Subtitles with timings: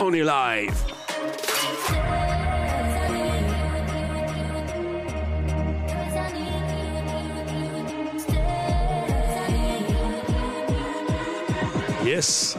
[0.00, 0.84] Only live.
[12.04, 12.56] Yes.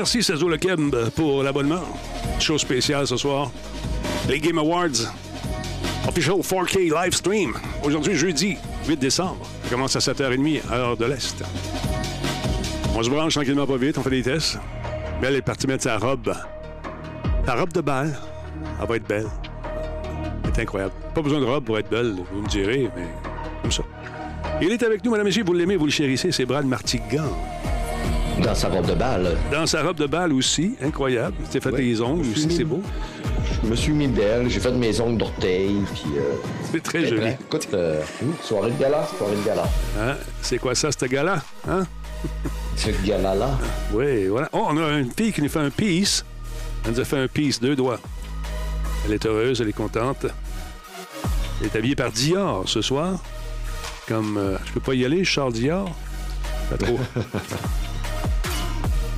[0.00, 1.82] Merci Sazo Le Keb pour l'abonnement.
[2.38, 3.50] Show spéciale ce soir.
[4.30, 5.12] Les Game Awards.
[6.08, 7.52] Official 4K live stream.
[7.84, 8.56] Aujourd'hui, jeudi
[8.88, 9.46] 8 décembre.
[9.64, 11.44] Ça commence à 7h30, heure de l'Est.
[12.96, 14.58] On se branche tranquillement pas vite, on fait des tests.
[15.20, 16.34] Belle est partie mettre sa robe.
[17.44, 18.18] Sa robe de bal.
[18.80, 19.28] Elle va être belle.
[20.46, 20.94] C'est incroyable.
[21.14, 23.06] Pas besoin de robe pour être belle, vous me direz, mais
[23.60, 23.82] comme ça.
[24.62, 27.28] Il est avec nous, madame et messieurs, vous l'aimez, vous le chérissez, c'est Brad Martigan.
[28.50, 29.36] Dans sa robe de balle.
[29.52, 31.36] Dans sa robe de balle aussi, incroyable.
[31.44, 31.82] Tu t'es fait Ouais.
[31.82, 32.82] les ongles aussi, c'est beau.
[33.62, 36.02] Je me suis mis belle, j'ai fait mes ongles d'orteil, puis...
[36.16, 36.34] euh,
[36.72, 37.28] C'est très joli.
[37.46, 38.00] Écoute, euh,
[38.42, 39.62] soirée de gala, soirée de gala.
[40.00, 40.16] Hein?
[40.42, 41.40] C'est quoi ça, ce gars-là?
[41.68, 41.86] Hein?
[42.74, 43.50] Ce gala-là,
[43.92, 44.48] Oui, voilà.
[44.52, 46.24] Oh, on a une fille qui nous fait un peace.
[46.84, 48.00] Elle nous a fait un peace, deux doigts.
[49.06, 50.26] Elle est heureuse, elle est contente.
[51.60, 53.22] Elle est habillée par Dior ce soir.
[54.08, 55.88] Comme euh, je peux pas y aller, Charles Dior?
[56.68, 56.98] Pas trop.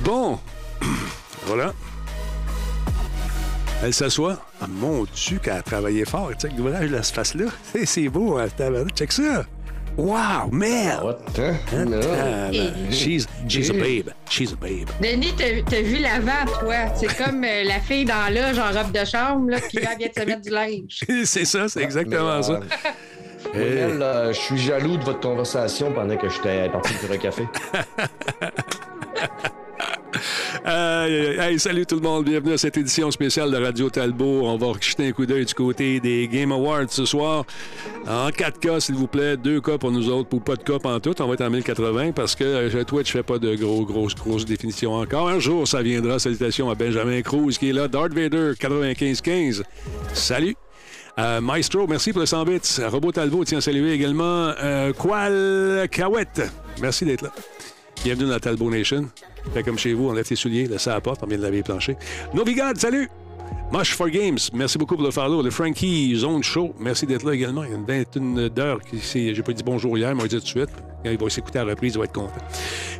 [0.03, 0.39] bon.
[1.45, 1.73] voilà.
[3.83, 4.37] Elle s'assoit.
[4.61, 6.31] Ah, mon Dieu, qu'elle a travaillé fort.
[6.39, 7.45] Check l'ouvrage de ce face-là.
[7.73, 8.47] C'est- C'est beau, hein.
[8.95, 9.45] Check ça.
[9.95, 11.03] Wow, merde.
[11.03, 11.17] what?
[11.37, 11.55] Hein?
[11.71, 11.85] Hein?
[11.93, 12.49] Ah,
[12.91, 14.09] she's, she's a babe.
[14.27, 14.89] She's a babe.
[14.99, 16.75] Denis, t'as vu l'avant, toi?
[16.95, 20.07] C'est comme euh, la fille dans l'âge en robe de chambre, là, qui là, vient
[20.07, 20.99] de se mettre du linge.
[21.25, 22.59] c'est ça, c'est exactement ça.
[23.55, 27.47] euh, euh, je suis jaloux de votre conversation pendant que j'étais parti pour un café.
[30.65, 34.43] Hey, salut tout le monde, bienvenue à cette édition spéciale de Radio Talbot.
[34.43, 37.43] On va jeter un coup d'œil du côté des Game Awards ce soir.
[38.07, 40.77] En 4 cas, s'il vous plaît, 2 cas pour nous autres, pour pas de cas
[40.81, 41.21] en tout.
[41.21, 44.45] On va être en 1080 parce que euh, Twitch fait pas de gros, grosses, grosses
[44.45, 45.27] définitions encore.
[45.27, 46.17] Un jour, ça viendra.
[46.17, 47.89] Salutations à Benjamin Cruz qui est là.
[47.89, 49.63] Darth Vader, 9515.
[50.13, 50.55] Salut.
[51.19, 52.59] Euh, Maestro, merci pour le 100 bits.
[52.87, 55.89] Robot Talbot tient à saluer également euh, Qual.
[56.81, 57.33] Merci d'être là.
[58.03, 59.09] Bienvenue dans la Talbot Nation.
[59.53, 61.37] Fait comme chez vous, on lève tes souliers, laisse ça à la porte, on vient
[61.37, 61.95] de laver les planchers.
[62.33, 63.09] Novigod, salut!
[63.71, 65.41] Mush for Games, merci beaucoup pour le follow.
[65.41, 67.63] Le Frankie Zone Show, merci d'être là également.
[67.63, 68.79] Il y a une vingtaine d'heures.
[68.91, 70.69] J'ai pas dit bonjour hier, mais on va dire tout de suite.
[71.05, 72.33] Il va s'écouter à la reprise, il va être content.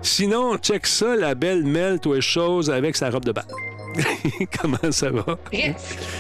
[0.02, 3.46] Sinon, check ça, la belle Mel, toi chose, avec sa robe de balle.
[4.62, 5.38] Comment ça va?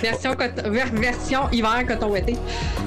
[0.01, 0.35] Version,
[0.93, 2.35] version hiver coton ouetté.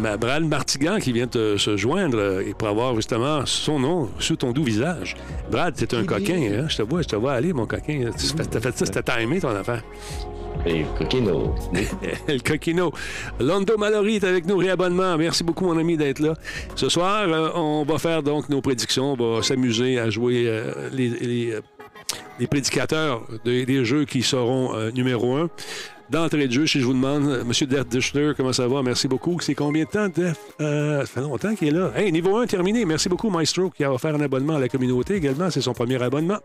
[0.01, 4.09] Ma Brad Martigan qui vient te se joindre euh, et pour avoir justement son nom
[4.19, 5.15] sous ton doux visage.
[5.51, 6.67] Brad, t'es un coquin, hein?
[6.69, 8.11] Je te vois, je te vois aller, mon coquin.
[8.19, 9.83] Tu fais- T'as fait ça, c'était timé ton affaire.
[10.65, 11.55] Et coquino.
[12.29, 12.91] El Coquino.
[13.39, 15.17] Londo Mallory est avec nous, réabonnement.
[15.19, 16.35] Merci beaucoup, mon ami, d'être là.
[16.75, 19.13] Ce soir, euh, on va faire donc nos prédictions.
[19.19, 21.55] On va s'amuser à jouer euh, les, les,
[22.39, 25.49] les prédicateurs de- des jeux qui seront euh, numéro un.
[26.09, 27.51] D'entrée de jeu, si je vous demande, euh, M.
[27.69, 28.81] Def Dishler, comment ça va?
[28.81, 29.41] Merci beaucoup.
[29.41, 30.37] C'est combien de temps, Def?
[30.61, 31.91] Euh, ça fait longtemps qu'il est là.
[31.97, 32.85] Hey, niveau 1 terminé.
[32.85, 35.51] Merci beaucoup, Maestro, qui a offert un abonnement à la communauté également.
[35.51, 36.39] C'est son premier abonnement.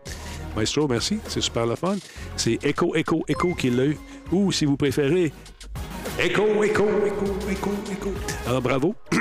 [0.56, 1.18] Maestro, merci.
[1.28, 1.94] C'est super le fun.
[2.36, 3.96] C'est Echo, Echo, Echo qui l'a eu.
[4.32, 5.32] Ou, si vous préférez,
[6.22, 8.10] Echo, Echo, Echo, Echo, Echo.
[8.46, 8.94] Alors, bravo.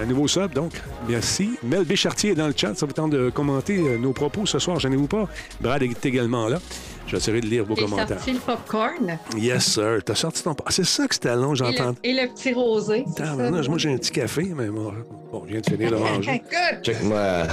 [0.00, 0.72] Un nouveau sub, donc.
[1.08, 1.52] Merci.
[1.62, 2.74] Mel Béchartier est dans le chat.
[2.74, 4.78] Ça vous tente de commenter euh, nos propos ce soir.
[4.78, 5.28] Gênez-vous pas.
[5.60, 6.58] Brad est également là.
[7.06, 8.18] J'essaierai de lire vos J'ai commentaires.
[8.18, 9.18] sorti le popcorn?
[9.36, 10.00] Yes, sir.
[10.04, 10.54] T'as sorti ton...
[10.64, 11.90] Ah, c'est ça que c'était long, et j'entends.
[11.90, 13.04] le, et le petit rosé.
[13.16, 14.92] Tabarnouche, Moi, j'ai un petit café, mais bon,
[15.32, 16.32] bon, je viens de finir de manger.
[16.34, 17.44] Écoute, Check, moi,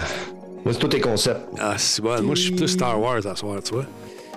[0.65, 1.41] moi c'est tous tes concepts.
[1.59, 2.21] Ah, c'est bon.
[2.21, 3.85] Moi, je suis plus Star Wars à soir, tu vois.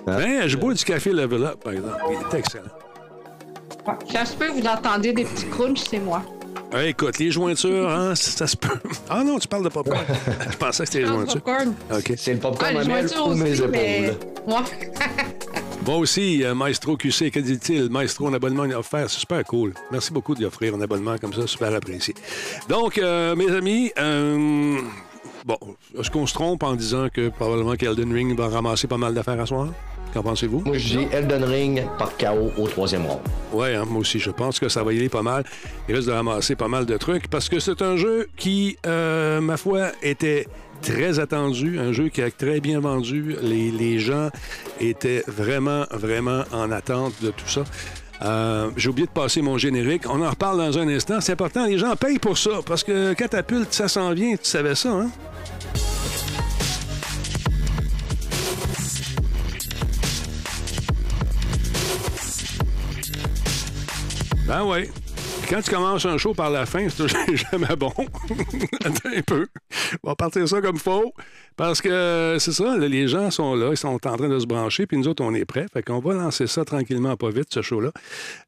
[0.06, 0.17] Ah.
[0.19, 1.97] Ben, je bois du café Level Up, par exemple.
[2.11, 2.65] Il est excellent.
[4.12, 6.23] Ça se peut, vous entendez des petits crunchs, c'est moi.
[6.75, 8.69] Ah, écoute, les jointures, hein, ça, ça se peut.
[9.11, 10.05] Ah non, tu parles de popcorn.
[10.50, 11.43] je pensais que c'était les jointures.
[11.43, 11.75] popcorn.
[11.93, 12.12] OK.
[12.17, 13.70] C'est le Ah, popcorn les jointures ou mes épaules.
[13.70, 14.11] mais...
[14.46, 14.55] Ouais.
[15.87, 17.90] Moi aussi, euh, Maestro QC, que dit-il?
[17.90, 19.75] Maestro, un abonnement offert, c'est super cool.
[19.90, 22.14] Merci beaucoup d'y offrir un abonnement comme ça, super apprécié.
[22.69, 24.79] Donc, euh, mes amis, euh,
[25.44, 25.58] bon,
[25.99, 29.40] est-ce qu'on se trompe en disant que probablement qu'Elden Ring va ramasser pas mal d'affaires
[29.40, 29.69] à soir?
[30.12, 30.61] Qu'en pensez-vous?
[30.67, 33.20] Moi, je dis Elden Ring par KO au troisième round.
[33.53, 35.44] Oui, hein, moi aussi, je pense que ça va y aller pas mal.
[35.88, 39.41] Il risque de ramasser pas mal de trucs parce que c'est un jeu qui, euh,
[39.41, 40.47] ma foi, était
[40.82, 43.37] très attendu, un jeu qui a très bien vendu.
[43.43, 44.29] Les, les gens
[44.81, 47.65] étaient vraiment, vraiment en attente de tout ça.
[48.23, 50.03] Euh, J'ai oublié de passer mon générique.
[50.08, 51.20] On en reparle dans un instant.
[51.20, 54.32] C'est important, les gens payent pour ça parce que Catapulte, ça s'en vient.
[54.37, 55.11] Tu savais ça, hein?
[64.47, 64.89] Ben oui.
[65.49, 67.19] Quand tu commences un show par la fin, c'est toujours
[67.53, 67.93] jamais bon.
[68.85, 69.47] Attends un peu.
[70.03, 71.12] On va partir ça comme faux.
[71.56, 74.87] Parce que c'est ça, les gens sont là, ils sont en train de se brancher,
[74.87, 75.67] puis nous autres, on est prêts.
[75.73, 77.91] Fait qu'on va lancer ça tranquillement, pas vite, ce show-là.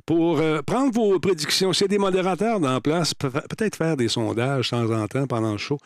[0.06, 3.76] Pour euh, prendre vos prédictions, s'il y a des modérateurs dans la place, pe- peut-être
[3.76, 5.78] faire des sondages de temps en temps pendant le show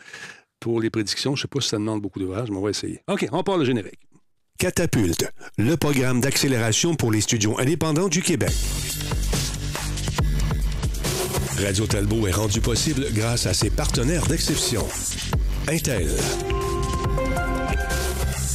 [0.59, 1.35] pour les prédictions.
[1.35, 3.01] Je sais pas si ça demande beaucoup d'ouvrage, mais on va essayer.
[3.09, 3.99] OK, on part le générique.
[4.57, 8.51] Catapulte, le programme d'accélération pour les studios indépendants du Québec.
[11.61, 14.85] Radio Talbot est rendu possible grâce à ses partenaires d'exception.
[15.67, 16.09] Intel.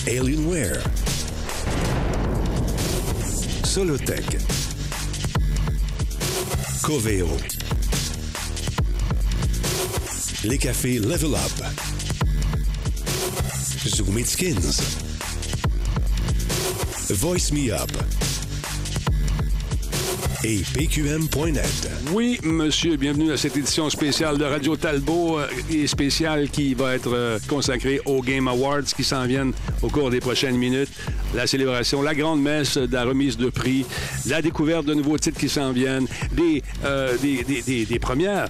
[0.07, 0.83] Alienware.
[3.63, 4.39] Solotech.
[6.83, 7.29] Coveo.
[10.45, 11.65] Les cafés Level Up.
[13.87, 14.81] Zoom It Skins.
[17.11, 17.91] Voice Me Up.
[20.43, 21.91] Et PQM.net.
[22.13, 26.95] Oui, monsieur, bienvenue à cette édition spéciale de Radio Talbot euh, et spéciale qui va
[26.95, 29.53] être euh, consacrée aux Game Awards qui s'en viennent
[29.83, 30.91] au cours des prochaines minutes.
[31.35, 33.87] La célébration, la grande messe de la remise de prix,
[34.27, 38.49] la découverte de nouveaux titres qui s'en viennent, des, euh, des, des, des- des premières.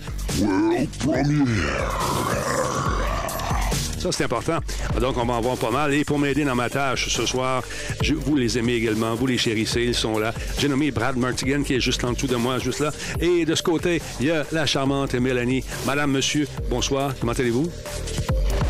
[4.05, 4.59] Ça, c'est important.
[5.01, 5.95] Donc, on va en voir pas mal.
[5.95, 7.63] Et pour m'aider dans ma tâche ce soir,
[8.03, 10.35] je- vous les aimez également, vous les chérissez, ils sont là.
[10.59, 12.91] J'ai nommé Brad Martigan, qui est juste en dessous de moi, juste là.
[13.23, 15.65] Et de ce côté, il y a la charmante Mélanie.
[15.87, 17.13] Madame, monsieur, bonsoir.
[17.19, 17.67] Comment allez-vous?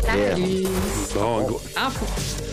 [0.05, 0.67] Salut.
[1.13, 2.11] Bon, gros- En forme.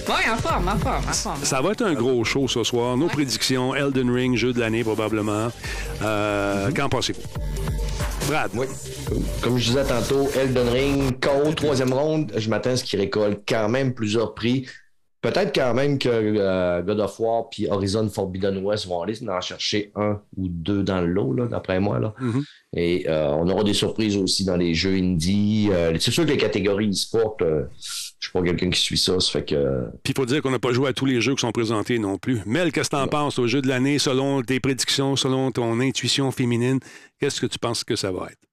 [0.08, 1.44] Oui, en forme, en forme, en forme.
[1.44, 2.96] ça va être un gros show ce soir.
[2.96, 5.52] Nos prédictions, Elden Ring, jeu de l'année probablement.
[6.02, 7.20] Euh, Qu'en pensez-vous?
[8.28, 8.66] Brad, Oui.
[9.42, 13.42] Comme je disais tantôt, Elden Ring, KO, troisième ronde, je m'attends à ce qu'il récolte
[13.48, 14.66] quand même plusieurs prix.
[15.22, 19.40] Peut-être quand même que euh, God of War puis Horizon Forbidden West vont aller en
[19.40, 22.00] chercher un ou deux dans le lot, là, d'après moi.
[22.00, 22.12] Là.
[22.20, 22.42] Mhm.
[22.74, 25.69] Et euh, on aura des surprises aussi dans les jeux indie.
[25.70, 29.20] Euh, c'est sûr que les catégories e-sport, euh, je suis pas quelqu'un qui suit ça,
[29.20, 31.36] ça fait que Puis il faut dire qu'on n'a pas joué à tous les jeux
[31.36, 32.40] qui sont présentés non plus.
[32.44, 35.78] Mel, qu'est-ce que tu en penses au jeu de l'année, selon tes prédictions, selon ton
[35.78, 36.80] intuition féminine?
[37.20, 38.51] Qu'est-ce que tu penses que ça va être?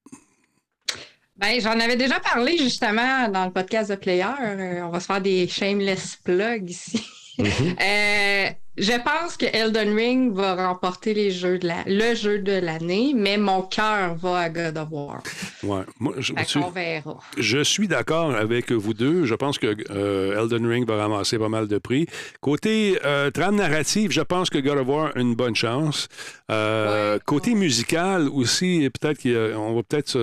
[1.40, 4.26] Ben, j'en avais déjà parlé justement dans le podcast de Player.
[4.42, 7.02] Euh, on va se faire des shameless plugs ici.
[7.42, 12.54] Euh, je pense que Elden Ring va remporter les jeux de la, le jeu de
[12.54, 15.22] l'année, mais mon cœur va à God of War.
[15.64, 15.82] Ouais.
[16.00, 17.20] Moi, je, tu- verra.
[17.38, 19.26] je suis d'accord avec vous deux.
[19.26, 22.06] Je pense que euh, Elden Ring va ramasser pas mal de prix.
[22.42, 26.08] Côté euh, trame narrative, je pense que God of War a une bonne chance.
[26.52, 27.20] Euh, Ouais.
[27.26, 30.18] côté musical aussi, peut-être qu'on va peut-être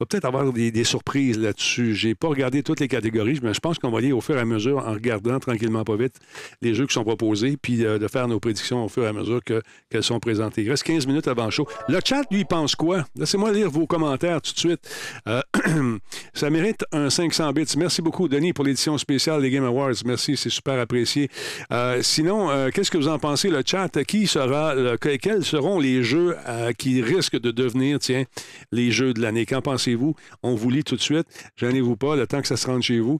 [0.00, 1.94] va peut-être avoir des, des surprises là-dessus.
[1.94, 4.40] J'ai pas regardé toutes les catégories, mais je pense qu'on va aller au fur et
[4.40, 6.16] à mesure en regardant tranquillement pas vite
[6.62, 9.12] les jeux qui sont proposés, puis euh, de faire nos prédictions au fur et à
[9.12, 10.62] mesure que- qu'elles sont présentées.
[10.62, 11.66] Il reste 15 minutes avant le show.
[11.88, 13.04] Le chat, lui, pense quoi?
[13.16, 14.80] Laissez-moi lire vos commentaires tout de suite.
[15.28, 15.40] Euh,
[16.34, 17.66] ça mérite un 500 bits.
[17.76, 19.94] Merci beaucoup, Denis, pour l'édition spéciale des Game Awards.
[20.04, 21.28] Merci, c'est super apprécié.
[21.72, 23.88] Euh, sinon, qu'est-ce que vous en pensez, le chat?
[24.06, 26.36] Qui sera, le- que- quels seront les jeux
[26.78, 28.24] qui risquent de devenir, tiens,
[28.72, 29.46] les jeux de l'année?
[29.46, 30.14] Qu'en pensez-vous?
[30.42, 31.26] On vous lit tout de suite.
[31.56, 33.18] Gênez-vous pas, le temps que ça se rende chez vous.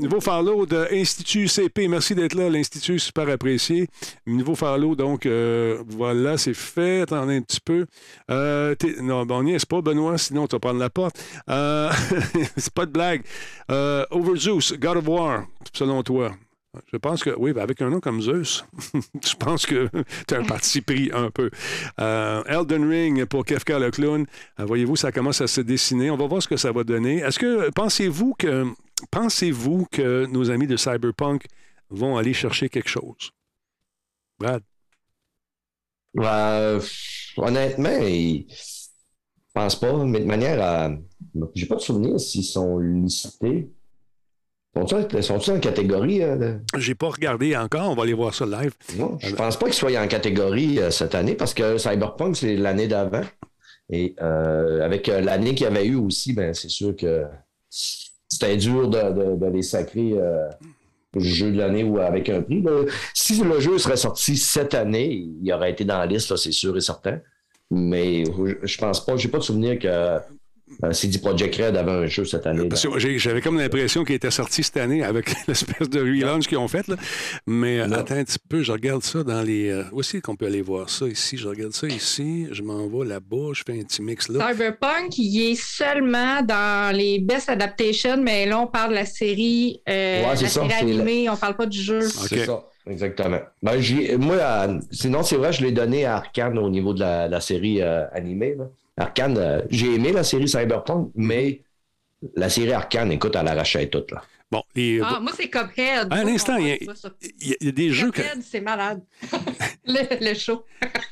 [0.00, 1.88] Nouveau follow de Institut CP.
[1.88, 3.88] Merci d'être là, l'Institut, super apprécié.
[4.26, 7.02] Nouveau follow, donc, euh, voilà, c'est fait.
[7.02, 7.86] Attendez un petit peu.
[8.30, 11.22] Euh, non, bon, n'y est pas, Benoît, sinon tu vas prendre la porte.
[11.50, 11.90] Euh,
[12.56, 13.22] c'est pas de blague.
[13.70, 16.32] Euh, Overzeus, God of War, selon toi.
[16.92, 18.64] Je pense que, oui, ben avec un nom comme Zeus,
[18.94, 19.88] je pense que
[20.28, 21.50] tu as un parti pris un peu.
[21.98, 24.26] Elden Ring pour Kefka le clown.
[24.58, 26.10] Voyez-vous, ça commence à se dessiner.
[26.10, 27.18] On va voir ce que ça va donner.
[27.18, 28.64] Est-ce que pensez-vous que
[29.10, 31.46] pensez-vous que nos amis de Cyberpunk
[31.90, 33.30] vont aller chercher quelque chose?
[34.38, 34.62] Brad?
[36.14, 36.80] Ben,
[37.36, 38.44] honnêtement, je
[39.52, 40.90] pense pas, mais de manière à.
[41.54, 43.70] J'ai pas de souvenir s'ils sont listés.
[44.86, 46.22] Sont-ils en catégorie?
[46.22, 47.90] Euh, J'ai pas regardé encore.
[47.90, 48.72] On va aller voir ça live.
[48.96, 52.56] Non, je pense pas qu'ils soient en catégorie euh, cette année parce que Cyberpunk, c'est
[52.56, 53.24] l'année d'avant.
[53.90, 57.24] Et euh, avec l'année qu'il y avait eu aussi, ben, c'est sûr que
[57.68, 60.14] c'était dur de, les sacrer
[61.20, 62.64] jeu de l'année ou avec un prix.
[63.14, 66.76] Si le jeu serait sorti cette année, il aurait été dans la liste, c'est sûr
[66.76, 67.20] et certain.
[67.70, 70.18] Mais je pense pas, j'ai pas de souvenir que
[70.84, 72.68] euh, CD Projekt Red avait un jeu cette année.
[73.16, 76.86] J'avais comme l'impression qu'il était sorti cette année avec l'espèce de relaunch qu'ils ont fait.
[76.88, 76.96] Là.
[77.46, 79.70] Mais euh, attends un petit peu, je regarde ça dans les.
[79.70, 81.36] Euh, où est-ce qu'on peut aller voir ça ici?
[81.36, 84.48] Je regarde ça ici, je m'en vais là-bas, je fais un petit mix là.
[84.48, 89.80] Cyberpunk, il est seulement dans les Best Adaptations, mais là, on parle de la série,
[89.86, 92.02] la série animée, on parle pas du jeu.
[92.02, 92.64] C'est ça.
[92.86, 93.40] Exactement.
[93.62, 93.78] Ben,
[94.18, 94.36] moi,
[94.90, 98.54] sinon, c'est vrai, je l'ai donné à Arkane au niveau de la, série animée.
[98.56, 98.64] Là.
[98.98, 101.62] Arcane, euh, j'ai aimé la série Cyberpunk, mais
[102.34, 104.22] la série Arcane, écoute, elle arrachait toute, là.
[104.50, 104.62] Bon,
[105.02, 106.08] Ah, moi, c'est Cuphead.
[106.10, 106.78] un instant, il
[107.42, 108.10] y, a des jeux.
[108.10, 109.02] Cuphead, c'est malade.
[109.86, 110.64] le, show.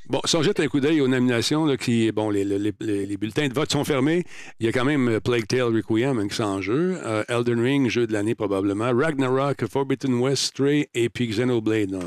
[0.09, 3.17] bon, si on jette un coup d'œil aux nominations, là, qui, bon, les, les, les,
[3.19, 4.25] bulletins de vote sont fermés.
[4.59, 6.99] Il y a quand même euh, Plague Tale Requiem qui sont en jeu.
[7.05, 8.91] Euh, Elden Ring, jeu de l'année probablement.
[8.95, 11.99] Ragnarok, Forbidden West, Stray et puis Xenoblade.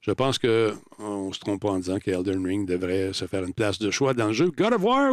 [0.00, 3.44] Je pense qu'on ne se trompe pas en disant que Elden Ring devrait se faire
[3.44, 4.50] une place de choix dans le jeu.
[4.56, 5.12] God of War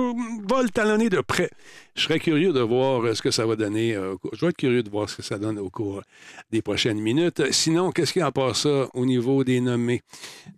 [0.49, 1.49] va le talonner de près.
[1.95, 3.93] Je serais curieux de voir ce que ça va donner.
[4.33, 6.01] Je vais être curieux de voir ce que ça donne au cours
[6.51, 7.51] des prochaines minutes.
[7.51, 10.01] Sinon, qu'est-ce qu'il y a à part ça au niveau des nommés?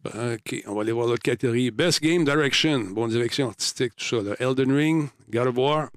[0.06, 1.72] OK, on va aller voir l'autre catégorie.
[1.72, 4.18] Best Game Direction, bon direction artistique, tout ça.
[4.40, 5.90] Elden Ring, God of War,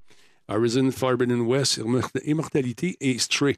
[0.49, 1.81] Horizon Forbidden West,
[2.25, 3.57] Immortalité et Stray.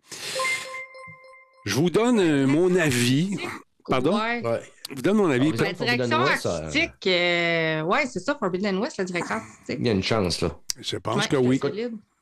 [1.64, 3.36] Je vous donne euh, mon avis.
[3.88, 4.18] Pardon?
[4.18, 4.60] Ouais.
[4.92, 5.52] Je vous donne mon avis.
[5.52, 9.78] La direction artistique, euh, ouais, c'est ça, Forbidden West, la direction artistique.
[9.80, 10.54] Il y a une chance, là.
[10.78, 11.58] Je pense que oui.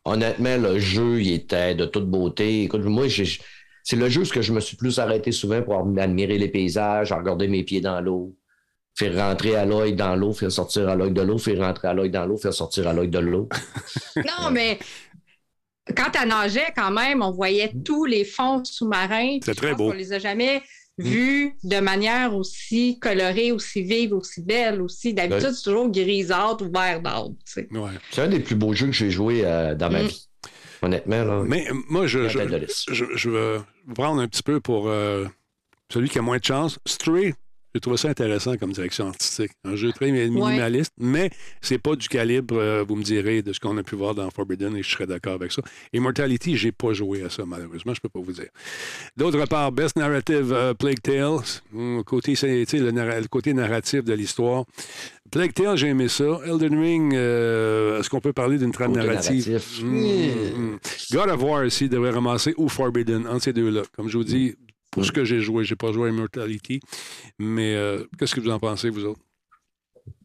[0.05, 2.63] Honnêtement, le jeu, il était de toute beauté.
[2.63, 3.07] Écoute, moi,
[3.83, 7.49] c'est le jeu que je me suis plus arrêté souvent pour admirer les paysages, regarder
[7.49, 8.37] mes pieds dans l'eau,
[8.95, 11.95] faire rentrer à l'œil dans l'eau, faire sortir à l'œil de l'eau, faire rentrer à
[11.95, 13.49] l'œil dans l'eau, faire sortir à l'œil de l'eau.
[14.17, 14.79] non, mais
[15.97, 19.39] quand tu nageais, quand même, on voyait tous les fonds sous-marins.
[19.45, 19.91] C'est très beau.
[19.91, 20.63] On les a jamais
[21.01, 25.15] vus de manière aussi colorée, aussi vive, aussi belle aussi.
[25.15, 27.33] D'habitude, c'est toujours grisâtre ou vert d'âtre.
[27.45, 30.07] C'est un des plus beaux jeux que j'ai joué euh, dans ma mm.
[30.07, 30.27] vie.
[30.83, 31.43] Honnêtement, là.
[31.47, 33.61] Mais moi, je, je, je, veux
[33.95, 35.27] prendre un petit peu pour euh,
[35.91, 36.79] celui qui a moins de chance.
[36.87, 37.35] Stray,
[37.75, 39.53] j'ai trouvé ça intéressant comme direction artistique.
[39.65, 43.61] Un jeu très minimaliste, mais c'est pas du calibre, euh, vous me direz, de ce
[43.61, 45.63] qu'on a pu voir dans Forbidden et je serais d'accord avec ça.
[45.93, 48.49] Immortality, j'ai pas joué à ça, malheureusement, je peux pas vous dire.
[49.17, 54.65] D'autre part, Best Narrative uh, Plague Tales, hmm, côté, le, le côté narratif de l'histoire.
[55.31, 56.41] Plague Tale, j'ai aimé ça.
[56.45, 59.61] Elden Ring, euh, est-ce qu'on peut parler d'une trame narrative?
[59.81, 60.77] Hmm.
[61.13, 63.83] God of War aussi devrait ramasser ou Forbidden, entre ces deux-là.
[63.97, 64.57] Comme je vous dis,
[64.91, 65.65] pour ce que j'ai joué.
[65.65, 66.81] J'ai pas joué à Immortality.
[67.39, 69.21] Mais euh, qu'est-ce que vous en pensez, vous autres?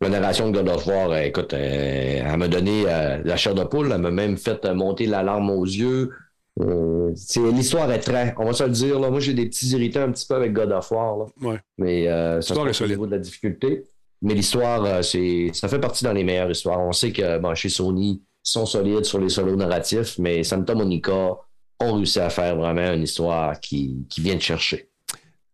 [0.01, 3.63] La narration de God of War, euh, écoute, euh, elle m'a donné la chair de
[3.63, 6.11] poule, elle m'a même fait monter l'alarme aux yeux.
[6.57, 10.11] l'histoire est très, on va se le dire, là, moi j'ai des petits irritants un
[10.11, 11.17] petit peu avec God of War.
[11.17, 11.25] Là.
[11.41, 11.59] Ouais.
[11.77, 12.05] Mais
[12.41, 13.83] ça se au niveau de la difficulté.
[14.21, 16.79] Mais l'histoire, c'est, ça fait partie dans les meilleures histoires.
[16.79, 21.37] On sait que chez Sony, ils sont solides sur les solos narratifs, mais Santa Monica,
[21.79, 24.89] ont réussi à faire vraiment une histoire qui, qui vient de chercher.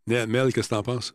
[0.08, 1.14] Mel, qu'est-ce que tu en penses?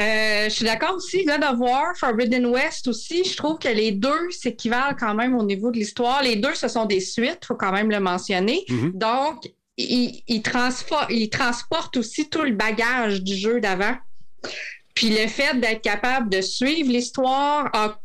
[0.00, 1.24] Euh, je suis d'accord aussi.
[1.24, 5.44] God of War, Forbidden West aussi, je trouve que les deux s'équivalent quand même au
[5.44, 6.22] niveau de l'histoire.
[6.22, 8.64] Les deux, ce sont des suites, il faut quand même le mentionner.
[8.68, 8.92] Mm-hmm.
[8.98, 13.96] Donc, ils, ils, transportent aussi tout le bagage du jeu d'avant.
[14.94, 17.98] Puis le fait d'être capable de suivre l'histoire a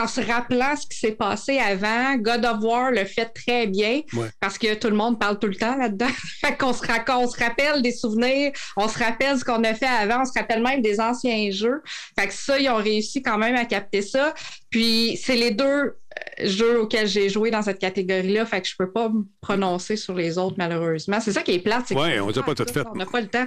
[0.00, 4.00] en se rappelant ce qui s'est passé avant, God of War le fait très bien
[4.40, 6.08] parce que tout le monde parle tout le temps là-dedans.
[6.40, 9.86] fait qu'on se, on se rappelle des souvenirs, on se rappelle ce qu'on a fait
[9.86, 11.82] avant, on se rappelle même des anciens jeux.
[12.18, 14.34] Fait que ça, ils ont réussi quand même à capter ça.
[14.70, 15.94] Puis c'est les deux euh,
[16.40, 20.14] jeux auxquels j'ai joué dans cette catégorie-là, fait que je peux pas me prononcer sur
[20.14, 21.20] les autres malheureusement.
[21.20, 21.90] C'est ça qui est plate.
[21.90, 22.82] Oui, on n'a pas tout fait.
[22.90, 23.46] On n'a pas le temps.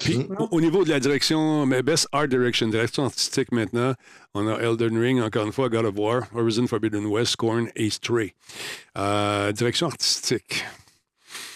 [0.00, 3.94] Puis, au, niveau de la direction, mais Best Art Direction, direction artistique maintenant,
[4.34, 7.90] on a Elden Ring, encore une fois, God of War, Horizon Forbidden West, Scorn et
[7.90, 8.34] Stray.
[8.96, 10.64] Euh, direction artistique.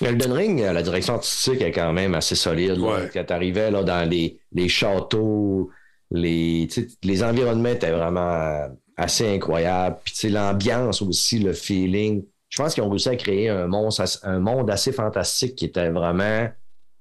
[0.00, 2.78] Elden Ring, la direction artistique est quand même assez solide.
[3.12, 5.70] Quand tu arrivais là, dans les, les châteaux,
[6.10, 6.68] les,
[7.02, 9.96] les environnements étaient vraiment assez incroyables.
[10.04, 12.24] Puis l'ambiance aussi, le feeling.
[12.48, 15.90] Je pense qu'ils ont réussi à créer un monde, un monde assez fantastique qui était
[15.90, 16.48] vraiment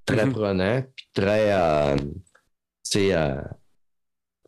[0.06, 0.32] très mm-hmm.
[0.32, 0.84] prenant,
[1.14, 1.52] très.
[1.54, 1.96] Euh,
[2.96, 3.42] euh,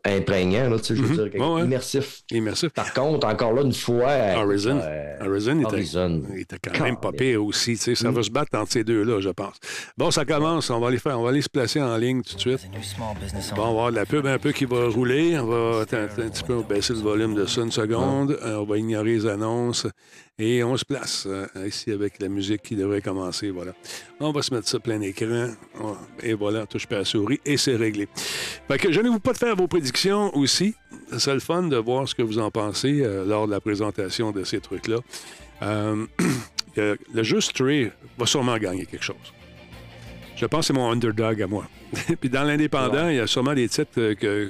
[0.08, 1.16] imprégnant, là, je veux Mhm.
[1.16, 1.64] dire, quelque- Ouais, ouais.
[1.64, 2.22] immersif.
[2.30, 2.70] Immersif.
[2.74, 4.14] Par contre, encore là, une fois.
[4.38, 4.80] Horizon.
[4.84, 6.22] euh, Horizon était, Horizon.
[6.32, 7.72] il était quand même pas pire aussi.
[7.72, 9.56] tu sais, Ça va se battre entre ces deux-là, je pense.
[9.98, 10.70] Bon, ça commence.
[10.70, 11.20] On va les faire.
[11.20, 12.70] On va aller se placer en ligne tout de suite.
[13.56, 15.40] Bon, on va avoir de la pub un peu qui va rouler.
[15.40, 18.38] On va un petit peu baisser le volume de ça une seconde.
[18.44, 19.88] Euh, on va ignorer les annonces.
[20.38, 23.52] Et on se place euh, ici avec la musique qui devrait commencer.
[23.52, 23.72] Voilà.
[24.20, 25.48] On va se mettre ça plein écran.
[26.22, 28.10] Et voilà, touche pas à la souris et c'est réglé.
[28.68, 30.76] Fait que gênez-vous pas de faire vos prédictions aussi.
[31.18, 34.32] C'est le fun de voir ce que vous en pensez euh, lors de la présentation
[34.34, 34.98] de ces trucs-là.
[35.62, 36.06] Euh,
[36.76, 39.16] le jeu Stray va sûrement gagner quelque chose.
[40.36, 41.66] Je pense que c'est mon underdog à moi.
[42.20, 44.50] Puis dans l'indépendant, il y a sûrement des titres que,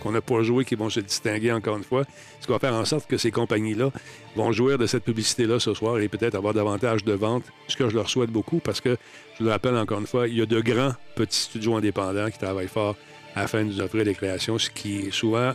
[0.00, 2.04] qu'on n'a pas joué qui vont se distinguer encore une fois.
[2.40, 3.90] Ce qui va faire en sorte que ces compagnies-là
[4.36, 7.88] vont jouir de cette publicité-là ce soir et peut-être avoir davantage de ventes, ce que
[7.88, 8.96] je leur souhaite beaucoup parce que,
[9.38, 12.38] je le rappelle encore une fois, il y a de grands petits studios indépendants qui
[12.38, 12.96] travaillent fort
[13.34, 15.52] afin de nous offrir des créations, ce qui souvent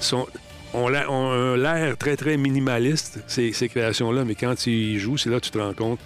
[0.00, 0.26] sont,
[0.74, 5.44] ont l'air- très, très minimaliste, ces, créations-là, mais quand tu y joues, c'est là que
[5.44, 5.98] tu te rends compte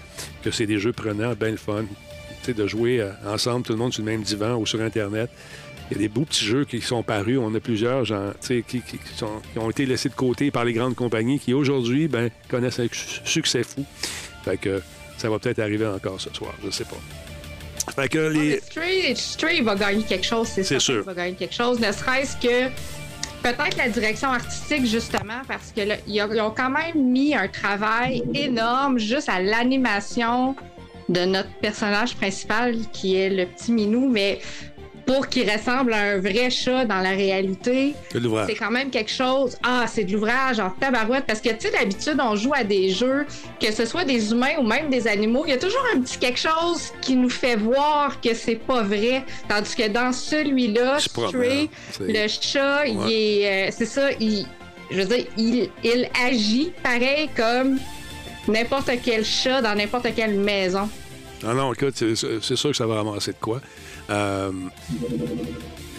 [0.43, 1.85] que c'est des jeux prenants, bien le fun.
[2.43, 4.81] Tu sais, de jouer euh, ensemble, tout le monde sur le même divan ou sur
[4.81, 5.31] Internet.
[5.91, 7.39] Il y a des beaux petits jeux qui sont parus.
[7.39, 10.65] On a plusieurs genre, qui, qui- qui sont- qui ont été laissés de côté par
[10.65, 13.85] les grandes compagnies qui, aujourd'hui, ben, connaissent un su- succès fou.
[14.45, 14.81] Fait que
[15.19, 16.97] ça va peut-être arriver encore ce soir, je sais pas.
[18.03, 18.61] Fait que les...
[18.61, 20.97] Stray, Stray va gagner quelque chose, c'est sûr.
[20.97, 22.69] qu'il va gagner quelque chose, ne serait-ce que
[23.43, 28.23] peut-être la direction artistique, justement, parce que là, ils ont quand même mis un travail
[28.35, 30.55] énorme juste à l'animation
[31.09, 34.39] de notre personnage principal, qui est le petit minou, mais
[35.13, 38.47] pour qu'il ressemble à un vrai chat dans la réalité, l'ouvrage.
[38.49, 39.57] c'est quand même quelque chose.
[39.65, 41.25] Ah, c'est de l'ouvrage en tabarouette.
[41.27, 43.27] Parce que, tu sais, d'habitude, on joue à des jeux,
[43.61, 46.17] que ce soit des humains ou même des animaux, il y a toujours un petit
[46.19, 49.25] quelque chose qui nous fait voir que c'est pas vrai.
[49.49, 51.69] Tandis que dans celui-là, Stray,
[52.01, 53.13] le chat, il Ouais.
[53.13, 53.69] est.
[53.69, 54.47] euh, c'est ça, il.
[54.93, 57.79] Je veux dire, il, il agit pareil comme
[58.49, 60.89] n'importe quel chat dans n'importe quelle maison.
[61.43, 63.61] Non, non, écoute, c'est c'est sûr que ça va ramasser de quoi.
[64.11, 64.51] Euh,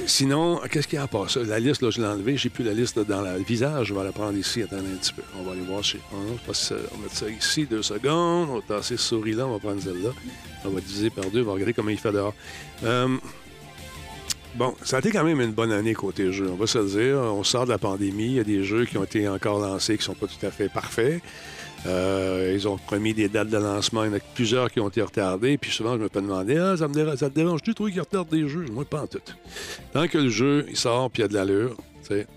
[0.06, 1.42] sinon, qu'est-ce qu'il y a à part ça?
[1.44, 2.38] La liste, là, je l'ai enlevée.
[2.38, 3.88] J'ai plus la liste dans le visage.
[3.88, 4.62] Je vais la prendre ici.
[4.62, 5.24] Attendez un petit peu.
[5.40, 6.16] On va aller voir chez un.
[6.16, 8.50] On va mettre ça ici, deux secondes.
[8.50, 9.48] On va tasser ce souris-là.
[9.48, 10.10] On va prendre celle-là.
[10.66, 11.42] On va diviser par deux.
[11.42, 12.34] On va regarder comment il fait dehors.
[12.84, 13.18] Euh,
[14.56, 16.86] Bon, ça a été quand même une bonne année côté jeu, on va se le
[16.86, 17.20] dire.
[17.20, 19.98] On sort de la pandémie, il y a des jeux qui ont été encore lancés
[19.98, 21.22] qui sont pas tout à fait parfaits.
[21.88, 24.90] Euh, ils ont promis des dates de lancement, il y en a plusieurs qui ont
[24.90, 27.64] été retardées, puis souvent je me peux demander Ah, ça me dérange, ça te dérange
[27.64, 28.66] tu trouves qu'ils retardent des jeux?
[28.72, 29.18] Moi, pas en tout.
[29.92, 32.28] Tant que le jeu, il sort, puis il y a de l'allure, tu sais,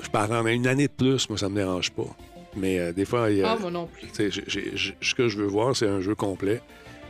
[0.00, 2.06] je peux attendre une année de plus, moi, ça me dérange pas.
[2.54, 3.52] Mais euh, des fois, il y a.
[3.52, 4.06] Ah, moi non plus.
[4.08, 6.60] Tu sais, j'ai- j'ai- j'ai- ce que je veux voir, c'est un jeu complet.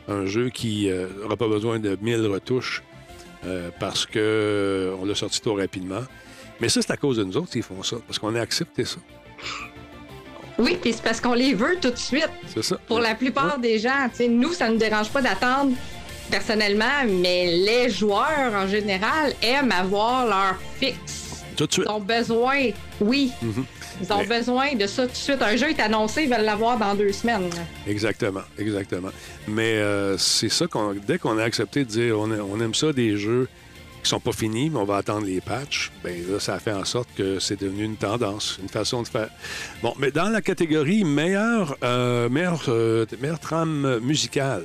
[0.09, 0.89] Un jeu qui
[1.21, 2.83] n'aura pas besoin de 1000 retouches
[3.45, 6.03] euh, parce qu'on on l'a sorti trop rapidement.
[6.61, 8.85] Mais ça, c'est à cause de nous autres qui font ça, parce qu'on a accepté
[8.85, 8.99] ça.
[10.59, 12.29] Oui, puis c'est parce qu'on les veut tout de suite.
[12.55, 12.77] C'est ça.
[12.87, 15.73] Pour la plupart des gens, tu sais, nous, ça ne nous dérange pas d'attendre
[16.31, 21.43] personnellement, mais les joueurs en général aiment avoir leur fixe.
[21.57, 21.87] Tout de suite.
[21.87, 23.65] Ils ont besoin, oui, Mhm.
[24.03, 25.43] ils ont Mais- besoin de ça tout de suite.
[25.43, 27.51] Un jeu est annoncé, ils veulent l'avoir dans deux semaines.
[27.87, 29.11] Exactement, exactement.
[29.47, 32.75] Mais euh, c'est ça qu'on dès qu'on a accepté de dire on, a- on aime
[32.75, 33.49] ça des jeux
[34.03, 36.73] qui sont pas finis, mais on va attendre les patchs, ben là, ça a fait
[36.73, 39.29] en sorte que c'est devenu une tendance, une façon de faire.
[39.83, 44.65] Bon, mais dans la catégorie meilleure, euh, meilleure, euh, meilleure trame musicale,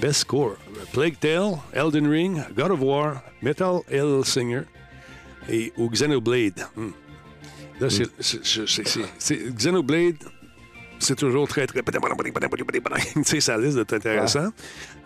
[0.00, 0.56] Best Score,
[0.92, 4.62] Plague Tale, Elden Ring, God of War, Metal Hellsinger
[5.48, 6.66] et ou Xenoblade.
[6.76, 6.90] Hmm.
[7.80, 8.10] Là, c'est-
[9.18, 10.16] c'est- Xenoblade,
[10.98, 11.80] c'est toujours très, très...
[13.14, 13.40] tu sais,
[13.92, 14.48] intéressant.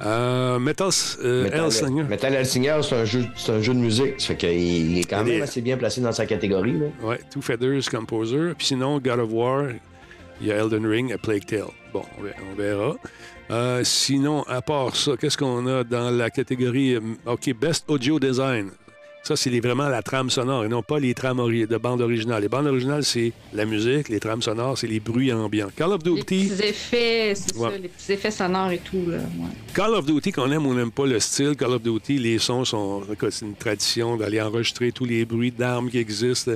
[0.04, 0.90] Euh, Metal
[1.22, 2.02] euh, Metal, Hellsinger.
[2.04, 4.14] Metal Hellsinger, c'est un, jeu, c'est un jeu de musique.
[4.20, 4.50] Ça fait qu'il
[4.92, 6.74] il est quand est- même assez bien placé dans sa catégorie.
[7.02, 8.52] Ouais, Two Feathers Composer.
[8.58, 9.66] Puis sinon, God of War,
[10.40, 11.66] il y a Elden Ring et Plague Tale.
[11.92, 12.96] Bon, on verra.
[13.50, 16.94] Euh, sinon, à part ça, qu'est-ce qu'on a dans la catégorie...
[16.94, 18.70] euh, OK, Best Audio Design?
[19.24, 22.42] Ça, c'est les- vraiment la trame sonore et non pas les trames de bande originale.
[22.42, 24.08] Les bandes originales, c'est la musique.
[24.08, 25.68] Les trames sonores, c'est les bruits ambiants.
[25.76, 26.48] Call of Les Duty...
[26.48, 27.70] petits effets, c'est Ouais.
[27.70, 29.04] ça, les petits effets sonores et tout.
[29.06, 29.18] Là.
[29.18, 29.50] ouais.
[29.74, 32.64] Call of Duty, qu'on aime ou n'aime pas le style, Call of Duty, les sons
[32.64, 33.02] sont.
[33.30, 36.52] C'est une tradition d'aller enregistrer tous les bruits d'armes qui existent.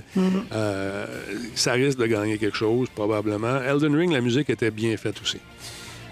[0.52, 1.06] Euh,
[1.54, 3.60] ça risque de gagner quelque chose, probablement.
[3.62, 5.38] Elden Ring, la musique était bien faite aussi.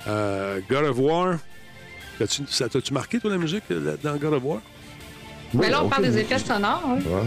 [0.06, 1.38] Euh, God of War,
[2.20, 4.60] t'as-tu- ça t'a-tu marqué, toi, la musique, là, dans God of War?
[5.54, 6.82] Mais là, on parle des effets sonores.
[6.86, 6.98] hein.
[7.06, 7.22] Ouais.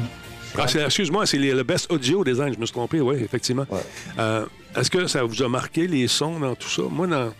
[0.57, 3.65] Ah, Excuse-moi, c'est le best audio design, je me suis trompé, oui, effectivement.
[3.69, 3.79] Ouais.
[4.17, 6.83] Euh, Est-ce que ça vous a marqué les sons dans tout ça?
[6.89, 7.31] Moi, dans.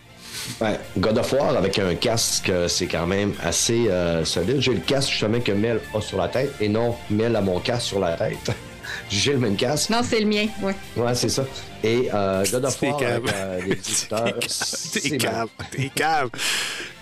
[0.62, 4.60] Ouais, God of War avec un casque, euh, c'est quand même assez euh, solide.
[4.60, 7.60] J'ai le casque justement que Mel a sur la tête et non Mel a mon
[7.60, 8.52] casque sur la tête.
[9.10, 9.90] J'ai le même casque.
[9.90, 10.74] Non, c'est le mien, oui.
[10.96, 11.46] Ouais, c'est ça.
[11.84, 13.24] Et euh, God of T'es War cave.
[13.24, 15.50] avec euh, les éditeurs, T'es c'est cave.
[15.72, 16.30] T'es cave.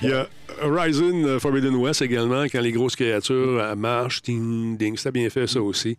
[0.01, 0.27] Il y a
[0.61, 4.97] Horizon euh, Forbidden West également, quand les grosses créatures euh, marchent, ding, ding.
[4.97, 5.97] C'était bien fait, ça aussi.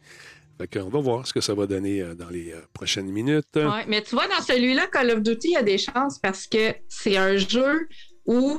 [0.58, 3.44] Fait qu'on va voir ce que ça va donner euh, dans les prochaines minutes.
[3.56, 6.46] Ouais, mais tu vois, dans celui-là, Call of Duty, il y a des chances parce
[6.46, 7.88] que c'est un jeu
[8.26, 8.58] où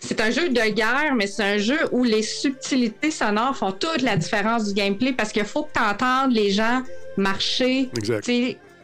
[0.00, 4.02] c'est un jeu de guerre, mais c'est un jeu où les subtilités sonores font toute
[4.02, 6.82] la différence du gameplay parce qu'il faut que tu entendes les gens
[7.16, 8.28] marcher, Exact.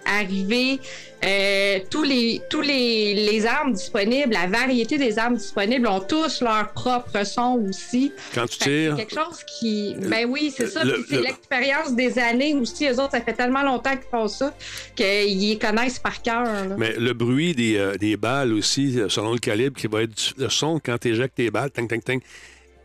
[0.09, 0.81] Arriver,
[1.25, 6.40] euh, tous les tous les, les armes disponibles, la variété des armes disponibles ont tous
[6.42, 8.12] leur propre son aussi.
[8.35, 9.94] Quand tu que tires, quelque chose qui.
[9.99, 10.85] Ben oui, c'est ça.
[10.85, 12.87] Le- Puis c'est le- l'expérience des années aussi.
[12.87, 14.55] Eux autres, ça fait tellement longtemps qu'ils font ça
[14.94, 16.44] qu'ils les connaissent par cœur.
[16.44, 16.77] là.
[16.79, 20.35] mais le bruit des, euh, des balles aussi, euh, selon le calibre, qui va être
[20.37, 22.18] le son quand tu éjectes tes balles, tang, tang, tang.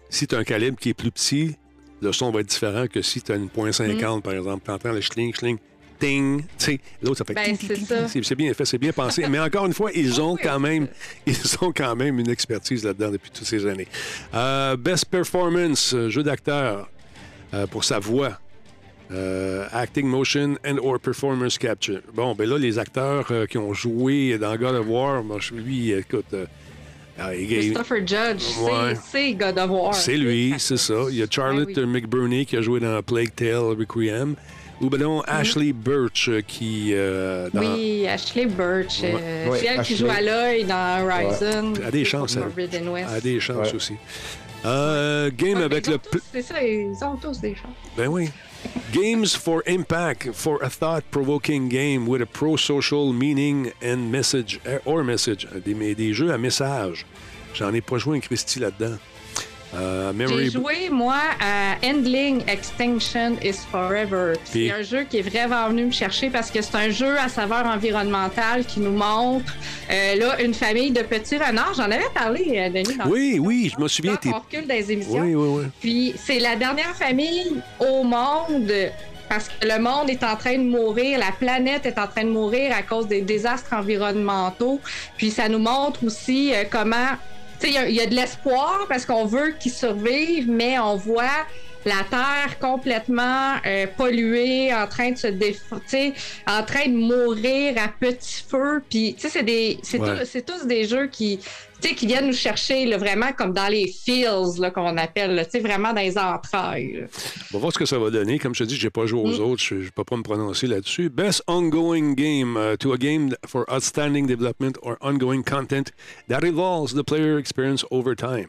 [0.10, 1.56] Si tu as un calibre qui est plus petit,
[2.02, 4.22] le son va être différent que si tu as une .50, Mm.
[4.22, 4.62] par exemple.
[4.66, 5.58] Tu entends le schling, schling,
[6.04, 6.42] ting.
[6.42, 6.80] tu sais.
[7.02, 7.56] L'autre, ça fait Ben,
[8.24, 9.26] c'est bien fait, c'est bien pensé.
[9.30, 10.88] Mais encore une fois, ils ont Oui, quand même
[11.26, 13.88] ils ont quand même une expertise là-dedans depuis toutes ces années.
[14.34, 16.90] Euh, Best Performance, euh, jeu d'acteur
[17.54, 18.40] euh, pour sa voix.
[19.12, 22.02] Euh, acting, motion and or performance capture.
[22.16, 25.92] Bon, ben là, les acteurs qui ont joué dans God of War, moi, je- lui,
[25.92, 26.34] écoute,
[27.20, 28.94] ah, il- Christopher Judge, c'est- Ouais.
[29.12, 29.94] c'est God of War.
[29.94, 30.96] c'est lui, c'est ça.
[31.10, 32.02] Il y a Charlotte Ben oui.
[32.02, 34.36] McBurney qui a joué dans Plague Tale Requiem.
[34.84, 36.92] Ou ben non, Ashley Birch euh, qui.
[36.94, 39.00] euh, dans- Oui, Ashley Birch.
[39.04, 39.96] euh, Ouais, c'est elle Ashley.
[39.96, 41.74] qui joue à l'œil dans Horizon.
[41.78, 43.04] Elle a des chances, elle.
[43.06, 43.76] A des chances Ouais.
[43.76, 43.94] aussi.
[44.66, 45.98] Euh, game Ouais, avec le.
[46.34, 47.72] C'est ça, ils ont tous des chances.
[47.98, 48.30] Ben oui.
[48.94, 55.04] Games for impact for a thought-provoking game with a pro-social meaning and message eh, or
[55.04, 55.48] message.
[55.66, 57.06] Des, des jeux à message.
[57.54, 58.96] J'en ai pas joué un Christy là-dedans.
[59.76, 64.34] Euh, J'ai joué, moi, à Endling Extinction is Forever.
[64.44, 67.30] C'est un jeu qui est vraiment venu me chercher parce que c'est un jeu à
[67.30, 69.54] saveur environnementale qui nous montre
[69.92, 71.74] euh, là, une famille de petits renards.
[71.76, 72.98] J'en avais parlé, euh, Denis.
[72.98, 74.18] Dans Oui, oui, je me souviens.
[74.26, 75.22] On recule dans les émissions.
[75.22, 75.64] Oui, oui, oui.
[75.80, 78.72] Puis c'est la dernière famille au monde
[79.30, 82.30] parce que le monde est en train de mourir, la planète est en train de
[82.30, 84.80] mourir à cause des désastres environnementaux.
[85.18, 87.18] Puis ça nous montre aussi euh, comment,
[87.68, 91.46] il y a- de l'espoir parce qu'on veut qu'ils survivent, mais on voit
[91.86, 95.62] la Terre complètement euh, polluée, en train de se déf...
[95.70, 96.14] tu sais,
[96.48, 98.82] en train de mourir à petit feu.
[98.90, 100.20] Puis, tu sais, c'est des, c'est Ouais.
[100.20, 101.40] tout- c'est tous des jeux qui,
[101.82, 105.46] tu sais, qui viennent nous chercher là, vraiment comme dans les feels qu'on appelle, là,
[105.46, 106.94] tu sais, vraiment dans les entrailles.
[107.02, 107.08] là.
[107.52, 108.40] On va voir ce que ça va donner.
[108.40, 109.62] Comme je te dis, j'ai pas joué aux autres.
[109.64, 111.10] Je ne peux pas me prononcer là-dessus.
[111.10, 115.92] Best ongoing game uh, to a game for outstanding development or ongoing content
[116.30, 118.48] that evolves the player experience over time.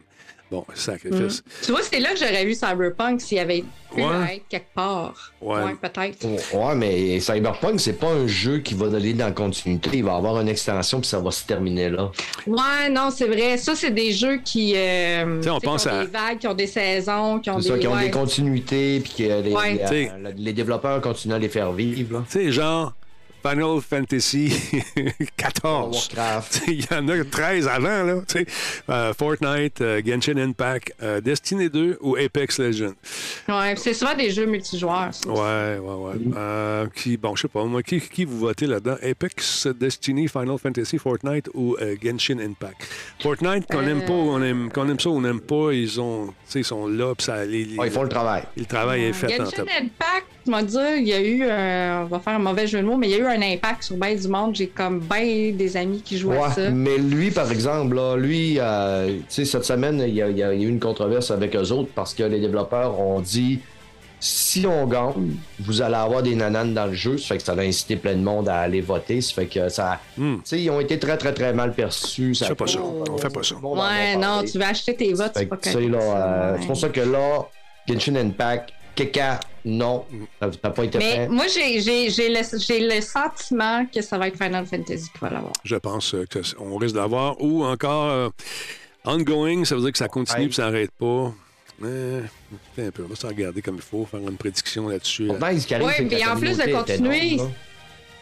[0.55, 1.43] Bon, sacrifice.
[1.63, 3.63] Tu vois, c'est là que j'aurais vu Cyberpunk s'il y avait
[3.93, 4.35] pu Ouais.
[4.37, 5.31] être quelque part.
[5.41, 5.73] Ouais.
[5.81, 6.25] peut-être.
[6.53, 9.89] Ouais, mais Cyberpunk, c'est pas un jeu qui va aller dans la continuité.
[9.93, 12.11] Il va avoir une extension puis ça va se terminer là.
[12.47, 13.57] Ouais, non, c'est vrai.
[13.57, 16.47] Ça, c'est des jeux qui, euh, sais, on pense qui ont à- des vagues, qui
[16.47, 17.75] ont des saisons, qui ont C'est des.
[17.75, 18.05] ça, qui ont ouais.
[18.05, 20.11] des continuités puis que les, Ouais.
[20.37, 22.23] les- développeurs continuent à les faire vivre.
[22.29, 22.93] Tu sais, genre
[23.45, 24.51] Final Fantasy
[25.37, 25.95] 14.
[25.95, 26.61] Warcraft.
[26.67, 28.21] Il y en a 13 avant, là.
[28.89, 32.93] Euh, Fortnite, euh, Genshin Impact, euh, Destiny 2 ou Apex Legends.
[33.47, 35.13] Ouais, c'est souvent des jeux multijoueurs.
[35.13, 35.29] ça.
[35.29, 36.13] Ouais, ouais, ouais.
[36.35, 38.95] Euh, qui, bon, je sais pas, moi, qui, qui vous votez là-dedans?
[39.03, 42.87] Apex, Destiny, Final Fantasy, Fortnite ou euh, Genshin Impact?
[43.21, 46.27] Fortnite, qu'on aime pas, on aime, qu'on aime ça ou on n'aime pas, ils ont,
[46.27, 48.43] tu sais, ils sont là, puis ça, les, les- Ouais, ils font le travail.
[48.57, 49.63] le travail est fait en Genshin.
[49.63, 52.79] Impact, tu m'as dit, il y a eu, euh, on va faire un mauvais jeu
[52.79, 54.55] de mots, mais il y a eu un impact sur bien du monde.
[54.55, 56.69] J'ai comme bien des amis qui jouent à ça.
[56.69, 60.37] Mais lui, par exemple, là, lui, euh, tu sais, cette semaine, il y, a, il
[60.37, 63.59] y a- a eu une controverse avec eux autres parce que les développeurs ont dit
[64.19, 67.17] si on gagne, vous allez avoir des nananes dans le jeu.
[67.17, 69.21] Ça fait que ça va inciter plein de monde à aller voter.
[69.21, 69.99] Ça fait que ça.
[70.15, 72.35] Tu sais, ils ont été très, très, très mal perçus.
[72.41, 72.79] On fait pas ça.
[72.81, 73.55] On fait pas ça.
[73.55, 76.57] Ouais, non, tu vas acheter tes votes, c'est ça, euh, ouais.
[76.61, 77.45] C'est pour ça que là,
[77.87, 80.05] Genshin Impact, Keka, non,
[80.39, 81.27] ça n'a pas été Mais fait.
[81.27, 85.19] moi, j'ai j'ai- j'ai le, j'ai le sentiment que ça va être Final Fantasy qui
[85.19, 85.53] va l'avoir.
[85.63, 86.25] Je pense euh,
[86.57, 87.41] qu'on risque d'avoir.
[87.41, 88.29] Ou encore euh,
[89.05, 90.49] ongoing, ça veut dire que ça continue Ouais.
[90.49, 91.33] et ça n'arrête pas.
[91.81, 95.27] Attends un peu, on va se regarder comme il faut, faire une prédiction là-dessus.
[95.27, 97.37] Que puis en plus de continuer.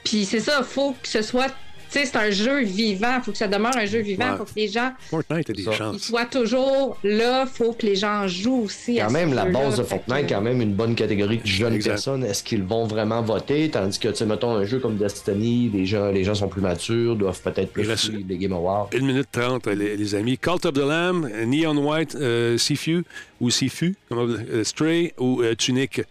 [0.04, 1.54] Puis c'est ça, faut que ce soit
[1.94, 3.16] c'est un jeu vivant.
[3.18, 4.26] Il faut que ça demeure un jeu vivant.
[4.28, 4.38] Il Ouais.
[4.38, 5.72] faut que les gens Fortnite a des Ça.
[5.72, 6.02] ils chances.
[6.02, 7.46] soient toujours là.
[7.46, 9.00] Il faut que les gens jouent aussi.
[9.00, 11.74] à Quand ce même, la base de Fortnite, quand même une bonne catégorie de jeunes
[11.74, 11.92] Exact.
[11.92, 12.24] personnes.
[12.24, 13.70] Est-ce qu'ils vont vraiment voter?
[13.70, 16.62] Tandis que, tu sais, mettons, un jeu comme Destiny, les gens, les gens sont plus
[16.62, 18.90] matures, doivent peut-être plus suivre les Game Awards.
[18.94, 20.38] 1 minute 30, les, les amis.
[20.38, 23.04] Cult of the Lamb, Neon White, euh, Sifu
[23.40, 26.02] ou Sifu, euh, Stray ou euh, Tunic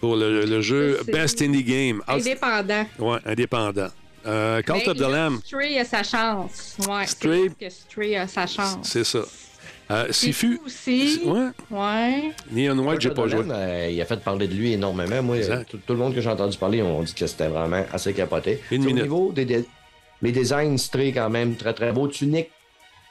[0.00, 2.02] pour le, le jeu Best Indie Game.
[2.08, 2.86] Indépendant.
[2.98, 3.88] ouais, indépendant.
[4.26, 6.76] Euh, Cult Ben, of the Lamb, Stray a sa chance.
[6.88, 8.78] Ouais, Stray- que Stray a sa chance.
[8.88, 9.20] c'est ça.
[9.88, 11.20] Euh, Sifu, aussi.
[11.24, 11.48] ouais.
[11.70, 12.32] Ouais.
[12.50, 13.44] Neon White, j'ai pas joué.
[13.48, 15.22] Euh, il a fait parler de lui énormément.
[15.22, 15.36] Moi,
[15.70, 18.60] tout, tout le monde que j'ai entendu parler, on dit que c'était vraiment assez capoté.
[18.72, 19.02] Une C'est Au minute.
[19.04, 19.64] niveau des dé-
[20.22, 22.08] les designs stray quand même très très beaux.
[22.08, 22.50] Tunique,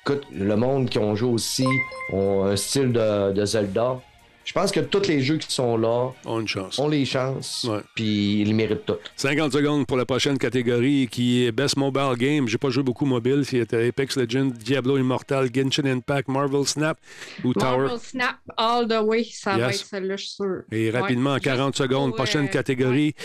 [0.06, 1.66] écoute, le monde qui ont joué aussi
[2.12, 4.02] ont un style de, de Zelda.
[4.46, 6.78] Je pense que tous les jeux qui sont là On a une chance.
[6.78, 8.98] ont les chances, puis ils les méritent tous.
[9.16, 12.48] 50 secondes pour la prochaine catégorie qui est Best Mobile Game.
[12.48, 13.44] J'ai pas joué beaucoup mobile.
[13.44, 16.98] C'était Apex Legends, Diablo Immortal, Genshin Impact, Marvel Snap
[17.44, 17.78] ou Tower.
[17.78, 19.24] Marvel Snap all the way.
[19.32, 20.62] Ça va être celle-là, je suis sûr.
[20.72, 21.40] Et rapidement, en Ouais.
[21.42, 23.16] 40 secondes, pour, prochaine euh, catégorie.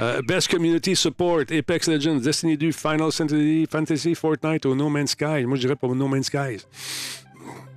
[0.00, 5.10] Euh, Best Community Support, Apex Legends, Destiny 2, Final Fantasy, Fantasy, Fortnite ou No Man's
[5.10, 5.44] Sky.
[5.44, 6.56] Moi, je dirais pour No Man's Sky.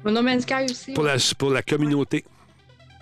[0.06, 0.94] No Man's Sky aussi.
[0.94, 2.24] Pour la, pour la communauté.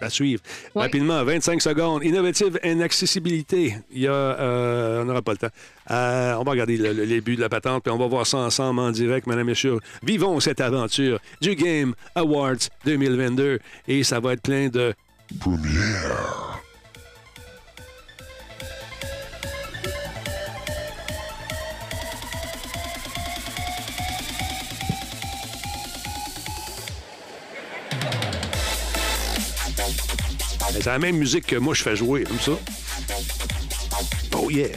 [0.01, 0.41] À suivre.
[0.75, 0.83] Ouais.
[0.83, 2.03] Rapidement, 25 secondes.
[2.03, 3.75] Innovative and accessibilité.
[3.91, 4.11] Il y a.
[4.13, 5.47] euh, on n'aura pas le temps.
[5.91, 8.25] Euh, on va regarder le, le- les buts de la patente, puis on va voir
[8.25, 9.77] ça ensemble en direct, mesdames et messieurs.
[10.03, 13.59] Vivons cette aventure du Game Awards 2022.
[13.87, 14.93] Et ça va être plein de.
[30.81, 32.53] C'est la même musique que moi je fais jouer, comme ça.
[34.35, 34.69] Oh yeah!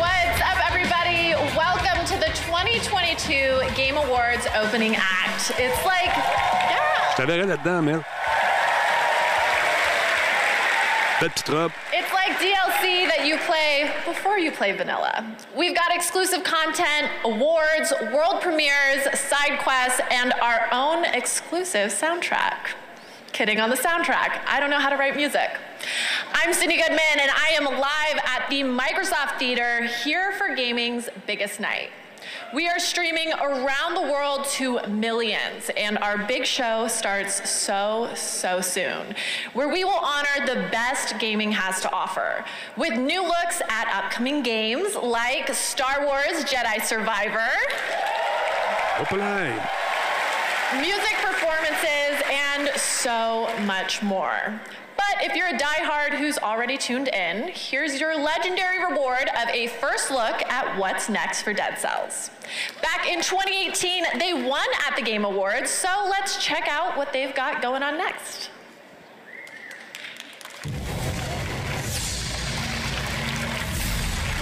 [0.00, 1.34] What's up, everybody?
[1.54, 5.52] Welcome to the 2022 Game Awards opening act.
[5.58, 8.00] It's like, yeah, Je t'avais là-dedans, Mel.
[11.20, 11.72] Belle petite robe.
[11.92, 12.03] it's like
[12.44, 15.34] DLC that you play before you play vanilla.
[15.56, 22.74] We've got exclusive content, awards, world premieres, side quests, and our own exclusive soundtrack.
[23.32, 24.42] Kidding on the soundtrack.
[24.46, 25.52] I don't know how to write music.
[26.34, 31.60] I'm Cindy Goodman, and I am live at the Microsoft Theater here for gaming's biggest
[31.60, 31.88] night.
[32.52, 38.60] We are streaming around the world to millions, and our big show starts so, so
[38.60, 39.14] soon,
[39.52, 42.44] where we will honor the best gaming has to offer
[42.76, 47.50] with new looks at upcoming games like Star Wars Jedi Survivor,
[49.00, 49.18] Open
[50.80, 54.60] music performances, and so much more.
[55.10, 59.66] But if you're a diehard who's already tuned in, here's your legendary reward of a
[59.66, 62.30] first look at what's next for Dead Cells.
[62.80, 67.34] Back in 2018, they won at the Game Awards, so let's check out what they've
[67.34, 68.50] got going on next.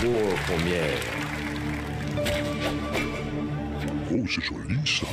[0.04, 0.98] Oh, première.
[4.14, 5.06] Oh, c'est joli ça.
[5.06, 5.11] Ça,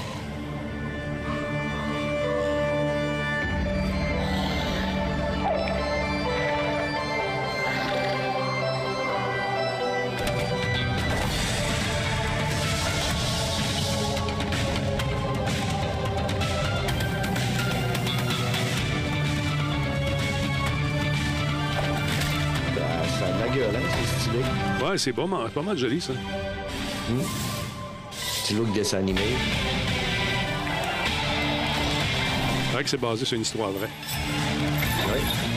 [24.89, 26.13] Ouais, c'est pas mal, pas mal joli, ça.
[28.41, 29.21] Petit look dessin animé?
[32.65, 33.86] C'est vrai que c'est basé sur une histoire vraie.
[33.86, 35.48] Ouais.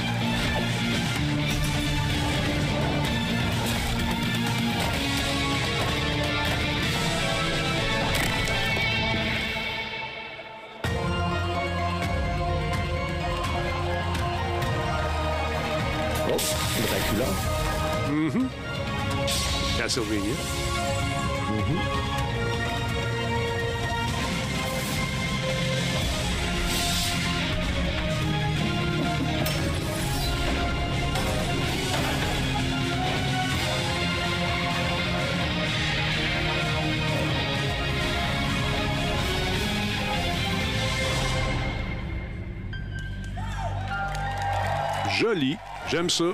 [45.93, 46.25] J'aime ça.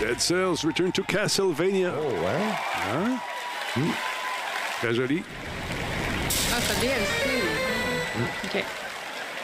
[0.00, 1.92] Dead Cells Return to Castlevania.
[1.94, 3.84] Oh, ouais.
[4.80, 5.22] Très joli.
[6.50, 7.42] Ah, c'est DLC.
[8.44, 8.64] OK.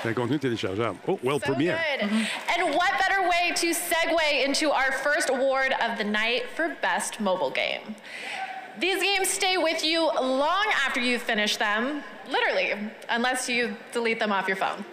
[0.03, 0.97] C'est un contenu téléchargeable.
[1.07, 1.79] Oh, World So Premiere.
[2.01, 2.09] good.
[2.57, 7.21] And what better way to segue into our first award of the night for Best
[7.21, 7.97] Mobile Game?
[8.81, 12.73] These games stay with you long after you finish them, literally,
[13.11, 14.87] unless you delete them off your phone.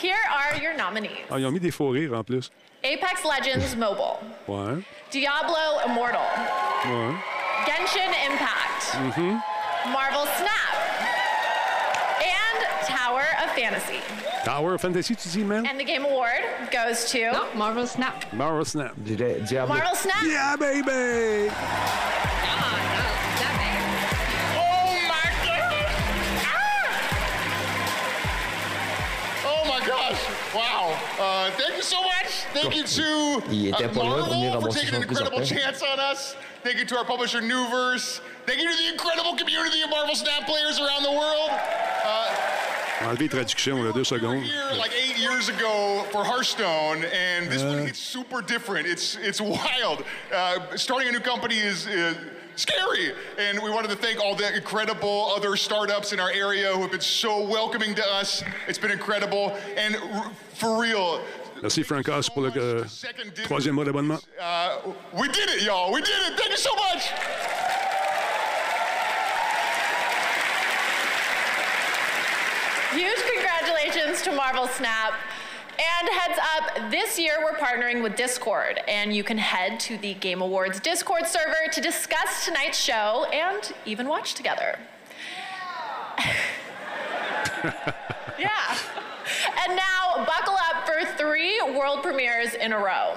[0.00, 2.50] Here are your nominees Ah, ils ont mis des faux rires en plus.
[2.84, 4.82] Apex Legends Mobile, Ouais.
[5.10, 6.20] Diablo Immortal,
[6.84, 7.14] Ouais.
[7.66, 9.40] Genshin Impact, Mhm.
[9.92, 10.74] Marvel Snap,
[12.20, 14.00] and Tower of Fantasy.
[14.44, 15.66] Tower of Fantasy, tu dis, man?
[15.66, 18.24] And the Game Award goes to Non, Marvel Snap.
[18.32, 18.92] Marvel Snap.
[19.04, 19.66] Diablo.
[19.74, 20.22] Marvel Snap.
[20.24, 21.50] Yeah, baby!
[32.56, 33.38] Thank you to
[33.74, 36.36] uh, pas loin pour venir Marvel for taking an incredible chance on us.
[36.62, 38.20] Thank you to our publisher Newverse.
[38.46, 41.50] Thank you to the incredible community of Marvel Snap players around the world.
[43.02, 44.42] Enlever traduction, là, deux secondes.
[44.42, 48.86] Here, like eight years ago for Hearthstone, and this one hits super different.
[48.86, 50.02] It's it's wild.
[50.34, 51.86] Uh, starting a new company is.
[51.86, 52.14] Uh,
[52.58, 56.80] Scary, and we wanted to thank all the incredible other startups in our area who
[56.80, 58.42] have been so welcoming to us.
[58.66, 61.20] It's been incredible, and r- for real,
[61.62, 64.18] Merci, Francos, pour le euh, second digit- troisième mois d'abonnement.
[64.38, 65.92] Uh, we did it, y'all.
[65.92, 66.36] We did it.
[66.36, 67.02] Thank you so much.
[72.92, 75.12] Huge congratulations to Marvel Snap.
[75.78, 80.14] And heads up, this year we're partnering with Discord, and you can head to the
[80.14, 84.78] Game Awards Discord server to discuss tonight's show and even watch together.
[88.38, 88.78] yeah.
[89.66, 90.65] And now, buckle up for
[91.16, 93.14] three world premieres in a row.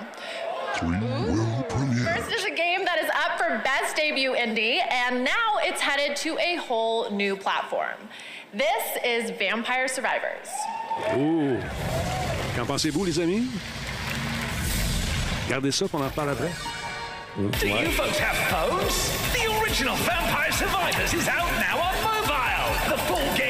[0.75, 2.03] Three world premieres.
[2.03, 6.15] First is a game that is up for Best Debut Indie, and now it's headed
[6.17, 7.97] to a whole new platform.
[8.53, 10.47] This is Vampire Survivors.
[11.12, 11.57] Oh!
[12.55, 13.47] Qu'en pensez-vous, les amis?
[15.49, 16.51] Gardez ça, qu'on en reparle après.
[17.38, 19.12] Do mm, you folks have phones?
[19.33, 22.89] The original Vampire Survivors is out now on mobile.
[22.89, 23.48] The full game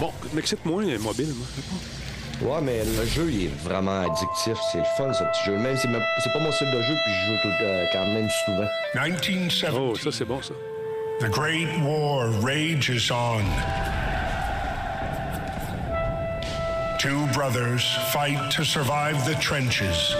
[0.00, 1.46] Bon, m'excite moins euh, mobile, moi.
[1.56, 2.44] je sais pas.
[2.46, 4.58] Ouais, mais le jeu, il est vraiment addictif.
[4.72, 5.56] C'est le fun, ce petit jeu.
[5.56, 7.84] Même si c'est même- c'est pas mon style de jeu, puis je joue tout, euh,
[7.92, 8.66] quand même souvent.
[8.94, 9.70] 1917.
[9.74, 10.54] Oh, ça, c'est bon, ça.
[11.20, 13.44] The Great War rages on.
[16.98, 20.14] Two brothers fight to survive the trenches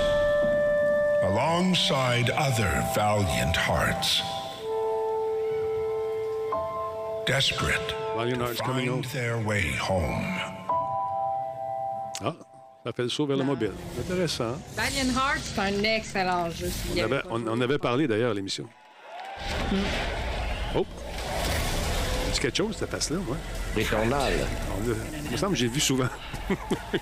[1.22, 4.22] alongside other valiant hearts.
[7.26, 9.12] Desperate Valiant to Hearts coming find out.
[9.12, 10.24] their way home.
[12.22, 12.32] Ah,
[12.84, 13.72] ça fait le saut vers le mobile.
[13.98, 14.56] Intéressant.
[14.76, 16.70] Valiant Heart, c'est un excellent jeu.
[16.96, 18.64] On avait on, on avait parlé d'ailleurs à l'émission.
[20.76, 20.84] Oh!
[22.32, 23.36] C'est quelque chose, cette face-là, moi.
[23.76, 24.32] Returnal.
[24.76, 26.08] On l'a- Il me semble que j'ai vu souvent.
[26.50, 27.00] Ouais.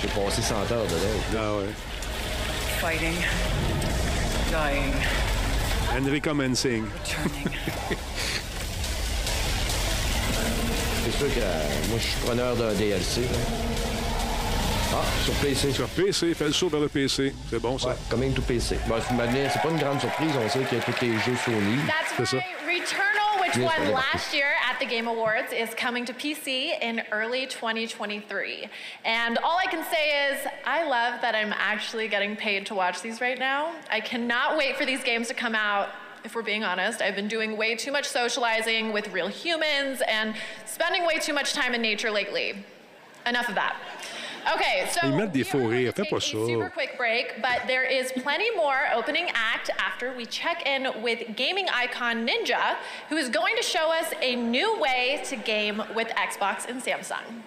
[0.00, 1.36] J'ai passé 100 heures dedans.
[1.36, 1.68] Ah ouais.
[2.80, 3.14] Fighting,
[4.48, 4.94] dying,
[5.98, 6.84] Enrico Mensing.
[11.04, 11.12] turning.
[11.12, 13.20] C'est sûr que euh, moi, je suis preneur d'un DLC.
[13.22, 13.28] là.
[14.96, 15.72] Ah, sur PC.
[15.72, 17.34] Sur PC, fait le saut vers le PC.
[17.50, 17.88] C'est bon, ça.
[17.88, 18.78] Ouais, coming to PC.
[18.86, 20.30] Bon, c'est pas une grande surprise.
[20.44, 21.78] On sait qu'il y a tous les jeux Sony.
[21.86, 22.36] That's ça.
[22.36, 22.44] right.
[22.64, 27.02] Returnal, which Yes, won last year at the Game Awards, is coming to PC in
[27.12, 28.68] early 2023.
[29.04, 33.00] And all I can say is, I love that I'm actually getting paid to watch
[33.02, 33.72] these right now.
[33.90, 35.88] I cannot wait for these games to come out.
[36.24, 40.34] If we're being honest, I've been doing way too much socializing with real humans and
[40.64, 42.64] spending way too much time in nature lately.
[43.26, 43.76] Enough of that.
[44.54, 45.94] Okay, so Ils mettent des we faux rires.
[45.94, 46.42] to Fais pas take ça.
[46.42, 51.02] a super quick break, but there is plenty more opening act after we check in
[51.02, 52.76] with gaming icon Ninja,
[53.08, 57.42] who is going to show us a new way to game with Xbox and Samsung.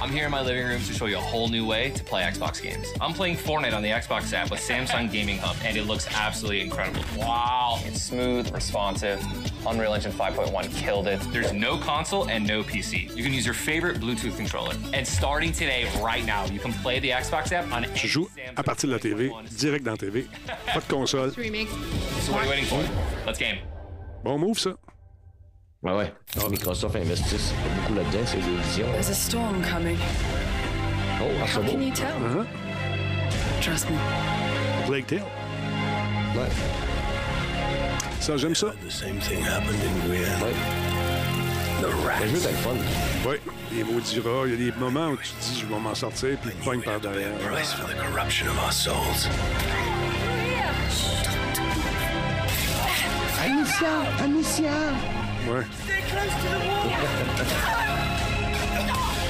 [0.00, 2.22] I'm here in my living room to show you a whole new way to play
[2.22, 2.86] Xbox games.
[3.00, 6.60] I'm playing Fortnite on the Xbox app with Samsung Gaming Hub, and it looks absolutely
[6.60, 7.02] incredible.
[7.16, 9.24] Wow, it's smooth, responsive.
[9.66, 11.20] Unreal Engine 5.1 killed it.
[11.32, 13.14] There's no console and no PC.
[13.16, 14.74] You can use your favorite Bluetooth controller.
[14.92, 18.62] And starting today, right now, you can play the Xbox app on Tu joues à
[18.62, 20.26] partir de la TV, direct dans la TV.
[20.72, 21.30] Pas de console.
[21.32, 21.66] Streaming.
[22.20, 22.82] So what are you waiting for?
[23.26, 23.58] Let's game.
[24.22, 24.76] Bon move, ça.
[25.82, 26.12] Ouais, ouais.
[26.50, 28.86] Microsoft investisse beaucoup là-dedans, c'est des visions.
[28.92, 29.96] There's a storm coming.
[31.20, 31.78] Oh, ah, How can beau.
[31.80, 32.06] you tell?
[32.16, 32.44] Uh-huh.
[33.60, 33.96] Trust me.
[34.86, 35.22] Plague Tale.
[36.34, 36.48] Ouais,
[38.20, 38.72] Ça, j'aime ça.
[38.84, 40.44] The same thing happened in Guyana.
[40.44, 40.54] ouais.
[42.20, 42.74] Le jeu était fun.
[43.26, 43.36] Oui,
[43.72, 45.94] les maudits rats, il y a des moments où tu te dis, je vais m'en
[45.94, 47.32] sortir, puis tu pognes par derrière.
[47.38, 49.28] Price for the corruption of our souls.
[53.44, 54.24] Amicia!
[54.24, 55.17] Amicia!
[55.48, 55.64] Ouais.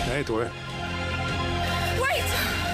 [0.09, 0.47] Hey, toi.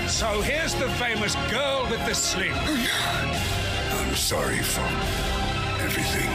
[0.06, 2.52] So here's the famous girl with the sling.
[2.54, 4.86] I'm sorry for
[5.82, 6.30] everything.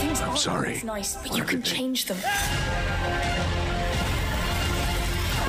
[0.00, 0.80] Things I'm sorry.
[0.84, 2.16] nice, but you can change them.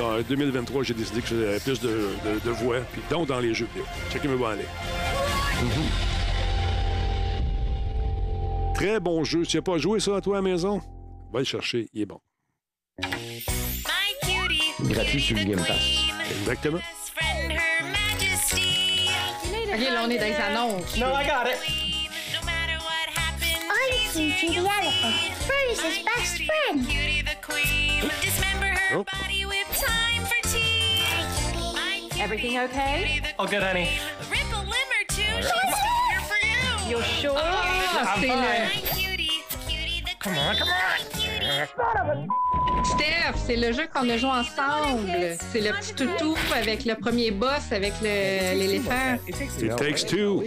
[0.00, 3.54] En 2023, j'ai décidé que j'avais plus de, de, de voix, puis donc dans les
[3.54, 3.84] jeux vidéo.
[4.12, 4.66] Chacun me va aller.
[8.74, 9.46] Très bon jeu.
[9.46, 10.80] Tu n'as pas joué ça à toi à la maison?
[11.30, 12.20] Va le chercher, il est bon.
[14.80, 16.06] Gratuit sur le Game Pass.
[16.40, 16.80] Exactement.
[19.70, 20.96] OK, là, on est dans les annonces.
[20.96, 21.58] No, I got it.
[23.70, 25.14] I'm Cutie the elephant,
[25.46, 26.86] Bruce's best friend.
[28.94, 29.04] Oh.
[32.18, 33.20] Everything okay?
[33.38, 33.88] Oh, good, honey.
[36.88, 37.36] You're sure?
[37.36, 39.07] Ah, c'est le...
[40.20, 42.26] Come on, come on.
[42.84, 45.10] Steph, c'est le jeu qu'on a joué ensemble.
[45.52, 49.16] C'est le petit toutou avec le premier boss, avec le- l'éléphant.
[49.28, 50.42] It Takes Two.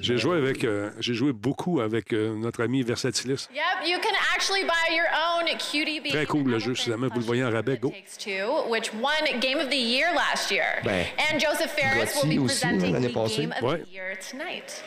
[0.00, 3.48] J'ai joué avec, euh, j'ai joué beaucoup avec euh, notre ami Versatilis.
[3.54, 6.74] Yep, you can actually buy your own Cutie Bee Très cool le jeu.
[6.74, 7.90] Si jamais vous le voyez en rabais, go.
[7.90, 10.80] Takes Two, which won Game of the Year last year.
[10.84, 13.42] Ben, and Joseph Ferris will be aussi, presenting l'année the passée.
[13.42, 13.78] Game of Ouais.
[13.82, 14.82] the Year tonight.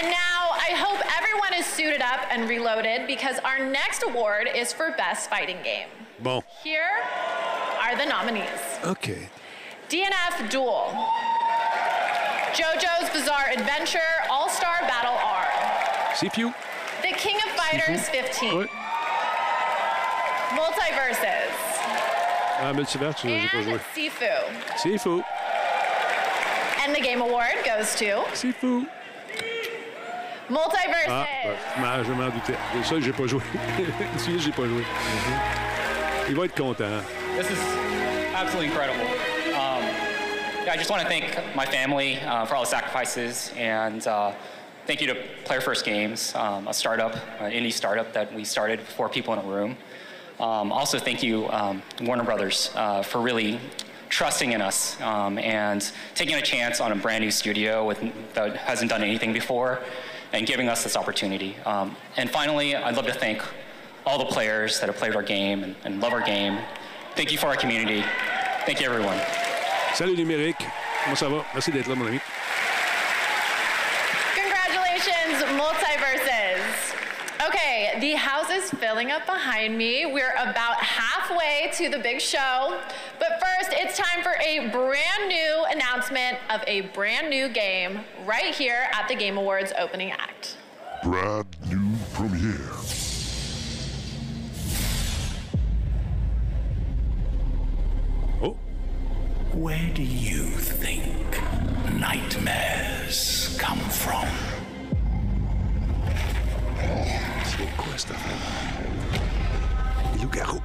[0.00, 0.31] And now
[0.64, 5.28] I hope everyone is suited up and reloaded because our next award is for Best
[5.28, 5.88] Fighting Game.
[6.20, 6.42] Bon.
[6.62, 6.88] Here
[7.82, 8.46] are the nominees.
[8.84, 9.28] OK.
[9.88, 10.94] DNF Duel,
[12.54, 13.98] JoJo's Bizarre Adventure,
[14.30, 15.46] All Star Battle R,
[16.14, 16.54] C'est few.
[17.02, 18.68] The King of Fighters 15,
[20.54, 21.52] Multiverses,
[22.60, 22.72] Ah,
[23.48, 23.72] pas joué.
[23.72, 24.24] and Sifu.
[24.76, 25.22] C'est fou.
[26.84, 28.52] And the Game Award goes to C'est
[30.52, 30.58] fou.
[30.60, 31.08] Multiverses.
[31.08, 31.26] Ah,
[31.80, 32.54] ben, je m'en- doutais.
[32.74, 33.40] C'est ça que j'ai pas joué.
[34.18, 34.84] Celui-là, j'ai pas joué.
[36.28, 37.02] Il va être content.
[37.36, 37.58] This is
[38.34, 39.04] absolutely incredible.
[39.54, 39.82] Um,
[40.64, 44.32] yeah, I just want to thank my family uh, for all the sacrifices and uh,
[44.86, 48.80] thank you to Player First Games, um, a startup, an indie startup that we started
[48.80, 49.76] four people in a room.
[50.40, 53.60] Um, also, thank you, um, Warner Brothers, uh, for really
[54.08, 57.98] trusting in us um, and taking a chance on a brand new studio with,
[58.34, 59.80] that hasn't done anything before
[60.32, 61.56] and giving us this opportunity.
[61.64, 63.42] Um, and finally, I'd love to thank
[64.06, 66.58] all the players that have played our game and, and love our game.
[67.14, 68.02] Thank you for our community.
[68.66, 69.18] Thank you, everyone.
[69.94, 70.64] Salut numérique.
[71.04, 71.44] Comment ça va?
[71.52, 72.20] Merci d'être là, mon ami.
[74.34, 76.94] Congratulations, Multiverses.
[77.46, 80.04] Okay, the house is filling up behind me.
[80.06, 82.80] We're about halfway to the big show.
[83.20, 88.52] But first, it's time for a brand new announcement of a brand new game right
[88.52, 90.56] here at the Game Awards opening act.
[91.04, 92.58] Brand new premiere.
[98.42, 98.58] Oh.
[99.52, 100.46] Where do you
[107.96, 108.36] C'est quoi cette affaire?
[110.14, 110.62] Les loups-garous.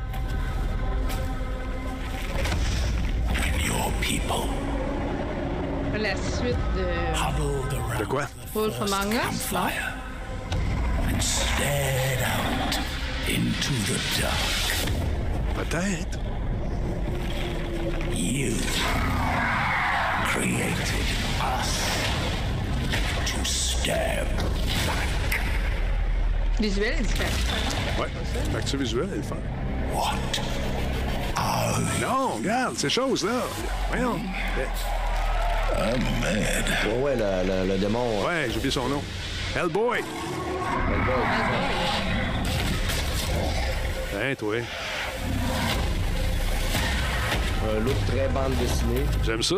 [3.29, 4.47] When your people
[5.99, 8.27] La suite eh, de huddled around De quoi?
[8.53, 9.21] Wolf Among Us, non?
[9.21, 9.93] campfire
[11.09, 12.79] and stared out
[13.27, 14.59] into the dark.
[15.55, 16.19] Peut-être.
[18.13, 18.53] You
[20.27, 21.07] created
[21.41, 21.71] us
[23.25, 24.27] to stab
[24.85, 25.16] back.
[26.59, 27.29] Visuel est différent.
[27.99, 28.07] Ouais.
[28.53, 29.35] L'action visuelle est le fun.
[29.93, 30.15] What?
[32.01, 33.41] Non, regarde, ces choses-là.
[33.89, 34.19] Voyons.
[35.77, 36.65] I'm mad.
[36.87, 38.23] Ouais, ouais, le, le- le démon.
[38.25, 39.03] Ouais, j'ai oublié son nom.
[39.55, 39.99] Hellboy.
[44.19, 44.55] Hein, toi?
[47.69, 49.05] Un look très bande dessinée.
[49.23, 49.55] J'aime ça.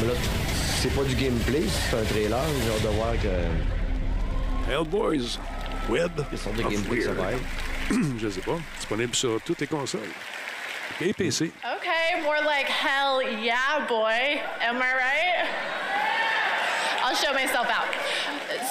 [0.00, 0.14] Mais là,
[0.80, 2.42] c'est pas du gameplay, c'est un trailer.
[2.64, 4.70] J'ai hâte de voir que.
[4.70, 5.38] Hellboys.
[5.88, 6.12] Web.
[6.30, 7.18] Quelle sorte de of gameplay ça Weird.
[7.24, 8.18] va être.
[8.18, 8.58] Je sais pas.
[8.76, 10.08] Disponible sur toutes les consoles.
[11.00, 11.50] Et PC.
[11.76, 14.40] Okay, more like hell yeah, boy.
[14.60, 15.48] Am I right?
[17.02, 17.88] I'll show myself out.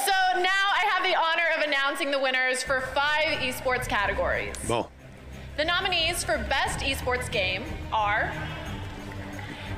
[0.05, 4.53] So now I have the honor of announcing the winners for five esports categories.
[4.67, 4.85] Bon.
[5.57, 8.31] The nominees for Best Esports Game are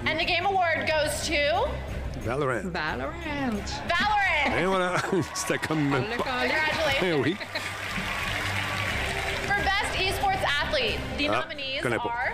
[0.06, 1.68] And the Game Award goes to
[2.26, 2.72] Valorant.
[2.72, 3.14] Valorant.
[3.88, 4.58] Valorant.
[4.60, 4.96] Et voilà.
[5.34, 5.94] C'était comme.
[5.94, 6.18] On l'a collé.
[6.18, 7.06] Congratulations.
[7.06, 7.38] Eh oui.
[9.48, 12.32] For Best Esports Athlete, the Ah, nominees are.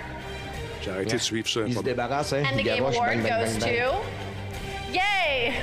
[0.83, 1.61] J'ai arrêté de suivre ça.
[1.67, 2.43] Il se pas- débarrasse, hein?
[2.51, 3.77] And the Game Award bang, bang, goes bang, bang.
[3.77, 4.93] to.
[4.93, 5.53] Yay!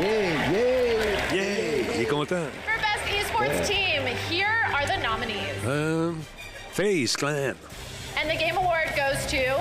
[0.00, 1.34] Yeah, yeah!
[1.34, 1.94] Yeah!
[1.94, 2.46] Il est content.
[2.64, 5.64] For Best Esports Team, here are the nominees.
[5.64, 6.12] Euh,
[6.72, 7.54] Face Clan.
[8.20, 9.56] And the Game Award goes to.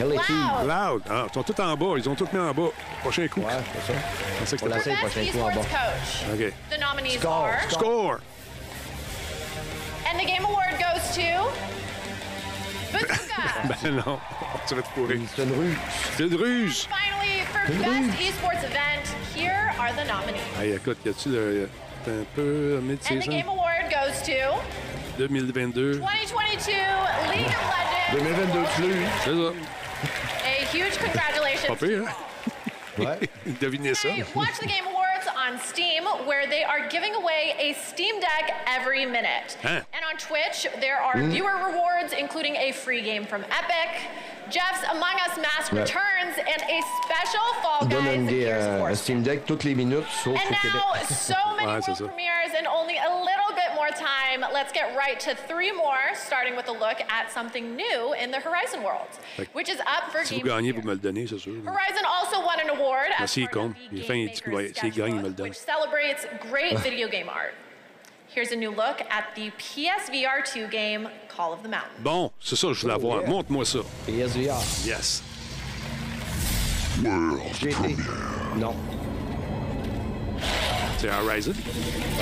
[0.00, 0.66] LA Loud.
[0.66, 1.02] Loud.
[1.10, 1.86] Ah, ils sont tous en bas.
[1.96, 2.68] Ils ont tous mis en bas.
[3.02, 3.40] Prochain coup.
[3.40, 3.52] Ouais,
[3.86, 3.98] c'est ça.
[3.98, 5.54] Je pensais que On c'était pas- prochain coup en bas.
[5.54, 6.24] Coach.
[6.34, 6.52] OK.
[6.70, 7.70] The nominees Score, are.
[7.70, 7.80] score.
[7.80, 8.20] Score.
[10.10, 11.50] And the Game Award goes to.
[13.82, 14.18] Ben non.
[14.66, 15.20] Tu vas te pourrir.
[15.36, 15.78] C'est une rue.
[16.16, 16.88] C'est une ruse.
[16.88, 20.42] Finally, for Best Esports Event, here are the nominees.
[20.58, 21.68] Hey, écoute, y a-tu le.
[22.04, 23.28] C'est un peu And the?
[23.28, 24.58] Game Award goes to
[25.18, 26.00] 2022.
[26.00, 26.00] 2022
[27.30, 28.12] League of Legends.
[28.12, 29.06] 2022 plus.
[29.24, 29.52] C'est ça.
[30.44, 31.66] A huge congratulations.
[31.68, 32.14] Pas pire, hein?
[32.98, 33.28] Ouais.
[33.60, 34.08] Devinez ça.
[34.34, 39.06] Watch the Game Awards on Steam, where they are giving away a Steam Deck every
[39.06, 39.56] minute.
[39.62, 39.80] Huh.
[39.94, 41.30] And on Twitch, there are Mm.
[41.30, 44.00] viewer rewards, including a free game from Epic,
[44.50, 45.80] Jeff's Among Us Mask Ouais.
[45.82, 48.94] Returns, and a special Fall Il donne Guys une des, Gears of euh, War un
[48.96, 50.74] Steam Deck toutes les minutes, sauf And au Québec.
[50.74, 54.40] now, so many Ouais, world premieres and only a little bit more time.
[54.52, 58.40] Let's get right to three more, starting with a look at something new in the
[58.40, 61.26] Horizon world, Fait which is up for Si vous Game gagnez, vous me le donnez,
[61.28, 61.54] c'est sûr.
[61.64, 64.74] Horizon also won an award as Merci, part of the Game fin, Maker's qu'il va-
[64.74, 65.48] s'il gagne, il me le donne.
[65.50, 67.54] which celebrates great video game art.
[68.32, 71.78] Here's a new look at the PSVR 2 game Call of the Mountain.
[72.00, 73.20] Bon, c'est ça, je voulais Oh, voir.
[73.20, 73.30] yeah.
[73.30, 73.78] Montre-moi ça.
[74.06, 74.56] PSVR.
[74.84, 75.22] Yes.
[77.60, 77.96] J'ai été.
[78.56, 78.74] Non.
[80.98, 81.52] C'est Horizon.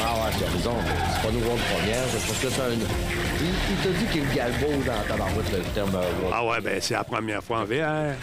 [0.00, 2.04] Ah ouais, c'est Horizon, mais c'est pas nous world première.
[2.12, 2.70] C'est parce que c'est un.
[2.70, 6.32] Il, il t'a dit qu'il galbo dans ta barouette, le terme euh, world.
[6.32, 8.14] Ah ouais, ben c'est la première fois en VR.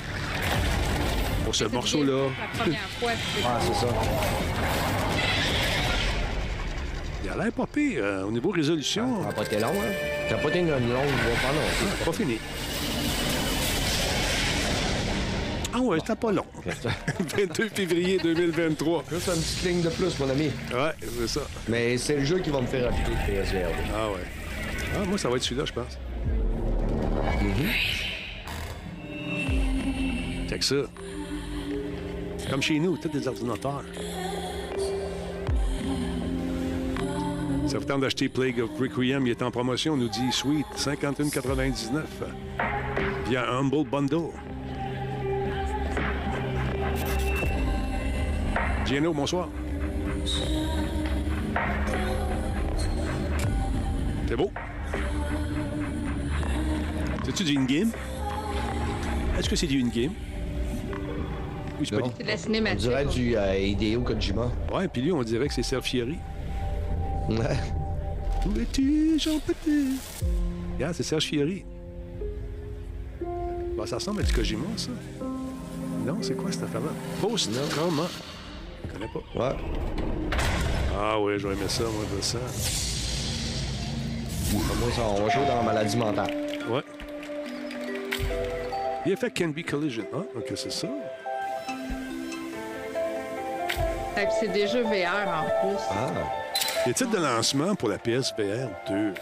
[1.44, 2.30] Pour ce morceau-là.
[2.40, 3.12] La première fois.
[3.46, 3.88] Ah, c'est ça.
[7.26, 8.02] Il a l'air pas pire.
[8.04, 9.94] euh, au niveau résolution, Ça n'a pas été long, hein?
[10.30, 12.06] Ça n'a pas été une longue voie pas non.
[12.06, 12.38] pas fini.
[15.74, 16.46] Ah ouais, c'était pas long.
[17.20, 19.04] 22 février 2023.
[19.12, 20.52] Juste une petite ligne de plus, mon ami.
[20.72, 21.42] Ouais, c'est ça.
[21.68, 23.70] Mais c'est le jeu qui va me faire acheter le PSVR.
[23.94, 24.24] Ah ouais.
[24.96, 25.98] Ah, moi, ça va être celui-là, je pense.
[30.48, 30.76] Check ça.
[32.50, 33.84] Comme chez nous, tous des ordinateurs.
[37.68, 40.66] Ça vous tente d'acheter Plague of Requiem, il est en promotion, on nous dit Sweet,
[40.78, 42.04] 51,99
[43.28, 44.30] via Humble Bundle.
[48.86, 49.50] Gino, bonsoir.
[54.28, 54.52] C'est beau.
[57.24, 57.92] C'est-tu du in-game?
[59.40, 60.12] Est-ce que c'est du in-game?
[61.80, 62.08] Oui, c'est pas.
[62.16, 62.80] C'est de la On cinématique.
[62.88, 64.52] dirait du euh, Hideo Kojima.
[64.74, 66.18] Ouais, puis lui, on dirait que c'est Serge Fieri.
[67.30, 67.58] Ouais.
[68.46, 70.00] Où es-tu, Jean Petit?
[70.76, 71.66] Regarde, c'est Serge Fieri.
[73.76, 74.92] Bah, ça ressemble à du Kojima, ça.
[76.06, 76.92] Non, c'est quoi cette affaire-là?
[77.20, 78.08] Post-trauma.
[78.86, 79.40] Je connais pas.
[79.40, 79.56] Ouais.
[80.98, 82.38] Ah ouais, j'aurais aimé ça, moi, de ça.
[84.54, 86.32] Moi, ça, on va jouer dans la maladie mentale.
[86.70, 86.84] Ouais.
[89.06, 90.06] The effect can be collision.
[90.14, 90.88] Ah, ok, c'est ça.
[94.16, 95.84] Fait que c'est déjà VR en plus.
[95.90, 96.45] Ah.
[96.86, 99.14] Les titres de lancement pour la PSVR 2.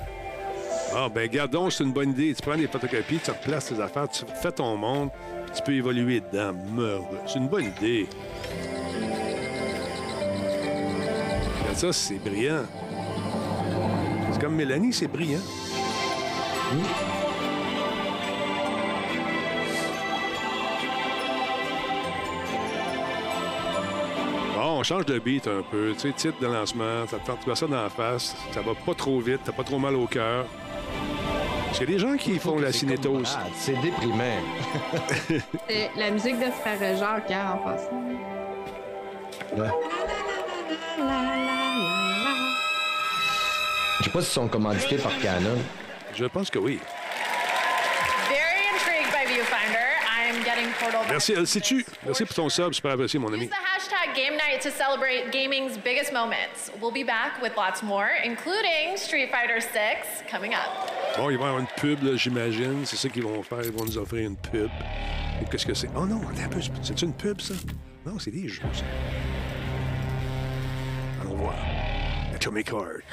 [0.96, 2.34] Ah, ben, gardons, c'est une bonne idée.
[2.34, 5.10] Tu prends des photocopies, tu replaces tes affaires, tu fais ton monde,
[5.46, 6.54] puis tu peux évoluer dedans.
[6.74, 7.06] Meurt.
[7.26, 8.08] C'est une bonne idée.
[11.62, 12.64] Regarde ça, c'est brillant.
[14.34, 15.40] C'est comme Mélanie, c'est brillant.
[16.74, 17.13] Bon,
[24.84, 25.94] on change de beat un peu.
[25.94, 28.94] Tu sais, titre de lancement, ça te fait ça dans la face, ça va pas
[28.94, 30.46] trop vite, t'as pas trop mal au cœur.
[31.80, 33.38] A des gens qui font la C'est cinétose.
[33.56, 34.42] C'est déprimant.
[35.70, 38.04] C'est la musique de Frère Jacques hein, en passant.
[39.56, 39.70] Ouais.
[44.00, 45.58] Je sais pas s'ils sont commandités par Canon.
[46.14, 46.80] Je pense que oui.
[48.28, 49.94] Very intrigued by Viewfinder.
[50.06, 50.73] I'm getting Portal.
[51.10, 51.86] Merci, LCtu.
[52.06, 53.46] Merci pour ton sub, super apprécié, mon ami.
[53.46, 56.72] Use the hashtag Game Night to celebrate gaming's biggest moments.
[56.82, 60.70] We'll be back with lots more, including Street Fighter 6 coming up.
[61.18, 62.86] Bon, ils vont avoir une pub, là, j'imagine.
[62.86, 63.64] C'est ça qu'ils vont faire.
[63.64, 64.70] Ils vont nous offrir une pub.
[65.42, 65.90] Et qu'est-ce que c'est?
[65.96, 66.62] Oh non, attends un peu.
[66.82, 67.54] C'est une pub, ça?
[68.06, 68.84] Non, c'est des jeux, ça.
[71.22, 71.56] Allons voir.
[72.36, 73.04] Atomic Heart.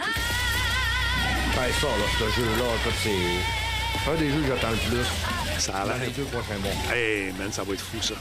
[1.56, 4.10] Ben ça, là, ce jeu-là, en fait, c'est...
[4.10, 5.49] Un des jeux que j'attends le plus.
[5.60, 5.96] Ça a l'air.
[6.00, 6.94] les deux prochains mois.
[6.94, 8.14] Hey, man, ça va être fou, ça.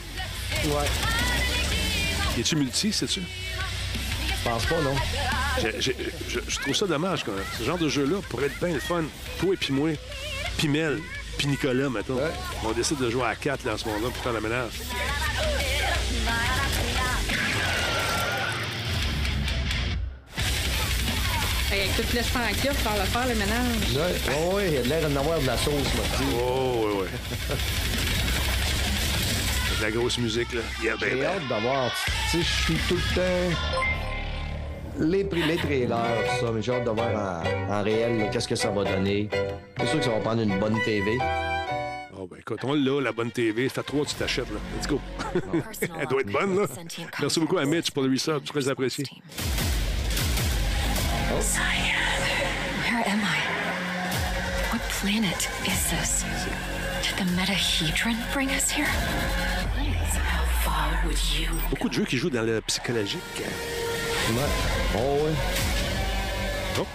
[0.66, 0.88] Ouais.
[2.38, 3.22] Y tu multi, sais-tu?
[3.22, 4.96] Je pense pas, non.
[5.80, 5.92] Je,
[6.48, 7.44] je trouve ça dommage, quand même.
[7.58, 9.04] Ce genre de jeu-là pourrait être bien le fun.
[9.40, 9.90] Toi et puis moi,
[10.58, 11.00] puis Mel,
[11.38, 12.20] puis Nicolas, mettons.
[12.66, 14.74] On décide de jouer à 4 là, en ce moment-là pour faire le ménage.
[21.70, 23.94] Que tout laisse tranquille pour le faire le ménage.
[23.94, 24.00] Ouais,
[24.34, 26.06] ouais, ouais, il y a de l'air d'en avoir de la sauce, moi.
[26.42, 27.08] Oh, ouais, ouais.
[29.78, 30.62] de la grosse musique, là.
[30.84, 31.92] Yeah, J'ai hâte d'avoir.
[32.32, 33.56] Tu sais, je suis tout le temps.
[35.00, 38.56] Les, les trailers, tout ça, mais j'ai hâte de voir en, en réel qu'est-ce que
[38.56, 39.30] ça va donner.
[39.80, 41.18] C'est sûr que ça va prendre une bonne TV.
[42.20, 43.70] Oh, ben, écoute, on l'a, la bonne TV.
[43.70, 44.60] Ça fait trois, tu t'achètes, là.
[44.76, 45.00] Let's go.
[46.02, 46.66] Elle doit être bonne, là.
[47.22, 48.44] Merci beaucoup à Mitch pour le research.
[48.46, 49.06] Très apprécié.
[51.40, 53.38] Where am I?
[54.74, 56.26] What planet is this?
[57.02, 58.84] Did the metahedron bring us here?
[58.84, 63.22] How far would you Beaucoup de jeux qui jouent dans le psychologique.
[63.38, 64.36] Ouais.
[64.98, 65.34] Oh, ouais.
[66.78, 66.86] Oh.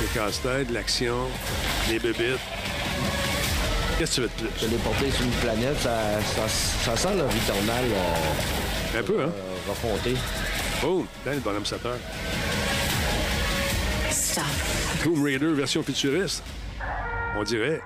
[0.00, 1.28] Les casse-têtes, l'action,
[1.88, 2.40] les bébites.
[3.98, 4.60] Qu'est-ce que tu veux de plus?
[4.60, 9.30] Se déporter sur une planète, ça, ça, ça sent le Returnal euh, Un peu, hein?
[9.34, 10.14] euh, refonté.
[10.82, 11.06] Boom!
[11.24, 11.98] Ben, le bonhomme 7 heures.
[14.10, 14.44] Stop.
[15.02, 16.42] Tomb Raider version futuriste.
[17.36, 17.80] On dirait.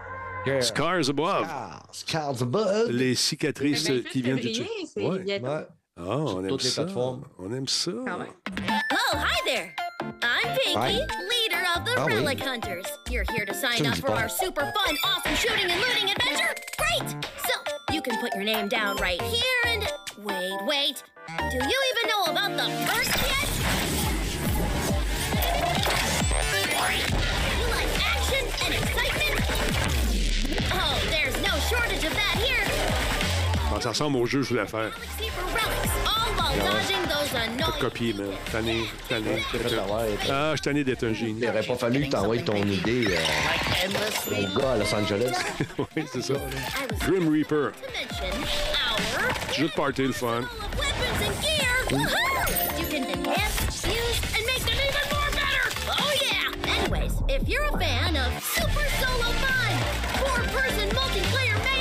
[0.46, 0.62] Yeah.
[0.62, 1.46] Scars Above.
[1.92, 2.90] Scars Above.
[2.90, 5.40] Les cicatrices qui viennent du c'est Ouais.
[5.96, 6.82] Ah, on aime ça.
[6.82, 7.22] plateformes.
[7.38, 7.90] On aime ça.
[7.92, 9.74] Oh, hi there.
[10.22, 11.06] I'm Pinky, Hi.
[11.76, 12.14] Of the oui.
[12.14, 12.86] Relic Hunters.
[13.08, 16.54] You're here to sign me up for our super fun, awesome shooting and looting adventure?
[16.78, 17.10] Great!
[17.46, 19.86] So, you can put your name down right here and.
[20.18, 21.02] Wait, wait.
[21.50, 23.48] Do you even know about the first yet?
[27.58, 29.40] You like action and excitement?
[30.72, 32.59] Oh, there's no shortage of that here.
[33.72, 34.90] Ah, ça ressemble au jeu que je voulais faire.
[36.52, 37.80] Annoying.
[37.80, 38.26] copié, man.
[38.50, 39.44] Tanné, tanné.
[39.52, 39.58] T'as
[40.30, 41.40] Ah, je suis tanné d'être un génie.
[41.40, 45.32] Il aurait pas fallu que t'envoies ton idée euh, au gars à Los Angeles.
[45.96, 46.34] oui, c'est ça.
[47.06, 47.70] Grim Reaper.
[49.52, 50.42] Jeu de party, le fun.
[50.76, 51.66] weapons and gear.
[51.90, 52.80] Woohoo!
[52.80, 55.64] You can enhance, use, and make them even more better.
[55.88, 56.74] Oh yeah!
[56.76, 59.39] Anyways, if you're a fan of super solo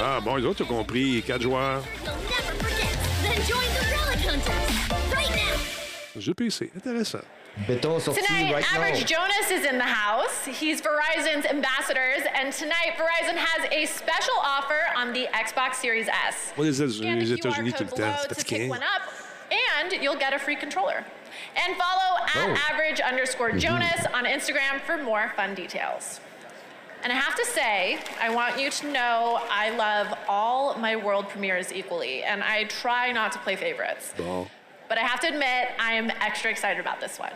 [0.01, 1.21] Ah, bon, les autres ont compris.
[1.25, 1.83] Quatre joueurs.
[2.03, 2.97] you'll never forget.
[3.23, 4.75] Then join the Relic Hunters.
[6.19, 6.71] Jeu PC.
[6.75, 7.23] Intéressant.
[7.67, 9.05] Béton sorti Tonight, right Average now.
[9.05, 10.45] Jonas is in the house.
[10.45, 16.53] He's Verizon's ambassadors, and tonight Verizon has a special offer on the Xbox Series S.
[16.57, 19.01] Moi, les États- Scan les the QR États-Unis code below to pick one up,
[19.51, 21.03] and you'll get a free controller.
[21.55, 22.71] And follow at Oh.
[22.71, 23.59] average underscore Mhm.
[23.59, 26.19] Jonas on Instagram for more fun details.
[27.01, 31.29] And I have to say, I want you to know I love all my world
[31.29, 34.13] premieres equally, and I try not to play favorites.
[34.17, 34.47] Bon.
[34.89, 37.31] But I have to admit, I am extra excited about this one.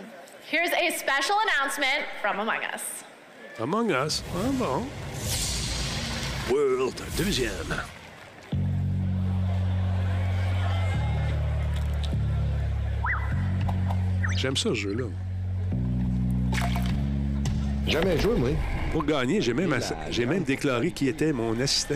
[0.45, 3.03] Here's a special announcement from Among Us.
[3.59, 4.21] Among Us.
[4.35, 4.87] Ah, bon.
[6.51, 7.81] World, deuxième.
[14.35, 15.05] J'aime ça, ce jeu-là.
[17.87, 18.49] Jamais joué, moi.
[18.93, 21.95] Pour gagner, j'ai même, ass- j'ai même déclaré qui était mon assistant.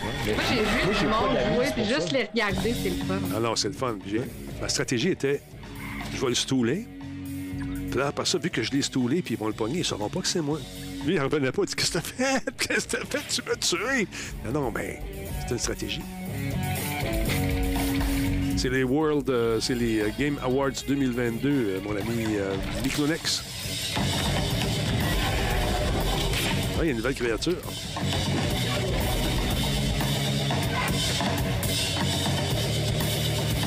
[0.00, 2.16] Moi, j'ai vu du monde jouer, puis juste ça.
[2.18, 3.18] les regarder, c'est le fun.
[3.34, 3.96] Ah non, c'est le fun.
[4.60, 5.40] Ma stratégie était,
[6.14, 6.86] je vais le stouler.
[7.90, 9.84] Puis là, après ça, vu que je l'ai stoulé, puis ils vont le pogner, ils
[9.84, 10.58] sauront pas que c'est moi.
[11.06, 11.62] Lui, il en revenait pas.
[11.62, 12.44] Il dit Qu'est-ce que t'as fait?
[12.58, 13.20] Qu'est-ce que t'as fait?
[13.28, 14.06] Tu m'as tué
[14.46, 14.96] Non, non, ben,
[15.46, 16.02] c'est une stratégie.
[18.56, 23.42] C'est les World, euh, c'est les euh, Game Awards 2022, euh, mon ami euh, Micronex.
[26.82, 27.58] Il y a une nouvelle créature.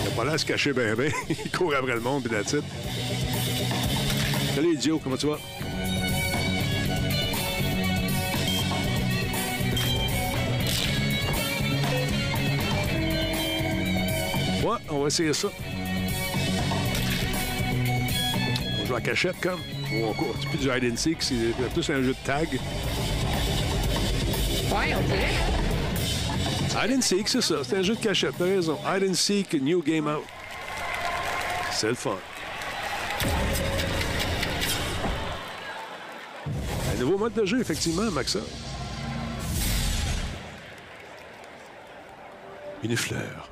[0.01, 1.09] Il a pas l'air à se cacher bien, bien.
[1.29, 2.65] Il court après le monde, puis la titre.
[4.53, 5.39] Salut, idiot, comment tu vas?
[14.61, 15.47] Ouais, on va essayer ça.
[18.81, 19.61] On joue à cachette, comme.
[19.93, 20.15] Ou on.
[20.41, 21.35] C'est plus du hide and seek, c'est
[21.73, 22.59] plus un jeu de tag.
[24.75, 26.85] Ouais, on dirait.
[26.87, 27.63] Hide and seek, c'est ça.
[27.63, 28.77] C'est un jeu de cachette, t'as raison.
[28.85, 30.23] Hide and seek, new game out.
[31.71, 32.17] C'est le fun.
[36.93, 38.39] Un nouveau mode de jeu, effectivement, Maxa.
[42.83, 43.49] Une fleur.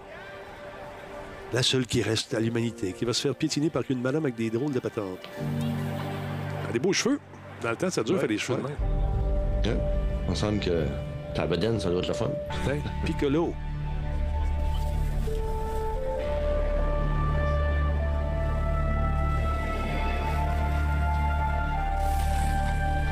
[1.53, 4.35] La seule qui reste à l'humanité, qui va se faire piétiner par une madame avec
[4.35, 5.29] des drôles de patentes.
[5.39, 7.19] Elle a des beaux cheveux.
[7.61, 9.69] Dans le temps, ça dure Ouais, faire des cheveux ouais.
[9.69, 9.77] Ouais.
[10.25, 10.85] Il me semble que
[11.33, 12.29] ta bedaine, ça doit être le fun.
[12.63, 13.53] Putain, Piccolo.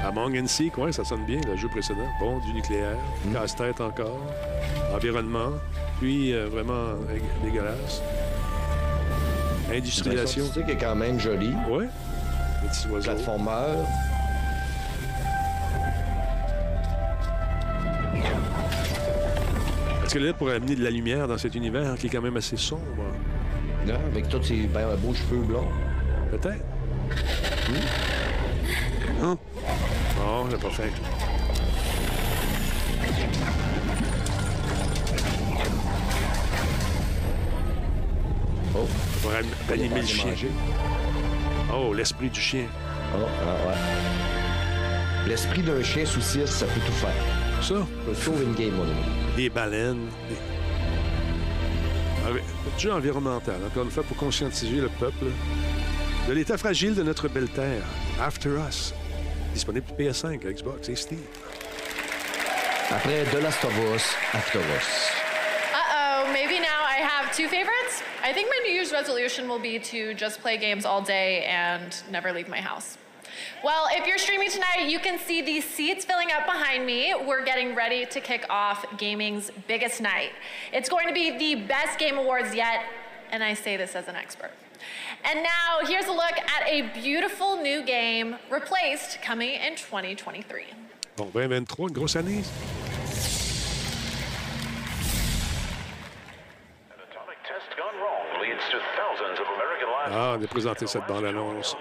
[0.04, 2.08] Among and Seek, ouais, ça sonne bien, le jeu précédent.
[2.20, 2.98] Bon, du nucléaire,
[3.32, 4.20] casse-tête encore,
[4.94, 5.52] environnement,
[6.00, 8.02] puis euh, vraiment dé- dégueulasse.
[9.72, 10.46] Industrialisation.
[10.54, 11.54] Sais qui est quand même joli.
[11.70, 11.88] Ouais.
[12.64, 13.12] Les petits oiseaux.
[20.12, 22.22] Est-ce qu'elle est là pour amener de la lumière dans cet univers qui est quand
[22.22, 22.84] même assez sombre?
[23.88, 25.70] Là, avec tous ses ben, beaux cheveux blonds.
[26.30, 26.66] Peut-être.
[29.22, 29.38] Non?
[30.18, 30.92] Non, j'ai pas fait.
[38.76, 38.88] Oh.
[39.22, 39.32] Pour
[39.72, 40.26] animer le chien.
[40.26, 40.52] manger.
[41.74, 42.66] Oh, l'esprit du chien.
[43.16, 45.30] Oh, ah, ouais.
[45.30, 47.41] L'esprit d'un chien sous six, ça peut tout faire.
[47.62, 47.76] Ça?
[48.06, 48.94] Peut sauver une game, mon ami.
[49.36, 50.10] Des baleines.
[50.28, 50.36] Des...
[52.26, 52.40] Ah oui,
[52.78, 55.26] jeu environnemental, encore une fois, pour conscientiser le peuple
[56.28, 57.84] de l'état fragile de notre belle terre.
[58.20, 58.94] After Us.
[59.54, 61.20] Disponible pour PS5, Xbox et Steam.
[62.90, 65.12] Après The Last of Us, After Us.
[65.74, 68.04] Uh-oh, maybe now I have two favorites?
[68.24, 71.96] I think my New Year's resolution will be to just play games all day and
[72.12, 72.98] never leave my house.
[73.64, 77.14] Well, if you're streaming tonight, you can see these seats filling up behind me.
[77.28, 80.32] We're getting ready to kick off gaming's biggest night.
[80.74, 82.84] It's going to be the best game awards yet,
[83.32, 84.52] and I say this as an expert.
[85.24, 90.64] And now, here's a look at a beautiful new game, Replaced, coming in 2023.
[91.16, 92.44] Bon, 2023, une grosse année.
[97.52, 100.14] Test gone wrong leads to thousands of American lives.
[100.16, 101.76] Ah, on a présenté cette bande-annonce.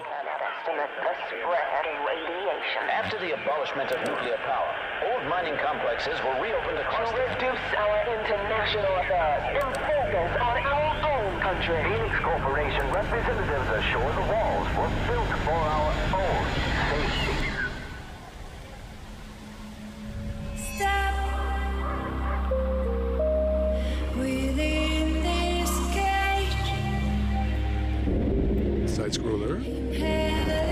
[2.91, 4.75] After the abolishment of nuclear power,
[5.07, 10.95] old mining complexes were reopened across to reduce our international affairs and focus on our
[11.07, 11.81] own country.
[11.83, 16.45] Phoenix Corporation representatives assure the walls were built for our own
[16.91, 17.37] safety.
[24.19, 26.69] Within this cage,
[28.89, 30.70] Side scroller.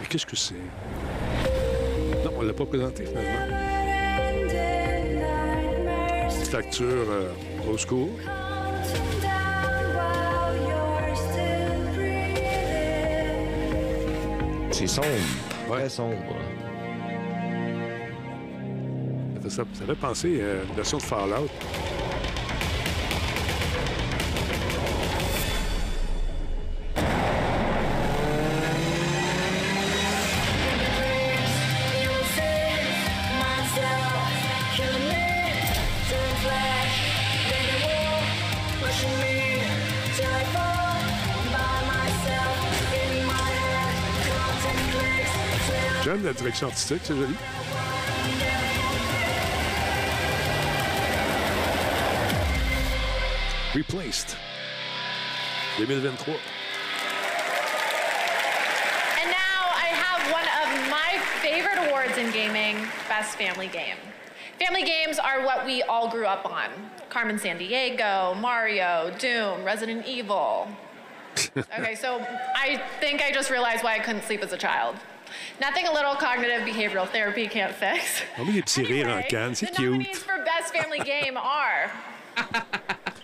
[0.00, 0.54] Mais qu'est-ce que c'est?
[2.24, 3.30] Non, on l'a pas présenté finalement.
[6.28, 7.32] Petite facture euh,
[11.14, 12.32] still breathing.
[14.72, 15.08] C'est sombre.
[15.68, 16.16] Très sombre.
[19.34, 21.50] Ça fait, ça, ça fait penser à une version de Fallout.
[46.38, 47.34] Direction artistique, c'est joli.
[53.74, 54.36] Replaced.
[55.76, 56.34] 2023.
[56.34, 56.40] And
[59.30, 63.96] now I have one of my favorite awards in gaming Best Family Game.
[64.60, 66.70] Family games are what we all grew up on
[67.08, 70.68] Carmen San Diego, Mario, Doom, Resident Evil.
[71.56, 72.24] Okay, so
[72.54, 74.94] I think I just realized why I couldn't sleep as a child.
[75.60, 78.22] Nothing a little cognitive behavioral therapy can't fix.
[78.38, 79.90] On met des petits rires en canne, c'est The cute.
[79.90, 81.90] nominees for Best Family Game are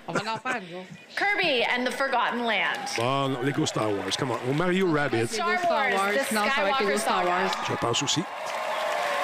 [0.08, 0.84] On va en faire, nous.
[1.16, 4.38] Kirby and the Forgotten Land, Bon, non, Lego Star Wars, come on.
[4.48, 6.26] Au Mario Rabbids, Star Lego Star Wars, Wars.
[6.28, 7.50] The Non, ça va être Lego Skywalker Star Wars.
[7.68, 8.24] je pense aussi.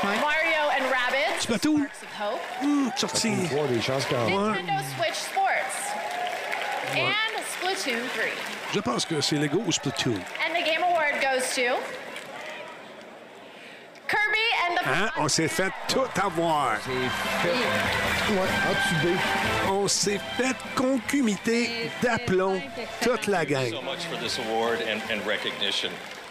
[0.03, 3.49] Mario and Rabbids, Splatoon, Sparks of Hope, hum, sorti.
[3.49, 4.53] Trois des chances quand même.
[4.53, 5.95] Nintendo Switch Sports,
[6.95, 8.25] and Splatoon 3.
[8.75, 10.15] Je pense que c'est Lego ou Splatoon.
[10.15, 12.06] And the Game Award goes to Kirby and the
[14.87, 15.11] Hein?
[15.17, 16.79] On s'est fait tout avoir.
[16.89, 18.49] Ouais.
[19.69, 22.61] On s'est fait concumiter d'aplomb
[23.01, 23.73] toute la gang.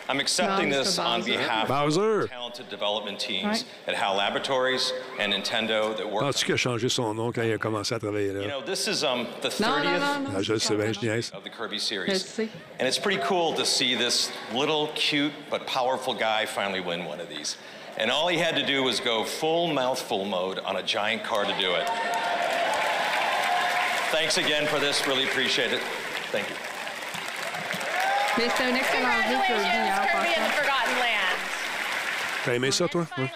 [0.08, 0.68] So much for this award and, and recognition.
[0.68, 1.06] I'm accepting No, this Mr.
[1.06, 1.32] on Bowser.
[1.38, 2.16] behalf Bowser.
[2.16, 3.68] of the talented development teams Ouais.
[3.88, 6.24] at HAL Laboratories and Nintendo that work.
[6.24, 8.88] Penses-tu qu'il a changé son nom quand il a commencé à travailler You know, this
[8.88, 10.32] is um, the 30th Non, non, non, non.
[10.38, 12.40] Ah, je le sais bien, je of the Kirby series.
[12.80, 17.20] And it's pretty cool to see this little, cute, but powerful guy finally win one
[17.20, 17.58] of these.
[17.98, 21.46] And all he had to do was go full mouthful mode on a giant car
[21.46, 21.88] to do it.
[24.12, 25.08] Thanks again for this.
[25.08, 25.82] Really appreciate it.
[26.32, 26.56] Thank you.
[28.38, 30.52] Mais c'est un excellent jeu Kirby, hein, en the passant.
[30.52, 31.38] Forgotten Land.
[32.44, 33.06] T'as aimé ça, toi?
[33.18, 33.30] Ouais.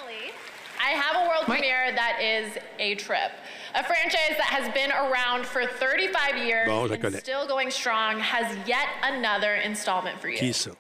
[0.82, 3.32] I have a world premiere that is a trip.
[3.76, 7.20] A franchise that has been around for 35 years Bon, je la and connais.
[7.20, 10.38] still going strong has yet another installment for you.
[10.38, 10.72] Qui ça?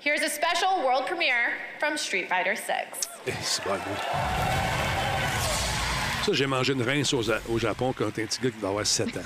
[0.00, 3.08] Here's a special world premiere from Street Fighter 6.
[3.26, 3.76] Eh, c'est bon.
[6.24, 8.58] Ça, j'ai mangé une rince au, Ja- au Japon quand t'es un petit gars qui
[8.60, 9.20] va avoir 7 ans.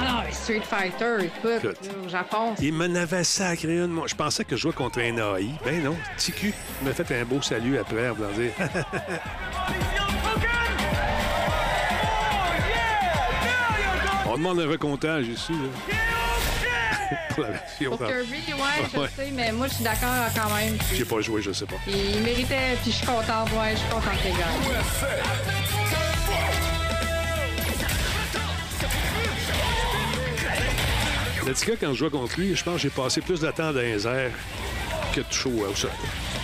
[0.00, 1.78] Ah non, Street Fighter, écoute, Écoute.
[1.86, 2.54] là, au Japon.
[2.60, 3.88] Il m'en avait sacré une.
[3.88, 5.48] Moi, je pensais que je jouais contre un AI.
[5.64, 5.96] Ben non.
[6.42, 6.52] Il
[6.86, 8.52] m'a fait un beau salut après en voulant dire
[14.26, 15.52] On demande un recomptage ici.
[15.52, 15.96] Là.
[17.30, 17.96] Pour la version.
[17.96, 19.08] Pour Kirby, ouais, je Ouais.
[19.16, 20.76] sais, mais moi, je suis d'accord quand même.
[20.94, 21.76] J'ai pas joué, je sais pas.
[21.86, 25.77] Il méritait, puis je suis contente, ouais, je suis contente les gars.
[31.48, 33.50] Le petit gars, quand je jouais contre lui, je pense que j'ai passé plus de
[33.50, 34.32] temps dans les airs
[35.14, 35.90] que de chaud au sol.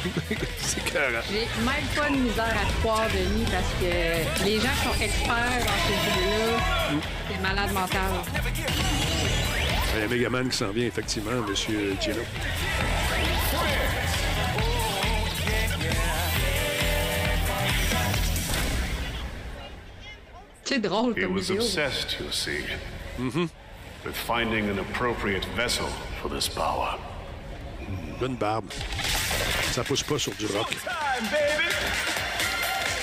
[0.58, 1.18] c'est carré.
[1.30, 5.04] J'ai même pas de misère à te croire, Denis, parce que les gens qui sont
[5.04, 7.00] experts dans ces jeux-là,
[7.30, 8.00] c'est malade mental.
[9.94, 11.54] Il y a un Megaman qui s'en vient, effectivement, M.
[12.00, 12.22] Gino.
[20.64, 21.56] C'est drôle He comme was vidéo.
[21.62, 22.64] obsessed, you see,
[23.18, 23.46] Mm-hmm.
[24.04, 25.86] With finding an appropriate vessel
[26.20, 26.98] for this power.
[28.20, 28.70] Bonne barbe.
[29.72, 30.74] Ça pousse pas sur du rock.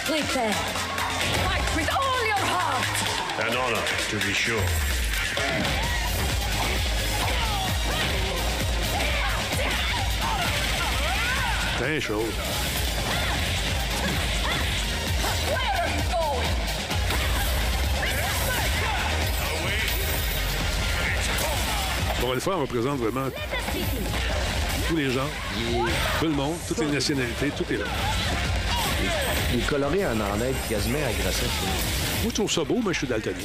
[0.06, 0.54] Prepare.
[0.54, 2.86] Fight with all your heart.
[3.40, 4.62] An honor, to be sure.
[11.78, 12.02] Plein de
[22.22, 23.28] Bon, une fois, on représente vraiment
[24.88, 25.28] tous les gens,
[26.20, 27.86] tout le monde, toutes les nationalités, tout est là.
[29.54, 31.50] Il est coloré en en être quasiment agressif.
[32.22, 33.36] Moi, je trouve ça beau, mais je suis daltonien.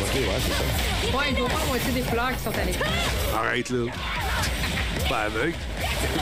[0.00, 1.16] Ok, ouais, c'est ça.
[1.16, 2.90] Ouais, il doit pas moitié des fleurs qui sont à l'écran.
[3.36, 3.92] Arrête, là.
[5.08, 5.54] Pas aveugle.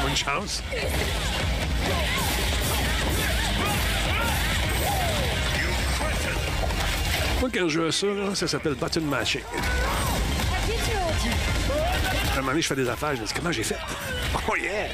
[0.03, 0.63] Bonne chance.
[7.41, 9.41] Moi, quand je joue à ça, là, ça s'appelle button mashing.
[12.43, 13.77] Un moment donné, je fais des affaires, je me dis comment j'ai fait?
[14.49, 14.67] Oh yeah!
[14.67, 14.89] Ouais,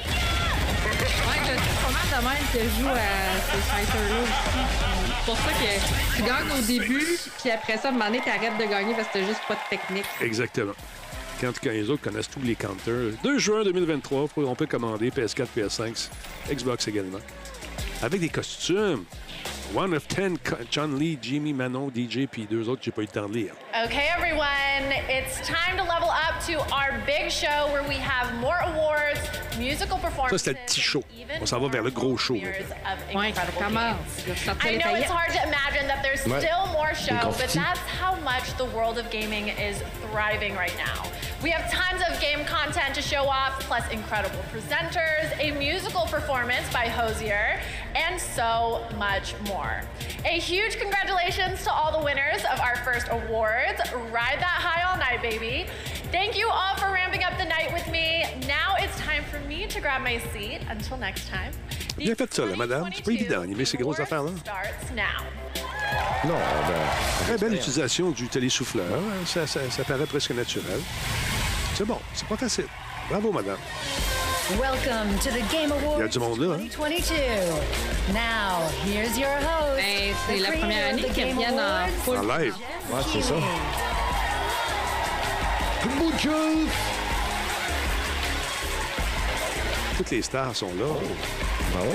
[0.92, 5.09] je suis pas mal de même que je joue à ces fighters-là aussi.
[5.16, 8.20] C'est pour ça que tu gagnes au début, puis après ça, à un moment donné,
[8.20, 10.05] t'arrêtes de gagner parce que t'as juste pas de technique.
[10.20, 10.74] Exactement.
[11.40, 13.14] Quand, quand les autres connaissent tous les counters.
[13.22, 16.11] 2 juin 2023, on peut commander PS4, PS5,
[16.51, 17.20] Xbox également.
[18.03, 19.05] Avec des costumes.
[19.74, 20.39] One of Ten,
[20.70, 23.53] Chun-Li, Jimmy, Manon, DJ, puis deux autres, j'ai pas eu le temps de lire.
[23.84, 28.57] Okay, everyone, it's time to level up to our big show where we have more
[28.62, 29.20] awards,
[29.59, 30.43] musical Ça, performances.
[30.43, 31.05] c'était le petit show.
[31.43, 32.34] On s'en va vers le gros show.
[32.34, 32.76] maintenant.
[32.86, 33.91] of Ouais, incredible comment?
[33.91, 33.97] games.
[34.26, 35.11] Je vais sortir I les know it's paillettes.
[35.11, 36.41] hard to imagine that there's Ouais.
[36.41, 37.55] still more show, Des but confettis.
[37.61, 41.05] that's how much the world of gaming is thriving right now.
[41.43, 46.66] We have tons of game content to show off, plus incredible presenters, a musical performance
[46.72, 47.61] by Hosier,
[47.95, 49.81] and so much more.
[50.24, 53.81] A huge congratulations to all the winners of our first awards.
[54.12, 55.66] Ride that high all night, baby.
[56.12, 58.24] Thank you all for ramping up the night with me.
[58.47, 60.61] Now it's time for me to grab my seat.
[60.70, 61.53] Until next time,
[61.97, 62.89] Bien fait ça, là, madame.
[62.95, 64.31] C'est pas évident d'animer ces grosses affaires-là.
[64.41, 65.24] starts now.
[66.24, 67.26] Non, ben.
[67.26, 68.87] Très belle utilisation du télésouffleur.
[69.26, 70.81] Ça, ça, ça paraît presque naturel.
[71.74, 72.66] C'est bon, c'est pas facile.
[73.09, 73.57] Bravo, madame.
[74.57, 76.68] Welcome to the Game Awards Il y a du monde là, hein?
[76.74, 78.14] 2022.
[78.14, 79.76] Now, here's your host.
[79.76, 82.16] Ben, c'est la première année qu'ils reviennent en full.
[82.16, 82.55] En live.
[82.90, 83.34] Ouais, c'est ça.
[89.99, 90.86] Toutes les stars sont là.
[91.76, 91.94] Ah ouais, ouais.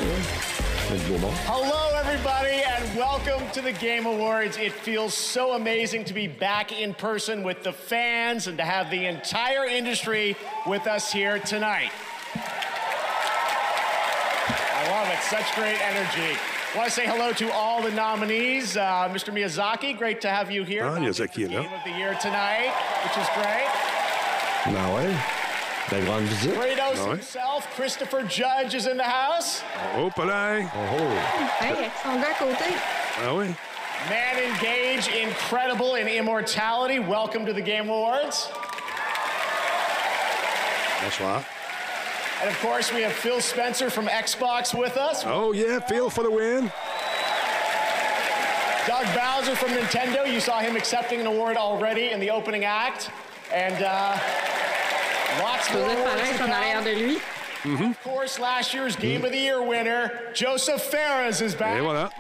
[0.90, 1.34] C'est du beau monde.
[1.48, 4.58] Hello, everybody, and welcome to the Game Awards.
[4.58, 8.92] It feels so amazing to be back in person with the fans and to have
[8.92, 10.36] the entire industry
[10.68, 11.90] with us here tonight.
[14.76, 15.20] I love it.
[15.24, 16.38] Such great energy.
[16.74, 18.76] I want to say hello to all the nominees.
[18.76, 19.32] Uh, Mr.
[19.32, 20.86] Miyazaki, great to have you here.
[20.86, 21.62] Ah, Miyazaki est là.
[21.62, 22.74] Game of the Year tonight,
[23.04, 23.70] which is great.
[24.66, 25.16] Ben ouais.
[25.90, 26.56] Belle grande visite.
[26.56, 27.10] Kratos Ah ouais.
[27.18, 29.62] himself, Christopher Judge is in the house.
[29.96, 30.66] Oh, palais.
[30.74, 30.98] Oh,
[31.60, 32.74] Hey, avec son gars à côté.
[33.24, 33.54] Ah oui.
[34.10, 37.00] Man Engage, incredible in immortality.
[37.00, 38.50] Welcome to the Game Awards.
[41.02, 41.44] Bonsoir.
[42.42, 45.24] And of course, we have Phil Spencer from Xbox with us.
[45.26, 46.72] Oh, yeah, Phil for the win.
[48.86, 50.30] Doug Bowser from Nintendo.
[50.30, 53.10] You saw him accepting an award already in the opening act.
[53.54, 54.18] And uh,
[55.42, 57.22] lots more Joseph awards Fares to en arrière de lui.
[57.66, 61.78] Of course, last year's Game of the Year winner, Joseph Ferris, is back.
[61.78, 62.12] Et voilà.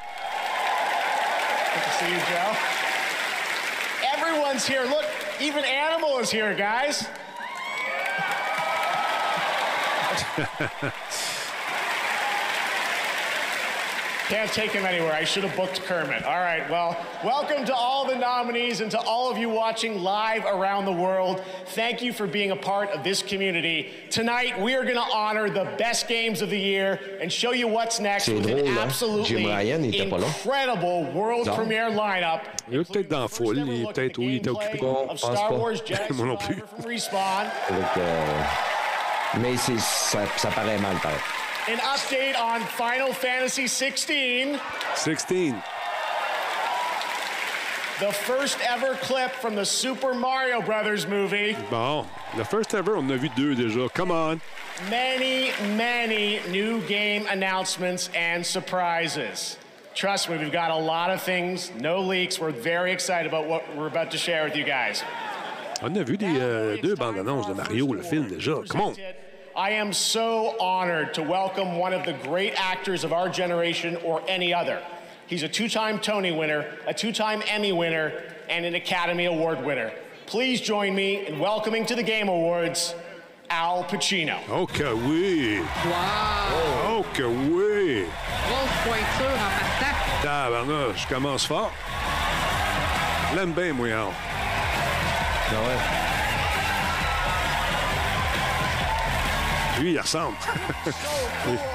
[1.74, 2.56] Good to see you, Joe.
[4.16, 4.86] Everyone's here.
[4.86, 5.06] Look,
[5.42, 7.10] even Animal is here, guys.
[14.30, 15.12] Can't take him anywhere.
[15.14, 16.24] I should have booked Kermit.
[16.24, 20.46] All right, well, welcome to all the nominees and to all of you watching live
[20.46, 21.44] around the world.
[21.76, 23.92] Thank you for being a part of this community.
[24.10, 27.68] Tonight, we are going to honor the best games of the year and show you
[27.68, 28.78] what's next C'est with an drôle, hein?
[28.80, 30.26] absolutely Jim Ryan, il était pas là.
[30.28, 31.56] incredible world Non.
[31.56, 32.42] premiere lineup
[32.72, 33.58] Il est peut-être dans la foule.
[33.58, 34.78] Il est peut-être, oui, il était occupé.
[34.80, 35.50] Bon, of pense pas.
[36.14, 36.56] Moi non plus.
[36.56, 37.48] Survivor from Respawn.
[37.70, 38.42] Avec, euh,
[39.40, 41.18] Mais c'est- ça, ça paraît mal, pareil.
[41.70, 44.60] An update on Final Fantasy 16.
[44.96, 45.56] 16.
[48.00, 51.56] The first ever clip from the Super Mario Brothers movie.
[51.70, 52.06] Bon,
[52.36, 53.88] le first ever, on en a vu deux déjà.
[53.94, 54.42] Come on.
[54.90, 59.58] Many, many new game announcements and surprises.
[59.96, 62.40] Trust me, we've got a lot of things, no leaks.
[62.40, 65.04] We're very excited about what we're about to share with you guys.
[65.84, 68.68] On a vu des, euh, deux bandes annonces de Mario, le film déjà.
[68.68, 68.96] Come on.
[69.56, 74.24] I am so honored to welcome one of the great actors of our generation or
[74.28, 74.82] any other.
[75.28, 79.64] He's a two time Tony winner, a two time Emmy winner, and an Academy Award
[79.64, 79.92] winner.
[80.26, 82.96] Please join me in welcoming to the Game Awards
[83.52, 84.40] Al Pacino.
[84.50, 85.60] Oh que oui.
[85.60, 86.50] Wow!
[86.88, 88.08] Oh que oui.
[88.48, 90.24] Grosse pointure en partant.
[90.24, 91.72] Tabarnak, je commence fort.
[93.30, 94.12] Je L'aime bien, moi, Al.
[95.52, 96.03] Ah ouais.
[99.80, 100.38] Lui, il ressemble.
[101.46, 101.74] Oh.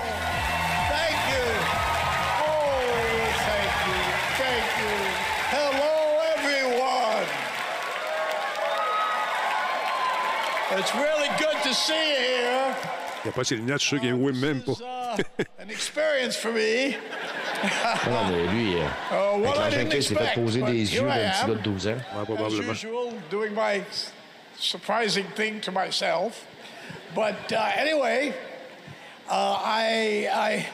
[10.70, 12.76] It's really good to see you here.
[13.24, 14.72] Il n'a pas ses lunettes, je suis sûr qu'il même pas.
[14.72, 16.94] Uh, an experience for me.
[17.84, 20.94] Ah non, mais lui, euh, Oh, avec didn't l'engin il s'est fait poser but des
[20.94, 21.96] yeux d'un petit gars de 12 ans.
[22.28, 23.82] Ouais, As usual, doing my
[24.56, 26.46] surprising thing to myself.
[27.14, 28.34] But uh, anyway,
[29.28, 30.66] uh, I,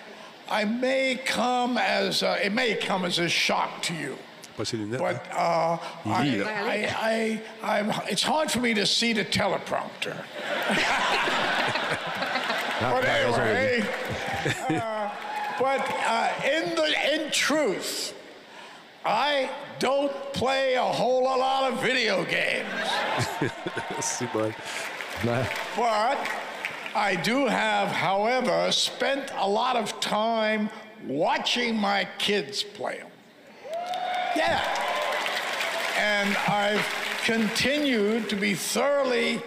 [0.51, 4.17] I, I may come as uh, it may come as a shock to you.
[4.57, 4.99] Pas ses lunettes.
[4.99, 5.79] But uh,
[6.25, 6.51] Il I.
[6.53, 10.17] I, I, I'm, it's hard for me to see the teleprompter.
[12.81, 13.85] But anyway,
[14.69, 15.11] uh,
[15.59, 18.15] but uh, in the in truth,
[19.05, 22.67] I don't play a whole lot of video games.
[24.01, 24.27] C'est
[25.77, 26.19] But
[26.95, 30.71] I do have, however, spent a lot of time
[31.07, 33.11] watching my kids play them.
[34.37, 34.61] Yeah.
[35.99, 36.85] And I've
[37.25, 39.41] continued to be thoroughly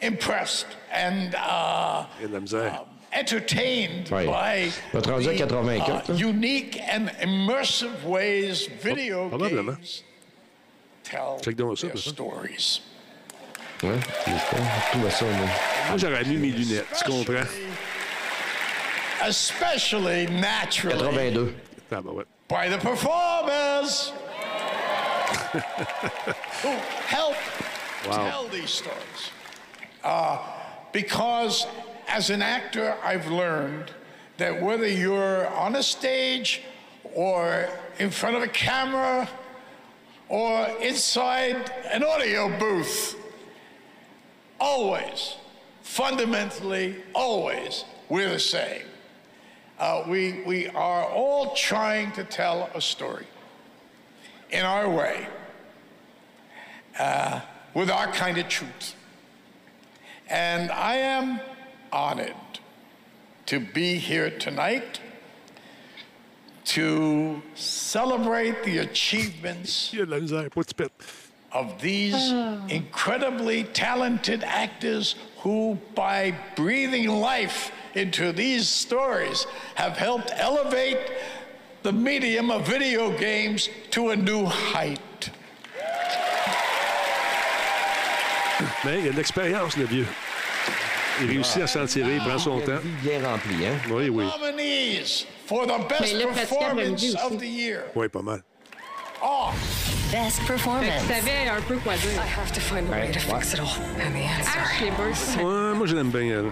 [0.00, 2.86] impressed and uh, Il y a de la misère.
[3.12, 4.26] entertained Ouais.
[4.26, 9.76] by Il va être rendu à the, uh, unique and immersive ways video Probablement.
[9.76, 10.02] games
[11.02, 12.80] tell Check donc ça, their stories.
[13.82, 14.58] Ouais, j'espère.
[14.86, 15.46] Je trouve ça, moi.
[15.88, 17.46] Moi, j'aurais mis mes lunettes, tu comprends?
[19.22, 21.54] Especially naturally 82.
[21.92, 22.24] Ah, bah ouais.
[22.48, 24.12] by the performers
[26.62, 26.70] who
[27.06, 27.36] help
[28.08, 28.30] Wow.
[28.30, 29.30] tell these stories.
[30.04, 30.38] Uh,
[30.92, 31.66] because
[32.08, 33.90] as an actor, I've learned
[34.38, 36.62] that whether you're on a stage
[37.14, 37.68] or
[37.98, 39.28] in front of a camera
[40.28, 41.56] or inside
[41.90, 43.16] an audio booth,
[44.60, 45.36] always,
[45.82, 48.82] fundamentally, always, we're the same.
[49.78, 53.26] Uh, we, we are all trying to tell a story
[54.50, 55.26] in our way,
[56.98, 57.40] uh,
[57.74, 58.94] with our kind of truth.
[60.28, 61.40] And I am
[61.92, 62.34] honored
[63.46, 65.00] to be here tonight
[66.64, 69.92] to celebrate the achievements
[71.56, 72.66] Il y a de la misère, pas de pète.
[72.66, 80.98] of these incredibly talented actors who, by breathing life into these stories, have helped elevate
[81.82, 85.00] the medium of video games to a new height.
[88.84, 90.06] Mais il y a de l'expérience, le vieux.
[91.20, 92.80] Il réussit à s'en tirer, il prend son temps.
[93.02, 93.74] Bien rempli, hein?
[93.90, 94.24] Oui, oui.
[94.24, 97.16] Nominees for the best Mais il l'a pratiqué après-midi performance aussi.
[97.34, 98.42] of the year Oui, pas mal.
[99.22, 99.52] Are
[100.12, 100.84] Best Fait que performance.
[101.08, 102.10] tu savais un peu quoi dire.
[102.12, 103.66] I have to find a way to fix it all.
[104.00, 104.58] And the answer.
[104.60, 105.36] Ash les Birds.
[105.42, 106.50] Ouais, moi, je l'aime bien, elle.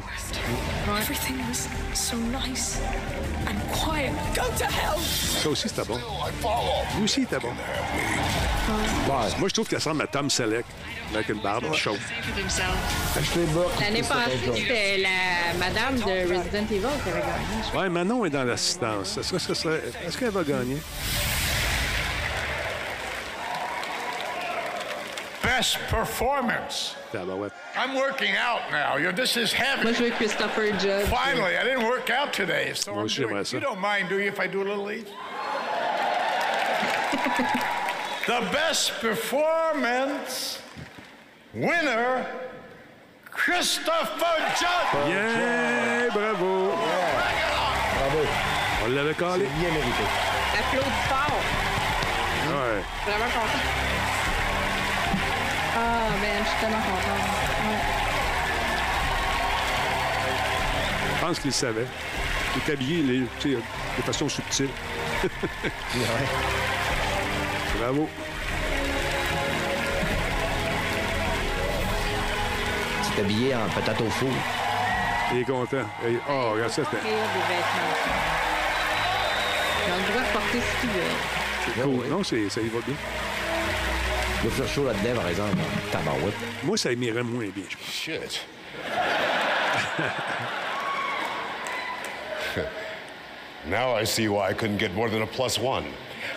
[0.99, 2.79] Everything was so nice
[3.47, 4.11] and quiet.
[4.35, 4.99] Go to hell!
[5.43, 5.99] Ça aussi, c'était bon.
[6.97, 7.53] Lui aussi, il était bon.
[9.07, 10.65] Moi, je trouve qu'elle ressemble à Tom Selleck,
[11.15, 11.99] avec une barbe chaude.
[13.81, 17.79] L'année passée, c'était la madame de Resident Evil qui avait gagné.
[17.79, 19.17] Ouais, Manon est dans l'assistance.
[19.19, 20.79] Est-ce que ce serait- est-ce qu'elle va gagner?
[25.45, 26.97] Best performance.
[27.77, 28.97] I'm working out now.
[28.97, 29.85] You this is heavy.
[29.85, 31.07] Moi, je veux Christopher Judge.
[31.09, 34.41] Finally, I didn't work out today, so Moi doing, you don't mind, do you, if
[34.41, 35.07] I do a little each?
[38.27, 40.59] the best performance
[41.53, 42.27] winner,
[43.31, 45.09] Christopher Judd.
[45.09, 46.09] Yeah!
[46.13, 46.75] Bravo!
[47.99, 48.27] Bravo.
[48.85, 49.47] On l'avait calé.
[49.61, 50.05] Bien mérité.
[50.59, 51.43] Applaudis fort.
[52.49, 52.83] Ouais.
[53.07, 53.84] Vraiment content.
[55.77, 57.25] Ah, ben, je suis tellement contente.
[57.65, 57.81] Ouais.
[61.17, 61.87] Je pense qu'il le savait.
[62.57, 63.59] Il est habillé il est, tu sais,
[63.97, 64.69] de façon subtile.
[67.79, 68.09] Bravo.
[73.03, 74.29] C'est habillé en patate au four.
[75.33, 75.85] Il est content.
[76.07, 77.95] Et- Oh, regarde ça, c'était Créer des vêtements.
[79.87, 81.19] Ils ont le droit de porter ce qu'ils veulent.
[81.65, 82.07] c'est cool.
[82.09, 82.95] Non, c'est- ça y va bien.
[84.43, 85.57] Il va faire chaud là-dedans, par exemple.
[85.91, 86.35] Tabarouette.
[86.65, 87.91] Moi, ça m'irait moins bien, je pense.
[87.91, 88.45] Shit.
[93.67, 95.85] now I see why I couldn't get more than a plus one.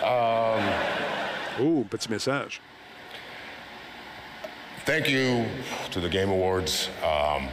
[0.03, 0.61] Um,
[1.59, 2.61] Oh, petit message.
[4.85, 5.45] thank you
[5.91, 6.89] to the Game Awards.
[7.03, 7.49] Um,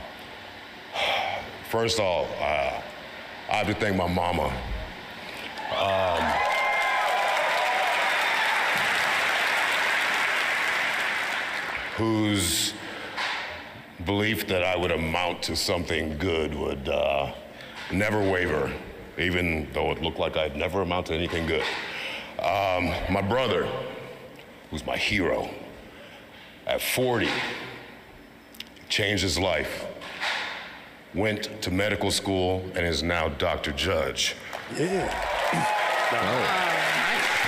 [1.70, 2.80] first of all, uh,
[3.50, 4.52] I have to thank my mama.
[5.80, 6.22] Um,
[11.96, 12.74] whose
[14.04, 17.32] belief that I would amount to something good would uh,
[17.92, 18.72] never waver,
[19.18, 21.64] even though it looked like I'd never amount to anything good.
[22.40, 23.68] Um, my brother,
[24.70, 25.48] who's my hero,
[26.66, 27.28] at 40,
[28.88, 29.86] changed his life,
[31.14, 33.72] went to medical school, and is now Dr.
[33.72, 34.34] Judge.
[34.76, 35.08] Yeah.
[36.12, 36.64] Oh.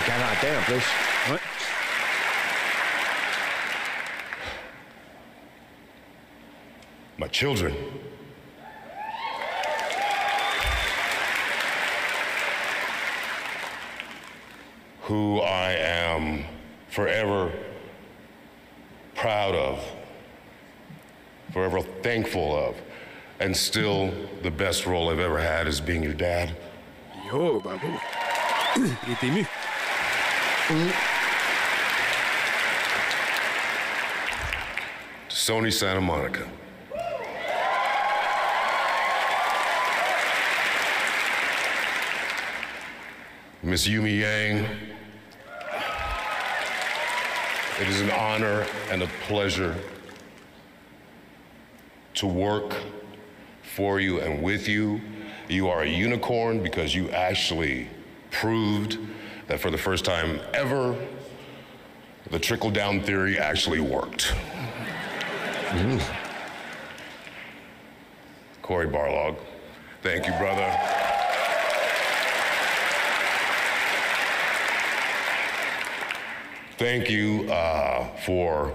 [0.06, 0.84] 40 ans en plus.
[0.84, 1.15] Ouais.
[7.18, 7.74] My children.
[15.02, 16.44] Who I am
[16.88, 17.52] forever
[19.14, 19.82] proud of,
[21.52, 22.76] forever thankful of,
[23.40, 24.12] and still
[24.42, 26.54] the best role I've ever had is being your dad.
[27.26, 27.86] Yo, bravo.
[28.76, 29.46] Il est ému.
[35.28, 36.46] Sony Santa Monica.
[43.66, 44.64] Miss Yumi Yang,
[47.80, 49.74] it is an honor and a pleasure
[52.14, 52.76] to work
[53.74, 55.00] for you and with you.
[55.48, 57.88] You are a unicorn because you actually
[58.30, 59.00] proved
[59.48, 60.96] that for the first time ever,
[62.30, 64.32] the trickle down theory actually worked.
[68.62, 69.36] Corey Barlog,
[70.02, 70.95] thank you, brother.
[76.78, 78.70] Thank you uh, for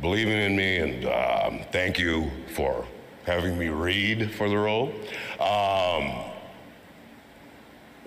[0.00, 2.84] believing in me, and um, thank you for
[3.24, 4.88] having me read for the role.
[5.38, 6.32] Um,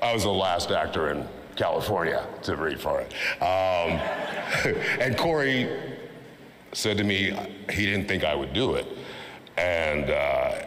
[0.03, 1.25] I was the last actor in
[1.55, 3.13] California to read for it.
[3.41, 4.01] Um,
[4.99, 5.69] and Corey
[6.73, 7.33] said to me
[7.71, 8.85] he didn't think I would do it.
[9.57, 10.65] And uh,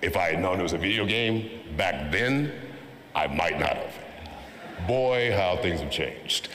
[0.00, 2.50] if I had known it was a video game back then,
[3.14, 4.09] I might not have.
[4.86, 6.48] Boy, how things have changed.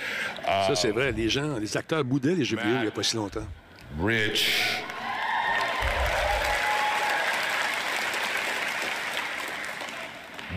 [0.45, 1.11] Uh, Ça, c'est vrai.
[1.11, 3.47] Les gens, les acteurs boudaient les jeux vidéo il n'y a pas si longtemps.
[3.99, 4.81] Rich.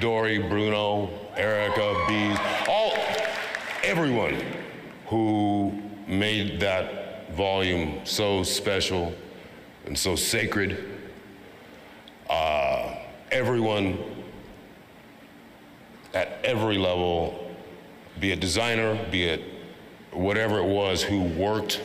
[0.00, 2.38] Dory, Bruno, Erica, Bees,
[2.68, 2.94] all,
[3.82, 4.36] everyone
[5.06, 5.72] who
[6.06, 9.12] made that volume so special
[9.86, 10.84] and so sacred.
[12.30, 12.94] Uh,
[13.32, 13.98] everyone
[16.14, 17.47] at every level,
[18.20, 19.42] be it designer, be it
[20.12, 21.80] whatever it was, who worked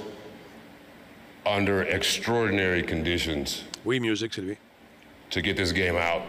[1.45, 3.63] under extraordinary conditions.
[3.99, 4.57] Musique, c'est lui.
[5.29, 6.21] to get this game out.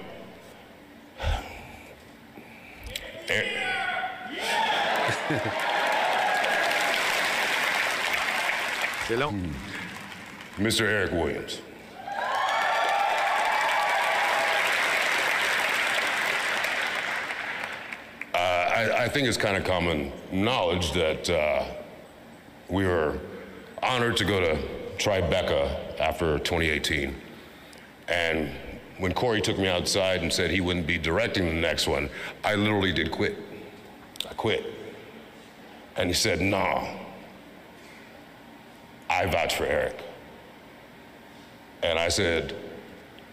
[3.28, 3.44] Eh,
[9.06, 9.32] C'est.
[10.58, 10.86] Mr.
[10.88, 11.60] Eric Williams.
[18.34, 21.64] Uh, I, I think it's kind of common knowledge that uh,
[22.68, 23.18] we were
[23.82, 24.56] honored to go to
[24.98, 27.14] Tribeca after 2018.
[28.08, 28.50] And
[28.98, 32.08] when Corey took me outside and said he wouldn't be directing the next one,
[32.44, 33.36] I literally did quit.
[34.28, 34.66] I quit.
[35.96, 36.88] And he said, no,
[39.08, 40.02] I vouch for Eric.
[41.82, 42.54] And I said,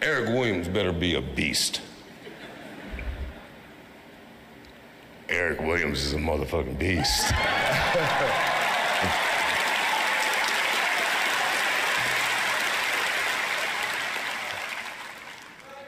[0.00, 1.80] Eric Williams better be a beast.
[5.32, 7.32] Eric Williams is a motherfucking beast.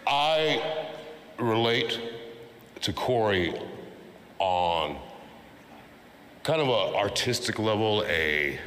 [0.07, 0.81] I
[1.39, 2.01] relate
[2.81, 3.55] to Corey
[4.39, 4.97] on
[6.43, 8.59] kind of an artistic level, a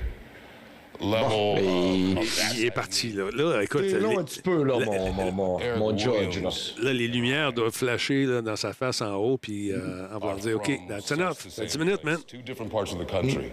[1.01, 2.17] level.
[2.55, 3.29] Il est parti, là.
[3.31, 3.81] Là, écoute.
[3.81, 6.39] T'es long les- un petit peu, là, la- mon, mon, mon, mon judge.
[6.41, 6.49] Là.
[6.81, 10.35] Là, les lumières doivent flasher là, dans sa face en haut, puis euh, on va
[10.35, 11.37] dire, OK, that's enough.
[11.55, 12.17] That's 10 minutes, man.
[12.27, 13.51] Two different parts of the country,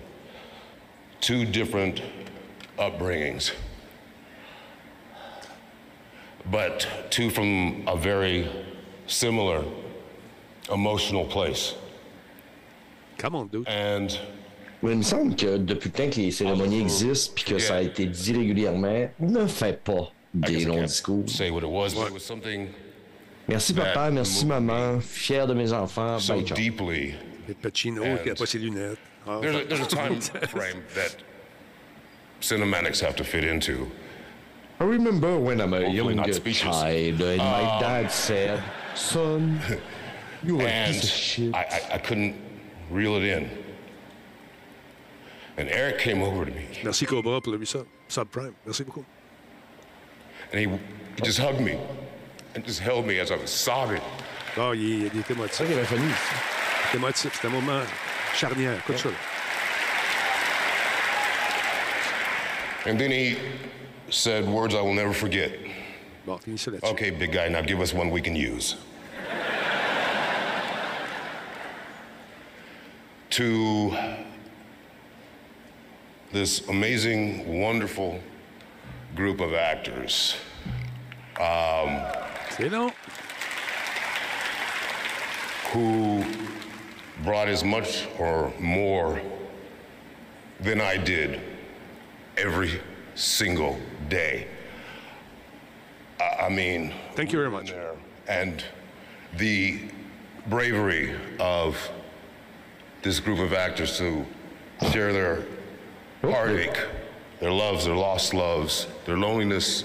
[1.20, 2.00] two different
[2.78, 3.52] upbringings,
[6.50, 8.48] but two from a very
[9.06, 9.62] similar
[10.72, 11.74] emotional place.
[13.18, 13.68] Come on, dude.
[13.68, 14.18] And
[14.84, 17.76] Mais il me semble que depuis le temps que les cérémonies existent puis que ça
[17.76, 21.26] a été dit régulièrement, ne faites pas des longs discours.
[21.28, 22.68] say what it was, but it was something
[23.48, 26.18] Merci papa, merci maman, fier de mes enfants.
[26.18, 27.14] so bye, deeply.
[27.48, 28.98] Et Pacino, qui n'a pas ses lunettes.
[29.26, 31.16] Ah, There's a, there's a time frame that
[32.42, 33.90] cinematics have to fit into.
[34.80, 36.62] I remember when I'm a Hopefully young not speeches.
[36.62, 38.62] child and my Uh, dad said,
[38.94, 39.60] son,
[40.44, 41.54] you are a piece of shit.
[41.54, 42.34] I, I, I couldn't
[42.90, 43.48] reel it in.
[45.56, 47.86] And Eric came over to me Merci Cobra pour le resub.
[48.08, 48.54] Subprime.
[48.66, 49.04] Merci beaucoup.
[50.52, 50.66] and he,
[51.16, 51.78] he just hugged me
[52.54, 54.00] and just held me as I was sobbing.
[54.56, 55.52] Ah, il, il était émotif.
[55.52, 56.02] C'est ça qu'il avait fallu.
[56.02, 57.32] Il était émotif.
[57.34, 57.80] C'était un moment
[58.34, 58.78] charnière.
[58.78, 59.08] Écoute ça.
[59.08, 59.14] là.
[62.86, 63.36] And then he
[64.10, 65.58] said words I will never forget.
[66.26, 66.70] Bon, finis ça.
[66.82, 68.76] Okay, big guy, now give us one we can use.
[73.30, 73.92] to
[76.34, 78.18] this amazing, wonderful
[79.14, 80.34] group of actors.
[81.40, 82.02] Um,
[82.50, 82.92] C'est long.
[85.72, 86.24] who
[87.22, 89.20] brought as much or more
[90.60, 91.40] than I did
[92.36, 92.80] every
[93.14, 93.78] single
[94.08, 94.48] day.
[96.20, 97.72] I I mean, Thank you very much.
[98.26, 98.64] and
[99.36, 99.82] the
[100.48, 101.76] bravery of
[103.02, 104.26] this group of actors to
[104.90, 105.44] share their
[106.30, 106.78] heartache,
[107.40, 109.84] their loves, their lost loves, their loneliness.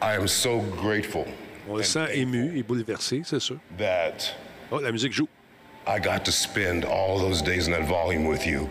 [0.00, 1.26] I am so grateful
[1.68, 3.58] On le sent ému et bouleversé, c'est sûr.
[3.78, 4.32] that
[4.70, 5.28] Oh, la musique joue.
[5.86, 8.68] I got to spend all those days in that volume with you.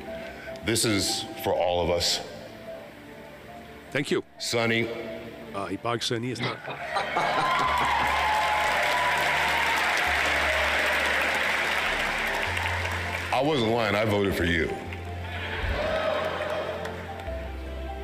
[0.65, 2.19] This is for all of us.
[3.91, 4.23] Thank you.
[4.39, 4.87] Sonny,
[5.55, 6.57] Ah, il parle que Sonny est là.
[13.35, 13.95] I wasn't lying.
[13.95, 14.73] I voted for you.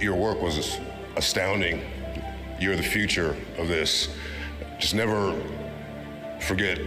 [0.02, 0.78] Your work was
[1.16, 1.80] astounding.
[2.60, 4.10] You're the future of this.
[4.78, 5.34] Just never
[6.42, 6.80] forget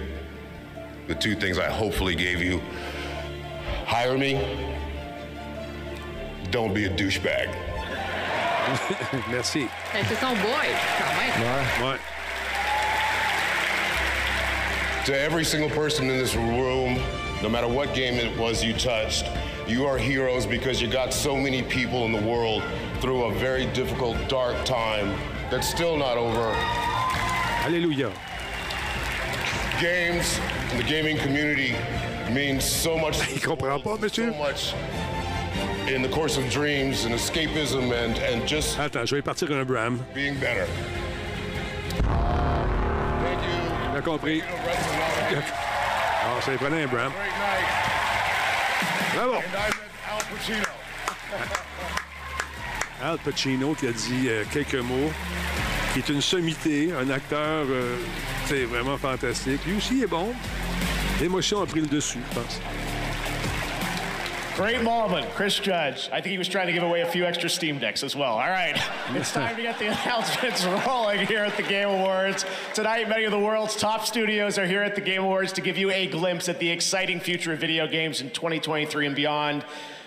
[1.09, 2.61] the two things I hopefully gave you.
[3.87, 4.35] Hire me.
[6.51, 7.49] Don't be a douchebag.
[9.31, 9.71] Merci.
[9.95, 10.69] Ben, c'est son boy,
[10.99, 11.33] quand même.
[11.81, 11.99] Ouais.
[15.07, 17.01] To every single person in this room,
[17.45, 19.27] no matter what game it was you touched,
[19.69, 22.63] you are heroes because you got so many people in the world
[23.01, 25.15] through a very difficult, dark time
[25.51, 26.55] that's still not over.
[27.61, 28.11] Hallelujah.
[29.79, 30.41] Games
[30.71, 31.77] and the gaming community
[32.33, 33.19] means so much.
[33.31, 34.33] Il comprend pas, monsieur.
[34.33, 34.75] So much
[35.87, 39.65] in the course of dreams and escapism and, and just Attends, je vais partir un
[39.67, 40.03] Bram.
[40.15, 40.67] being better.
[43.95, 44.43] J'ai compris.
[44.43, 45.64] Ah, ça
[46.49, 47.13] un Bram.
[49.15, 49.35] Bravo.
[49.37, 50.67] Al Pacino.
[53.03, 55.11] Al Pacino qui a dit euh, quelques mots,
[55.93, 57.97] qui est une sommité, un acteur euh,
[58.47, 59.65] c'est vraiment fantastique.
[59.67, 60.35] Lui aussi est bon.
[61.21, 62.61] L'émotion a pris le dessus, je pense.
[64.57, 66.09] Great moment, Chris Judge.
[66.13, 68.35] I think he was trying to give away a few extra Steam Decks as well.
[68.35, 72.45] All right, it's time to get the announcements rolling here at the Game Awards.
[72.73, 75.77] Tonight, many of the world's top studios are here at the Game Awards to give
[75.77, 79.65] you a glimpse at the exciting future of video games in 2023 and beyond.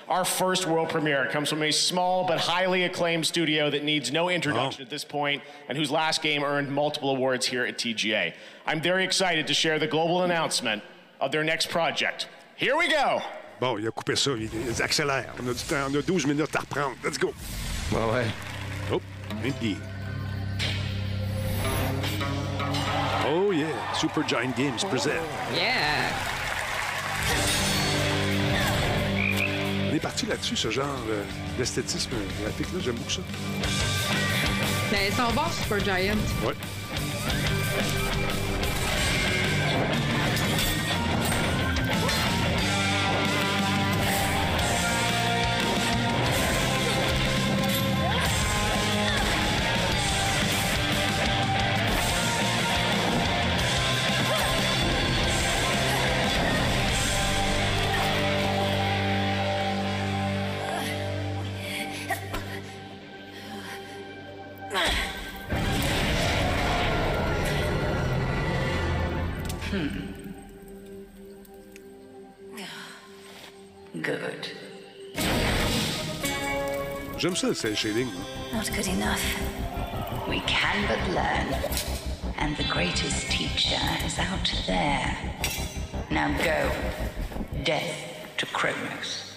[0.07, 4.29] Our first world premiere comes from a small but highly acclaimed studio that needs no
[4.29, 4.85] introduction oh.
[4.85, 8.33] at this point and whose last game earned multiple awards here at TGA.
[8.65, 10.83] I'm very excited to share the global announcement
[11.19, 12.29] of their next project.
[12.55, 13.21] Here we go!
[13.59, 14.31] Bon, il a coupé ça.
[14.37, 15.33] Il, il accélère.
[15.43, 15.87] On a du temps.
[15.89, 16.95] On a 12 minutes à reprendre.
[17.03, 17.33] Let's go.
[17.91, 18.25] Ouais, ouais.
[18.91, 19.01] Oh,
[19.45, 19.77] un pied.
[23.27, 23.67] Oh, yeah.
[23.93, 25.09] Super Giant Games present.
[25.53, 26.13] Yeah!
[29.89, 31.23] On est parti là-dessus, ce genre euh,
[31.57, 32.11] d'esthétisme
[32.43, 32.79] graphique-là.
[32.83, 33.21] J'aime beaucoup ça.
[34.91, 36.15] Ben, ils sont bons, Super Giant.
[36.45, 36.53] Ouais.
[77.27, 78.07] J'aime ça, le cel shading.
[78.53, 79.21] Not good enough.
[80.29, 81.59] We can but learn.
[82.37, 85.13] And the greatest teacher is out there.
[86.09, 86.71] Now go.
[87.65, 87.83] Death
[88.37, 89.35] to Kronos.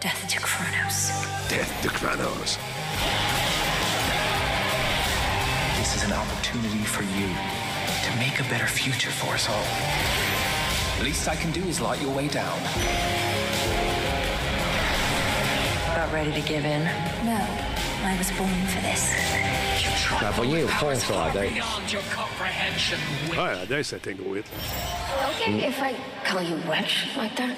[0.00, 1.10] Death to Kronos.
[1.48, 2.58] Death to Kronos.
[5.78, 7.26] This is an opportunity for you
[8.04, 10.98] to make a better future for us all.
[10.98, 12.56] The least I can do is light your way down.
[16.06, 16.84] About ready to give in?
[17.24, 17.34] No.
[18.04, 19.10] I was born for this.
[20.22, 21.52] La poignée au fond, ça, la tête.
[23.32, 24.44] Ouais, Hades, c'est un gros hit.
[24.46, 25.28] là.
[25.30, 25.68] Okay, mm.
[25.68, 27.56] if I call you wench like that.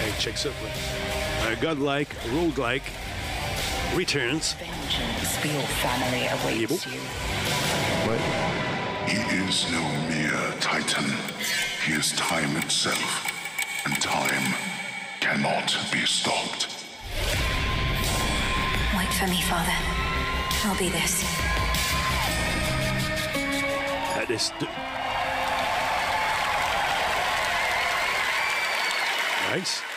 [0.00, 0.48] Hey, check ça.
[0.48, 1.52] là.
[1.52, 2.90] Un godlike, roguelike,
[3.94, 4.54] returns.
[4.58, 7.00] Vengeance for your family awaits you.
[9.06, 11.12] He is no mere titan.
[11.86, 13.30] He is time itself,
[13.86, 14.67] and time
[15.28, 16.68] cannot be stopped.
[18.96, 19.76] Wait for me, Father.
[20.64, 21.22] I'll be this.
[24.14, 24.66] Hades 2.
[29.50, 29.87] Nice.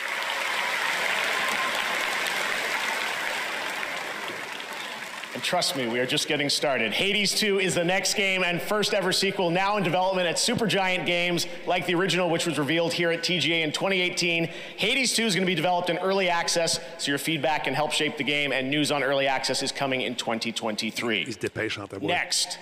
[5.42, 6.92] Trust me, we are just getting started.
[6.92, 11.04] Hades 2 is the next game and first ever sequel now in development at Supergiant
[11.06, 14.46] Games, like the original, which was revealed here at TGA in 2018.
[14.76, 17.92] Hades 2 is going to be developed in early access, so your feedback can help
[17.92, 21.24] shape the game, and news on early access is coming in 2023.
[21.26, 21.88] Il se dépêche en.
[22.00, 22.58] Next.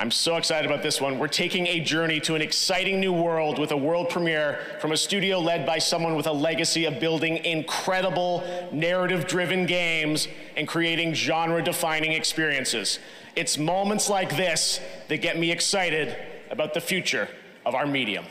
[0.00, 1.18] I'm so excited about this one.
[1.18, 4.96] We're taking a journey to an exciting new world with a world premiere from a
[4.96, 11.14] studio led by someone with a legacy of building incredible narrative driven games and creating
[11.14, 13.00] genre defining experiences.
[13.34, 16.16] It's moments like this that get me excited
[16.48, 17.28] about the future
[17.66, 18.24] of our medium.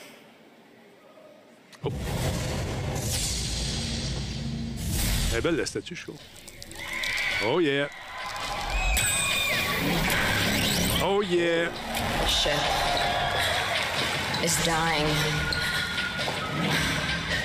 [1.84, 1.92] Oh.
[5.34, 6.14] Eh statue, je.
[7.44, 7.90] Oh, yeah.
[11.10, 11.70] Oh, yeah.
[12.20, 12.60] The ship
[14.44, 15.08] is dying.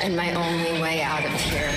[0.02, 1.70] And my only way out of here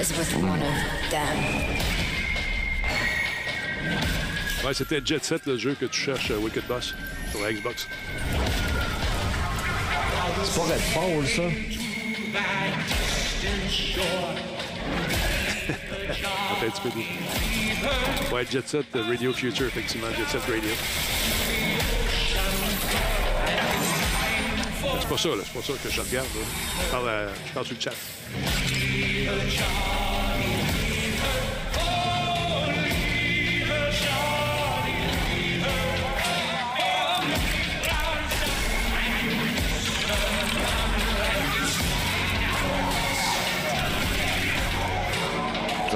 [0.00, 0.74] is with one of
[1.12, 1.36] them.
[4.64, 6.96] Ouais, c'était Jet Set, le jeu que tu cherches, euh, Wicked Boss,
[7.30, 7.86] sur la Xbox.
[10.42, 11.42] C'est pas Redfall, ça?
[16.08, 18.34] Un petit peu d'où.
[18.34, 20.70] Ouais, Jet Set, euh, Radio Future, effectivement, Jet Set Radio.
[24.82, 25.34] Mais C'est pas ça, là.
[25.44, 26.26] C'est pas ça que je regarde.
[26.34, 26.42] là.
[26.84, 27.92] Je parle, à- je parle sur le chat.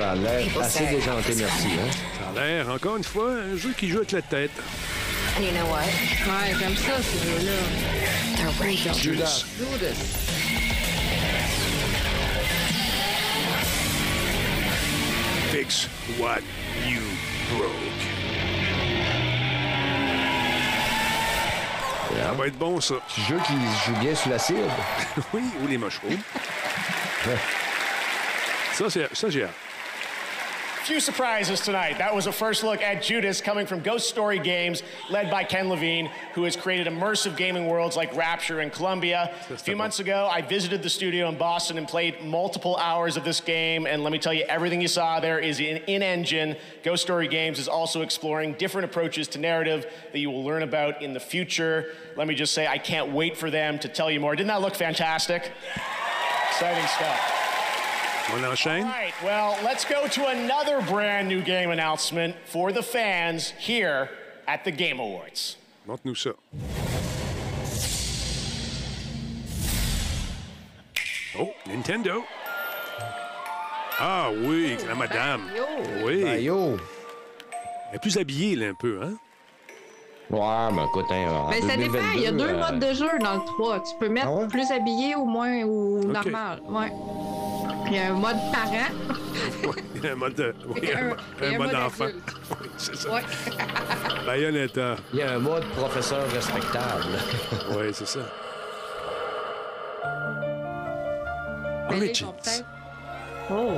[0.01, 1.67] Ça a l'air assez déjanté, merci.
[1.67, 1.91] Hein?
[2.35, 4.51] Ça a l'air, encore une fois, un jeu qui joue avec la tête.
[5.37, 5.81] And you know what?
[6.27, 6.97] Ouais, j'aime ça.
[8.37, 8.95] They're right.
[8.97, 9.45] Judas.
[9.59, 11.11] Judas.
[15.53, 16.43] Fix what
[16.87, 17.01] you
[17.57, 17.75] broke.
[22.23, 22.95] Ça va être bon, ça.
[23.09, 24.57] Petit jeu qui se joue bien sous l'acide.
[25.35, 26.19] oui, ou les mushrooms.
[28.75, 29.51] ça, c'est- ça, j'ai hâte.
[30.85, 31.99] Few surprises tonight.
[31.99, 35.69] That was a first look at Judas coming from Ghost Story Games, led by Ken
[35.69, 39.33] Levine, who has created immersive gaming worlds like Rapture and Columbia.
[39.51, 43.25] A few months ago, I visited the studio in Boston and played multiple hours of
[43.25, 43.87] this game.
[43.87, 46.57] And let me tell you, everything you saw there is in, in engine.
[46.83, 51.03] Ghost Story Games is also exploring different approaches to narrative that you will learn about
[51.03, 51.95] in the future.
[52.17, 54.35] Let me just say, I can't wait for them to tell you more.
[54.35, 55.53] Didn't that look fantastic?
[56.49, 57.50] Exciting stuff.
[58.33, 58.85] On enchaîne.
[58.85, 64.09] All right, well, let's go to another brand new game announcement for the fans here
[64.47, 65.57] at the Game Awards.
[65.87, 66.31] Montre-nous ça.
[71.39, 72.23] Oh, Nintendo.
[73.99, 75.43] Ah oui, la madame.
[76.05, 76.25] Oui.
[76.25, 76.77] Mario.
[77.91, 79.15] Elle est plus habillée, là, un peu, hein?
[80.31, 81.99] Ouais, mais écoute, hein, en Ben, ça dépend.
[82.15, 83.81] Il y a deux euh, modes de jeu dans le 3.
[83.81, 84.47] Tu peux mettre Ah ouais?
[84.49, 86.61] plus habillé ou moins ou normal.
[86.69, 86.93] Ouais.
[87.91, 88.89] Il y a un mode parent.
[89.97, 92.05] Il y a un mode, de- oui, un, un- mode mode enfant.
[92.61, 93.13] Oui, c'est ça.
[93.13, 93.23] Ouais.
[94.27, 94.97] Bayonetta.
[95.13, 97.19] Il y a un mode professeur respectable.
[97.77, 98.21] oui, c'est ça.
[101.91, 102.33] Origins.
[103.51, 103.73] Oh.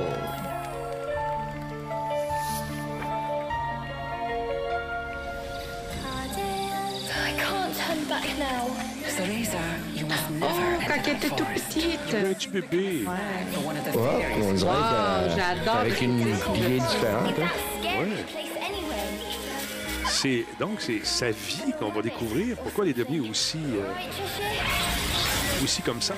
[7.73, 8.67] Turn back now.
[10.41, 10.45] Oh,
[10.87, 11.99] quand elle était toute petite.
[12.07, 13.05] Petit bébé.
[13.05, 13.13] Ouais,
[14.19, 14.41] fairies.
[14.41, 16.53] on dirait Wow, que, j'adore avec une sons.
[16.53, 17.39] différente.
[17.41, 17.49] hein.
[17.83, 18.25] Ouais.
[20.59, 22.55] donc c'est sa vie qu'on va découvrir.
[22.57, 23.93] Pourquoi elle est devenue aussi euh,
[25.63, 26.13] aussi comme ça?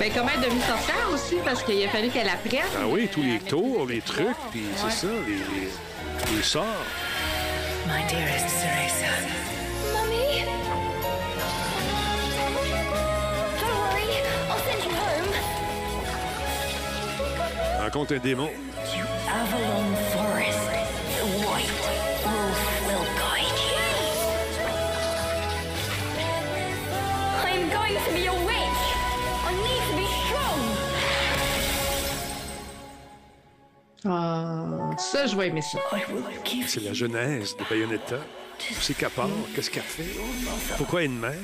[0.00, 2.60] Ben, comment être demi-sorcière aussi, parce qu'il a fallu qu'elle apprenne.
[2.74, 4.66] Ah oui, tous les tours, les trucs, puis Ouais.
[4.90, 6.64] c'est ça, les, les, les sorts.
[7.86, 9.12] My dearest Teresa,
[9.92, 10.44] Mummy?
[13.60, 14.08] Don't worry,
[14.48, 15.32] I'll send you home.
[17.84, 18.48] Rencontre un démon.
[18.48, 20.64] to Avalon Forest.
[21.18, 21.72] The white
[22.24, 23.58] wolf will guide
[27.44, 28.32] I'm going to be a
[34.04, 35.78] Ah, ça, je vais aimer ça.
[36.66, 38.16] C'est la genèse de Bayonetta.
[38.16, 39.28] Où c'est qu'elle part?
[39.54, 40.06] Qu'est-ce qu'elle fait?
[40.76, 41.34] Pourquoi une mère?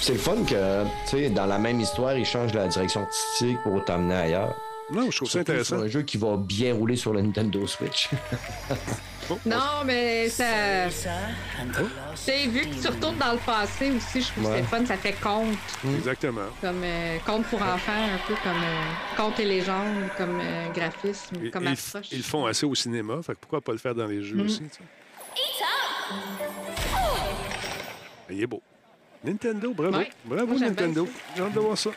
[0.00, 3.58] C'est le fun que, tu sais, dans la même histoire, ils changent la direction artistique
[3.62, 4.54] pour t'amener ailleurs.
[4.90, 5.76] Non, je trouve ça intéressant.
[5.76, 8.08] sur un jeu qui va bien rouler sur le Nintendo Switch.
[9.46, 10.88] Non, mais ça.
[10.88, 11.72] Tu
[12.14, 14.96] sais, vu que tu retournes dans le passé aussi, je trouve que c'est fun, ça
[14.96, 15.56] fait conte.
[15.96, 16.46] Exactement.
[16.60, 21.36] Comme euh, conte pour enfants, un peu comme euh, conte et légende, comme euh, graphisme,
[21.42, 22.06] Ils, comme ils- approche.
[22.12, 24.36] ils le font assez au cinéma, fait que pourquoi pas le faire dans les jeux
[24.36, 24.46] Mhm.
[24.46, 24.62] aussi?
[24.64, 24.82] tu sais?
[28.30, 28.62] Il est beau.
[29.24, 29.98] Nintendo, bravo.
[29.98, 30.10] Ouais.
[30.24, 31.08] Bravo, Moi, Nintendo.
[31.36, 31.90] J'ai hâte de voir ça.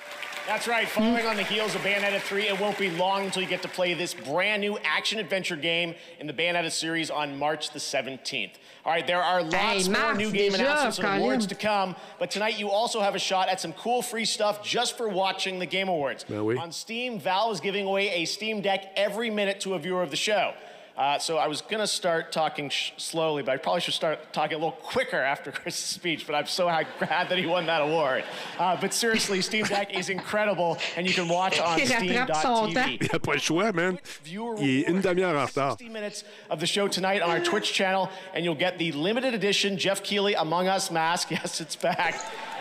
[0.47, 0.87] That's right.
[0.87, 3.67] Following on the heels of Bayonetta 3, it won't be long until you get to
[3.67, 8.51] play this brand new action adventure game in the Bayonetta series on March the 17th.
[8.83, 12.31] All right, there are lots Hey, more new game announcements and awards to come, but
[12.31, 15.67] tonight you also have a shot at some cool free stuff just for watching the
[15.67, 16.23] Game Awards.
[16.23, 16.57] Ben oui.
[16.57, 20.09] On Steam, Valve is giving away a Steam Deck every minute to a viewer of
[20.09, 20.53] the show.
[20.97, 24.19] Uh, so I was going to start talking sh- slowly, but I probably should start
[24.33, 26.65] talking a little quicker after Chris's speech, but I'm so
[26.99, 28.23] glad that he won that award.
[28.59, 32.73] Uh, but seriously, Steam Deck is incredible, and you can watch on Il rattrape son
[32.73, 32.73] temps.
[32.73, 32.97] Steam.tv.
[33.01, 33.97] Il a pas le choix, man.
[34.25, 35.77] Il est une demi-heure en retard.
[35.77, 39.33] 60 minutes of the show tonight on our Twitch channel, and you'll get the limited
[39.33, 41.29] edition Jeff Keighley Among Us mask.
[41.41, 42.15] Yes, it's back.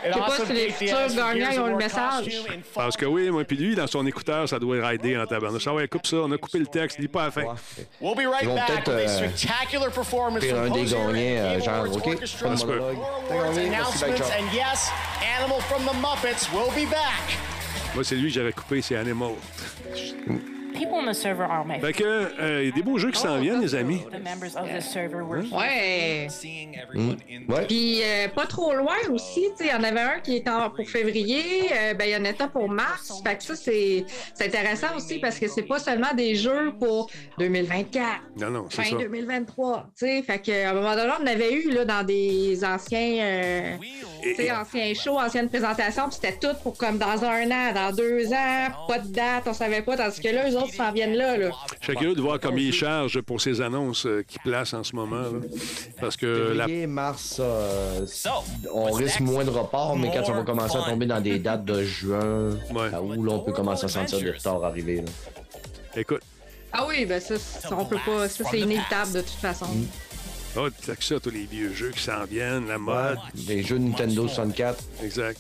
[0.07, 2.43] Je sais pas si les futurs gagnants ont le message.
[2.75, 5.67] Parce que oui, moi, puis lui, dans son écouteur, ça doit rider en tabarnouche.
[5.67, 7.45] Ah ouais, coupe ça, on a coupé le texte, lis pas à la fin.
[8.01, 10.85] We'll be right Ils vont back peut-être, with a euh, spectacular performance faire un des
[10.85, 12.97] gagnants, euh, genre, OK, pas de monologue.
[13.59, 14.91] announcements, and yes,
[15.39, 17.39] Animal from the Muppets will be back.
[17.95, 19.33] Moi, c'est lui que j'avais coupé, c'est Animal.
[20.75, 23.11] People on the server are my Fait que, euh, il y a des beaux jeux
[23.11, 24.01] qui s'en viennent, les amis.
[24.11, 26.29] The members of the server were Ouais.
[26.95, 27.11] Mm.
[27.49, 27.67] Ouais.
[27.67, 30.49] Puis euh, pas trop loin aussi, tu sais, il y en avait un qui est
[30.49, 33.21] en, pour février, euh, Bayonetta pour mars.
[33.25, 34.05] Fait que ça, c'est
[34.41, 38.07] intéressant aussi parce que c'est pas seulement des jeux pour 2024.
[38.39, 38.97] Non, non, c'est Fin ça.
[38.97, 43.17] 2023, tu sais, fait qu'à un moment donné, on avait eu là, dans des anciens
[43.21, 43.77] euh,
[44.23, 47.95] tu sais, ancien show, ancienne présentation, puis c'était tout pour comme dans un an, dans
[47.95, 51.15] deux ans, pas de date, on savait pas, tandis que là, eux autres s'en viennent
[51.15, 51.37] là.
[51.37, 51.51] là.
[51.81, 54.85] Je suis curieux de voir combien ils chargent pour ces annonces euh, qu'ils placent en
[54.85, 55.21] ce moment.
[55.23, 55.41] là.
[56.01, 56.67] Parce que la...
[56.67, 58.07] Février, mars, euh,
[58.73, 61.65] on risque moins de reports, mais quand ça va commencer à tomber dans des dates
[61.65, 64.97] de juin, là où là, on peut commencer à sentir des retards arriver.
[64.97, 65.11] là.
[65.97, 66.23] Écoute,
[66.73, 69.67] Ah oui, ben ça, ça, on peut pas, ça c'est inévitable de toute façon.
[70.57, 73.19] oh, t'as que ça, tous les vieux jeux qui s'en viennent, la mode.
[73.49, 74.79] Les jeux Nintendo 64.
[75.03, 75.39] Exact.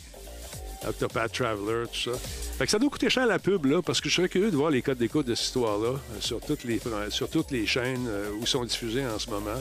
[0.87, 2.19] Octopath Traveler, tout ça.
[2.59, 4.57] Fait que ça doit coûter cher la pub, là, parce que je serais curieux de
[4.57, 6.81] voir les codes d'écoute de cette histoire-là euh, sur, toutes les,
[7.11, 9.61] sur toutes les chaînes euh, où sont diffusées en ce moment.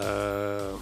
[0.00, 0.72] Euh,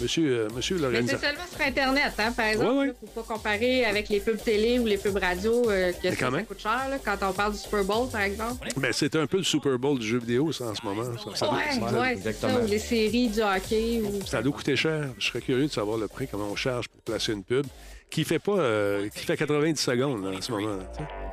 [0.00, 2.70] monsieur, euh, monsieur Mais c'est seulement sur Internet, hein, par exemple.
[2.70, 2.86] Ouais, ouais.
[2.88, 6.16] là, Faut pas comparer avec les pubs télé ou les pubs radio, euh, que Mais
[6.16, 8.68] ça, coûte cher, là, quand on parle du Super Bowl, par exemple.
[8.76, 11.04] Ben, c'est un peu le Super Bowl du jeu vidéo, ça, en ce moment.
[11.34, 14.02] Ça, ouais, ouais, c'est ça, ou les séries du hockey.
[14.04, 14.26] Ou...
[14.26, 15.10] Ça doit coûter cher.
[15.18, 17.66] Je serais curieux de savoir le prix, comment on charge pour placer une pub
[18.14, 20.78] qui fait pas euh, qui fait 90 secondes en ce moment.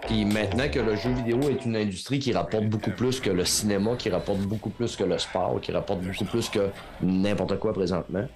[0.07, 3.45] Puis maintenant que le jeu vidéo est une industrie qui rapporte beaucoup plus que le
[3.45, 6.69] cinéma, qui rapporte beaucoup plus que le sport, qui rapporte beaucoup plus que
[7.03, 8.27] n'importe quoi présentement.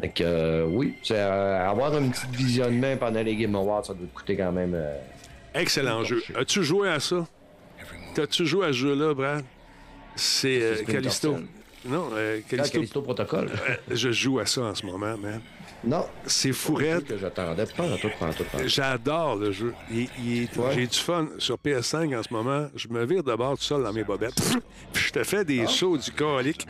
[0.00, 3.92] Fait que euh, oui, c'est, euh, avoir un petit visionnement pendant les Game Awards, ça
[3.92, 4.74] doit te coûter quand même.
[5.54, 6.22] Excellent jeu.
[6.34, 7.26] As-tu joué à ça?
[8.14, 9.44] T'as-tu joué à ce jeu-là, Brad?
[10.16, 11.36] C'est Callisto.
[11.84, 12.72] Non, Ah, Callisto.
[12.72, 13.50] Callisto Protocol.
[13.90, 15.42] Je joue à ça en ce moment, man.
[15.82, 16.06] Non.
[16.26, 17.06] C'est fourrette.
[17.06, 17.64] que j'attendais.
[17.66, 18.68] Pas en tout, pas en tout, pas en tout.
[18.68, 19.72] J'adore le jeu.
[19.90, 22.68] Il- il est- J'ai du fun sur PS5 en ce moment.
[22.76, 24.34] Je me vire de bord tout seul dans mes bobettes.
[24.92, 25.44] Puis je te fais Ah.
[25.44, 26.66] des sauts du colique.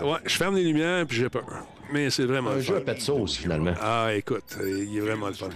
[0.00, 1.44] Ouais, je ferme les lumières puis j'ai peur.
[1.92, 2.80] Mais c'est vraiment Un le jeu fun.
[2.80, 3.74] à pet sauce, finalement.
[3.80, 5.48] Ah, écoute, il est vraiment le fun.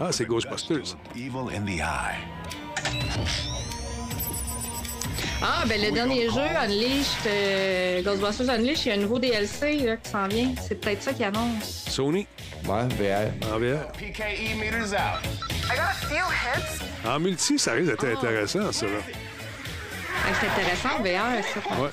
[0.00, 0.96] Ah, c'est Ghostbusters.
[1.16, 3.71] Evil in the eye.
[5.44, 9.78] Ah, ben le dernier jeu, Unleashed, euh, Ghostbusters Unleashed, il y a un nouveau DLC
[9.78, 10.54] là, qui s'en vient.
[10.60, 11.84] C'est peut-être ça qui annonce.
[11.88, 12.26] Sony.
[12.64, 13.52] Ouais, VR.
[13.52, 13.90] En VR.
[13.92, 15.20] PKE meters out.
[15.68, 16.82] I got a few hits.
[17.04, 18.86] En multi, ça risque d'être intéressant, ça.
[18.86, 18.92] Là.
[20.24, 21.82] Ah, c'est intéressant, VR, ça.
[21.82, 21.88] Ouais.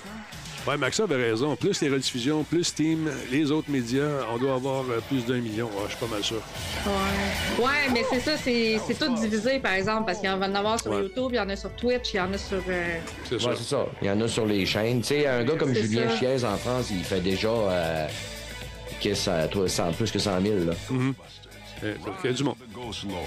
[0.70, 1.56] Ouais, Maxa avait raison.
[1.56, 5.66] Plus les rediffusions, plus Steam, les autres médias, on doit avoir euh, plus d'un million.
[5.66, 6.42] Ouais, je suis pas mal sûr.
[6.86, 7.64] Ouais.
[7.66, 10.54] Ouais, mais c'est ça, c'est tout divisé, par exemple, parce qu'il y en va en
[10.54, 11.02] avoir sur Ouais.
[11.02, 12.62] YouTube, il y en a sur Twitch, il y en a sur.
[12.70, 12.98] euh,
[13.28, 13.86] C'est Ouais, c'est ça.
[14.02, 15.02] Il y en a sur les chaînes.
[15.02, 16.18] Tu sais, un gars comme Julien ça.
[16.18, 18.08] Chiez en France, il fait déjà euh,
[19.04, 20.56] que ça, toi, 100 plus que 100 000.
[20.66, 20.74] Là.
[21.82, 22.56] Eh, donc, il y a du monde.
[22.76, 23.24] Ghost Lord.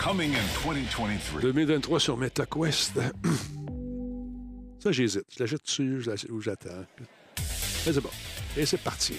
[0.00, 1.40] Coming in 2023.
[1.40, 2.92] 2023 sur MetaQuest.
[4.92, 5.26] J'hésite.
[5.36, 6.84] Je l'achète dessus ou j'attends.
[7.86, 8.10] Mais c'est bon.
[8.56, 9.16] Et c'est parti.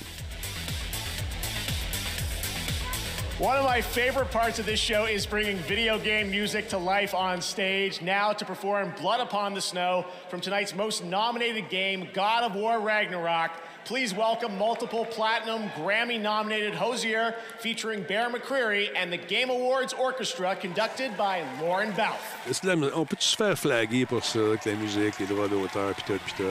[3.40, 7.14] One of my favorite parts of this show is bringing video game music to life
[7.14, 8.02] on stage.
[8.02, 12.82] Now to perform Blood Upon the Snow from tonight's most nominated game, God of War
[12.82, 13.52] Ragnarok.
[13.90, 20.56] Please welcome multiple platinum Grammy nominated Hosier featuring Bear McCreary and the Game Awards Orchestra
[20.56, 22.22] conducted by Lauren Balfe.
[22.48, 25.26] Est-ce que la mu- on peut-tu se faire flaguer pour ça, avec la musique, les
[25.26, 26.44] droits d'auteur, pis tout, pis tout?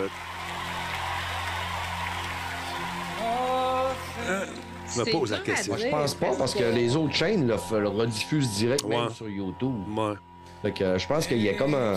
[4.28, 4.44] Hein?
[4.92, 5.76] Je me pose la question.
[5.76, 5.86] dire.
[5.86, 9.14] Je pense pas parce que les autres chaînes le, le rediffusent direct même Ouais.
[9.14, 9.74] sur YouTube.
[9.96, 10.14] Ouais.
[10.62, 11.94] Fait que euh, je pense qu'il y a comme un.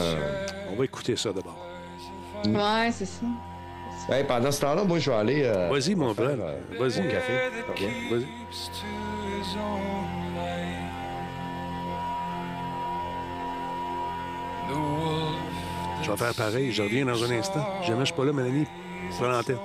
[0.72, 1.58] On va écouter ça d'abord.
[2.46, 3.26] Ouais, c'est ça.
[4.10, 5.44] Hey, pendant ce temps-là, moi, je vais aller.
[5.46, 6.36] euh, Vas-y, mon frère.
[6.40, 7.02] euh, Vas-y.
[7.02, 7.34] mon café.
[7.70, 8.10] Revient.
[8.12, 8.28] Vas-y.
[16.04, 16.72] Je vais faire pareil.
[16.72, 17.66] Je reviens dans un instant.
[17.84, 18.66] Jamais je suis pas là, Mélanie.
[19.18, 19.58] Prends l'antenne.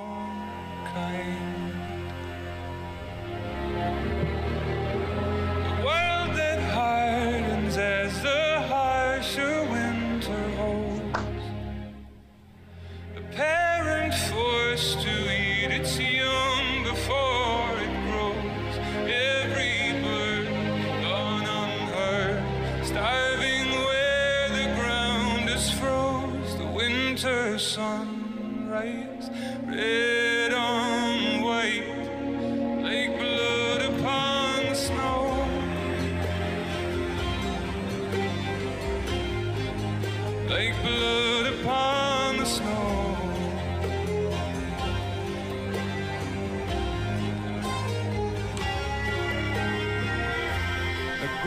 [5.83, 10.43] world that hardens as the harsher winter
[13.37, 18.73] parent forced to eat its young before it grows.
[19.05, 20.47] Every bird
[21.03, 22.41] gone unheard,
[22.83, 26.57] starving where the ground is froze.
[26.57, 29.29] The winter sunrise,
[29.67, 31.87] red on white
[32.87, 35.25] like blood upon snow.
[40.49, 41.36] Like blood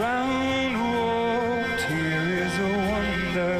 [0.00, 3.56] ground walked here is a wonder.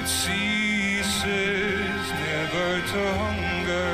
[0.00, 3.92] It ceases never to hunger.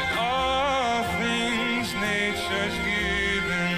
[0.00, 3.76] In all things nature's given,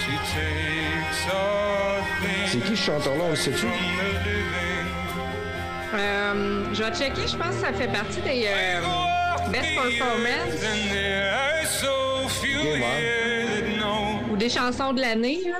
[0.00, 3.68] she takes all things C'est qui ce chanteur-là, on le sait-tu?
[5.94, 8.80] Euh, je vais checker, je pense que ça fait partie des euh,
[9.50, 10.64] best performance
[14.30, 15.40] ou des chansons de l'année.
[15.46, 15.58] là.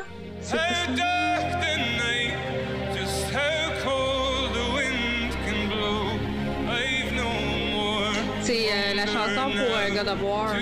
[8.41, 10.55] C'est euh, la chanson pour God of War.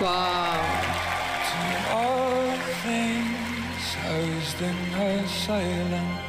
[0.00, 0.60] Wow.
[1.90, 6.28] All things housed in her silence.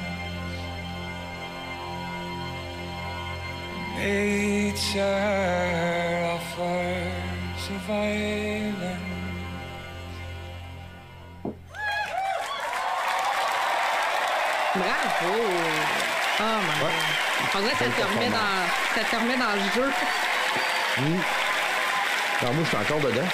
[3.96, 5.04] Nature
[6.34, 9.10] offers a violence.
[14.74, 15.34] Bravo!
[16.40, 17.20] Oh my God.
[17.54, 18.66] On dirait que ça te remet dans,
[18.96, 19.92] ça te remet dans le jeu.
[20.98, 21.49] Hmm.
[22.42, 23.28] Non, moi, je suis encore dedans.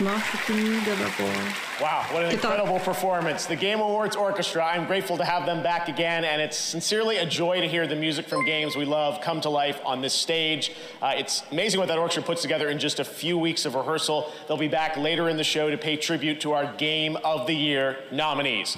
[0.00, 1.30] Non, c'est fini de le voir.
[1.80, 3.46] Wow, what an Good incredible performance.
[3.46, 7.26] The Game Awards Orchestra, I'm grateful to have them back again, and it's sincerely a
[7.26, 10.72] joy to hear the music from games we love come to life on this stage.
[11.00, 14.32] Uh, it's amazing what that orchestra puts together in just a few weeks of rehearsal.
[14.48, 17.54] They'll be back later in the show to pay tribute to our Game of the
[17.54, 18.76] Year nominees.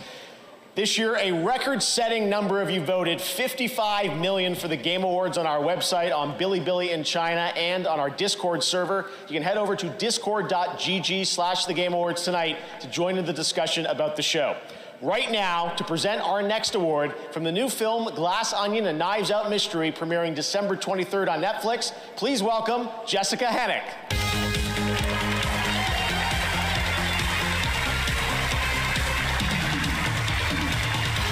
[0.77, 5.47] This year, a record-setting number of you voted 55 million for the Game Awards on
[5.47, 9.07] our website, on Bilibili in China, and on our Discord server.
[9.27, 13.33] You can head over to discord.gg slash the Game Awards tonight to join in the
[13.33, 14.55] discussion about the show.
[15.01, 19.31] Right now, to present our next award from the new film Glass Onion, A Knives
[19.31, 24.46] Out Mystery, premiering December 23rd on Netflix, please welcome Jessica Hennick.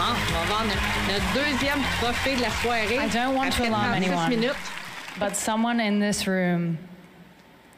[0.06, 2.96] Hein, on va voir notre, notre deuxième trophée de la soirée.
[2.96, 4.54] I don't want to alarm anyone, minutes.
[5.18, 6.76] but someone in this room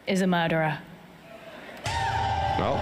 [0.09, 0.77] is a murderer.
[2.59, 2.81] Non.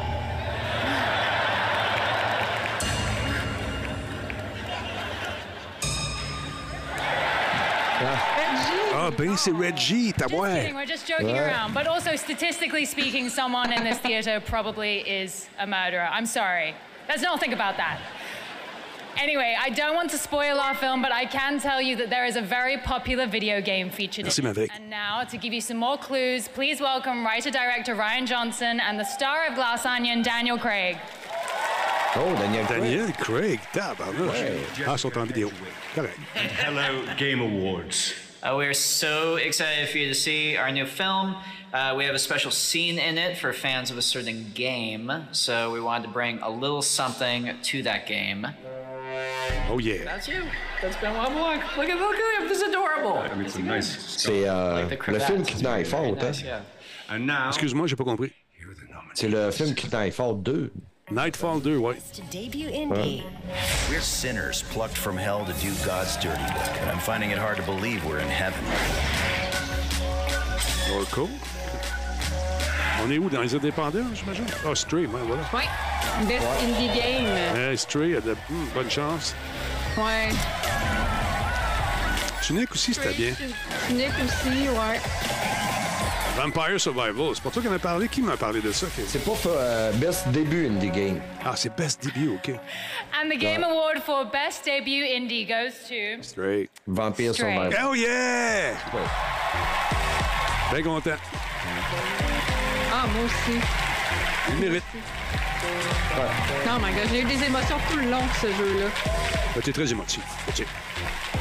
[8.97, 11.51] Ah, ben, c'est Reggie, t'as Kidding, we're just joking Ouais.
[11.51, 11.75] around.
[11.75, 16.09] But also, statistically speaking, someone in this theater probably is a murderer.
[16.11, 16.75] I'm sorry.
[17.09, 17.99] Let's not think about that.
[19.17, 22.27] Anyway, I don't want to spoil our film, but I can tell you that there
[22.27, 24.49] is a very popular video game featured Merci, in it.
[24.49, 24.71] Maverick.
[24.75, 29.05] And now, to give you some more clues, please welcome writer-director Ryan Johnson and the
[29.05, 30.99] star of Glass Onion, Daniel Craig.
[32.17, 32.81] Oh, Daniel Craig.
[32.81, 34.85] Daniel Craig, tabarnouche.
[34.87, 35.51] Ah, ils sont en vidéo.
[35.95, 36.19] Correct.
[36.35, 38.15] Hello, Game Awards.
[38.43, 41.35] Uh, we're so excited for you to see our new film.
[41.73, 45.73] Uh, we have a special scene in it for fans of a certain game, so
[45.73, 48.47] we wanted to bring a little something to that game.
[49.71, 50.05] Oh yeah.
[50.05, 50.43] That's you.
[50.83, 52.49] That's Ben Look, look at look at him.
[52.49, 53.19] This is adorable.
[53.19, 54.17] I mean, it's a nice.
[54.19, 55.27] C'est euh, Like the le cravats.
[55.27, 56.33] film qui tenait fort, hein?
[56.45, 56.61] Yeah.
[57.09, 58.33] And now, Excuse-moi, j'ai pas compris.
[59.15, 60.71] C'est le film qui tenait fort 2.
[61.11, 61.97] Nightfall 2, ouais.
[62.15, 63.23] To debut indie.
[63.91, 67.57] We're sinners plucked from hell to do God's dirty work, and I'm finding it hard
[67.59, 68.59] to believe we're in heaven.
[70.91, 71.29] Oh, cool.
[73.05, 73.29] On est où?
[73.29, 74.47] Dans les indépendants, j'imagine?
[74.67, 75.43] Ah, Stray, ouais, voilà.
[75.53, 76.27] Ouais.
[76.27, 77.27] Best Indie Game.
[77.73, 79.35] Eh, Stray, a de, hmm, bonne chance.
[79.99, 80.31] Ouais.
[82.43, 83.35] Tunic aussi, c'était bien.
[83.91, 85.01] Nick aussi, ouais.
[86.37, 88.09] Vampire Survival, c'est pas toi qui en as parlé?
[88.09, 88.87] Qui m'a parlé de ça?
[89.07, 91.21] C'est pas euh, Best Début Indie Game.
[91.45, 92.51] Ah, c'est Best Debut, OK.
[93.15, 96.23] And the Game Award for Best Debut Indie goes to...
[96.23, 96.69] Stray.
[96.87, 97.55] Vampire Stray.
[97.55, 97.87] Survival.
[97.87, 98.75] Oh yeah!
[100.73, 101.19] Bien content.
[103.05, 103.61] Ah, moi aussi.
[104.51, 104.83] Il mérite.
[106.17, 108.87] Oh my god, j'ai eu des émotions tout le long de ce jeu-là.
[109.55, 110.23] Ben, T'es très émotif.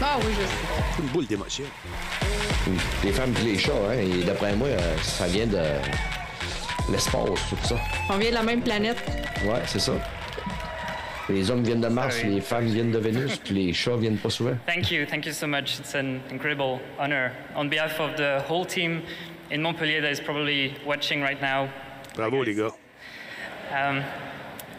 [0.02, 1.02] Ah oui, je sais.
[1.02, 1.64] une boule d'émotion.
[3.04, 5.62] Les femmes et les chats, hein, et d'après moi, euh, ça vient de
[6.92, 7.76] l'espace, tout ça.
[8.10, 9.02] On vient de la même planète.
[9.46, 9.94] Ouais, c'est ça.
[11.30, 14.30] Les hommes viennent de Mars, les femmes viennent de Vénus, puis les chats viennent pas
[14.30, 14.58] souvent.
[14.68, 15.80] Thank you, thank you so much.
[15.80, 17.32] It's an incredible honor.
[17.56, 19.02] On behalf of the whole team
[19.50, 21.70] in Montpellier that is probably watching right now,
[22.16, 22.74] Bravo, les gars.
[23.72, 24.04] um,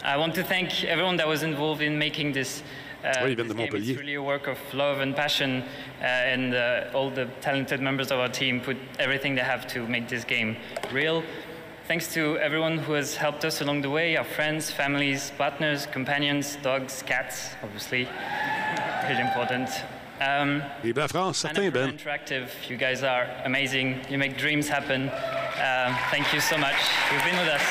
[0.03, 2.63] I want to thank everyone that was involved in making this.
[3.03, 3.69] Uh, Oui, de this game.
[3.75, 5.61] It's really a work of love and passion,
[6.01, 9.87] uh, and uh, all the talented members of our team put everything they have to
[9.87, 10.57] make this game
[10.91, 11.23] real.
[11.87, 16.57] Thanks to everyone who has helped us along the way our friends, families, partners, companions,
[16.63, 18.07] dogs, cats, obviously.
[19.07, 19.69] Really important.
[20.25, 21.97] Um, Vive la France, certain, Ben.
[21.97, 23.99] Interactive, you guys are amazing.
[24.09, 25.03] You make dreams happen.
[25.03, 26.75] Um, thank you so much.
[27.11, 27.61] You've been with us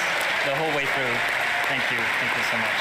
[0.44, 1.14] the whole way through.
[1.66, 1.98] Thank you.
[2.20, 2.80] Thank you so much.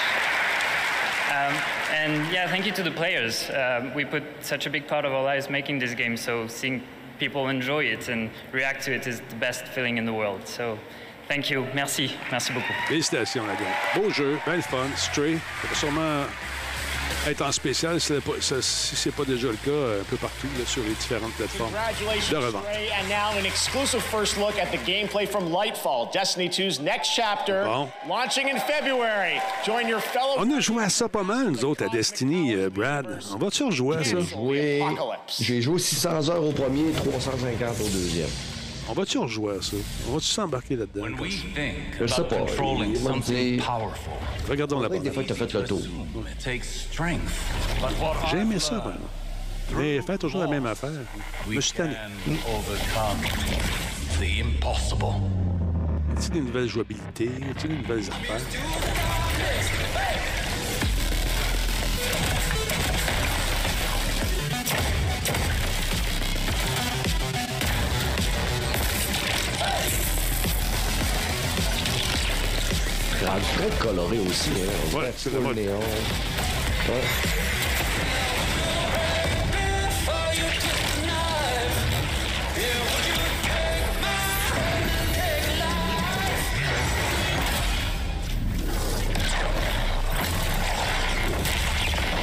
[1.29, 1.53] Um,
[1.91, 3.49] and yeah, thank you to the players.
[3.49, 6.83] Um, we put such a big part of our lives making this game, so seeing
[7.17, 10.47] people enjoy it and react to it is the best feeling in the world.
[10.47, 10.77] So
[11.27, 11.65] thank you.
[11.73, 12.11] Merci.
[12.29, 12.75] Merci beaucoup.
[12.87, 13.73] Félicitations, la gang.
[13.95, 16.25] Beau jeu, belle fun, va sûrement
[17.27, 19.71] être en spécial si c'est pas, ça- si c'est pas déjà le cas
[20.01, 22.63] un peu partout là, sur les différentes plateformes de revente.
[22.65, 22.89] Ray.
[22.99, 27.63] And now an exclusive first look at the gameplay from Lightfall, Destiny 2's next chapter,
[27.65, 27.87] Bon.
[28.07, 29.39] launching in February.
[29.65, 32.69] Join your fellow On a joué à ça pas mal, nous autres, à Destiny, euh,
[32.69, 33.19] Brad.
[33.33, 34.19] On va-tu rejouer à ça?
[34.19, 34.81] Joué-
[35.39, 38.29] J'ai joué 600 heures au premier, 350 au deuxième.
[38.89, 39.77] On va-tu rejouer à ça?
[40.09, 41.05] On va-tu s'embarquer là-dedans?
[41.99, 42.35] Je sais pas.
[44.49, 45.81] Regardons la Des fois, t'as fait le tour.
[45.81, 47.21] It takes strength.
[47.81, 49.09] But what J'ai aimé ça, vraiment.
[49.75, 50.91] Mais fait toujours la même affaire.
[51.49, 51.93] Je me suis tanné.
[52.25, 52.33] Y
[56.15, 57.25] a-t-il des nouvelles jouabilités?
[57.25, 58.41] Y a-t-il des nouvelles affaires?
[73.25, 74.49] Très coloré aussi.
[74.49, 74.89] Hein.
[74.93, 75.79] On dirait c'est néon.
[75.79, 77.01] Ouais.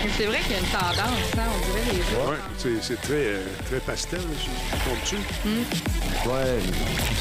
[0.16, 0.98] C'est vrai qu'il y a une tendance,
[1.36, 2.30] hein, on dirait les jeux.
[2.30, 5.16] Ouais, c'est- c'est très, euh, très pastel, je je comprends-tu?
[6.28, 6.58] Ouais,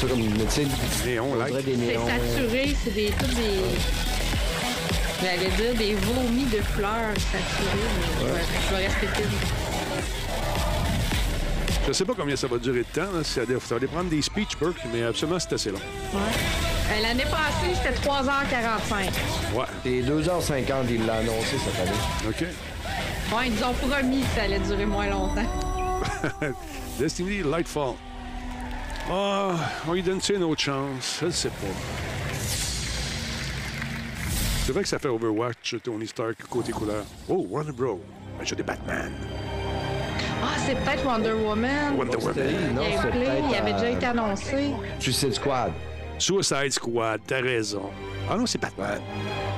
[0.00, 0.66] c'est comme, tu sais,
[1.06, 2.06] Néon, des C'est néons.
[2.06, 3.60] saturé, c'est des, tous des.
[5.22, 8.40] J'allais dire des vomis de fleurs saturés, mais je vais,
[8.70, 9.06] je vais rester.
[11.86, 13.10] Je sais pas combien ça va durer de temps.
[13.12, 13.24] là.
[13.24, 15.78] Ça va ça va dépendre des speech perks, mais absolument, c'est assez long.
[16.14, 16.20] Ouais.
[16.92, 19.10] Euh, L'année passée, c'était 3h45.
[19.54, 19.64] Ouais.
[19.82, 21.98] C'est 2h50, il l'a annoncé cette année.
[22.28, 22.44] OK.
[23.32, 25.46] Ouais, ils nous ont promis que ça allait durer moins longtemps.
[26.98, 27.94] Destiny Lightfall.
[29.08, 29.54] Ah,
[29.86, 31.18] on lui donne-tu une autre chance?
[31.20, 31.66] Je ne sais pas.
[34.64, 37.04] C'est vrai que ça fait Overwatch, Tony Stark, côté couleur.
[37.28, 38.00] Oh, Warner Bros.
[38.38, 39.12] Ben, j'ai des Batman.
[40.42, 41.96] Ah, c'est peut-être Wonder Woman.
[41.96, 42.74] Wonder Woman.
[42.74, 44.70] Non, c'est Gameplay, peut-être, il avait déjà euh, été annoncé.
[44.98, 45.72] Suicide Squad.
[46.18, 47.90] Suicide Squad, t'as raison.
[48.30, 49.00] Ah non, c'est Batman.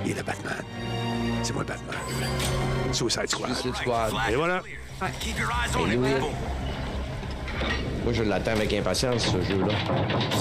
[0.05, 0.65] Il est le Batman.
[1.43, 2.62] C'est moi le Batman.
[2.93, 3.55] Suicide Squad.
[3.55, 4.13] Suicide Squad.
[4.31, 4.63] Et voilà.
[5.03, 5.99] Et lui,
[8.05, 9.75] moi, je l'attends avec impatience, ce jeu-là.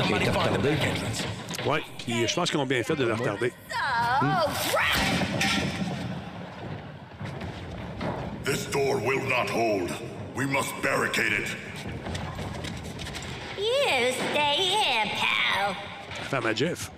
[0.04, 0.72] Qui retardé.
[2.00, 3.54] Puis je pense qu'ils ont bien fait de le retarder.
[8.44, 9.92] This door will not hold.
[10.36, 11.56] We must barricade it.
[13.58, 15.76] You stay here, pal.
[16.18, 16.90] La femme à Jeff.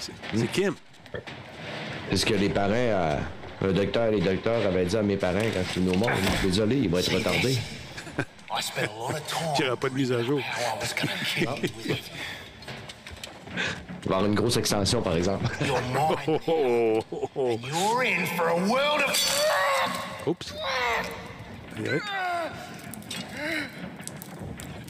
[0.00, 0.74] C'est c'est Kim.
[2.10, 3.16] C'est ce que les parents, euh,
[3.62, 5.98] le docteur et les docteurs avaient dit à mes parents quand je suis venu au
[5.98, 6.10] monde.
[6.42, 7.58] Désolé, il va être retardé.
[8.52, 10.40] I spent a lot of time Il n'y aura pas de mise à jour.
[10.40, 12.10] it.
[14.02, 15.46] Il va y avoir une grosse extension, par exemple.
[16.32, 17.58] Oh, oh, oh.
[17.62, 19.16] You're in for a world of.
[20.26, 20.54] Oups.
[21.78, 21.98] Ouais.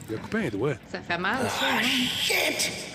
[0.08, 0.74] Il a coupé un doigt.
[0.90, 1.82] Ça fait mal, ça, hein?
[1.82, 2.89] Shit!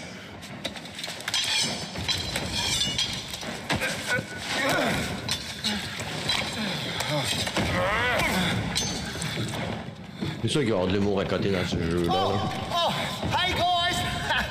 [10.41, 12.13] C'est sûr qu'il va y avoir de l'humour à côté dans ce jeu-là.
[12.13, 12.13] là.
[12.13, 12.39] Oh,
[12.75, 12.93] oh
[13.37, 13.97] hey guys!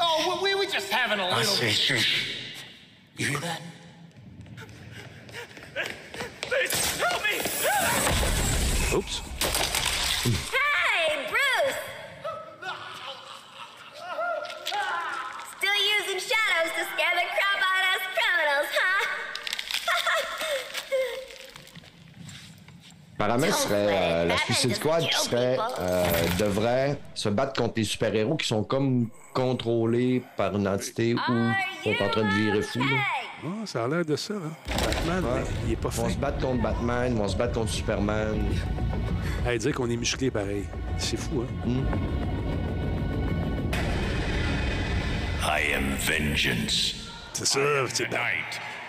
[0.00, 1.54] Oh, we we were just having a ah, little.
[1.54, 2.36] say, shh.
[3.16, 3.60] You hear that?
[8.94, 9.20] Oups.
[9.20, 9.27] Hey,
[23.18, 26.04] Ce serait euh, la Suicide Squad qui serait, euh,
[26.38, 31.50] devrait se battre contre les super-héros qui sont comme contrôlés par une entité ou
[31.82, 32.78] sont en train de virer fou.
[32.78, 32.84] là.
[33.44, 34.52] Ah, ça a l'air de ça, hein.
[34.68, 35.40] Batman, Ouais.
[35.40, 36.10] mais il est pas vont fin.
[36.10, 38.36] se battre contre Batman, vont se battre contre Superman.
[39.46, 40.64] Hey, dire qu'on est musclé pareil.
[40.98, 41.70] C'est fou, hein?
[45.42, 46.94] I am vengeance.
[47.32, 47.60] C'est ça,
[47.92, 48.18] c'est Bat-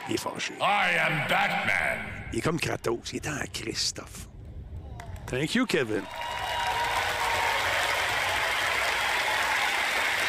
[0.07, 0.53] Il est fâché.
[0.59, 2.18] I am Batman.
[2.31, 2.99] Il est comme Kratos.
[3.13, 4.27] Il est en Christophe.
[5.27, 6.03] Thank you, Kevin.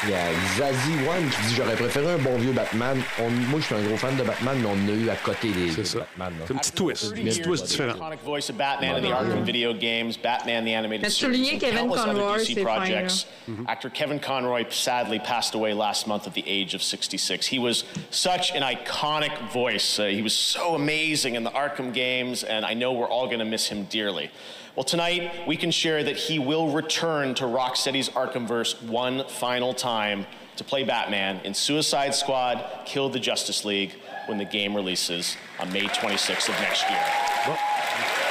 [0.04, 0.24] Il y a
[0.56, 2.98] Zazie One qui dit J'aurais préféré un bon vieux Batman.
[3.20, 5.16] On- moi, je suis un gros fan de Batman, mais on en a eu à
[5.16, 5.82] côté des des
[6.16, 6.32] Batman.
[6.46, 7.04] C'est un petit twist.
[7.14, 7.96] Un petit twist différent.
[7.96, 11.52] Iconic voice of Batman in the Arkham video games, Batman the animated Mais series, souligner
[11.54, 13.26] and Kevin countless other Conroy, DC c'est fin, projects.
[13.68, 17.46] Actor Kevin Conroy sadly passed away last month at the age of 66.
[17.46, 19.98] He was such an iconic voice.
[19.98, 23.40] Uh, he was so amazing in the Arkham games, and I know we're all going
[23.40, 24.30] to miss him dearly.
[24.76, 30.26] Well, tonight we can share that he will return to Rocksteady's Arkhamverse one final time
[30.56, 33.94] to play Batman in Suicide Squad Kill the Justice League
[34.26, 37.04] when the game releases on May 26th of next year.
[37.46, 37.56] Bon.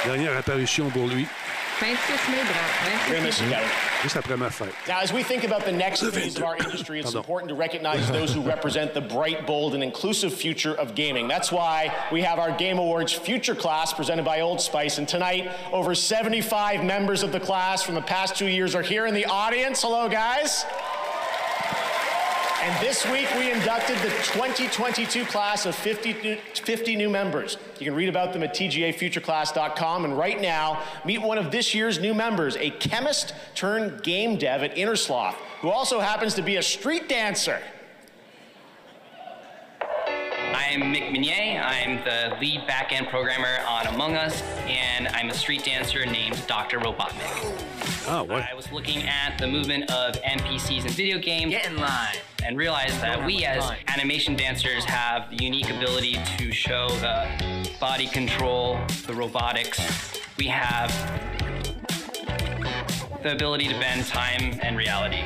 [0.06, 1.28] Dernière apparition pour lui.
[1.80, 2.44] 26 mai,
[3.08, 3.70] We're gonna miss you, Kevin.
[4.04, 4.74] Juste après ma fête.
[4.86, 8.06] Now, as we think about the next phase of our industry, it's important to recognize
[8.12, 11.30] those who represent the bright, bold, and inclusive future of gaming.
[11.30, 14.98] That's why we have our Game Awards Future Class presented by Old Spice.
[14.98, 19.06] And tonight, over 75 members of the class from the past two years are here
[19.06, 19.82] in the audience.
[19.82, 20.66] Hello, guys.
[22.62, 27.58] And this week, we inducted the 2022 class of 50 new, 50 new members.
[27.80, 30.04] You can read about them at tgafutureclass.com.
[30.04, 34.62] And right now, meet one of this year's new members, a chemist turned game dev
[34.62, 37.62] at Innersloth, who also happens to be a street dancer.
[40.54, 41.64] I'm Mick Minier.
[41.64, 46.80] I'm the lead back-end programmer on Among Us, and I'm a street dancer named Dr.
[46.80, 47.79] Robotnik.
[48.12, 48.42] Oh, what?
[48.42, 51.52] I was looking at the movement of NPCs in video games.
[51.52, 52.16] Get in line.
[52.44, 58.08] And realized that we as animation dancers have the unique ability to show the body
[58.08, 59.80] control, the robotics.
[60.40, 60.90] We have
[63.22, 65.22] the ability to bend time and reality.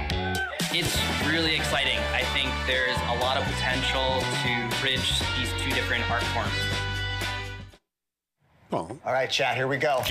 [0.77, 1.99] It's really exciting.
[2.11, 6.51] I think there's a lot of potential to bridge these two different art forms.
[8.69, 8.99] Bon.
[9.05, 10.01] All right, chat, here we go.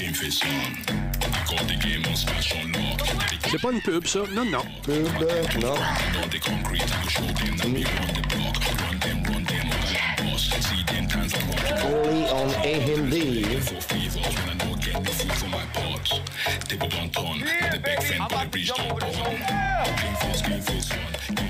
[3.51, 4.21] C'est pas une pub, ça?
[4.35, 4.63] Non, non.
[4.83, 5.07] Pub,
[5.61, 5.75] non.
[11.85, 13.15] Only on AMD.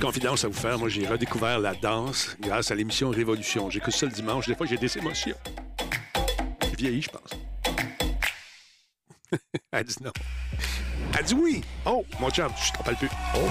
[0.01, 3.71] Confidence à vous faire, moi j'ai redécouvert la danse grâce à l'émission Révolution.
[3.71, 5.37] J'écoute ça le dimanche, des fois j'ai des émotions.
[6.77, 7.52] Vieilli, je pense.
[9.73, 10.13] Elle dit non.
[11.19, 11.61] Elle dit oui.
[11.87, 13.11] Oh, mon chum, je te rappelle plus.
[13.37, 13.49] Oh.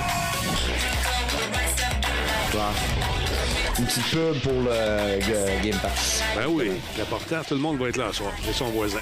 [3.80, 6.24] Une petite pub pour le Game Pass.
[6.36, 8.34] Ben oui, l'important, tout le monde va être là ce soir.
[8.44, 9.00] C'est son voisin.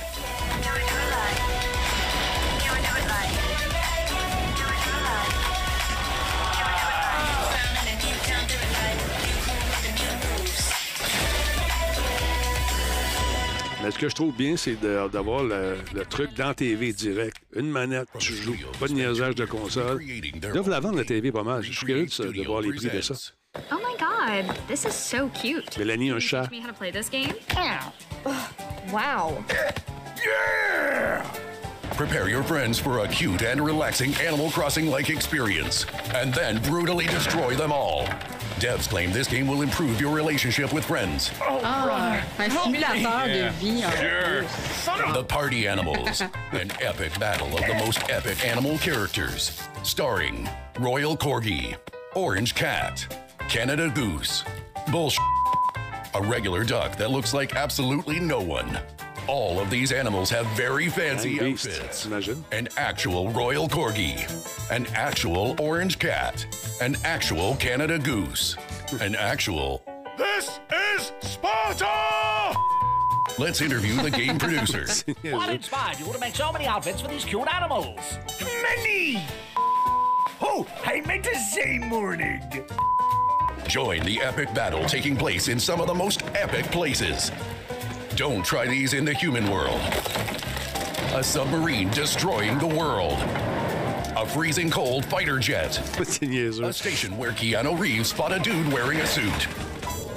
[13.84, 17.38] Mais ce que je trouve bien, c'est d'avoir le, le truc dans TV direct.
[17.56, 18.56] Une manette, tu joues.
[18.80, 20.02] Pas de niaisage de console.
[20.04, 21.64] Ils doivent la vendre, la TV, pas mal.
[21.64, 23.14] Je suis curieux de, ça- de voir les prix de ça.
[23.72, 25.78] Oh my god, this is so cute.
[25.78, 26.44] Mélanie, un chat.
[26.48, 27.34] Teach me how to play this game?
[28.92, 29.44] wow.
[31.96, 37.08] Prepare your friends for a cute and relaxing Animal Crossing like experience, and then brutally
[37.08, 38.06] destroy them all.
[38.60, 41.32] Devs claim this game will improve your relationship with friends.
[41.42, 43.84] Ah, un simulateur de vie.
[43.84, 45.14] en plus.
[45.14, 46.20] The Party Animals,
[46.52, 51.78] an epic battle of the most epic animal characters, starring Royal Corgi,
[52.16, 53.08] Orange Cat,
[53.48, 54.44] Canada Goose,
[54.88, 55.18] Bullsh,
[56.14, 58.78] a regular duck that looks like absolutely no one.
[59.30, 62.08] All of these animals have very fancy And beast, outfits.
[62.52, 64.18] An actual Royal Corgi,
[64.72, 66.48] an actual Orange Cat,
[66.82, 68.58] an actual Canada Goose,
[69.00, 69.84] an actual.
[70.18, 72.56] This is Sparta!
[73.38, 74.88] Let's interview the game producer.
[75.30, 78.00] What inspired you to make so many outfits for these cute animals?
[78.42, 79.24] Many!
[80.42, 82.42] Oh, I meant to say morning.
[83.68, 87.32] Join the epic battle taking place in some of the most epic places.
[88.20, 89.80] Don't try these in the human world.
[91.16, 93.18] A submarine destroying the world.
[94.18, 95.80] A freezing cold fighter jet.
[95.98, 99.48] a station where Keanu Reeves fought a dude wearing a suit.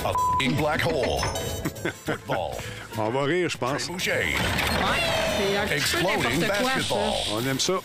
[0.04, 1.20] A fing black hole.
[2.04, 2.58] Football.
[2.98, 3.86] On va rire, je pense.
[3.86, 4.34] Boucher.
[4.34, 7.12] C'est un petit peu Exploding n'importe quoi, basketball.
[7.12, 7.32] ça.
[7.34, 7.78] On aime ça.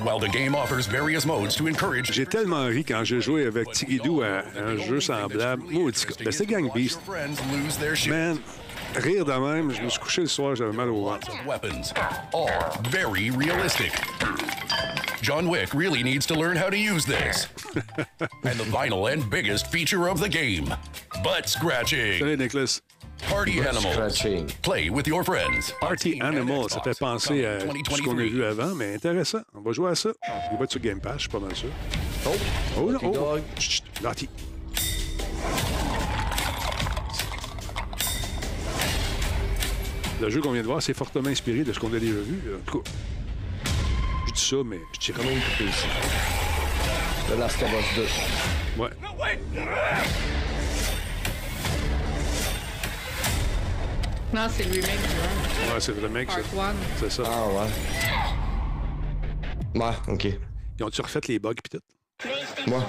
[0.00, 2.12] While the game offers various modes to encourage.
[2.12, 5.64] J'ai tellement ri quand j'ai joué avec Tigidou à un jeu semblable.
[5.68, 6.14] Maudit cas.
[6.24, 7.00] Ben, c'était Gang Beast.
[8.06, 8.38] Man,
[8.96, 11.30] rire de même, je me suis couché le soir, j'avais mal au ventre.
[11.46, 11.92] weapons,
[12.34, 12.48] all
[12.90, 13.92] very realistic.
[15.22, 17.48] John Wick really needs to learn how to use this.
[18.44, 20.72] and the final and biggest feature of the game
[21.22, 22.18] butt scratching.
[22.18, 22.80] Salut, Nicholas.
[23.28, 23.94] Party Animals.
[23.94, 24.46] Scratching.
[24.62, 25.72] Play with your friends.
[25.80, 28.14] Party Animal, ça fait penser à ce qu'on a 2023.
[28.28, 29.40] vu avant, mais intéressant.
[29.54, 30.10] On va jouer à ça.
[30.52, 31.68] Il va être sur Game Pass, je suis pas mal sûr.
[32.26, 32.30] Oh,
[32.78, 33.38] Oh, oh.
[33.58, 33.82] Chut,
[40.20, 42.40] Le jeu qu'on vient de voir, c'est fortement inspiré de ce qu'on a déjà vu.
[42.54, 42.90] En tout cas,
[44.26, 45.86] je dis ça, mais je tire Quand même coupé ici.
[47.28, 48.06] The Last of Us
[48.76, 48.82] 2.
[48.82, 48.90] Ouais.
[54.34, 55.72] Non, c'est le remake du.
[55.72, 56.40] Ouais, c'est le remake, ça.
[56.98, 57.22] C'est ça.
[57.26, 57.46] Ah
[59.74, 59.80] ouais.
[59.80, 60.26] Ouais, ok.
[60.78, 61.80] Ils ont-tu refait les bugs pis tout?
[62.66, 62.84] Moi,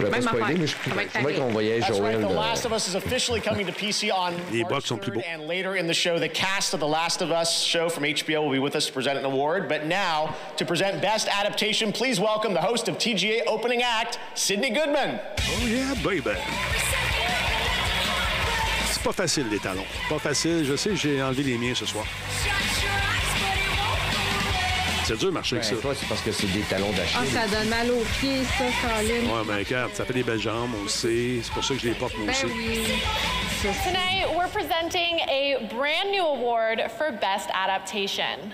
[0.00, 0.48] je voulais pas affaire.
[0.58, 0.74] mais je
[1.12, 1.36] pareil.
[1.36, 1.80] qu'on voyait.
[1.80, 2.32] Joël The.
[2.34, 5.14] Last of Us is officially coming to PC on Les March bugs sont plus 3rd,
[5.14, 5.22] beaux.
[5.32, 8.42] And later in the show, the cast of The Last of Us show from HBO
[8.42, 9.68] will be with us to present an award.
[9.68, 14.70] But now, to present Best Adaptation, please welcome the host of TGA Opening Act, Sydney
[14.70, 15.20] Goodman.
[15.38, 16.36] Oh yeah, baby!
[18.90, 19.86] C'est pas facile, les talons.
[20.08, 20.64] Pas facile.
[20.64, 22.04] Je sais, j'ai enlevé les miens ce soir.
[25.04, 25.74] C'est dur de marcher avec ça.
[25.74, 27.26] Ben, toi, c'est parce que c'est des talons Ah, d'Achille.
[27.32, 29.04] ça donne mal aux pieds, ça, Colin.
[29.30, 31.40] Ouais, mais regarde, ça fait des belles jambes, on le sait.
[31.42, 32.46] C'est pour ça que je les porte, moi Ben aussi.
[32.56, 32.84] oui.
[33.62, 38.52] Tonight, we're presenting a brand new award for Best Adaptation.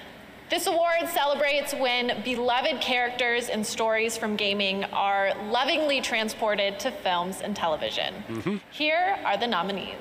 [0.50, 7.40] This award celebrates when beloved characters and stories from gaming are lovingly transported to films
[7.44, 8.12] and television.
[8.28, 8.60] Mhm.
[8.72, 9.94] Here are the nominees.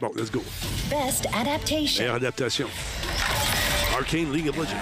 [0.00, 0.42] Bon, let's go.
[0.90, 2.04] Best Adaptation.
[2.04, 2.66] Meilleure adaptation.
[3.94, 4.76] Arcane League of Legends.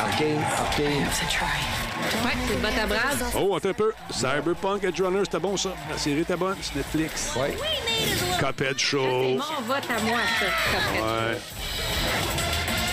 [0.00, 0.86] Arcane, Arcane.
[2.24, 3.18] Ouais, c'est le bot à brad.
[3.36, 3.92] Oh, attends un peu.
[4.10, 5.70] Cyberpunk Edge Runner, c'était bon, ça?
[5.90, 6.56] La série était bonne?
[6.62, 7.32] C'est Netflix.
[7.36, 7.56] Ouais.
[8.38, 8.98] Cuphead C'est Show.
[9.06, 9.36] mon
[9.66, 10.46] vote à moi, ça.
[10.46, 11.02] Cuphead.
[11.02, 11.38] Ouais.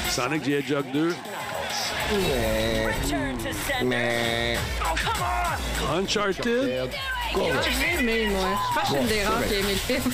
[0.09, 1.15] Sonic the Hedgehog 2.
[3.83, 4.57] Mais...
[5.95, 6.89] Uncharted.
[7.33, 8.49] J'ai aimé, moi.
[8.51, 10.13] Je pense que je suis une des rares qui a aimé le film.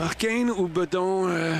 [0.00, 1.28] Arcane ou Bedon.
[1.28, 1.54] euh,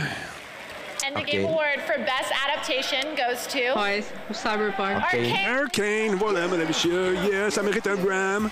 [1.08, 1.38] And the Okay.
[1.38, 5.00] Game Award for Best Adaptation goes to Ouais, ou Cyberpunk.
[5.02, 5.46] Arcane.
[5.46, 7.14] Arcane, voilà, mesdames et messieurs.
[7.32, 8.50] Yeah, ça mérite un Bram.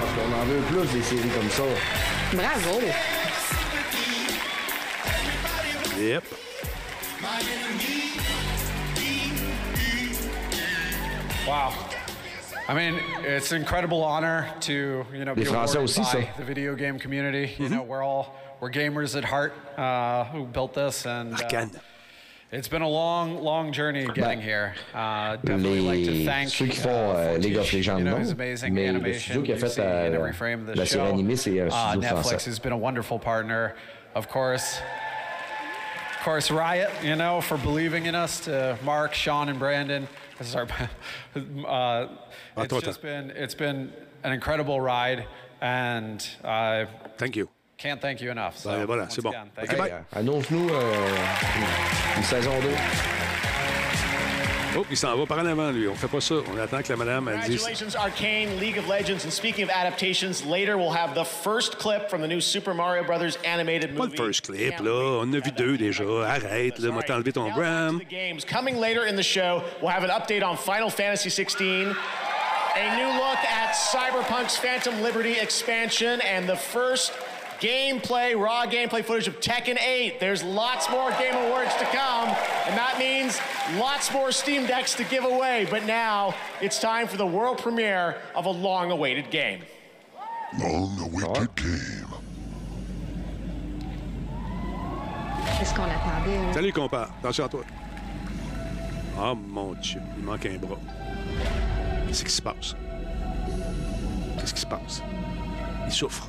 [0.00, 1.64] Parce qu'on en veut plus des séries comme ça.
[2.32, 2.80] Bravo.
[5.98, 6.24] Yep.
[11.44, 11.72] Wow.
[12.68, 16.22] I mean, it's an incredible honor to, you know, be Les Français awarded aussi, by
[16.22, 16.36] ça.
[16.36, 17.52] the video game community.
[17.58, 17.74] You mm-hmm.
[17.74, 21.70] know, we're all we're gamers at heart uh, who built this, and uh, Arcane.
[22.50, 24.74] it's been a long, long journey getting here.
[24.94, 28.18] Uh, definitely like to thank Ceux qui font uh, euh, League of Legends, you know,
[28.18, 28.30] non.
[28.30, 30.76] amazing Mais le animation studio qui a fait see in euh, every frame of the
[30.76, 30.98] la show.
[30.98, 32.46] série animée, c'est un Uh, studio Netflix français.
[32.46, 33.74] has been a wonderful partner,
[34.14, 34.80] of course.
[36.18, 38.40] Of course, Riot, you know, for believing in us.
[38.40, 40.08] To Mark, Sean, and Brandon.
[40.38, 40.66] This is our.
[41.66, 42.08] uh,
[42.56, 43.92] it's just been it's been
[44.24, 45.26] an incredible ride,
[45.60, 46.86] and I
[47.18, 47.48] Thank you.
[47.78, 48.58] Can't thank you enough.
[48.58, 49.30] So Ben, voilà, c'est bon.
[49.30, 49.78] again, thank OK, you.
[49.78, 49.88] bye.
[49.90, 51.16] Hey, Annonce-nous euh,
[52.16, 52.68] une saison 2.
[54.76, 55.88] Oh, il s'en va par en avant, lui.
[55.88, 56.34] On fait pas ça.
[56.54, 57.62] On attend que la madame elle dise.
[57.62, 59.24] Congratulations, Arcane, League of Legends.
[59.24, 63.02] And speaking of adaptations, later we'll have the first clip from the new Super Mario
[63.02, 64.16] Brothers animated Pas movie.
[64.18, 64.90] le first clip, là.
[64.90, 66.04] On en a vu deux déjà.
[66.26, 66.92] Arrête, là.
[66.92, 68.00] M'a t'enlevé ton Bram.
[68.10, 69.62] Games coming later in the show.
[69.80, 71.94] We'll have an update on Final Fantasy 16.
[72.76, 77.12] A new look at Cyberpunk's Phantom Liberty expansion and the first
[77.60, 80.20] gameplay, raw gameplay footage of Tekken 8.
[80.20, 82.28] There's lots more Game Awards to come,
[82.66, 83.40] and that means
[83.78, 85.66] lots more Steam Decks to give away.
[85.70, 89.60] But now it's time for the world premiere of a long awaited game.
[90.58, 92.06] Long-awaited game.
[95.58, 96.54] Qu'est-ce qu'on attendait?
[96.54, 97.08] Salut, compère.
[97.20, 97.64] Attention à toi.
[99.18, 100.00] Ah, mon Dieu.
[100.16, 100.78] Il manque un bras.
[102.06, 102.74] Qu'est-ce qui se passe?
[104.38, 105.02] Qu'est-ce qui se passe?
[105.86, 106.28] Il souffre.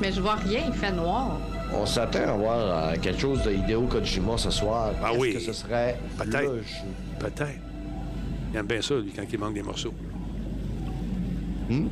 [0.00, 1.38] Mais je vois rien, il fait noir.
[1.72, 4.92] On s'attend à voir euh, quelque chose de Hideo Kojima ce soir.
[5.02, 5.34] Ah oui.
[5.34, 6.52] que ce serait Peut-être.
[7.18, 7.60] Peut-être.
[8.52, 9.92] Il aime bien ça, lui, quand il manque des morceaux.
[11.68, 11.88] Hmm?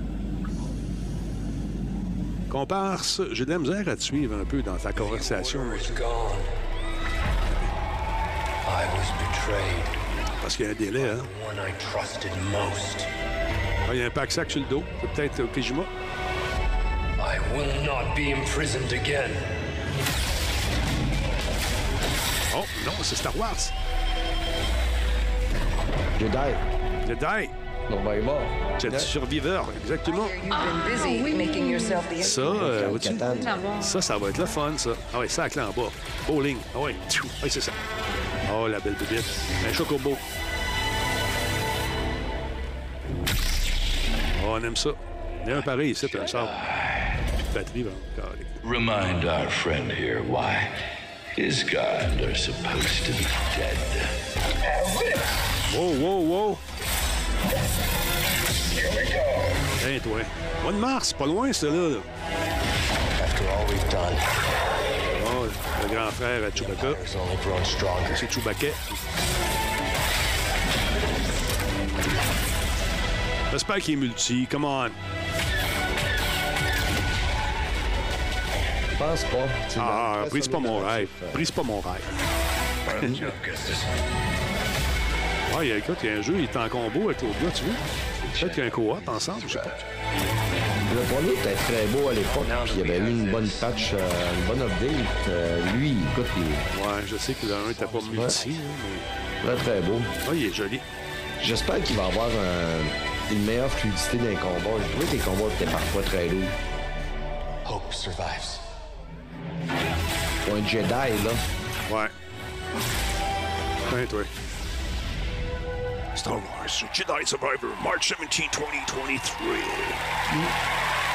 [2.49, 5.61] Comparse, j'ai de la misère à te suivre un peu dans ta conversation.
[5.95, 6.07] gone.
[8.69, 9.85] I was betrayed.
[10.41, 11.17] Parce qu'il y a un délai, hein?
[11.17, 13.07] The one I trusted most.
[13.89, 14.83] Ah, il y a un pack-sac sur le dos.
[15.01, 15.83] C'est peut-être euh, Kojima.
[17.27, 19.33] I will not be imprisoned again.
[22.55, 23.73] Oh, non, c'est Star Wars.
[26.21, 26.55] Jedi.
[27.09, 27.51] Jedi.
[27.91, 28.41] Non, ben, il est mort.
[28.79, 30.29] Jedi surviveur, exactement.
[30.51, 30.63] Ah,
[30.95, 32.23] oui.
[32.23, 33.09] Ça, euh, vois-tu?
[33.09, 33.35] Catan.
[33.43, 33.83] Ça va.
[33.83, 34.91] Ça, ça va être le fun, ça.
[35.13, 35.91] Ah ouais, ça, clé en bas.
[36.29, 36.59] Bowling.
[36.77, 37.27] Ah ouais, tchou.
[37.41, 37.73] Ah ouais, c'est ça.
[38.55, 39.25] Oh, la belle bébête.
[39.69, 40.17] Un chocobo.
[44.45, 44.91] Oh, on aime ça.
[45.45, 46.49] Il y a un pareil ici, un sort.
[47.57, 48.45] Batterie, carré.
[48.65, 50.69] Remind our friend here why
[51.35, 53.25] his kind are supposed to be
[53.57, 53.79] dead.
[55.73, 56.59] Wow, wow, wow!
[59.81, 60.21] Hey, toi.
[60.65, 61.89] Mois de mars, pas loin, c'est là.
[61.97, 62.01] là.
[63.25, 64.15] After all we've done,
[65.29, 65.49] Oh,
[65.83, 66.95] le grand frère à Chewbacca.
[68.17, 68.67] C'est Chewbacca.
[73.51, 74.47] J'espère qu'il est multi.
[74.47, 74.91] Come on.
[78.99, 79.47] Je pense pas.
[79.79, 81.09] Ah, très brise pas mon rêve.
[81.35, 82.01] Brise pas mon rêve.
[85.55, 87.23] Ah, il y a, écoute, il y a un jeu, il est en combo avec
[87.23, 87.75] l'autre gars, tu vois.
[88.39, 89.77] Peut-être qu'il y a un co-op ensemble, je sais pas.
[90.95, 93.93] Le premier était très beau à l'époque, puis il y avait eu une bonne patch,
[93.95, 93.99] euh,
[94.39, 95.29] une bonne update.
[95.29, 98.57] Euh, lui, écoute, il est Ouais, je sais que le 1 n'était pas multi, là,
[99.45, 99.55] mais.
[99.55, 99.95] très très beau.
[100.29, 100.81] Ouais, il est joli.
[101.43, 104.83] J'espère qu'il va avoir un- une meilleure fluidité dans les combats.
[104.85, 106.49] Je trouvais que les combats étaient parfois très lourds.
[107.71, 108.59] Hope survives.
[110.45, 111.31] Pour un Jedi, là.
[111.91, 112.09] Ouais.
[113.93, 114.21] Ouais, toi.
[116.15, 119.47] Star Wars Jedi Survivor, March 17, 2023.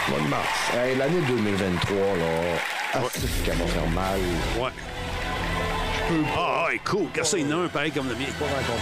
[0.10, 0.48] Mois de mars.
[0.74, 2.58] Hey, L'année 2023, là.
[2.94, 4.20] Ah, c'est qu'elle va faire mal.
[4.60, 4.72] Ouais.
[6.38, 7.08] Ah, ouais, cool.
[7.12, 8.26] Regarde ça, il y en a un pareil comme le mien.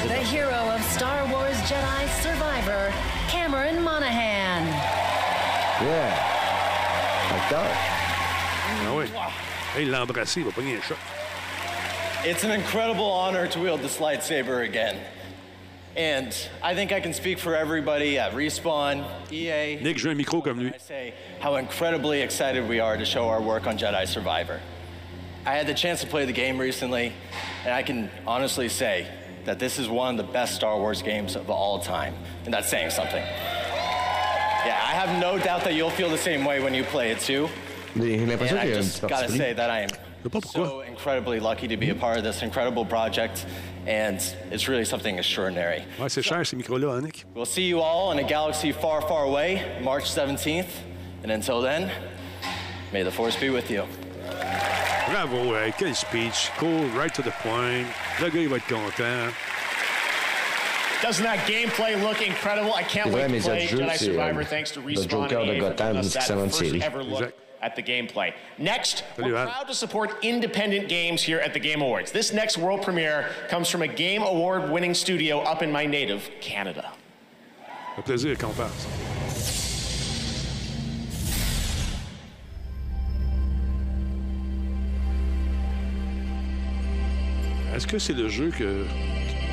[0.08, 2.92] The hero of Star Wars Jedi Survivor,
[3.32, 4.66] Cameron Monaghan.
[5.82, 6.14] Yeah.
[7.36, 7.66] Acteur.
[8.88, 9.06] Ah ouais.
[9.74, 10.98] Hey, il l'a embrassé, il va pogner un shot.
[12.26, 14.98] It's an incredible honor to wield this lightsaber again.
[15.96, 19.80] And I think I can speak for everybody at Respawn, EA.
[19.82, 20.72] Nick, j'ai un micro comme lui.
[20.74, 24.60] I say how incredibly excited we are to show our work on Jedi Survivor.
[25.46, 27.14] I had the chance to play the game recently,
[27.64, 29.08] and I can honestly say
[29.46, 32.16] that this is one of the best Star Wars games of all time.
[32.46, 33.24] And that's saying something.
[34.66, 37.20] Yeah, I have no doubt that you'll feel the same way when you play it
[37.20, 37.50] too.
[37.98, 39.82] J'ai l'impression And I qu'il y a une just petite gotta partie say that I
[39.82, 39.90] am
[40.42, 43.46] so incredibly lucky to be a part of this incredible project,
[43.88, 44.20] and
[44.52, 45.84] it's really something extraordinary.
[46.00, 47.26] Ouais, c'est cher, ces micros-là, hein, Nick?
[47.34, 50.68] We'll see you all in a galaxy far, far away, March 17th,
[51.24, 51.90] and until then,
[52.92, 53.84] may the force be with you.
[55.10, 56.52] Bravo, hey, quel speech.
[56.58, 57.88] Cool, right to the point.
[58.22, 59.34] Le gars, il va être content.
[61.02, 62.74] Doesn't that gameplay look incredible?
[62.76, 65.30] I can't C'est vrai, wait to play Jedi euh, Survivor euh, thanks to le Respawn
[65.30, 66.82] Joker de and Gotham, giving une us that first série.
[66.84, 67.34] ever look Exact.
[67.62, 68.34] At the gameplay.
[68.58, 72.12] Next, we're proud to support independent games here at the Game Awards.
[72.12, 76.30] This next world premiere comes from a Game Award winning studio up in my native
[76.42, 76.92] Canada.
[77.98, 78.88] Un plaisir qu'on passe.
[87.76, 88.86] Est-ce que c'est le jeu que.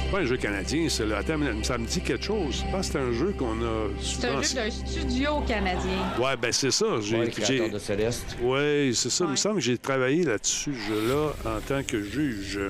[0.07, 1.17] C'est pas un jeu canadien, c'est le.
[1.17, 2.63] Attends, mais ça me dit quelque chose.
[2.65, 5.99] Je pense que c'est un jeu qu'on a C'est un jeu d'un studio canadien.
[6.21, 6.87] Ouais, ben c'est ça.
[7.03, 8.37] J'ai, Ouais, j'ai- de Céleste.
[8.41, 9.25] Ouais, c'est ça.
[9.25, 12.61] Il me semble que j'ai travaillé là-dessus, ce jeu-là, en tant que juge.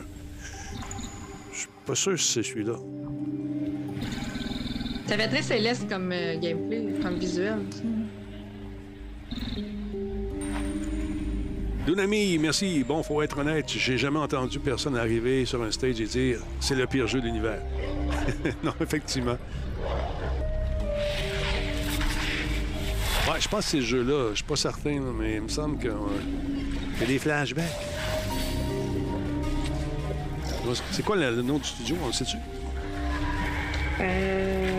[1.52, 2.76] Je suis pas sûr si c'est celui-là.
[5.06, 7.58] Ça fait très céleste comme euh, gameplay, comme visuel.
[7.70, 7.82] tu
[11.86, 12.82] Dunami, merci.
[12.82, 16.74] Bon, faut être honnête, j'ai jamais entendu personne arriver sur un stage et dire c'est
[16.74, 17.62] le pire jeu de l'univers.
[18.64, 19.38] non, effectivement.
[23.28, 24.30] Ouais, je pense que c'est ce jeu-là.
[24.30, 25.92] Je suis pas certain, mais il me semble qu'il
[27.00, 27.64] y a des flashbacks.
[30.90, 32.36] C'est quoi le, le nom du studio, on le sait-tu?
[34.00, 34.70] Euh...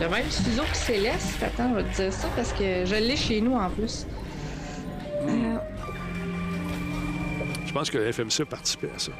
[0.00, 1.42] Le même studio que Céleste.
[1.42, 4.06] Attends, on va te dire ça parce que je l'ai chez nous en plus.
[7.70, 9.12] Je pense que le FMC a participé à ça.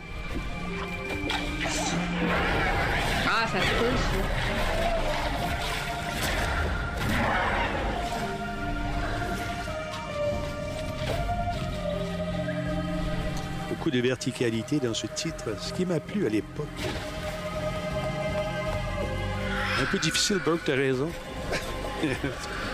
[3.25, 4.11] Ah, ça se peut, ça.
[13.69, 16.67] Beaucoup de verticalité dans ce titre, ce qui m'a plu à l'époque.
[19.81, 21.09] Un peu difficile, Burke, t'as raison.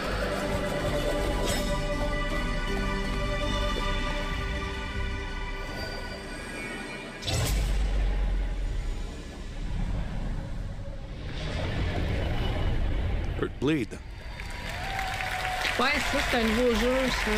[15.79, 17.31] Ouais, ça, c'est un nouveau jeu, ça.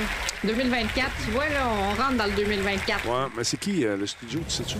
[0.44, 3.06] 2024, tu vois, là, on rentre dans le 2024.
[3.08, 4.76] Ouais, mais c'est qui euh, le studio, tu sais-tu?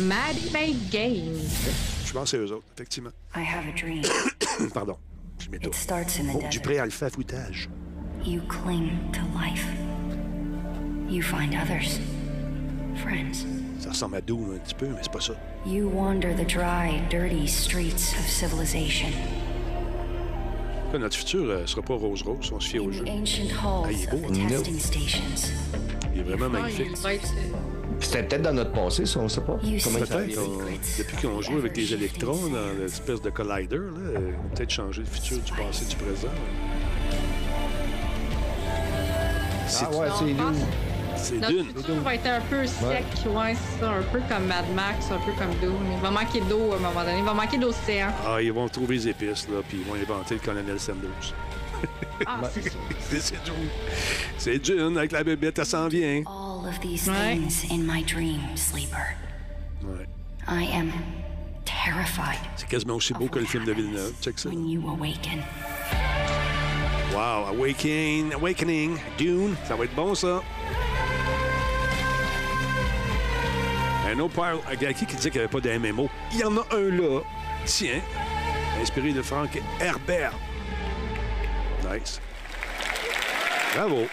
[0.00, 1.38] Maddie Made Games.
[2.06, 3.10] Je pense que c'est eux autres, effectivement.
[3.36, 4.02] I have a dream.
[4.72, 4.96] Pardon,
[5.38, 5.76] je m'étouffe.
[5.76, 7.68] It starts in the Oh, du pré-alpha foutage.
[8.24, 9.66] You cling to life.
[11.10, 12.00] You find others.
[13.02, 13.44] Friends.
[13.80, 15.34] Ça ressemble à Doom un petit peu, mais c'est pas ça.
[15.66, 19.08] You wander the dry, dirty streets of civilization.
[20.94, 23.04] Notre futur ne sera pas rose-rose, on se fie au jeu.
[23.06, 23.12] Ah,
[23.92, 24.32] il est beau, hein?
[26.14, 26.86] Il est vraiment Ah, magnifique.
[27.06, 27.16] euh,
[28.00, 29.58] C'était peut-être dans notre passé, ça, on ne sait pas.
[30.00, 34.30] Peut-être, on- depuis qu'ils ont joué avec les électrons dans l'espèce de collider, là, euh,
[34.44, 36.28] on peut-être changer le futur du passé du présent.
[39.66, 40.24] C'est Ah ouais, c'est.
[41.18, 41.64] C'est Notre d'une.
[41.76, 45.18] futur va être un peu sec, ouais, c'est ça, un peu comme Mad Max, un
[45.18, 45.92] peu comme Dune.
[45.94, 48.08] Il va manquer d'eau à un moment donné, il va manquer d'océan.
[48.26, 51.34] Ah, ils vont trouver les épices, là, puis ils vont inventer le colonel Sanders.
[52.26, 52.80] Ah, c'est sûr.
[53.20, 53.68] C'est Dune.
[54.36, 56.22] C'est Dune avec la bébête, elle s'en vient.
[56.26, 57.36] All of these Ouais.
[57.36, 59.14] things in my dream, sleeper.
[59.84, 60.06] Ouais.
[60.48, 60.90] I am
[61.64, 64.12] terrified C'est quasiment aussi beau que le film de Villeneuve.
[64.20, 64.48] Check ça.
[64.48, 65.42] when you awaken.
[67.14, 70.42] Wow, Awakening, Awakening, Dune, ça va être bon ça.
[74.10, 76.08] Un autre pile, à qui disait qu'il n'y avait pas de MMO.
[76.32, 77.20] Il y en a un là.
[77.66, 78.00] Tiens,
[78.80, 80.32] inspiré de Frank Herbert.
[81.84, 82.18] Nice.
[83.74, 84.06] Bravo.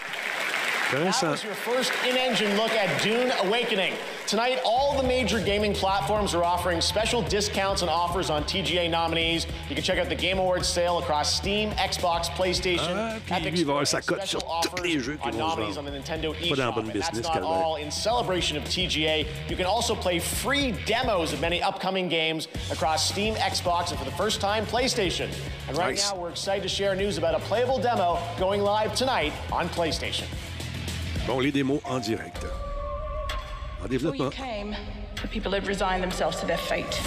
[0.91, 3.93] That was your first in-engine look at Dune Awakening.
[4.35, 9.47] Tonight, all the major gaming platforms are offering special discounts and offers on TGA nominees.
[9.69, 13.51] You can check out the Game Awards sale across Steam, Xbox, PlayStation, Ah, puis Epic
[13.53, 14.41] lui, il va avoir Store, sa and cote sur
[14.75, 15.83] tous les jeux qui on vont se vendre.
[15.89, 16.75] the Nintendo Pas dans la eShop.
[16.75, 17.63] bonne And that's business, not Calvaire.
[17.63, 17.75] all.
[17.77, 23.07] In celebration of TGA, you can also play free demos of many upcoming games across
[23.07, 25.29] Steam, Xbox, and for the first time, PlayStation.
[25.69, 26.11] And right Nice.
[26.11, 30.25] now, we're excited to share news about a playable demo going live tonight on PlayStation.
[31.25, 32.45] Bon, les démos en direct.
[33.85, 34.31] En Before you développement.
[34.31, 34.75] came,
[35.21, 36.99] the people had resigned themselves to their fate,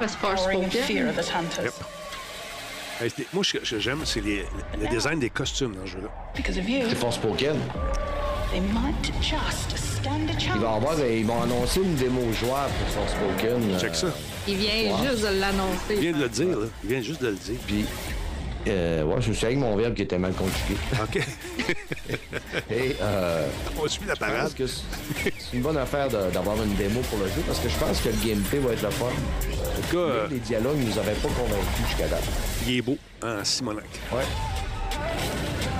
[0.00, 1.08] C'est cowering in fear Forspoken.
[1.08, 1.64] of the hunters.
[1.64, 3.26] Yep.
[3.32, 4.44] Moi, ce que j'aime, c'est les-
[4.80, 6.08] le design des costumes dans ce jeu-là.
[6.36, 7.56] Because of you, C'est Forspoken.
[8.52, 10.54] they might just stand a chance.
[10.56, 13.78] Il va avoir, ils vont annoncer une démo jouable pour Forspoken.
[13.80, 14.08] Check ça.
[14.46, 15.08] Il vient Ouais.
[15.08, 15.94] juste de l'annoncer.
[15.94, 16.66] Il vient de le dire, là.
[16.84, 17.58] Il vient juste de le dire.
[17.66, 17.84] Puis,
[18.66, 20.76] euh, ouais, je suis avec mon verbe qui était mal conjugué.
[21.02, 21.20] OK.
[22.70, 23.46] Et, euh,
[23.82, 24.52] On suit la parade.
[24.54, 24.82] que c'est
[25.54, 28.16] une bonne affaire d'avoir une démo pour le jeu parce que je pense que le
[28.26, 29.06] gameplay va être le fun.
[29.06, 32.24] En tout cas, euh, les dialogues nous avaient pas convaincus jusqu'à date.
[32.66, 33.84] il est beau, hein, Simonac.
[34.12, 34.24] Ouais.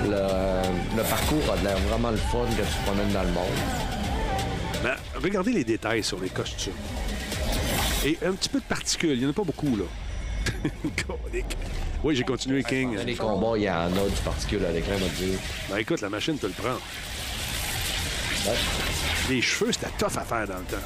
[0.05, 3.47] Le, le parcours a l'air vraiment le fun que tu te promènes dans le monde.
[4.83, 6.73] Ben, regardez les détails sur les costumes.
[8.05, 9.15] Et un petit peu de particules.
[9.15, 9.85] Il n'y en a pas beaucoup, là.
[12.05, 12.97] Oui, j'ai continué King.
[12.97, 15.39] Dans les combats, il y en a du particule à l'écran, on dire.
[15.69, 16.77] Ben écoute, la machine te le prend.
[19.29, 20.77] Les cheveux, c'était tough à faire dans le temps.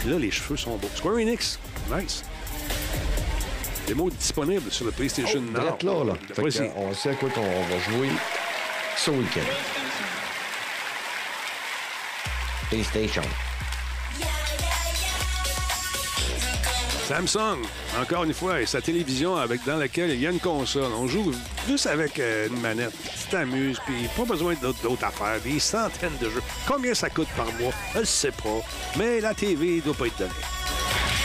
[0.00, 0.90] Puis là, les cheveux sont beaux.
[0.94, 1.58] Square Enix,
[1.94, 2.24] nice.
[3.86, 5.60] Des mots disponibles sur le PlayStation Now.
[5.60, 6.14] Direct là, là.
[6.32, 8.08] Fait on sait à quoi qu'on va jouer
[8.96, 9.40] ce week-end.
[12.70, 13.22] PlayStation.
[17.08, 17.58] Samsung,
[18.00, 20.90] encore une fois, et sa télévision avec, dans laquelle il y a une console.
[20.98, 21.32] On joue
[21.68, 22.92] juste avec euh, une manette.
[23.20, 25.38] Tu t'amuses, puis pas besoin d'autres affaires.
[25.44, 26.42] Des centaines de jeux.
[26.66, 27.72] Combien ça coûte par mois?
[27.94, 28.60] Je ne sais pas.
[28.96, 30.30] Mais la TV ne doit pas être donnée.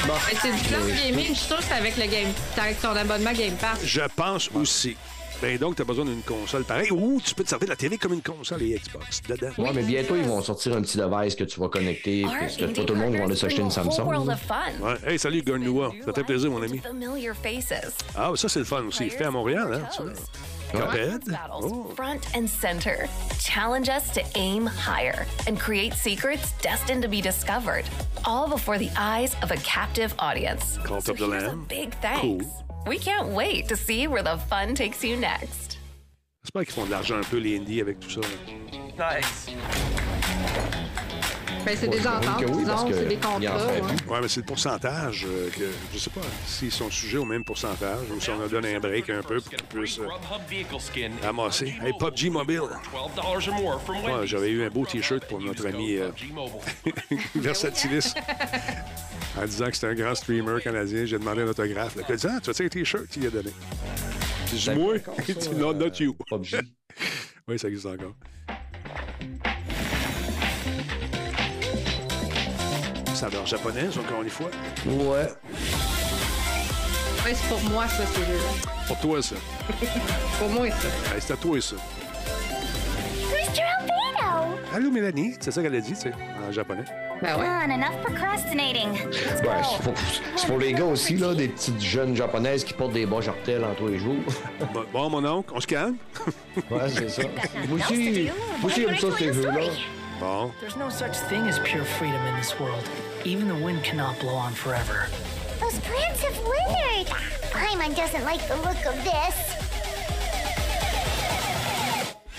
[0.06, 2.96] Ben, c'est du cloud gaming, je suis sûre que c'est avec le game, avec ton
[2.96, 3.80] abonnement Game Pass.
[3.84, 4.98] Je pense aussi.
[5.42, 6.92] Ben donc, tu as besoin d'une console pareille.
[6.92, 9.52] Ou tu peux te servir de la TV comme une console et Xbox dedans.
[9.58, 12.66] Ouais, mais bientôt, ils vont sortir un petit device que tu vas connecter, parce que
[12.66, 14.06] pas tout le monde va aller s'acheter une Samsung.
[14.08, 14.96] Ouais.
[15.08, 15.92] Hey, salut, Garnoua.
[16.06, 16.80] Ça fait plaisir, mon ami.
[16.80, 17.96] Familiar faces.
[18.18, 19.10] Ah, ça, c'est le fun aussi.
[19.10, 19.88] Fait à Montréal, hein?
[19.96, 20.12] tu vois.
[20.72, 21.24] Cuphead.
[21.26, 21.92] Battles Oh.
[21.96, 23.08] front and center.
[23.40, 27.86] Challenge us to aim higher and create secrets destined to be discovered.
[28.26, 30.78] All before the eyes of a captive audience.
[30.86, 31.66] Cult so of the here's a Lamb.
[31.68, 32.22] big thanks.
[32.22, 32.69] Cool.
[32.90, 35.78] We can't wait to see where the fun takes you next.
[36.44, 38.22] J'espère qu'ils font de l'argent un peu, les indies, avec tout ça.
[38.98, 39.52] Nice.
[41.70, 43.68] Ben, c'est des ententes, oui, disons, c'est des il contrats.
[43.68, 43.82] ouais.
[44.10, 47.44] Ouais, mais c'est le pourcentage euh, que je sais pas s'ils sont sujets au même
[47.44, 50.08] pourcentage ou si on leur donne un break un peu pour qu'ils puissent euh,
[51.22, 51.76] ramasser.
[51.84, 52.62] Hey, PUBG Mobile.
[52.62, 56.10] Ouais, J'avais eu un beau T-shirt pour notre ami euh,
[57.36, 58.16] Versatilis.
[59.40, 61.98] En disant que c'était un grand streamer canadien, j'ai demandé un autographe.
[61.98, 63.52] Il a dit Ah, tu as un T-shirt qu'il a donné?
[64.56, 64.96] J'ai dit Moi
[65.28, 66.16] Il Non, not you.
[66.28, 66.62] PUBG.
[67.48, 68.16] oui, ça existe encore.
[73.20, 74.50] Saveur japonaise, encore une fois.
[74.86, 75.28] Ouais.
[77.26, 78.72] Ouais, c'est pour moi, ça, ce jeu-là.
[78.88, 79.36] Pour toi, ça.
[80.40, 80.88] Pour moi, ça.
[81.20, 81.76] C'est à toi, ça.
[83.30, 83.62] Mr.
[83.78, 84.58] Albedo!
[84.74, 85.36] Allô, Mélanie?
[85.38, 86.14] C'est ça qu'elle a dit, tu sais,
[86.48, 86.86] en japonais.
[87.22, 88.94] Ben Come on, enough procrastinating.
[88.94, 89.94] Let's Ouais, c'est pour,
[90.38, 93.66] c'est pour les gars aussi, là, des petites jeunes japonaises qui portent des bas jartels
[93.66, 94.16] en tous les jours.
[94.74, 95.98] Bon, bon, mon oncle, on se calme?
[96.72, 97.24] Ouais, c'est ça.
[97.68, 98.30] Moi aussi,
[98.62, 99.60] moi aussi, j'aime ça, ces jeux-là.
[100.22, 100.52] Bon.
[100.60, 102.84] There's no such thing as pure freedom in this world.
[103.26, 105.08] Even the wind cannot blow on forever.
[105.60, 107.08] Those plants have withered.
[107.52, 109.36] Paimon doesn't like the look of this.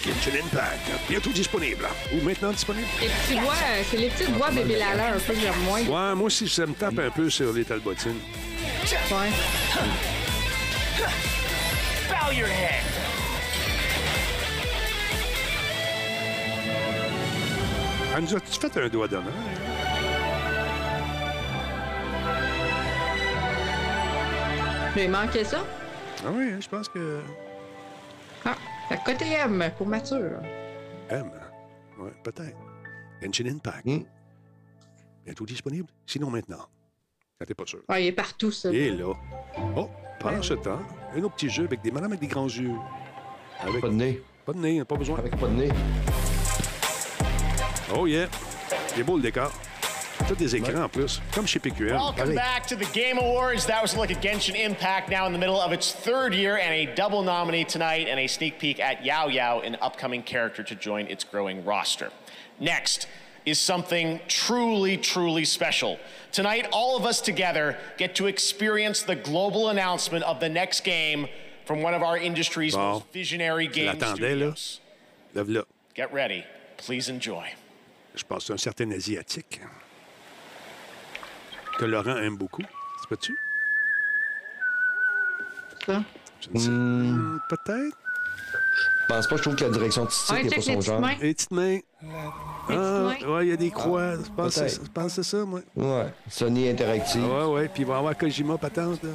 [0.02, 1.86] Genshin Impact, bientôt disponible.
[2.15, 2.89] Ou maintenant disponible.
[3.01, 5.81] Les petits voix, euh, c'est les petites voix bébé Lala un peu que j'aime moins.
[5.81, 8.20] Ouais, moi aussi, ça me tape un peu sur les talbotines.
[9.11, 9.31] Ouais.
[12.09, 12.85] Bow your head.
[18.16, 19.32] Elle nous a-tu fait un doigt d'honneur?
[24.97, 25.65] J'ai manqué ça.
[26.25, 27.21] Ah oui, je pense que...
[28.45, 28.57] Ah,
[28.89, 30.41] fait que côté M pour mature.
[31.09, 31.31] M.
[31.99, 32.59] Ouais, peut-être.
[33.23, 33.87] Genshin Impact.
[35.25, 35.89] Bientôt disponible.
[36.07, 36.67] Sinon maintenant.
[37.39, 37.81] Quand t'es pas sûr.
[37.89, 38.71] Ouais, il est partout, ça.
[38.73, 39.15] Et là.
[39.77, 39.89] Oh,
[40.19, 40.81] pendant ce temps,
[41.15, 42.75] un autre petit jeu avec des madames avec des grands yeux.
[43.61, 44.23] Avec Pas de nez.
[44.45, 45.19] Pas de nez, pas besoin.
[45.19, 45.69] Avec pas de nez.
[47.95, 48.29] Oh yeah.
[48.89, 49.53] C'est beau le décor.
[50.36, 51.90] Des écrans en plus, comme chez PQM.
[51.90, 53.66] Welcome back to the Game Awards.
[53.66, 56.57] That was a look at Genshin Impact, now in the middle of its third year,
[56.57, 60.62] and a double nominee tonight, and a sneak peek at Yao Yao, an upcoming character
[60.62, 62.11] to join its growing roster.
[62.61, 63.09] Next
[63.44, 65.98] is something truly, truly special.
[66.31, 71.27] Tonight, all of us together get to experience the global announcement of the next game
[71.65, 72.94] from one of our industry's Bon.
[72.94, 74.15] most visionary game là.
[74.15, 74.81] studios.
[75.35, 75.65] Lève là.
[75.94, 76.44] Get ready.
[76.77, 77.48] Please enjoy.
[78.15, 79.61] Je pense un certain Asiatique.
[81.81, 82.61] Que Laurent aime beaucoup.
[82.62, 83.35] Tu peux-tu?
[85.86, 86.02] Ça?
[86.43, 86.69] Je ne sais.
[86.69, 87.97] Hmm, Peut-être.
[89.09, 90.78] Je pense pas, je trouve que la direction artistique Ouais, n'est pas check les son
[90.78, 91.01] petites genre.
[91.01, 91.15] mains.
[91.23, 91.78] Les petites mains.
[92.69, 94.12] Les Ah, ouais, il y a des croix.
[94.12, 94.70] je, pense que peut-être.
[94.70, 95.61] c'est- je pense que c'est ça, moi.
[95.74, 96.12] Ouais.
[96.28, 97.24] Sony Interactive.
[97.27, 97.69] Ouais, ouais.
[97.69, 99.02] Puis il va y avoir Kojima patente.
[99.02, 99.09] là.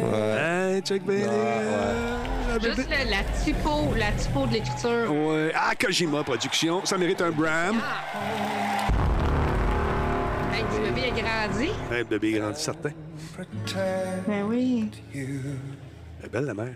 [0.00, 0.74] Ouais.
[0.76, 1.26] Hey, check bien.
[1.26, 5.12] la Juste le- la typo, la typo de l'écriture.
[5.12, 5.52] Ouais.
[5.56, 6.84] Ah, Kojima Production.
[6.86, 7.80] Ça mérite un Bram.
[10.60, 11.64] Hey, du bébé a grandi.
[11.90, 12.90] Hey, le bébé est grandi certain.
[14.26, 14.90] Ben oui.
[15.14, 16.74] Elle est belle, la mère.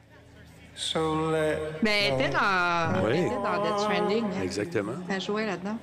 [0.94, 3.12] Ben, elle était dans, Oui.
[3.12, 4.24] elle était dans Death Stranding.
[4.24, 4.42] hein.
[4.42, 4.92] Exactement.
[5.10, 5.76] Elle jouait là-dedans.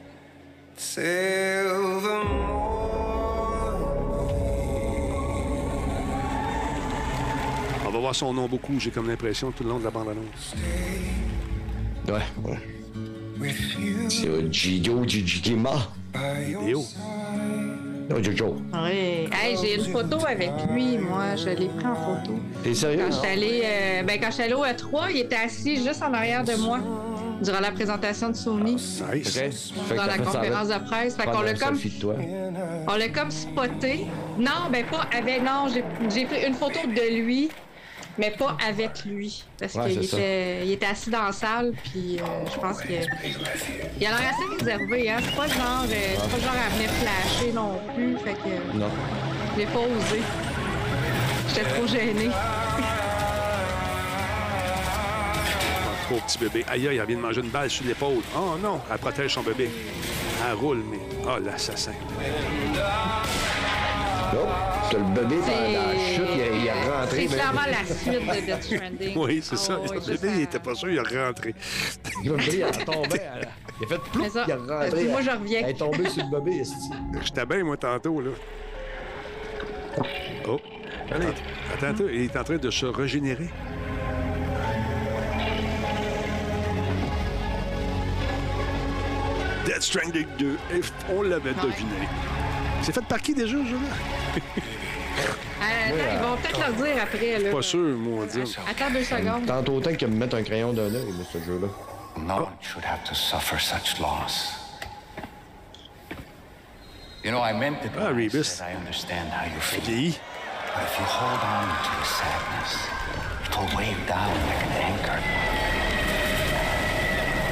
[7.86, 10.53] On va voir son nom beaucoup, j'ai comme l'impression, tout le long de la bande-annonce.
[12.07, 12.60] Ouais, ouais.
[14.10, 15.72] C'est euh, Gidio Jijigima.
[18.10, 18.57] Oh, Jojo.
[18.73, 19.30] Oui.
[19.32, 21.36] Hey, j'ai une photo avec lui, moi.
[21.36, 22.34] Je l'ai pris en photo.
[22.64, 23.06] T'es sérieux?
[23.10, 26.14] Quand j'étais allée, euh, ben, quand j'étais allée au E3, il était assis juste en
[26.14, 26.80] arrière de moi
[27.41, 28.76] durant la présentation de Sony.
[28.76, 29.02] Nice.
[29.02, 29.15] OK.
[29.88, 31.15] Fait que Dans la fait conférence de presse.
[31.15, 31.78] Fait qu'on l'a comme,
[32.88, 34.06] on l'a comme spoté.
[34.38, 35.41] Non, ben pas avec.
[35.44, 35.84] Non, j'ai
[36.14, 37.49] j'ai pris une photo de lui,
[38.17, 39.43] mais pas avec lui.
[39.59, 42.23] Parce Ouais, qu'il était, il était assis dans la salle, puis euh,
[42.53, 42.93] je pense que.
[43.99, 45.17] Il a l'air assez réservé, hein.
[45.23, 48.17] C'est pas genre, euh, c'est pas le genre à venir flasher non plus.
[48.19, 48.89] Fait que Non.
[49.57, 50.21] j'ai pas osé.
[51.49, 52.29] J'étais trop gênée.
[56.07, 56.65] Trop petit bébé.
[56.69, 58.21] Aïe, aïe, elle vient de manger une balle sur l'épaule.
[58.38, 59.69] Oh non, elle protège son bébé.
[60.47, 60.99] Elle roule, mais.
[61.25, 61.91] Oh, l'assassin.
[64.97, 67.09] Le bébé dans la C'est- chute, il, il est rentré.
[67.09, 69.13] C'est mais- clairement la suite de Death Stranding.
[69.18, 69.77] Oui, c'est ça.
[69.77, 71.55] Ah ouais, le bébé, il était pas sûr, il est rentré.
[72.23, 73.19] Le bébé, il a tombé.
[73.22, 73.49] elle-
[73.80, 75.03] Il a fait plouf, Mais ça, il est rentré.
[75.05, 75.59] moi, je reviens.
[75.63, 76.63] Elle est tombée sur le bébé.
[77.23, 78.31] J'étais bien, moi, tantôt, là.
[80.47, 80.59] Oh.
[81.09, 81.27] Attends,
[81.73, 83.49] attends, attends, il est en train de se régénérer.
[89.65, 90.81] Dead Stranding 2, et
[91.13, 92.07] on l'avait deviné.
[92.81, 94.41] C'est fait par qui déjà, ce
[95.61, 97.39] Euh, attends, ils vont peut-être le dire après.
[97.39, 97.51] Là.
[97.51, 98.43] Pas sûr, moi, dire.
[98.69, 99.45] Attends deux secondes.
[99.45, 101.67] Tente autant que me mettre un crayon d'un œil, mais ce jeu-là.
[102.17, 104.53] No one should have to suffer such loss.
[107.23, 109.81] You know, I meant it Ah, I I understand how you feel.
[110.73, 112.88] But if you hold on to the sadness,
[113.45, 115.19] it will weigh you down like an anchor.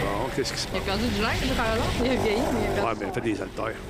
[0.02, 0.86] Bon, qu'est-ce qui se Il a passe?
[0.86, 1.94] perdu du linge, par exemple.
[2.04, 3.06] Il a vieilli, mais il a Ouais, perdu.
[3.06, 3.76] ben, fais des haltères.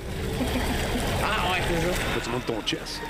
[1.22, 1.88] Ah, ouais, c'est ça.
[1.88, 3.00] Là, tu montes ton chest.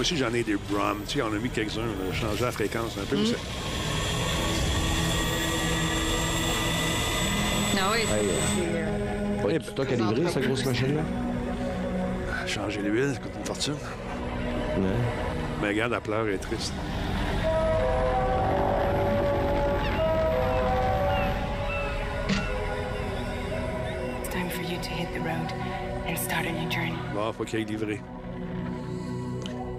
[0.00, 1.02] Moi aussi, j'en ai des Brum.
[1.06, 3.16] Tu sais, on a mis quelques-uns, là, changer la fréquence un peu.
[3.16, 3.36] mais c'est-
[7.76, 9.50] Non, oui.
[9.50, 11.02] Hey, stock à livrer, cette grosse machine-là?
[12.46, 13.74] Changer l'huile, ça coûte une fortune.
[14.78, 14.88] Ouais.
[15.60, 16.72] Mais regarde, elle pleure, est triste.
[24.20, 25.52] It's time for you to hit the road
[26.06, 26.94] and start a new journey.
[27.14, 28.00] Bon, faut qu'il aille livrer.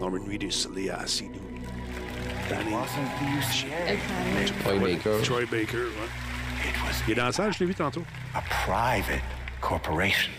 [0.01, 1.39] Norman Reedus, Léa Seydoux.
[2.49, 2.71] Danny.
[4.63, 5.21] Troy Baker.
[5.23, 6.09] Troy Baker, ouais.
[7.07, 8.01] Il est dans la salle, je l'ai vu tantôt.
[8.33, 9.21] A private
[9.61, 10.31] corporation.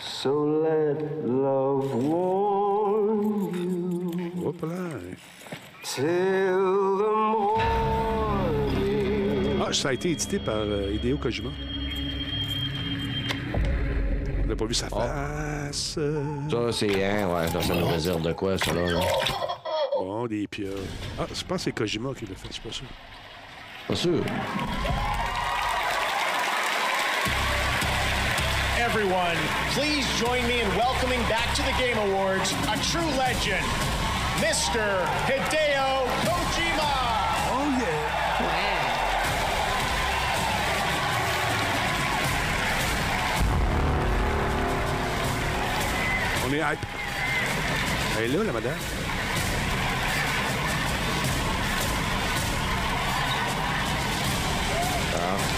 [0.00, 3.56] So let love walk
[4.44, 4.92] Hop là.
[9.60, 11.50] Ah, ça a été édité par euh, Hideo Kojima.
[14.52, 15.98] On n'a pas vu sa face.
[16.50, 17.04] Ça, c'est.
[17.04, 18.82] Hein, ouais, ça, ça nous réserve de quoi, ça, là?
[18.82, 19.00] là?
[19.98, 20.76] Bon, des pieuvres.
[21.18, 22.84] Ah, je pense que c'est Kojima qui l'a fait, je suis pas sûr.
[23.88, 24.22] Pas sûr.
[28.78, 29.38] Everyone,
[29.72, 33.64] please join me in welcoming back to the Game Awards a true legend,
[34.36, 35.06] Mr.
[35.28, 36.71] Hideo Kojima.
[46.52, 46.74] mean, I...
[48.16, 48.78] Hello, la madame.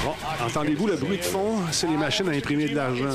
[0.04, 0.44] Bon, ah.
[0.44, 1.56] entendez-vous le bruit de fond?
[1.72, 3.08] C'est les machines à imprimer de l'argent.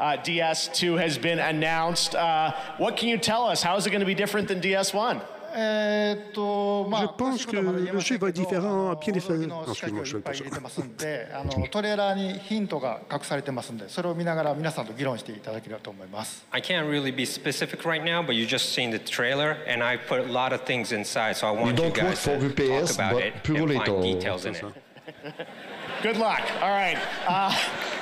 [0.00, 2.14] DS2 uh, has been announced.
[2.14, 3.62] Uh, what can you tell us?
[3.62, 5.20] How is it going to be different than DS1?
[5.57, 9.47] えーっとまあ、 Je pense que le jeu va être différent, bien différent.
[9.47, 10.43] の Non, 仕掛け excuse-moi, を je い fais っぱ pas い ça.
[10.43, 19.81] 入れてますんであのトレーラーにヒントが隠されてますんでそれを見ながら皆さんと議論していただければと思います I can't really be specific right now, but you just seen the trailer, and
[19.81, 22.53] I put a lot of things inside, so I want don't you guys work for
[22.53, 24.01] to UPS, talk about but it pure and little.
[24.01, 24.63] find details in it.
[26.02, 26.40] Good luck.
[26.62, 26.96] All right.
[27.28, 27.54] Uh,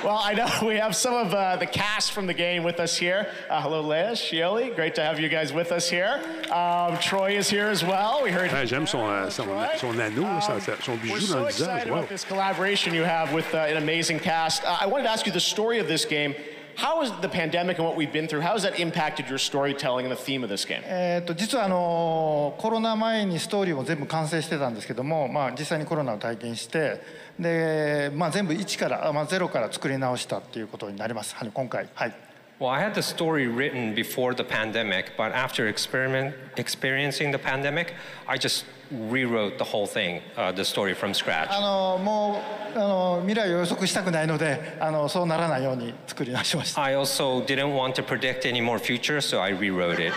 [0.05, 2.95] well, I know we have some of uh, the cast from the game with us
[2.95, 3.29] here.
[3.49, 4.73] Uh, hello, Leia, Shioli.
[4.73, 6.21] Great to have you guys with us here.
[6.49, 8.23] Um, Troy is here as well.
[8.23, 8.51] We heard.
[8.53, 9.47] Ah, J'aime son, uh, son,
[9.77, 13.53] son anneau, um, son, son bijou we're so excited about this collaboration you have with
[13.53, 14.63] uh, an amazing cast.
[14.63, 16.35] Uh, I wanted to ask you the story of this game.
[16.75, 20.05] How has the pandemic and what we've been through, how has that impacted your storytelling
[20.05, 20.81] and the theme of this game?
[20.85, 27.27] Eh, えっと実はあのコロナ前にストーリーも全部完成してたんですけども、まあ実際にコロナを体験して。
[27.39, 32.13] で、まあ、全部一から、まあ、ゼロから作り直したっていうことになりますはい今回はい
[32.59, 37.93] Well, I had the story written before the pandemic, but after experiment, experiencing the pandemic,
[38.27, 41.47] I just rewrote the whole thing, uh, the story from scratch.
[41.51, 42.41] あのも
[42.75, 50.13] うあの未来を予測したくないのであのそうならないように作り直しました I also didn't want to predict any more future, so I rewrote it.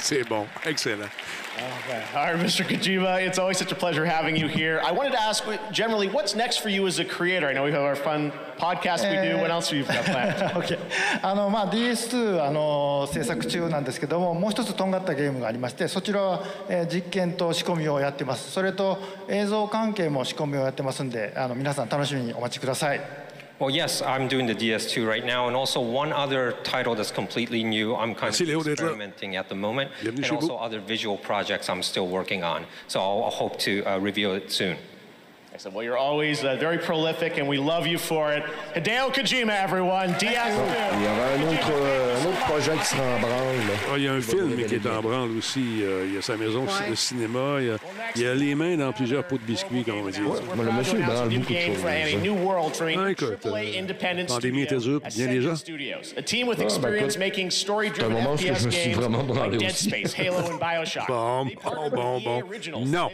[0.00, 0.44] C'est bon.
[0.64, 1.08] Excellent.
[1.58, 2.04] Okay.
[2.14, 2.64] All right, Mr.
[2.64, 4.80] Kojima, it's always such a pleasure having you here.
[4.84, 7.48] I wanted to ask, generally, what's next for you as a creator?
[7.48, 9.38] I know we have our fun podcast we do.
[9.38, 10.36] What else have you got planned?
[10.54, 10.78] OK
[11.22, 18.98] あの、まあ、DS2 あの制作中なんですけどももう一つとんがったゲームがありましてそちらは、えー実験と仕込みをやってますそれと
[19.28, 23.27] 映像関係も仕込みをやってますんであの皆さん楽しみにお待ちください
[23.58, 27.64] Well, yes, I'm doing the DS2 right now, and also one other title that's completely
[27.64, 27.96] new.
[27.96, 32.06] I'm kind Merci of experimenting at the moment, and also other visual projects I'm still
[32.06, 32.66] working on.
[32.86, 34.76] So I'll, hope to uh, reveal it soon.
[35.58, 35.68] Soon.
[35.68, 35.74] Excellent.
[35.74, 38.42] Well, you're always uh, very prolific, and we love you for it.
[38.74, 40.14] Hideo Kojima, everyone.
[40.14, 40.24] DS2.
[40.94, 43.56] Il y avait un autre, euh, un autre projet qui sera en branle.
[43.68, 43.74] là.
[43.92, 45.82] Ah, il y a un film qui est en branle aussi.
[45.82, 46.90] Euh, il y a sa maison Ouais.
[46.90, 47.56] de cinéma.
[47.60, 47.76] Il y, a,
[48.16, 50.20] il y a les mains dans plusieurs pots de biscuits, comme on dit.
[50.56, 51.84] Mais le monsieur, il branle beaucoup de game choses.
[51.84, 52.18] a
[52.98, 55.26] Ah, écoute, euh, pandémie était dure, bien
[56.24, 59.90] team with Ah, ben, c'est un moment où je me suis vraiment branlé aussi.
[60.58, 61.06] Bioshock.
[61.08, 62.84] Bon, bon, bon, bon.
[62.86, 63.08] Non.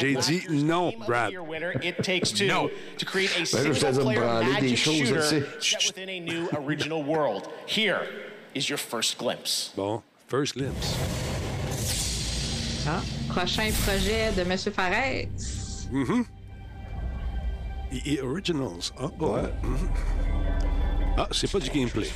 [0.00, 1.32] J'ai dit non, Brad.
[1.48, 2.70] Winner, It Takes Two, Non.
[2.98, 7.48] to create a single-player magic shooter set within a new original world.
[7.66, 8.06] Here
[8.54, 9.70] is your first glimpse.
[9.74, 10.94] Bon, First Glimpse.
[12.86, 14.56] Ah, prochain projet de M.
[14.58, 15.88] Fares.
[15.90, 16.26] Mhm.
[17.92, 18.92] EA Originals.
[18.98, 19.46] Ah, bon.
[19.62, 19.88] Mhm.
[21.16, 22.10] Ah, c'est pas du gameplay.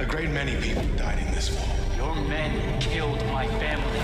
[0.00, 1.68] A great many people died in this war.
[1.96, 4.00] Your men killed my family.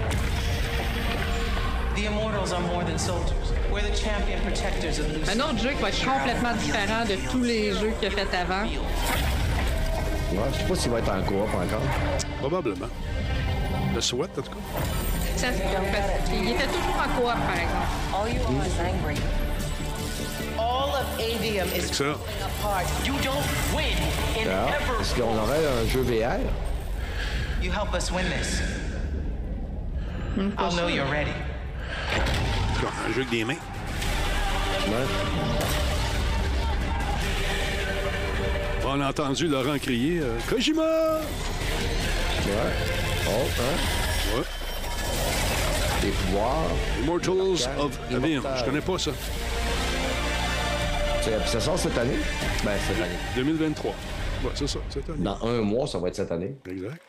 [1.96, 3.52] The Immortals are more than soldiers.
[3.78, 5.38] We're the champion protectors of Lucifer.
[5.38, 8.36] Un autre jeu qui va être complètement différent de tous les jeux qu'il a fait
[8.36, 8.64] avant.
[8.64, 11.82] Ouais, je sais pas s'il va être en coop encore.
[12.40, 12.88] Probablement.
[13.94, 14.56] Le SWAT, en tout cas.
[15.36, 17.86] Ça, c'est- parce qu'il était toujours en coop, par exemple.
[18.16, 19.14] All you are is angry.
[20.58, 22.04] All of Avium is ça.
[22.04, 22.86] falling apart.
[23.06, 23.46] You don't
[23.76, 23.96] win
[24.36, 25.00] in Ah, ever.
[25.00, 26.40] Est-ce qu'on aurait un jeu VR?
[27.62, 28.60] You help us win this.
[30.58, 31.30] I'll know you're ready.
[32.86, 33.54] Un jeu avec des mains.
[38.86, 40.82] On a entendu Laurent crier euh, Kojima!
[40.82, 42.52] Ouais.
[43.26, 43.30] Oh,
[43.60, 44.36] hein?
[44.36, 44.44] Ouais.
[46.00, 46.70] Des pouvoirs.
[47.02, 48.42] Immortals of Avium.
[48.58, 49.10] Je connais pas ça.
[51.46, 52.16] Ça sort cette année?
[52.64, 53.18] Ben, cette année.
[53.36, 53.90] 2023.
[53.90, 55.22] Ouais, c'est ça, cette année.
[55.22, 56.56] Dans un mois, ça va être cette année.
[56.66, 57.02] Exact.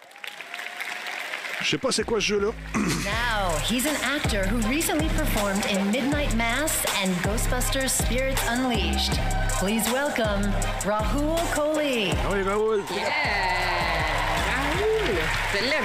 [1.62, 2.52] Je sais pas c'est quoi ce jeu-là.
[3.04, 9.14] Now, he's an actor who recently performed in Midnight Mass and Ghostbusters Spirits Unleashed.
[9.60, 10.44] Please welcome
[10.84, 12.14] Rahul Kohli.
[12.32, 12.82] Oui, Raoul.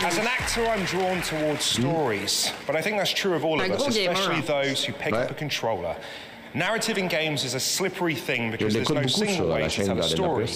[0.07, 1.83] As an actor, I'm drawn towards hmm?
[1.83, 5.31] stories, but I think that's true of all of us, especially those who pick up
[5.31, 5.97] a controller.
[6.53, 10.03] Narrative in games is a slippery thing because there's no single way to tell a
[10.05, 10.47] story.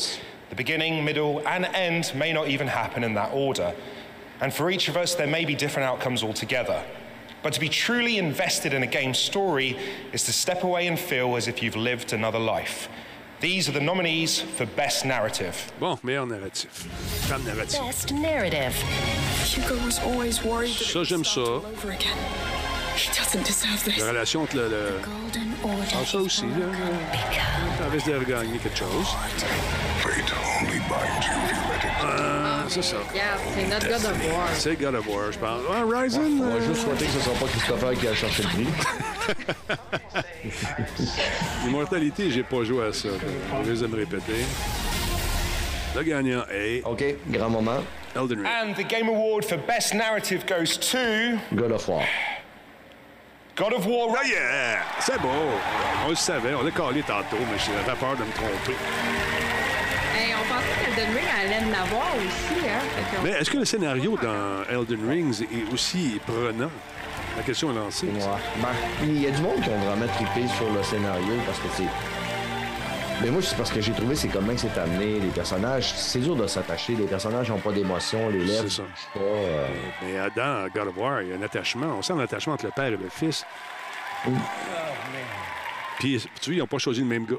[0.50, 3.74] The beginning, middle, and end may not even happen in that order.
[4.40, 6.82] And for each of us, there may be different outcomes altogether.
[7.42, 9.76] But to be truly invested in a game story
[10.12, 12.88] is to step away and feel as if you've lived another life.
[13.40, 15.72] These are the nominees for Best Narrative.
[15.78, 16.70] Bon, meilleur narratif.
[17.28, 17.80] Femme narrative.
[17.80, 18.74] Best Narrative.
[19.54, 21.40] Hugo was always worried that Ça, j'aime ça.
[21.64, 22.16] over again.
[22.96, 24.00] He doesn't deserve this.
[24.00, 24.68] La relation entre le.
[24.68, 25.00] le...
[25.94, 26.66] Ah, ça aussi, là.
[27.78, 29.06] Ça risque de regagner quelque chose.
[32.04, 32.96] Euh, c'est ça.
[33.10, 34.48] Regarde, c'est notre God of War.
[34.54, 35.60] C'est God of War, je pense.
[35.72, 36.40] Ah, Ryzen.
[36.42, 38.66] On va juste souhaiter que ce ne soit pas Christopher qui a cherché le prix.
[41.66, 43.08] Immortalité, j'ai pas joué à ça.
[43.64, 44.44] Je vais me répéter.
[45.96, 46.82] Le gagnant est.
[46.84, 47.82] OK, grand moment.
[48.14, 48.46] Elden Ring.
[48.46, 52.04] And the Game Award for Best Narrative goes to God of War.
[53.56, 54.16] God of War.
[54.16, 54.82] Ah, yeah!
[55.00, 55.28] C'est beau.
[56.06, 56.54] On le savait.
[56.54, 58.76] On l'a calé tantôt, mais j'avais peur de me tromper.
[60.48, 62.68] Pensait qu'Elden Ring allait en avoir aussi.
[62.68, 63.20] Hein?
[63.22, 66.70] Mais est-ce que le scénario dans Elden Rings est aussi prenant?
[67.36, 68.06] La question est lancée.
[68.06, 68.22] Ouais.
[68.60, 68.68] Ben,
[69.02, 71.84] il y a du monde qui ont vraiment trippé sur le scénario parce que c'est.
[73.22, 75.20] Mais moi, c'est parce que j'ai trouvé c'est comment que c'est amené.
[75.20, 76.94] Les personnages, c'est dur de s'attacher.
[76.94, 78.68] Les personnages n'ont pas d'émotion, les lèvres.
[78.68, 78.82] C'est ça.
[79.12, 79.66] Pas, euh,
[80.02, 81.96] Mais dans God of War, il y a un attachement.
[81.98, 83.44] On sent un attachement entre le père et le fils.
[85.98, 87.36] Puis, tu vois, ils n'ont pas choisi le même gars.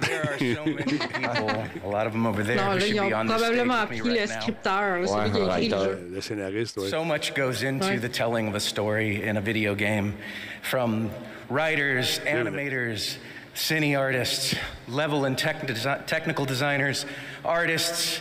[0.00, 2.96] There are so many people, a lot of them over there, Non, who là, should
[2.96, 5.68] ils ont on this stage probablement with me le scripteur, là, celui qui a écrit
[5.70, 6.08] le jeu.
[6.12, 6.88] Le scénariste, oui.
[6.90, 7.96] So much goes into Ouais.
[7.98, 10.14] the telling of a story in a video game
[10.62, 11.10] from
[11.48, 13.16] writers, animators,
[13.54, 14.54] cine artists,
[14.86, 17.06] level and tech desi- technical designers,
[17.42, 18.20] artists,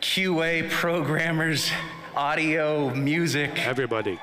[0.00, 1.68] QA programmers,
[2.14, 3.50] audio, music.
[3.66, 4.18] Everybody.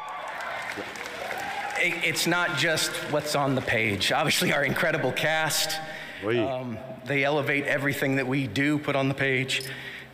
[1.78, 4.12] It's not just what's on the page.
[4.14, 5.78] Obviously, our incredible cast.
[6.26, 9.64] Um, they elevate everything that we do put on the page.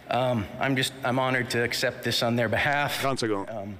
[0.10, 3.06] Um, I'm just, I'm honored to accept this on their behalf.
[3.06, 3.78] Um,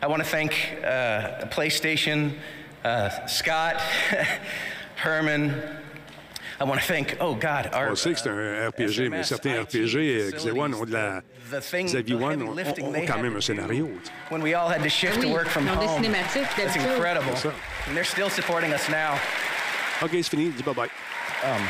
[0.00, 0.52] I want to thank
[0.84, 2.34] uh, PlayStation,
[2.84, 3.80] uh, Scott,
[4.96, 5.60] Herman.
[6.60, 7.90] I want to thank, oh God, our.
[7.90, 11.20] On sait que c'est un RPG, mais certains RPG, Xavier One ont de la.
[11.50, 13.40] The thing, Xavier the One heavy ont, lifting ont they quand had même to un
[13.40, 13.88] scénario.
[14.28, 16.04] When we all had to shift oui, to work from ils ont des home.
[16.04, 17.34] cinématiques That's incredible.
[17.88, 19.18] And they're still supporting us now.
[20.02, 20.50] OK, c'est fini.
[20.50, 20.88] Dis bye-bye.
[21.44, 21.62] Um,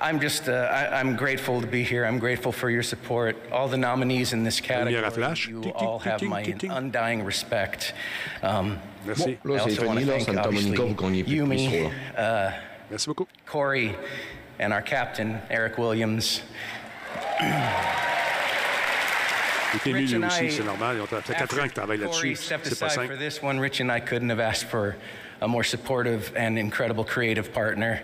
[0.00, 2.04] I'm just, uh, I, I'm grateful to be here.
[2.04, 3.36] I'm grateful for your support.
[3.52, 5.46] All the nominees in this category, Lumière à flash.
[5.48, 6.70] you Ting, ting, all have ting, my ting, ting.
[6.72, 7.94] undying respect.
[8.42, 9.38] Um, Merci.
[9.44, 11.90] I Là, c'est also want to là, thank, Santa Monica, obviously, vous gagnez plus Yumi,
[12.16, 12.52] ça, uh,
[12.90, 13.28] Merci beaucoup.
[13.46, 13.94] Corey,
[14.58, 16.42] and our captain, Eric Williams.
[19.74, 20.98] Il était Rich and aussi, I- c'est normal.
[21.08, 22.36] Ça fait 4 ans qu'il travaille Corey là-dessus.
[22.36, 23.14] stepped C'est pas aside simple.
[23.14, 23.58] for this one.
[23.60, 24.96] Rich and I couldn't have asked for
[25.42, 28.00] a more supportive and incredible creative partner.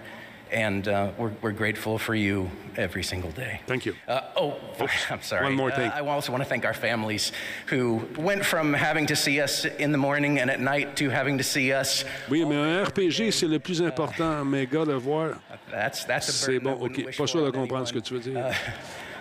[0.50, 3.60] And uh, we're, we're grateful for you every single day.
[3.66, 3.94] Thank you.
[4.08, 4.56] Uh, oh,
[5.10, 5.44] I'm sorry.
[5.44, 5.90] One more thing.
[5.90, 7.32] Uh, I also want to thank our families
[7.66, 11.36] who went from having to see us in the morning and at night to having
[11.38, 12.04] to see us.
[12.30, 14.44] Oui, mais un RPG, c'est le plus important.
[14.46, 15.38] Mais God of War,
[15.70, 16.78] That's, that's c'est bon.
[16.80, 17.14] OK.
[17.16, 18.50] Pas sûr de comprendre ce que tu veux dire.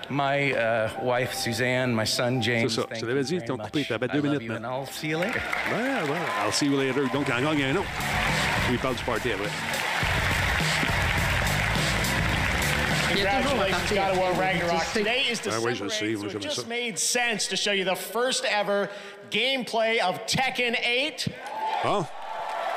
[0.09, 2.69] My uh, wife, Suzanne, my son, James.
[2.69, 2.87] C'est ça.
[2.87, 3.79] thank Je te l'avais you dit, ils very t'ont coupé.
[3.79, 3.87] much.
[3.89, 4.79] T'avais I deux love minutes you, and maintenant.
[4.81, 5.39] I'll see you later.
[5.71, 6.17] Ouais, ouais.
[6.45, 7.03] I'll see you later.
[7.11, 7.87] Donc, en gagne un autre.
[8.69, 9.49] Oui, il parle du party après.
[13.09, 14.83] Congratulations, God of War Ragnarok.
[14.93, 16.67] Today is Ah oui, December sais, 8th, so it just ça.
[16.67, 18.89] made sense to show you the first ever
[19.31, 21.27] gameplay of Tekken 8.
[21.83, 22.07] Ah,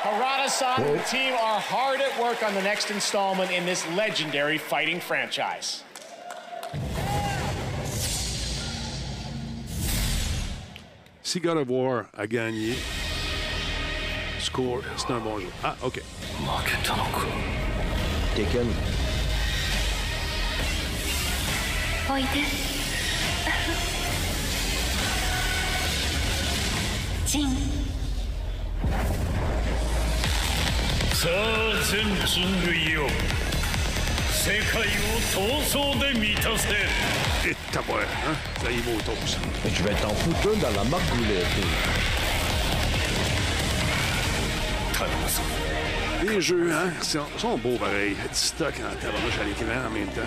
[0.03, 0.97] Harada-san and Oh.
[0.97, 5.83] the team are hard at work on the next installment in this legendary fighting franchise.
[11.23, 12.75] Si God of War a gagné,
[14.41, 15.47] score, c'est un bon jeu.
[15.63, 16.03] Ah, OK.
[18.35, 18.67] Taken.
[34.41, 36.69] 世界を闘争で満たせ
[37.47, 38.35] Et tabouin, hein?
[38.65, 39.39] Ça y va au toast.
[39.71, 41.47] Je vais t'en foutre dans la marque goulette.
[46.23, 48.15] Les jeux, hein, sont, sont beaux pareil.
[48.15, 50.23] Du stock en tabarnouche à l'écran en même temps.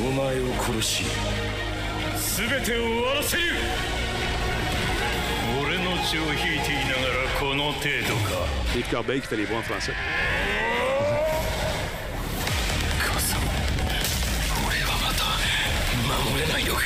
[0.00, 1.04] お前を殺し
[2.36, 3.42] 全てを終わらせる
[5.60, 9.92] 俺の血を引いていながらこの程度か Dave Corbeil qui fait les voix en français.
[16.27, 16.81] 守れないのか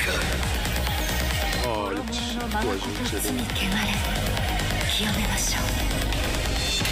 [1.70, 3.44] Oh, le petit oiseau, c'est beau.
[4.90, 5.64] 清めましょう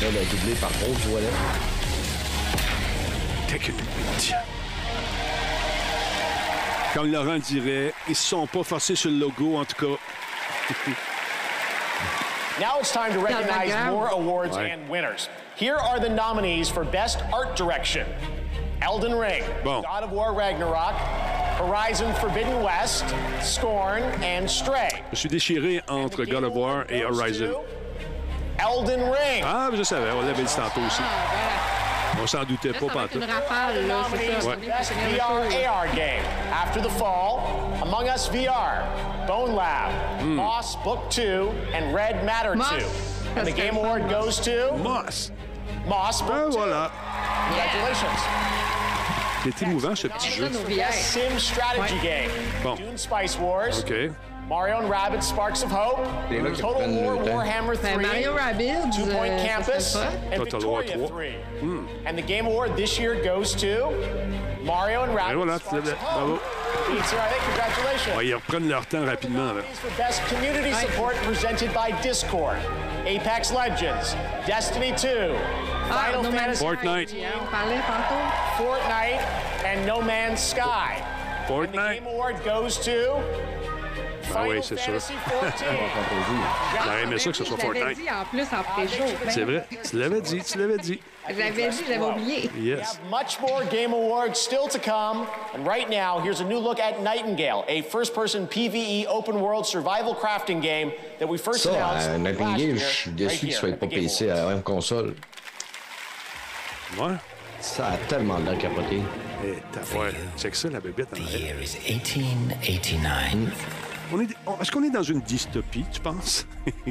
[0.03, 1.31] Là, le doublé par Rose Ouellet.
[3.47, 4.33] Technique.
[6.93, 9.97] Comme Laurent dirait, ils se sont pas forcés sur le logo, en tout cas.
[12.59, 13.91] Now it's time to recognize background.
[13.91, 14.71] more awards Ouais.
[14.71, 15.29] and winners.
[15.55, 18.05] Here are the nominees for Best Art Direction
[18.82, 19.82] Elden Ring, Bon.
[19.82, 20.94] God of War Ragnarok,
[21.58, 23.04] Horizon Forbidden West,
[23.42, 24.88] Scorn, and Stray.
[25.12, 27.52] Je suis déchiré entre God of War et Horizon.
[28.58, 29.42] Elden Ring.
[29.44, 31.02] Ah, je savais, on l'avait dit tantôt aussi.
[31.02, 33.22] Ah, On s'en doutait pas, Ça va être pantoute.
[33.22, 34.40] une rafale, là, c'est ça.
[34.40, 37.40] for Best VR AR Game After the Fall,
[37.82, 38.82] Among Us VR,
[39.26, 39.90] Bone Lab,
[40.24, 42.60] Moss Book 2, and Red Matter 2.
[43.38, 43.76] And the Game.
[43.76, 45.30] Award goes to Moss.
[45.86, 46.56] Moss Book Ben 2.
[46.58, 46.90] voilà.
[47.48, 48.49] Congratulations.
[49.42, 50.48] C'est émouvant, ce petit jeu.
[50.90, 52.30] Sim Strategy Game.
[52.62, 52.74] Bon.
[52.74, 53.80] Dune Spice Wars.
[53.80, 54.10] OK.
[54.48, 56.04] Mario and Rabbids Sparks of Hope.
[56.28, 57.16] Gars qui Total War.
[57.18, 57.98] Warhammer 3.
[57.98, 59.94] Ben, Mario Rabbids, Two Point euh, Campus.
[59.94, 61.34] And Total War Victoria 3.
[61.60, 61.88] 3.
[62.06, 63.90] And the Game Award this year goes to
[64.64, 66.34] Mario and Et Rabbids voilà, Sparks of Bravo.
[66.34, 66.42] Hope.
[66.86, 68.16] Congratulations.
[68.16, 69.52] Ouais, ils reprennent leur temps rapidement.
[69.52, 69.62] Là.
[69.74, 72.56] for Best Community Support presented by Discord,
[73.06, 75.34] Apex Legends, Destiny 2,
[75.92, 77.08] Ah, Final Fantasy Fortnite.
[77.10, 78.39] Sky, On parlait tantôt.
[78.60, 79.20] Fortnite,
[79.64, 81.02] and No Man's Sky.
[81.48, 84.92] And the Game Award goes to Ah Final oui, c'est sûr.
[85.00, 86.84] Fantasy 14.
[86.84, 87.98] J'aurais aimé ça que ce soit Je l'avais Fortnite.
[87.98, 89.04] dit en plus en pré-show.
[89.28, 89.66] C'est vrai.
[89.90, 91.00] Tu l'avais dit, tu l'avais dit.
[91.28, 92.50] Je l'avais dit, je l'avais oublié.
[92.54, 92.80] We Yes.
[92.80, 95.26] have much more Game Awards still to come.
[95.54, 100.60] And right now, here's a new look at Nightingale, a first-person PvE open-world survival crafting
[100.62, 103.48] game that we first Ça, announced à last Nightingale, year, je suis right déçu qu'il
[103.48, 105.14] here soit pas PC à la même console.
[106.98, 107.16] Ouais.
[107.60, 109.02] Ça a tellement l'air capoté.
[109.44, 109.48] Eh,
[109.98, 110.12] ouais.
[110.36, 111.56] C'est que ça, la bébête en arrière.
[111.56, 113.50] Year is 1889.
[114.12, 116.46] On est, on- Est-ce qu'on est dans une dystopie, tu penses?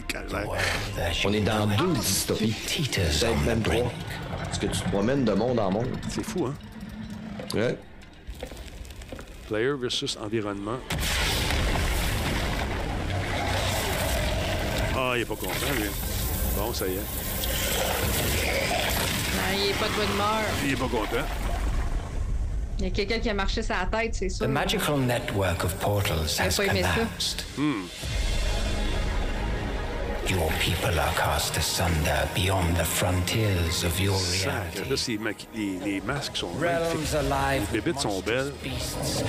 [1.26, 2.54] On est dans deux dystopies.
[2.54, 3.91] Peut-être même trois.
[4.44, 5.90] Parce que tu te promènes de monde en monde.
[6.10, 6.54] C'est fou, hein?
[7.54, 7.78] Ouais.
[9.48, 10.78] Player versus environnement.
[14.96, 15.90] Ah, il est pas content, lui.
[16.58, 17.00] Bon, ça y est.
[19.40, 20.44] Non, il n'est pas de bonne humeur.
[20.66, 21.26] Il est pas content.
[22.80, 24.45] Il y a quelqu'un qui a marché sa tête, c'est sûr.
[24.45, 26.90] The magical network of portals has pas aimé ça.
[26.94, 27.44] collapsed.
[27.57, 27.84] Hmm.
[30.30, 34.88] Your people are cast asunder beyond the frontiers of your reality.
[34.88, 37.16] Là, c'est maqui- les, les masques sont magnifiques.
[37.16, 38.53] alive Les bébites sont belles.
[38.64, 39.26] beasts,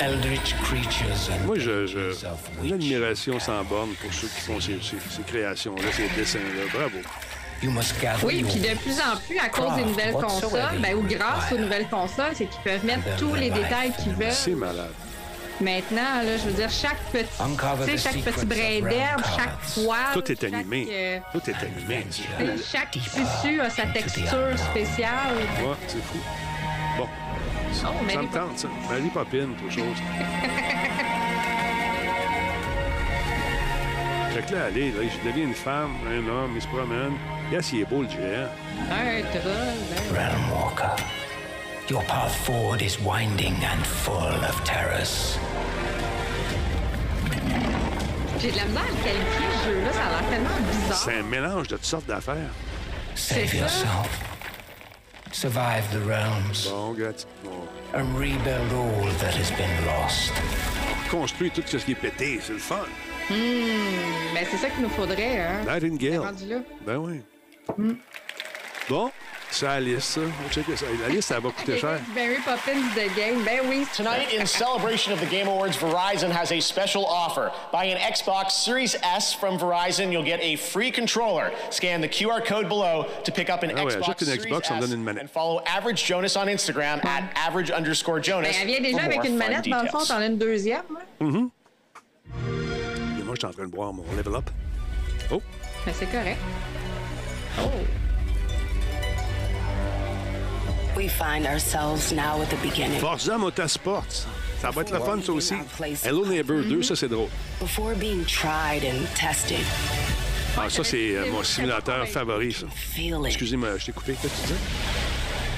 [0.00, 2.16] eldritch creatures and Moi, je, je
[2.64, 6.64] une admiration sans borne pour ceux qui font ces, ces- ces créations-là, ces dessins-là.
[6.74, 6.98] Bravo.
[8.22, 11.58] Oui, puis de plus en plus, à cause des nouvelles consoles, ben, ou grâce aux
[11.58, 14.58] nouvelles consoles, c'est qu'ils peuvent mettre tous les détails qu'ils C'est veulent.
[14.58, 14.92] malade.
[15.58, 17.26] Maintenant, là, je veux dire, chaque petit,
[17.98, 20.86] chaque petit brin d'herbe, chaque poil, Tout est chaque, animé.
[20.90, 22.06] euh, Tout est animé.
[22.70, 25.34] chaque tissu a sa texture spéciale.
[25.62, 26.18] Ouais, c'est fou.
[26.98, 27.08] Bon.
[27.72, 28.68] Ça, Oh, ça Mary me tente, ça.
[28.90, 29.96] Marie Popine, autre chose.
[34.34, 37.14] fait que là, allez, là, je deviens une femme, un homme, il se promène.
[37.50, 38.48] Yes, il est beau, le géant.
[40.12, 41.02] Realm Walker.
[41.88, 45.38] Your path forward is winding and full of terrors.
[48.40, 49.92] J'ai de la misère à qualifier, ce jeu-là.
[49.92, 50.98] Ça a l'air tellement bizarre.
[50.98, 52.50] C'est un mélange de toutes sortes d'affaires.
[53.14, 53.56] Save ça.
[53.56, 54.20] yourself.
[55.32, 56.68] Survive the realms.
[56.68, 57.26] Bon, gratis.
[57.44, 57.50] Bon.
[57.94, 60.32] And rebuild all that has been lost.
[61.10, 62.84] Construire tout ce qui est pété, c'est le fun.
[63.30, 65.64] Hmm, ben c'est ça qu'il nous faudrait, hein.
[65.66, 66.18] Nightingale.
[66.18, 66.56] Rendu là.
[66.84, 67.22] Ben oui.
[68.88, 69.10] Bon,
[69.50, 70.20] c'est la liste, ça.
[70.20, 70.86] On va checker ça.
[71.02, 71.98] La liste, ça va coûter cher.
[72.14, 73.42] Mary Poppins The Game.
[73.44, 73.84] Ben oui.
[73.96, 77.50] Tonight, in celebration of the Game Awards, Verizon has a special offer.
[77.72, 81.50] Buy an Xbox Series S from Verizon, you'll get a free controller.
[81.70, 84.50] Scan the QR code below to pick up an Ah ouais, Xbox ajoute une Series
[84.50, 88.50] Xbox, on S donne une and follow Average Jonas on Instagram at average underscore Jonas.
[88.52, 89.68] Ben, elle vient déjà avec une fun manette.
[89.68, 90.16] Dans le fond, details.
[90.16, 90.82] t'en as une deuxième.
[90.96, 91.24] hein.
[91.24, 91.50] Mhm.
[93.18, 94.48] Et moi, je suis en train de boire mon level up.
[95.32, 95.42] Oh,
[95.84, 96.38] Ben c'est correct.
[97.58, 97.70] Oh.
[100.96, 103.00] We find ourselves now at the beginning.
[103.00, 104.26] Forza Motorsports.
[104.60, 105.54] Ça va être le fun, ça aussi.
[106.02, 107.28] Hello Neighbor 2, ça, c'est drôle.
[107.60, 109.64] Before being tried and tested.
[110.58, 112.66] Ah, ça, c'est euh, mon simulateur favori, ça.
[113.26, 114.16] Excusez-moi, je t'ai coupé.
[114.20, 114.60] Qu'est-ce que tu disais?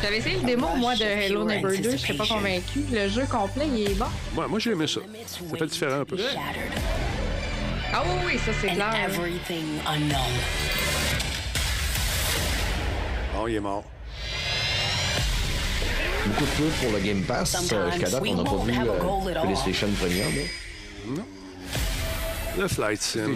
[0.02, 1.93] J'avais essayé le démo, moi, de Hello Neighbor 2.
[1.93, 2.85] Je serais pas convaincu.
[2.93, 4.07] Le jeu complet, il est bon.
[4.35, 5.01] Moi, moi j'ai aimé ça.
[5.51, 6.17] Ça fait différent un peu.
[7.93, 9.10] Ah oui, oui, ça c'est clair.
[13.41, 13.84] Oh, il est mort.
[16.26, 17.73] Beaucoup de pubs pour le Game Pass.
[17.73, 20.26] Euh, Jusqu'à date, on n'a pas vu euh, PlayStation Premium.
[20.28, 21.15] hein.
[21.17, 21.25] Non.
[22.58, 23.34] Le Flight Sim.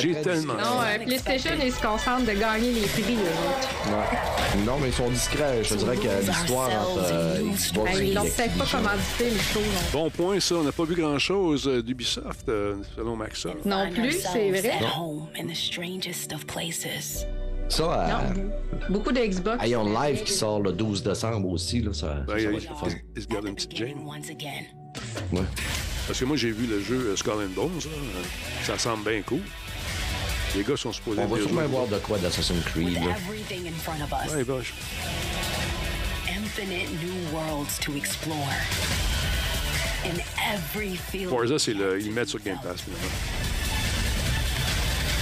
[0.00, 0.54] J'ai tellement.
[0.54, 3.68] Non, euh, PlayStation, ils se concentrent de gagner les prix, eux autres.
[3.86, 4.64] Ouais.
[4.64, 5.62] Non, mais ils sont discrets.
[5.62, 9.38] Je dirais que l'histoire entre euh, Xbox Ben, et ils l'ont peut-être pas commandité, les
[9.38, 9.60] shows.
[9.60, 10.00] non.
[10.04, 10.54] Bon point, ça.
[10.54, 13.62] On n'a pas vu grand-chose euh, d'Ubisoft, euh, selon Microsoft.
[13.66, 14.70] Non plus, c'est vrai.
[14.70, 15.42] At
[17.72, 18.50] Ça, euh, Non,
[18.90, 19.66] beaucoup de Xbox.
[19.66, 22.68] Ion Live qui sort le 12 décembre aussi, là, ça, Ben, ça il, va être
[22.68, 22.96] le fun.
[23.16, 23.80] il se une petite.
[25.32, 25.40] Ouais.
[26.06, 27.70] Parce que moi, j'ai vu le jeu euh, Skull and Bones.
[27.84, 28.20] là.
[28.64, 29.40] Ça semble bien cool.
[30.54, 32.92] Les gars sont supposés On va sûrement voir de quoi d'Assassin's Creed.
[32.92, 33.16] Là.
[33.16, 34.34] Everything in front of us.
[34.34, 34.72] Ouais, ben, je-
[36.30, 38.36] Infinite new worlds to explore.
[40.04, 40.18] In
[40.52, 41.30] every field.
[41.30, 41.98] Forza, c'est le...
[42.02, 43.61] ils mettent sur Game Pass, finalement.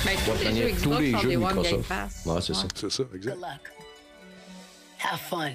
[0.05, 2.23] Ben, tous Ouais, les jeux tous Xbox les sont jeux des One Game Pass.
[2.27, 2.67] Ouais, c'est ça.
[2.75, 3.35] C'est ça, exact.
[3.37, 3.73] Good luck.
[5.13, 5.51] Have fun.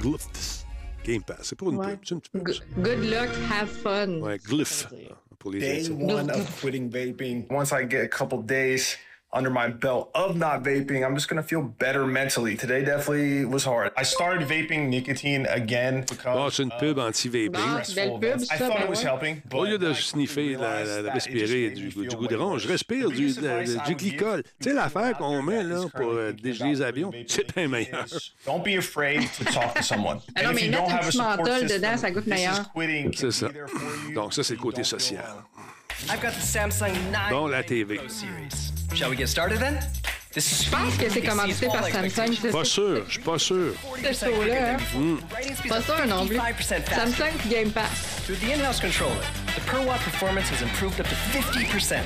[0.00, 0.64] Glyphs.
[1.04, 1.38] Game Pass.
[1.42, 1.90] C'est pas une Ouais.
[1.90, 2.38] pub, c'est un petit peu.
[2.40, 4.20] Good good luck, have fun.
[4.20, 4.88] Ouais, Glyph.
[5.38, 7.46] Pour les Day one of quitting vaping.
[7.50, 8.96] Once I get a couple days
[9.36, 12.56] under my belt of not vaping, I'm just gonna feel better mentally.
[12.56, 13.92] Today definitely was hard.
[13.96, 17.54] I started vaping nicotine again because c'est une pub anti-vaping.
[17.56, 21.12] Ah, pub, I ça, thought ben it was helping, Au lieu de sniffer, la, la-
[21.12, 23.32] respirer du, du goudron, je respire du,
[23.96, 24.42] glycol.
[24.60, 28.06] Tu sais, l'affaire qu'on met là, pour euh, dégeler les avions, c'est bien meilleur.
[28.46, 30.20] Don't be afraid to talk to someone.
[30.36, 31.96] Non, And if mais you mettre don't un have a petit support menthol system, dedans,
[31.96, 32.72] ça goûte meilleur.
[32.72, 33.48] quitting C'est can ça.
[33.48, 34.14] be there for you.
[34.14, 35.24] Donc, ça, c'est le côté social.
[36.04, 36.10] Alone.
[36.10, 37.96] I've got the Samsung 9 Bon, la TV.
[37.96, 38.72] Pro series.
[38.94, 39.78] Shall we get started then?
[40.34, 42.36] Je pense que c'est commandité par Samsung.
[42.38, 43.72] c'est Pas sûr, je suis pas sûr.
[44.02, 44.74] Ce show-là.
[44.74, 44.76] hein.
[44.94, 45.16] Hmm.
[45.68, 46.36] Pas sûr non plus.
[46.60, 47.88] Samsung Game Pass.
[48.26, 49.16] Through the in-house controller,
[49.54, 52.02] the per watt performance has improved up to 50%.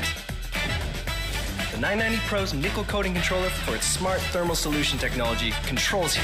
[1.73, 6.23] The 990 Pro's nickel coating controller for its smart thermal solution technology controls you.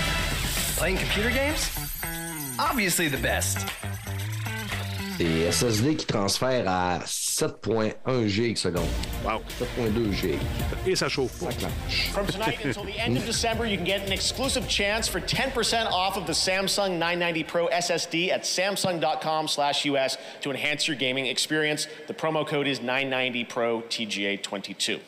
[0.76, 1.70] Playing computer games?
[2.60, 3.66] Obviously the best.
[5.18, 7.00] C'est SSD qui transfère à
[7.36, 8.88] 7.1 GB seconde.
[9.22, 9.42] Wow.
[9.58, 10.40] 7.2 GB.
[10.86, 11.52] Et ça chauffe pas.
[12.10, 15.84] From tonight until the end of December, you can get an exclusive chance for 10%
[15.92, 21.26] off of the Samsung 990 Pro SSD at samsung.com slash US to enhance your gaming
[21.26, 21.88] experience.
[22.06, 25.00] The promo code is 990 Pro TGA22.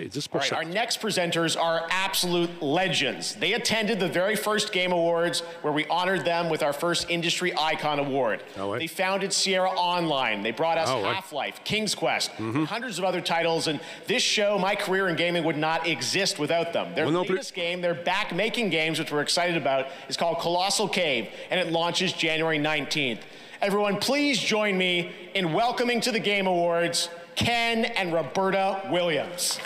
[0.00, 3.34] 10 All right, our next presenters are absolute legends.
[3.34, 7.52] They attended the very first Game Awards where we honored them with our first Industry
[7.56, 8.42] Icon Award.
[8.78, 10.42] They founded Sierra Online.
[10.42, 11.14] They brought us ouais.
[11.14, 13.66] Half-Life, King's Quest, and hundreds of other titles.
[13.66, 16.94] And this show, my career in gaming, would not exist without them.
[16.94, 17.28] Their plus.
[17.28, 21.60] latest game, they're back making games, which we're excited about, is called Colossal Cave, and
[21.60, 23.20] it launches January 19th.
[23.60, 29.60] Everyone, please join me in welcoming to the Game Awards Ken and Roberta Williams.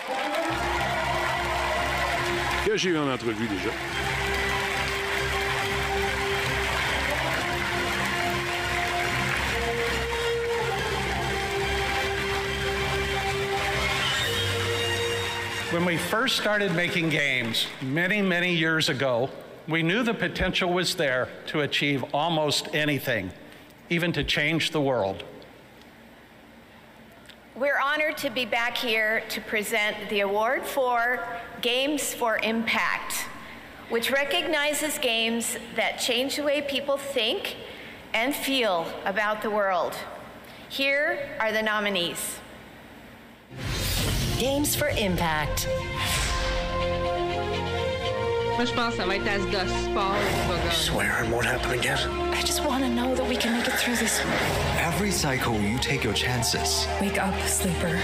[2.63, 3.73] Que j'ai eu en entrevue déjà.
[15.71, 19.31] When we first started making games many, many years ago,
[19.67, 23.31] we knew the potential was there to achieve almost anything,
[23.89, 25.23] even to change the world.
[27.55, 31.23] We're honored to be back here to present the award for
[31.61, 33.27] Games for Impact,
[33.89, 37.57] which recognizes games that change the way people think
[38.11, 39.95] and feel about the world.
[40.67, 42.39] Here are the nominees.
[44.39, 45.67] Games for Impact.
[48.55, 50.71] Moi, je pense que ça va être Asda Sport qui va gagner.
[50.71, 51.97] Swear it won't happen again.
[52.33, 54.21] I just want to know that we can make it through this.
[54.79, 56.87] Every cycle, you take your chances.
[57.01, 57.99] Wake up, sleeper.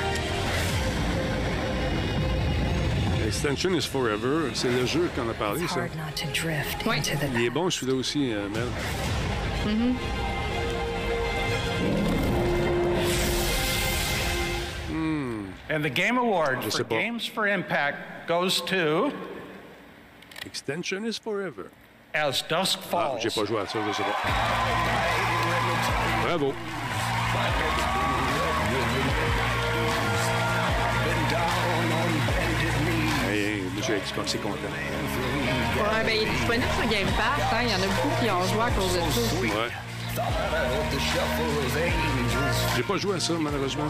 [3.28, 5.82] Extension is Forever, c'est le jeu qu'on a parlé, ça.
[5.82, 8.68] Hard not to drift into the Il est bon celui-là aussi, euh, Mel.
[9.68, 9.96] Mhm.
[15.72, 16.84] And the Game Award for sais.
[16.84, 19.12] Games for Impact goes to,
[20.46, 21.70] Extension is Forever.
[22.14, 23.20] As Dusk Ah, Falls.
[23.22, 24.18] j'ai pas joué à ça, je sais pas.
[26.26, 26.54] Bravo.
[33.30, 34.56] Hey, monsieur Xbox est content.
[35.78, 37.54] Ouais, ben, il est disponible sur Game Pass.
[37.54, 37.58] hein.
[37.64, 39.46] Il y en a beaucoup qui ont joué à cause de ça aussi.
[39.46, 39.70] Ouais.
[42.76, 43.90] J'ai pas joué à ça, malheureusement.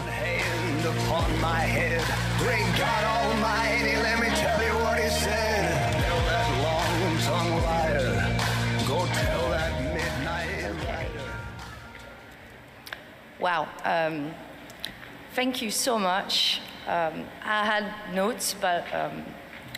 [13.40, 13.68] Wow.
[13.84, 14.34] Um,
[15.32, 16.60] thank you so much.
[16.86, 19.24] Um, I had notes, but um,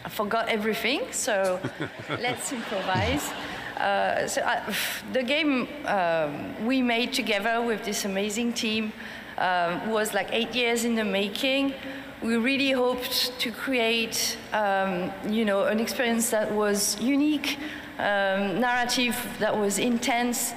[0.05, 1.60] I forgot everything, so
[2.08, 3.31] let's improvise.
[3.76, 4.74] Uh, so I,
[5.12, 8.92] the game um, we made together with this amazing team
[9.39, 11.74] um, was like eight years in the making.
[12.20, 17.58] We really hoped to create, um, you know, an experience that was unique,
[17.99, 20.52] um, narrative that was intense,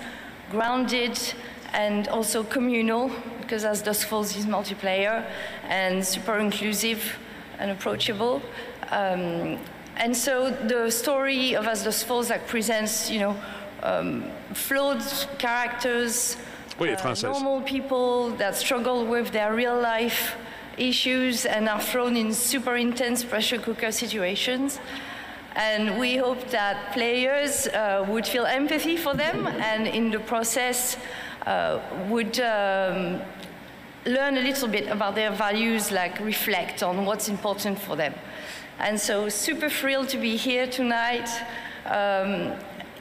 [0.50, 1.20] grounded,
[1.74, 3.12] and also communal,
[3.42, 5.26] because as Dusk Falls is multiplayer
[5.68, 7.18] and super inclusive
[7.60, 8.42] and approachable.
[8.92, 9.60] Um,
[9.98, 13.36] and so the story of As Dusk Falls like presents, you know,
[13.84, 15.04] um, flawed
[15.38, 16.38] characters,
[16.80, 20.36] Oui, uh, normal people that struggle with their real life
[20.78, 24.80] issues and are thrown in super intense pressure cooker situations.
[25.56, 30.98] And we hope that players uh, would feel empathy for them and in the process
[32.10, 33.22] would um,
[34.06, 38.14] learn a little bit about their values, like reflect on what's important for them.
[38.80, 41.30] And so, super thrilled to be here tonight.
[41.86, 42.54] Um,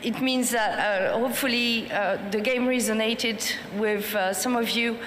[0.02, 4.98] it means that uh, hopefully uh, the game resonated with uh, some of you.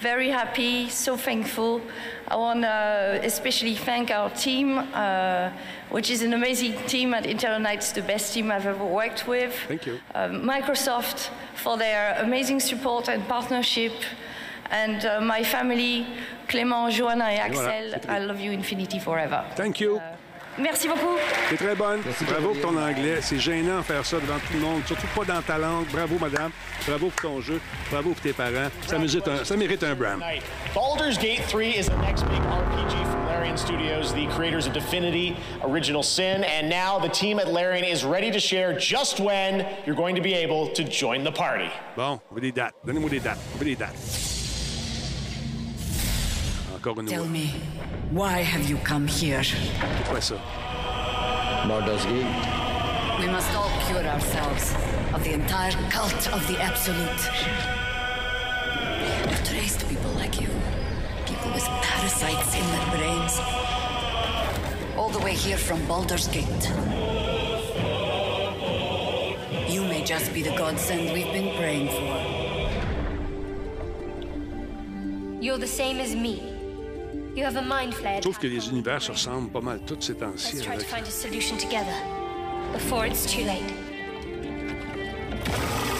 [0.00, 1.80] Very happy, so thankful.
[2.28, 5.50] I want to especially thank our team, uh,
[5.90, 9.54] which is an amazing team at Intel Knights, the best team I've ever worked with.
[9.68, 10.00] Thank you.
[10.14, 13.94] Um, Microsoft for their amazing support and partnership,
[14.70, 16.06] and uh, my family,
[16.46, 18.10] Clément, Joanna voilà, Axel.
[18.10, 19.44] I love you infinity forever.
[19.54, 20.00] Thank you.
[20.58, 21.16] Merci beaucoup.
[21.50, 22.00] T'es très bonne.
[22.28, 23.18] Bravo pour ton anglais.
[23.20, 25.86] C'est gênant de faire ça devant tout le monde, surtout pas dans ta langue.
[25.92, 26.50] Bravo, madame.
[26.86, 27.60] Bravo pour ton jeu.
[27.90, 28.70] Bravo pour tes parents.
[28.86, 30.22] Ça mérite un, ça mérite un Bram.
[30.74, 35.36] Baldur's Gate 3 is the next big RPG from Larian Studios, the creators of Divinity,
[35.62, 39.96] Original Sin, and now the team at Larian is ready to share just when you're
[39.96, 41.70] going to be able to join the party.
[41.96, 42.74] Bon, on veut des dates.
[42.84, 43.38] Donnez-moi des dates.
[43.54, 43.94] On veut des dates.
[46.74, 47.26] Encore une Tell fois.
[48.10, 49.42] Me, why have you come here?
[49.42, 50.38] C'est quoi ça?
[51.68, 52.26] Baldur's Gate.
[53.18, 54.74] We must all cure ourselves
[55.14, 57.30] of the entire cult of the Absolute.
[59.28, 60.48] I've traced people like you,
[61.26, 63.40] people with parasites in their brains,
[64.96, 66.70] all the way here from Baldur's Gate.
[69.68, 72.16] You may just be the godsend we've been praying for.
[75.42, 76.55] You're the same as me.
[77.36, 80.56] Je trouve que les univers se ressemblent pas mal tous ces temps-ci.
[80.56, 81.92] Let's try to avec- find a solution together
[82.72, 83.62] before it's too late.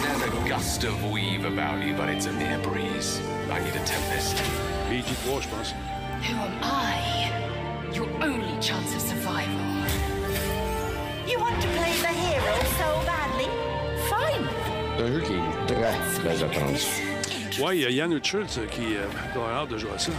[0.01, 3.21] There's a gust of weave about you, but it's a mere breeze.
[3.51, 4.35] I need a tempest.
[4.89, 5.73] PG3, je pense.
[6.23, 7.29] Who am I?
[7.93, 9.85] Your only chance of survival.
[11.27, 13.47] You want to play the hero so badly?
[14.09, 14.47] Fine.
[14.97, 16.79] C'est un jeu qui est très, très attendu.
[17.63, 20.11] Ouais, il y a Yann Schultz qui euh, doit avoir hâte de jouer à ça.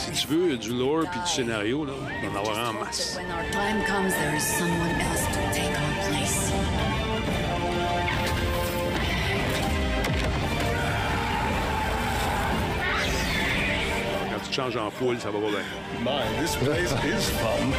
[0.00, 3.16] Si tu veux du lore puis du scénario, là, on va en avoir en masse.
[3.16, 6.52] When our time comes, there is someone else to take our place.
[14.30, 15.64] Quand tu te changes en poule, ça va pas bien.
[16.02, 17.70] Man, this place is fun.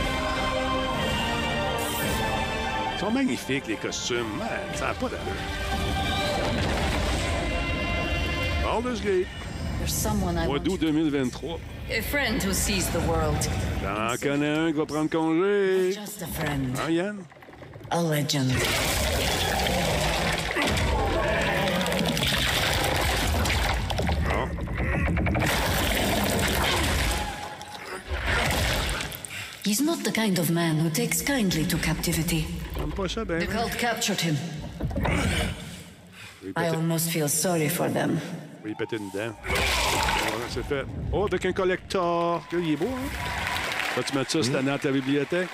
[2.93, 4.37] Ils sont magnifiques, les costumes.
[4.37, 5.25] Man, ça n'a pas d'allure.
[8.63, 9.27] Baldur's Gate,
[10.47, 11.59] mois d'août 2023.
[11.89, 13.37] A friend who sees the world.
[13.83, 15.91] J'en connais un qui va prendre congé.
[15.91, 16.77] Just a friend.
[16.77, 17.17] Hein, Yann?
[17.91, 18.51] A legend.
[29.63, 32.45] He's not the kind of man who takes kindly to captivity.
[32.75, 34.35] The cult captured him.
[36.55, 38.19] I almost feel sorry for them.
[38.63, 39.33] Oui, péter une dent.
[39.43, 40.85] Voilà, c'est fait.
[41.11, 42.43] Oh, avec un collector.
[42.53, 43.09] Il est beau, hein?
[43.95, 45.49] Vas-tu mettre ça cette année à ta bibliothèque?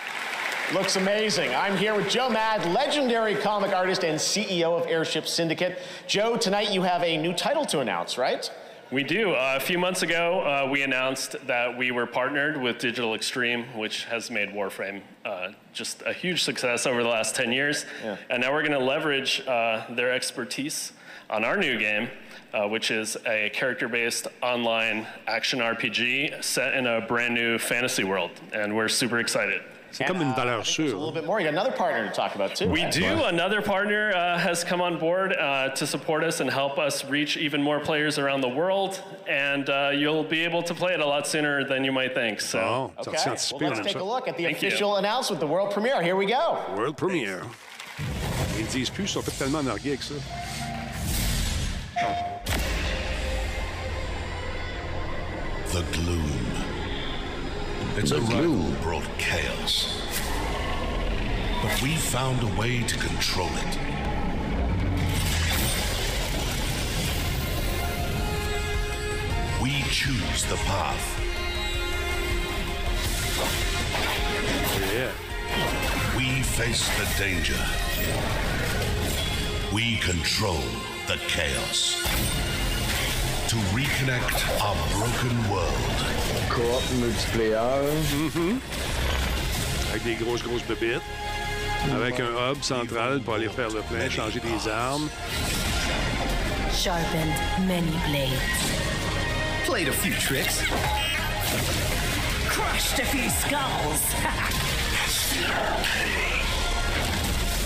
[0.74, 1.50] Looks amazing.
[1.56, 5.80] I'm here with Joe Mad, legendary comic artist and CEO of Airship Syndicate.
[6.08, 8.52] Joe, tonight you have a new title to announce, right?
[8.92, 9.32] We do.
[9.32, 13.64] Uh, a few months ago, uh, we announced that we were partnered with Digital Extreme,
[13.78, 17.86] which has made Warframe uh, just a huge success over the last 10 years.
[18.30, 20.92] And now we're going to leverage uh, their expertise
[21.30, 22.10] on our new game,
[22.58, 28.04] uh, which is a character based online action RPG set in a brand new fantasy
[28.04, 28.32] world.
[28.52, 29.62] And we're super excited.
[29.92, 31.40] C'est comme une valeur A little bit more.
[31.40, 32.70] You got another partner to talk about, too.
[32.70, 32.92] We right?
[32.92, 33.24] do.
[33.24, 37.38] Another partner uh, has come on board uh, to support us and help us reach
[37.38, 39.02] even more players around the world.
[39.28, 42.42] And uh, you'll be able to play it a lot sooner than you might think.
[42.42, 44.68] So, Oh, Okay, well, let's take a look at the Thank you.
[44.68, 46.02] official announcement, the world premiere.
[46.02, 46.60] Here we go.
[46.76, 47.44] World Premiere.
[48.60, 50.16] Ils disent plus, ils sont tellement nargués avec ça.
[55.74, 56.46] The gloom.
[57.98, 58.78] Its The arrival gloom.
[58.84, 60.00] brought chaos.
[61.64, 63.80] But we found a way to control it.
[69.60, 71.20] We choose the path.
[74.94, 75.12] Yeah.
[76.16, 77.58] We face the danger.
[79.74, 80.62] We control
[81.08, 81.96] the chaos.
[83.48, 85.98] To reconnect our broken world.
[86.50, 87.82] Co-op multiplayer.
[88.12, 88.60] Mhm.
[89.90, 91.02] Avec des grosses, grosses bébites.
[91.94, 95.10] Avec un hub central pour aller faire le plein, changer des armes.
[96.74, 97.30] Sharpen
[97.66, 98.42] many blades.
[99.66, 100.62] Played a few tricks.
[102.50, 104.02] Crushed a few skulls.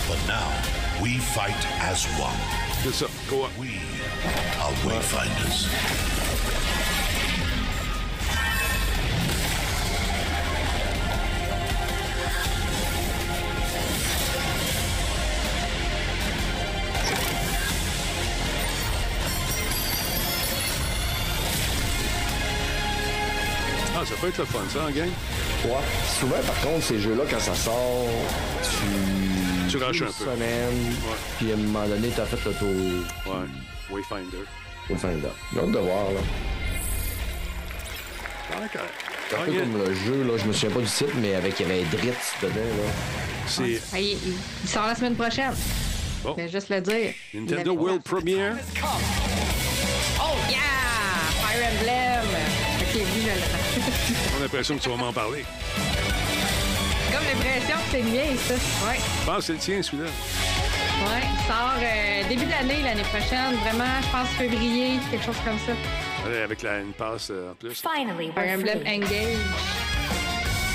[0.07, 0.51] But now,
[1.01, 2.70] we fight as one.
[2.83, 3.05] C'est ça.
[3.29, 3.51] Go up.
[3.59, 3.69] We
[4.59, 5.67] are Wayfinders.
[23.95, 25.11] Ah, ça peut être le fun, ça, en game.
[25.65, 25.71] Ouais.
[26.19, 28.07] Souvent, par contre, ces jeux-là, quand ça sort,
[28.63, 29.50] tu.
[29.71, 30.25] Tu rushes une un peu.
[30.25, 30.95] semaine,
[31.37, 33.05] puis à un moment donné, t'as fait le tour.
[33.33, 33.47] Ouais.
[33.91, 34.45] Wayfinder.
[34.89, 35.29] Wayfinder.
[35.53, 36.19] J'ai hâte de voir, là.
[38.59, 38.81] D'accord.
[39.29, 41.59] C'est un peu comme le jeu, là, je me souviens pas du titre, mais avec,
[41.59, 42.91] il y avait Dritz dedans, là.
[43.47, 44.17] C'est Ah, il,
[44.63, 45.53] il- sort la semaine prochaine.
[46.23, 46.35] Bon.
[46.37, 47.13] Je vais juste le dire.
[47.33, 48.55] Nintendo World Premiere.
[48.83, 50.59] Oh, yeah!
[51.41, 52.27] Fire Emblem!
[52.81, 53.83] Ok, lui, je l'ai.
[54.35, 55.43] J'ai l'impression que tu vas m'en parler.
[57.29, 58.53] Comme l'impression que c'est le mien, ça.
[58.87, 58.97] Ouais.
[59.19, 60.09] Je pense que c'est le tien, celui-là.
[61.47, 63.55] Sort euh, début de l'année, l'année prochaine.
[63.63, 65.73] Vraiment, je pense février, quelque chose comme ça.
[66.29, 67.73] Ouais, Avec la, une passe euh, en plus.
[67.81, 68.95] Finally, Emblem free.
[68.95, 69.37] Engage.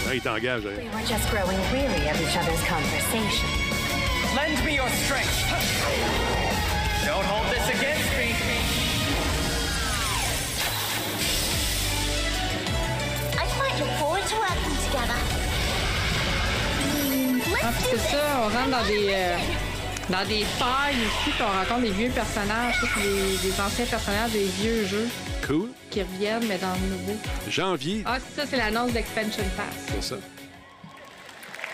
[0.07, 0.63] Ouais, il t'engage.
[0.67, 0.77] hein.
[0.83, 3.49] We were just growing weary of each other's conversation.
[4.35, 5.47] Lend me your strength.
[7.07, 8.35] Don't hold this against me.
[13.39, 15.46] I quite look forward to working together.
[17.63, 19.37] Ah, puis c'est ça, on rentre dans des, euh,
[20.11, 24.45] dans des failles ici, puis on rencontre des vieux personnages, des, des anciens personnages des
[24.61, 25.09] vieux jeux
[25.47, 25.69] Cool.
[25.91, 27.17] qui reviennent, mais dans le nouveau.
[27.49, 29.95] Janvier, Ah, c'est ça, c'est l'annonce d'Expansion Pass.
[29.95, 30.17] c'est ça.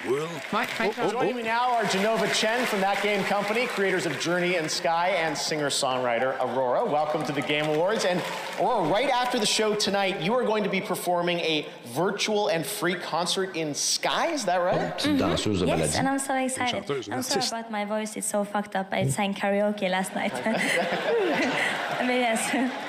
[0.08, 0.28] World.
[0.52, 4.04] Ouais, fin Oh, oh, Joining me now are Genova Chen from That Game Company, creators
[4.04, 6.84] of Journey and Sky, and singer-songwriter Aurora.
[6.84, 8.04] Welcome to the Game Awards.
[8.04, 8.20] And
[8.58, 12.66] Aurora, right after the show tonight, you are going to be performing a virtual and
[12.66, 14.32] free concert in Sky.
[14.32, 14.98] Is that right?
[14.98, 16.84] Petite danseuse de Yes, and I'm so excited.
[16.90, 17.52] I'm sorry artiste.
[17.52, 18.16] about my voice.
[18.16, 18.88] It's so fucked up.
[18.92, 20.32] I sang karaoke last night.
[20.44, 22.81] but yes.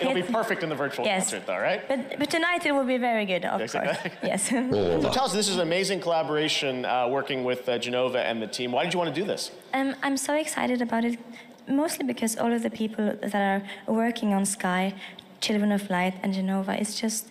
[0.00, 1.30] It'll be perfect in the virtual Yes.
[1.30, 1.86] concert, though, right?
[1.88, 3.96] But, but tonight it will be very good, of Yes, course.
[4.22, 4.48] Yes.
[5.02, 8.46] So tell us, this is an amazing collaboration uh, working with uh, Genova and the
[8.46, 8.72] team.
[8.72, 9.50] Why did you want to do this?
[9.74, 11.18] Um, I'm so excited about it,
[11.66, 13.62] mostly because all of the people that are
[13.92, 14.94] working on Sky,
[15.40, 17.30] Children of Light, and Genova, is just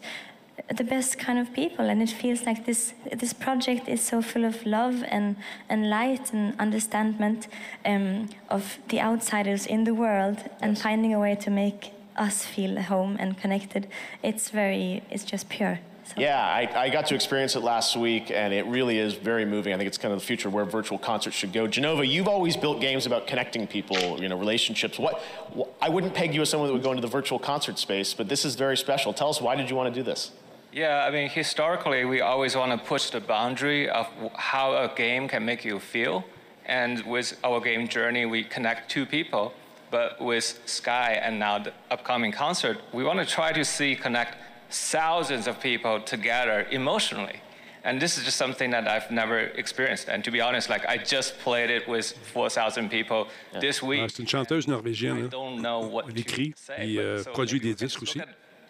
[0.76, 4.44] the best kind of people, and it feels like this this project is so full
[4.44, 5.36] of love and
[5.70, 7.46] and light and understanding
[7.86, 12.82] um, of the outsiders in the world, and finding a way to make us feel
[12.82, 13.88] home and connected.
[14.24, 15.80] It's very, it's just pure.
[16.16, 19.74] Yeah, I, I got to experience it last week, and it really is very moving.
[19.74, 21.68] I think it's kind of the future where virtual concerts should go.
[21.68, 24.98] Genova, you've always built games about connecting people, you know, relationships.
[24.98, 25.22] What,
[25.58, 28.14] wh- I wouldn't peg you as someone that would go into the virtual concert space,
[28.14, 29.14] but this is very special.
[29.14, 30.32] Tell us, why did you want to do this?
[30.72, 35.28] Yeah, I mean, historically, we always want to push the boundary of how a game
[35.28, 36.24] can make you feel.
[36.66, 39.54] And with our game journey, we connect two people.
[39.90, 44.36] But with Sky and now the upcoming concert, we want to try to see connect
[44.70, 47.42] thousands of people together emotionally.
[47.84, 50.10] And this is just something that I've never experienced.
[50.10, 53.28] And to be honest, like I just played it with 4,000 people
[53.62, 54.02] this week.
[54.04, 55.26] Ah, c'est une chanteuse norvégienne.
[55.26, 58.20] I don't know what Elle écrit et euh, produit des disques aussi.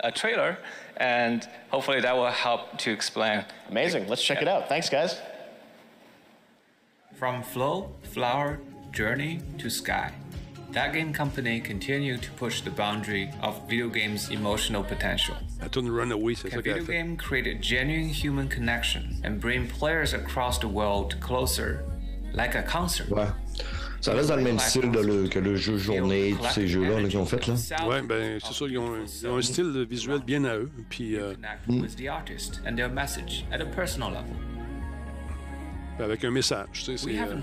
[0.01, 0.57] a trailer,
[0.97, 3.43] and hopefully that will help to explain.
[3.69, 4.07] Amazing.
[4.07, 4.69] Let's check it out.
[4.69, 5.19] Thanks, guys.
[7.17, 8.59] From flow, flower,
[8.91, 10.11] journey to sky.
[10.73, 15.35] That game company continued to push the boundary of video games' emotional potential.
[15.61, 19.39] La tourne Runaway, c'est ça Can qu'elle video game create a genuine human connection and
[19.39, 21.79] bring players across the world closer,
[22.33, 23.07] like a concert?
[23.09, 23.27] Ouais.
[24.01, 26.99] Ça reste dans le même style de le- que le jeu journée, tous ces jeux-là
[27.01, 27.47] là, qu'ils ont fait.
[27.47, 27.55] Là.
[27.87, 30.69] Ouais, ben c'est ça, ils ont, ils ont un style visuel bien à eux.
[30.89, 31.33] Puis euh,
[31.67, 34.35] With the artist and their message at a personal level.
[35.99, 36.67] avec un message.
[36.73, 37.37] Tu sais, We c'est, euh,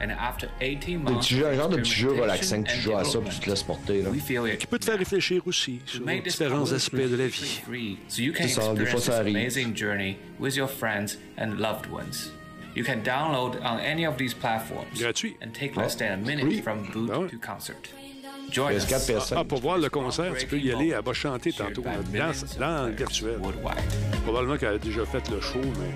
[0.00, 3.50] 18 Un genre de petit jeu relaxant que tu joues à ça puis tu te
[3.50, 4.02] laisses porter.
[4.02, 4.10] Là.
[4.56, 7.60] Qui peut te faire réfléchir aussi sur différents aspects de la vie.
[7.66, 9.36] free, so you can C'est ça, des fois, experience ça this arrive.
[9.36, 12.32] amazing journey with your friends and loved ones.
[12.76, 15.36] You can download on any of these platforms Gratuit.
[15.42, 16.62] and take less than a minute Oui.
[16.62, 17.28] from boot Ben ouais.
[17.28, 17.76] to concert.
[18.52, 18.84] Join us.
[18.84, 19.34] PS4, PS5.
[19.36, 20.88] Ah, pour voir le concert, tu peux y aller.
[20.96, 21.90] Elle va chanter tantôt dans,
[22.58, 23.38] dans le virtuel.
[24.24, 25.94] Probablement qu'elle a déjà fait le show, mais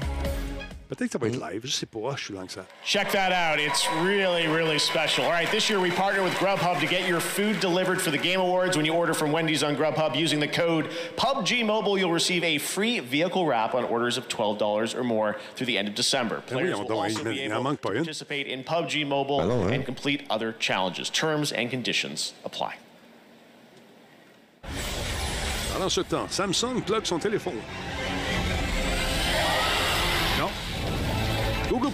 [0.89, 1.63] peut-être que ça va live.
[1.65, 2.15] Je sais pas.
[2.17, 2.67] Je suis lent que ça.
[2.85, 3.59] Check that out.
[3.59, 5.25] It's really, really special.
[5.25, 8.19] All right, this year we partner with Grubhub to get your food delivered for the
[8.19, 8.77] Game Awards.
[8.77, 12.59] When you order from Wendy's on Grubhub using the code PUBG Mobile, you'll receive a
[12.59, 16.43] free vehicle wrap on orders of $12 or more through the end of December.
[16.49, 19.39] Ben oui, Players on will also be il en able to participate in PUBG Mobile
[19.39, 21.11] Ben and complete other challenges.
[21.11, 22.77] Terms and conditions apply.
[25.73, 27.61] Pendant ce temps, Samsung plug son téléphone.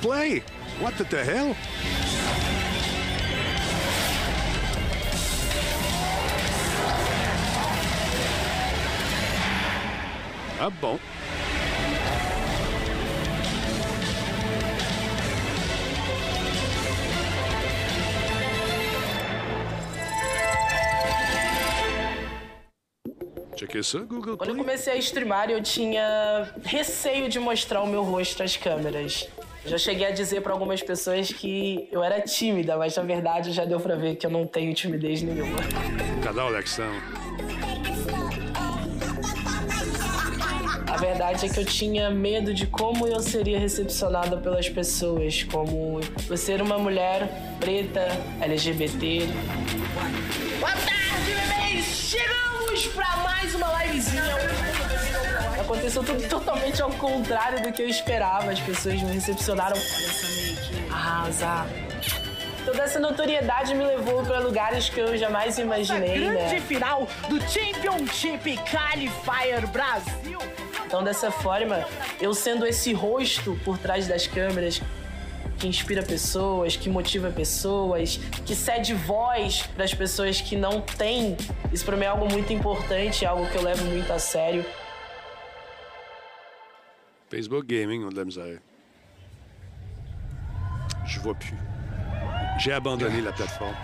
[0.00, 0.42] Play.
[0.80, 1.54] What the hell?
[10.58, 10.98] Ah bon?
[23.54, 28.02] Checker ça, Google Quando eu comecei a streamar, eu tinha receio de mostrar o meu
[28.02, 29.28] rosto às câmeras.
[29.64, 33.64] Já cheguei a dizer pra algumas pessoas que eu era tímida, mas na verdade já
[33.64, 35.58] deu pra ver que eu não tenho timidez nenhuma.
[36.22, 36.90] J'adore l'accent.
[40.86, 46.00] A verdade é que eu tinha medo de como eu seria recepcionada pelas pessoas, como
[46.28, 47.28] eu ser uma mulher
[47.60, 48.08] preta,
[48.40, 49.28] LGBT.
[50.58, 51.84] Boa tarde, bebês!
[51.84, 54.89] Chegamos pra mais uma livezinha.
[55.70, 58.50] Aconteceu tudo totalmente ao contrário do que eu esperava.
[58.50, 60.92] As pessoas me recepcionaram dessa meio que.
[62.64, 66.60] Toda essa notoriedade me levou para lugares que eu jamais imaginei, Essa grande né?
[66.60, 70.40] final do Championship Qualifier Brasil.
[70.84, 71.86] Então, dessa forma,
[72.20, 74.82] eu sendo esse rosto por trás das câmeras
[75.56, 81.36] que inspira pessoas, que motiva pessoas, que cede voz para as pessoas que não têm,
[81.72, 84.64] isso para mim é algo muito importante, é algo que eu levo muito a sério.
[87.30, 88.58] Facebook Gaming ont de la misère.
[91.06, 91.56] Je vois plus.
[92.58, 93.74] J'ai abandonné la plateforme.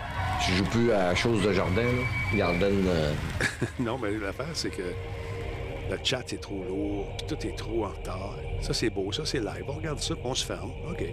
[0.45, 2.35] Tu joues plus à chose de jardin, là?
[2.35, 2.85] Garden.
[2.87, 3.13] euh,
[3.79, 4.83] non, mais l'affaire, c'est que
[5.89, 8.35] le chat est trop lourd, puis tout est trop en retard.
[8.61, 9.63] Ça, c'est beau, ça, c'est live.
[9.67, 10.71] On regarde ça, puis on se ferme.
[10.89, 11.03] OK.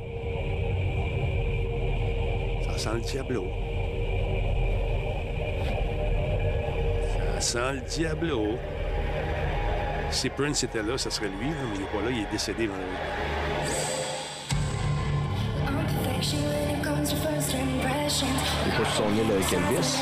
[2.64, 3.46] Ça sent le Diablo.
[7.34, 8.58] Ça sent le Diablo.
[10.14, 12.68] Si Prince était là, ça serait lui, mais il n'est pas là, il est décédé
[12.68, 12.98] malheureusement.
[15.66, 18.28] Perfection when it comes to first impressions.
[18.64, 19.98] Il est pas son île avec Elvis.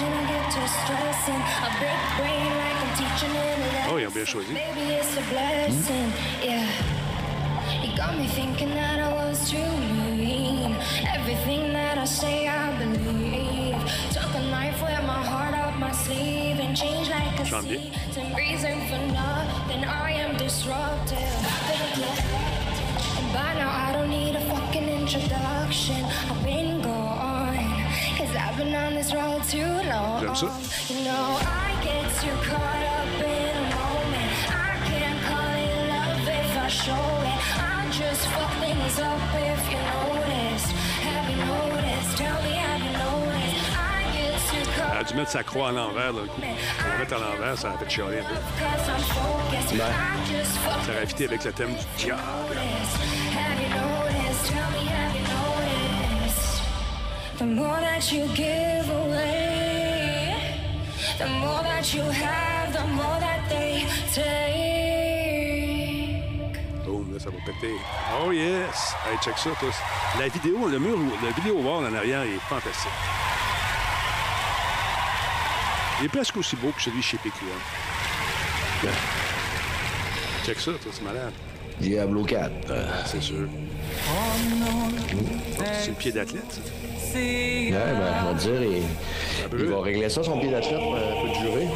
[3.90, 4.52] Oh, ils ont bien choisi.
[4.52, 6.12] Maybe it's a blessing,
[6.44, 6.68] yeah.
[7.82, 9.56] You got me thinking that I was too
[10.14, 10.76] mean.
[11.16, 12.61] Everything that I say, I
[20.38, 21.18] disruptive.
[23.18, 26.02] And by now I don't need a fucking introduction.
[26.30, 27.56] I've been gone.
[28.16, 30.22] Cause I've been on this road too long.
[30.88, 34.32] You know, I get too caught up in a moment.
[34.48, 37.38] I can't call it love if I show it.
[37.60, 39.61] I just fuck things up if
[45.12, 46.40] dû mettre sa croix à l'envers, là, le coup.
[46.40, 48.34] La mettre à l'envers, ça a fait chialer un peu.
[49.76, 49.92] Ben,
[50.86, 52.22] ça avec le thème du diable.
[57.38, 60.36] The more that you give away,
[61.18, 63.84] the more that you have, the more that they
[64.14, 64.52] take.
[66.84, 67.74] Boum, là, ça va péter.
[68.22, 68.94] Oh yes!
[69.10, 69.74] Hey, check ça, tous.
[70.20, 72.92] La vidéo, le mur, le vidéo wall en arrière est fantastique.
[76.02, 77.46] Il est presque aussi beau que celui chez PQM.
[80.44, 81.32] Check ça, toi, c'est malade.
[81.78, 82.50] Diablo 4.
[83.06, 83.46] c'est sûr.
[85.80, 86.60] C'est le pied d'athlète, ça.
[87.16, 88.82] Ouais, ben, on va dire, il,
[89.60, 91.68] il va régler ça, son pied d'athlète, euh, peut te jurer.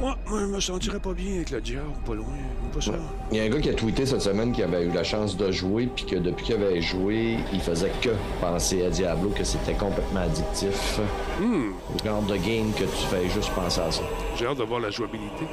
[0.00, 2.26] Ouais, moi, je me sentirais pas bien avec le diable, pas loin.
[2.72, 2.92] Pas ça.
[3.30, 5.36] Il y a un gars qui a tweeté cette semaine qui avait eu la chance
[5.36, 8.08] de jouer, puis que depuis qu'il avait joué, il faisait que
[8.40, 11.00] penser à Diablo, que c'était complètement addictif.
[11.38, 11.72] Hmm.
[12.02, 14.02] Le genre de game que tu fais juste penser à ça.
[14.38, 15.44] J'ai hâte de voir la jouabilité.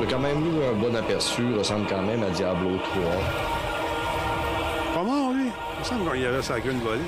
[0.00, 3.02] J'ai quand même eu un bon aperçu, ressemble quand même à Diablo 3.
[4.92, 5.44] Pas mort, lui.
[5.44, 7.00] Il me semble qu'il y avait sa une volée.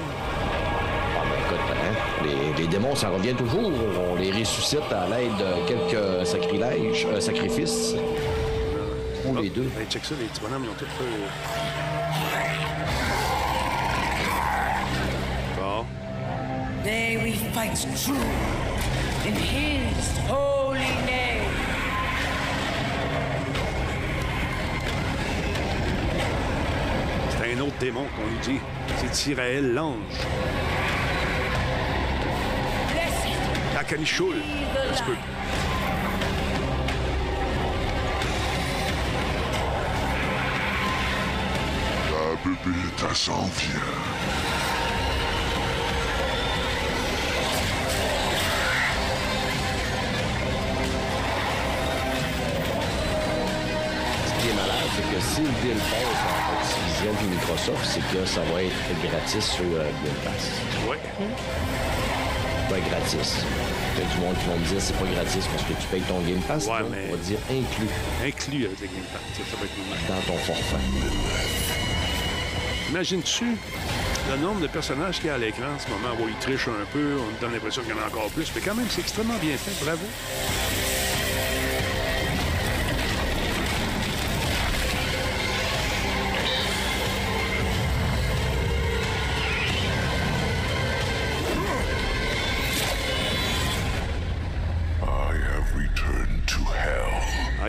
[2.27, 3.71] Les, les démons, ça revient toujours.
[4.11, 7.95] On les ressuscite à l'aide de quelques sacrilèges, euh, sacrifices.
[9.27, 9.69] Ou les deux.
[9.79, 11.05] Hey, check ça, les petits bonhommes, ils ont tout fait.
[15.59, 15.85] Bon.
[16.85, 17.75] Nay, we fight
[18.05, 18.15] true
[19.27, 21.43] in His holy name.
[27.31, 28.61] C'est un autre démon qu'on nous dit.
[28.99, 29.97] C'est Tyrael l'ange.
[33.89, 34.15] Un petit
[35.05, 35.15] peu.
[42.11, 43.81] La bébête, elle s'en vient.
[54.27, 58.05] Ce qui est malade, c'est que si le deal passe entre Activision et Microsoft, c'est
[58.13, 60.45] que ça va être gratis sur euh, Game Pass.
[60.89, 61.01] Ouais.
[62.69, 63.45] Pas gratis.
[63.97, 65.87] Il y a du monde qui vont me dire c'est pas gratis parce que tu
[65.91, 66.67] payes ton Game Pass.
[66.67, 67.89] Ouais, donc mais- On va dire inclus
[68.25, 69.23] Inclus avec le Game Pass.
[69.37, 70.77] Ça, va être une- dans ton forfait.
[72.91, 73.45] Imagines-tu
[74.31, 76.69] le nombre de personnages qu'il y a à l'écran en ce moment où ils trichent
[76.69, 79.01] un peu, on donne l'impression qu'il y en a encore plus, mais quand même, c'est
[79.01, 79.85] extrêmement bien fait.
[79.85, 80.03] Bravo.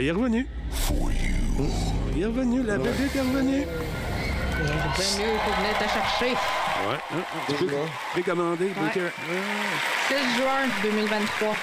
[0.08, 0.48] Il est revenu.
[2.16, 3.68] Il est revenu, la bébé est revenue.
[4.96, 6.32] C'est mieux qu'il venait te chercher.
[6.32, 7.76] Ouais, hein, tu peux
[8.14, 8.70] précommander.
[8.70, 9.10] Baker.
[10.08, 11.56] 6 juin 2023.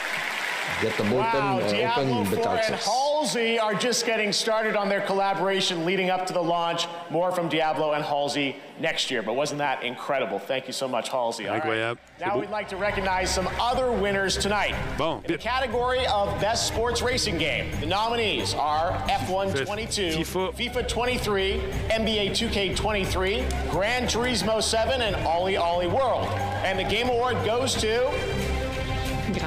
[0.82, 2.84] Get the Wow, open, uh, Diablo open 4 beta and access.
[3.24, 6.86] Halsey are just getting started on their collaboration leading up to the launch.
[7.08, 9.22] More from Diablo and Halsey next year.
[9.22, 10.38] But wasn't that incredible?
[10.38, 11.48] Thank you so much, Halsey.
[11.48, 11.62] All right.
[11.62, 11.98] Incroyable.
[12.18, 14.74] C'est Now we'd like to recognize some other winners tonight.
[14.98, 20.54] Bon, In the category of Best Sports Racing Game, the nominees are F1 22, FIFA.
[20.54, 26.26] FIFA 23, NBA 2K23, Gran Turismo 7, and Ollie Ollie World.
[26.66, 28.10] And the Game Award goes to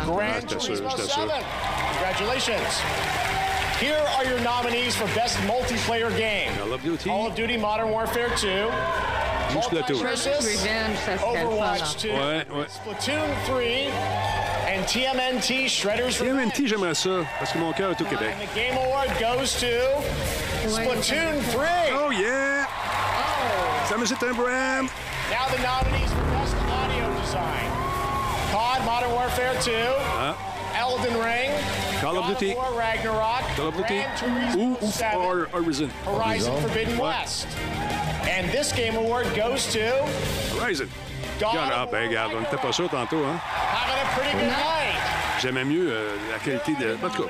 [0.03, 1.29] Gran j'étais sûr, Turismo 7.
[1.93, 3.16] Congratulations.
[3.79, 6.51] Here are your nominees for Best Multiplayer Game.
[6.57, 7.09] Call of Duty.
[7.09, 8.67] Call of Duty Modern Warfare 2.
[9.53, 10.03] Juste le tour.
[10.03, 12.65] Multiversus, Revenge, ça serait le fun, Overwatch 2, Ouais, ouais.
[12.67, 13.91] Splatoon 3,
[14.67, 16.51] and TMNT Shredder's Revenge.
[16.53, 18.33] TMNT, j'aimerais ça, parce que mon cœur est au Québec.
[18.33, 19.67] And the Game Award goes to
[20.67, 21.65] Splatoon 3.
[21.95, 22.65] Oh yeah!
[23.87, 24.89] Ça me c'est un bram!
[25.29, 27.69] Now the nominees for Best Audio Design.
[28.51, 29.71] COD Modern Warfare 2,
[30.19, 30.35] Ah,
[30.75, 31.51] Elden Ring,
[32.07, 32.55] Call of Duty.
[32.55, 33.99] War Ragnarok, Call of Duty.
[33.99, 35.89] Gran Turismo Ou, ou 7, or, Horizon.
[36.05, 36.97] Horizon Forbidden.
[36.97, 37.47] West.
[38.23, 39.91] And this Game Award goes to
[40.55, 40.89] Horizon.
[41.43, 43.35] Ah, ben, regarde, on n'était pas sûr tantôt, hein?
[43.43, 44.95] having a pretty good night.
[45.41, 46.95] J'aimais mieux euh, la qualité de.
[46.95, 47.29] En tout cas,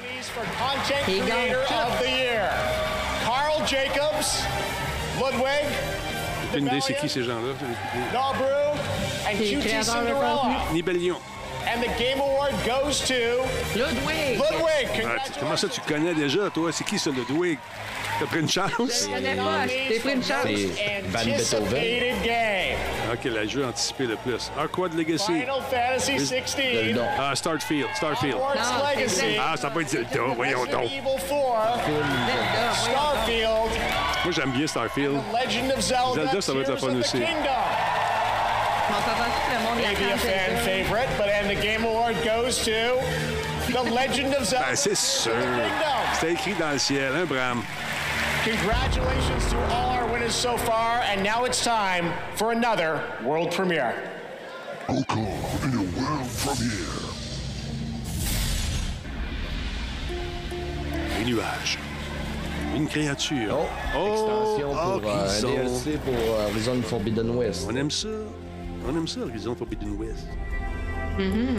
[1.08, 2.52] He of the Year.
[3.26, 4.46] Carl Jacobs,
[5.18, 5.66] Ludwig,
[6.54, 7.54] j'ai une idée, c'est qui ces gens-là?
[8.14, 8.78] Nobru,
[9.26, 10.42] and Puis QT créateur de Cinderella.
[10.72, 11.18] Nibelion.
[11.68, 13.44] And the Game Award goes to
[13.76, 14.40] Ludwig.
[14.40, 15.06] Ludwig.
[15.06, 16.72] Ah, comment ça, tu connais déjà, toi?
[16.72, 17.60] C'est qui, ça, Ludwig?
[18.20, 18.72] T'as pris une chance?
[18.88, 20.46] Je connais pas, j'ai pris une chance.
[20.46, 22.14] C'est Van Beethoven.
[23.14, 24.50] Ok, le jeu anticipé le plus.
[24.58, 25.26] Arquad Legacy.
[25.26, 26.96] Final Fantasy Le 16.
[26.96, 27.06] nom.
[27.20, 27.88] Ah, Starfield.
[27.96, 28.38] Starfield.
[28.96, 29.38] Legacy.
[29.40, 30.86] Ah, ça va être Zelda, voyons donc.
[30.86, 31.20] Evil 4.
[32.74, 33.72] Starfield.
[34.24, 35.16] Moi, j'aime bien Starfield.
[35.34, 36.14] Legend of Zelda.
[36.16, 37.18] Zelda, ça va être le Tears fun aussi.
[39.58, 39.72] Kingdom.
[39.72, 40.64] On s'entend que Maybe a fan Zelda.
[40.64, 43.00] favorite, but and the Game Award goes to
[43.72, 44.66] The Legend of Zelda.
[44.68, 45.32] Ben, c'est sûr.
[45.32, 46.14] Tears of the Kingdom.
[46.14, 47.64] C'était écrit dans le ciel, hein, Bram?
[48.44, 53.94] Congratulations to all our winners so far, and now it's time for another world premiere.
[54.88, 55.28] Welcome
[55.64, 56.88] in a world premiere.
[61.20, 61.78] Les nuages.
[62.76, 63.50] Une créature.
[63.52, 63.68] Oh.
[63.98, 65.50] oh, extension pour euh, ah, un Horizon.
[65.50, 67.68] DLC pour euh, Horizon Forbidden West.
[67.70, 68.08] On aime ça.
[68.88, 70.28] On aime ça, Horizon Forbidden West.
[71.18, 71.58] Mhm.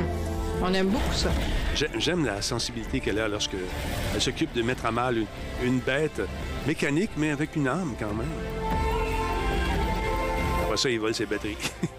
[0.63, 1.31] On aime beaucoup ça.
[1.75, 3.57] J'ai- J'aime la sensibilité qu'elle a lorsque
[4.15, 5.27] elle s'occupe de mettre à mal une,
[5.63, 6.21] une bête
[6.67, 8.27] mécanique, mais avec une âme quand même.
[10.65, 11.57] Après ça, il vole ses batteries.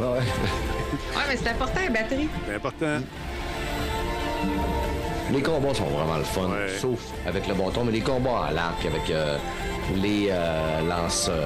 [0.00, 0.06] Ouais.
[0.08, 2.28] Ouais, mais c'est important, la batterie.
[2.46, 2.98] C'est important.
[5.30, 6.48] Les combats sont vraiment le fun,
[6.80, 9.36] sauf avec le bâton, mais les combats à l'arc avec euh,
[9.96, 11.38] les euh, lance-câbles.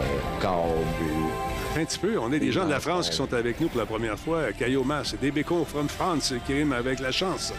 [1.76, 2.18] Un petit peu.
[2.18, 4.50] On est des gens de la France qui sont avec nous pour la première fois.
[4.52, 7.52] Cayoma, c'est des bécons from France qui riment avec la chance.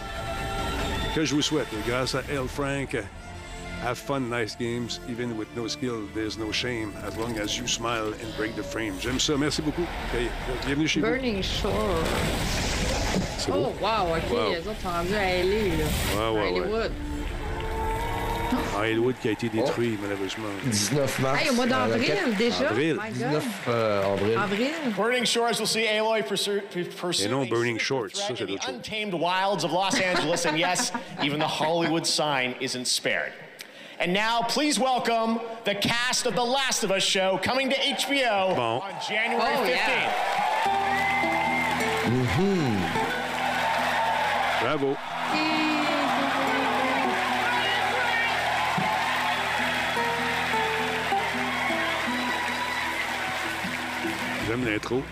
[1.14, 2.48] Que je vous souhaite, grâce à L.
[2.48, 2.96] Frank.
[3.86, 4.98] Have fun, nice games.
[5.08, 6.92] Even with no skill, there's no shame.
[7.06, 8.94] As long as you smile and break the frame.
[9.00, 9.36] J'aime ça.
[9.36, 9.86] Merci beaucoup.
[10.66, 11.06] Bienvenue chez vous.
[11.06, 11.72] Burning Shore.
[13.50, 14.32] Oh, wow, OK.
[14.32, 14.50] Wow.
[14.50, 16.32] Les autres sont rendus à LA, là.
[16.32, 16.90] Ouais, ouais.
[18.78, 18.98] Hollywood.
[18.98, 20.48] Elwood qui a été détruit, malheureusement.
[20.64, 21.42] 19 mars.
[21.42, 22.68] Hey, au mois d'avril, euh, déjà?
[22.70, 22.94] Avril.
[22.94, 23.40] My God.
[23.40, 24.38] 19 euh, avril.
[24.38, 24.70] Avril.
[24.96, 26.62] Burning Shores will see Aloy pursue,
[26.96, 28.14] pursue Et non Burning Shorts.
[28.14, 28.74] Ça, c'est d'autres choses.
[28.74, 30.92] untamed wilds of Los Angeles, and yes,
[31.22, 33.32] even the Hollywood sign isn't spared.
[34.00, 38.54] And now, please welcome the cast of The Last of Us show coming to HBO
[38.54, 38.80] Bon.
[38.80, 40.12] on January Oh, 15th.
[42.06, 42.78] Mhm.
[44.60, 44.96] Bravo.
[54.48, 55.02] J'aime l'intro.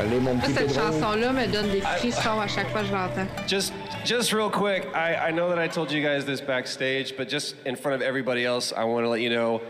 [0.00, 3.26] Allez, mon petit cette chanson-là me donne des frissons à chaque fois que je l'entends.
[3.46, 3.72] Just,
[4.04, 7.54] just real quick, I, I know that I told you guys this backstage, but just
[7.64, 9.60] in front of everybody else, I want to let you know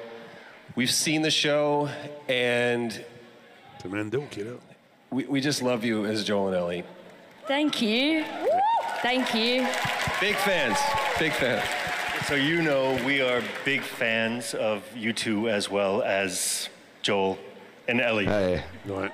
[0.75, 1.91] we've seen the show
[2.31, 2.93] and
[3.83, 4.57] C'est Mando qui est là.
[5.11, 6.85] we, we just love you as Joel and Ellie.
[7.47, 8.25] Thank you.
[9.03, 9.67] Thank you.
[10.19, 10.79] Big fans,
[11.19, 11.63] big fans.
[12.27, 16.71] So you know we are big fans of you two as well as
[17.03, 17.37] Joel
[17.89, 18.27] and Ellie.
[18.27, 18.61] Hey,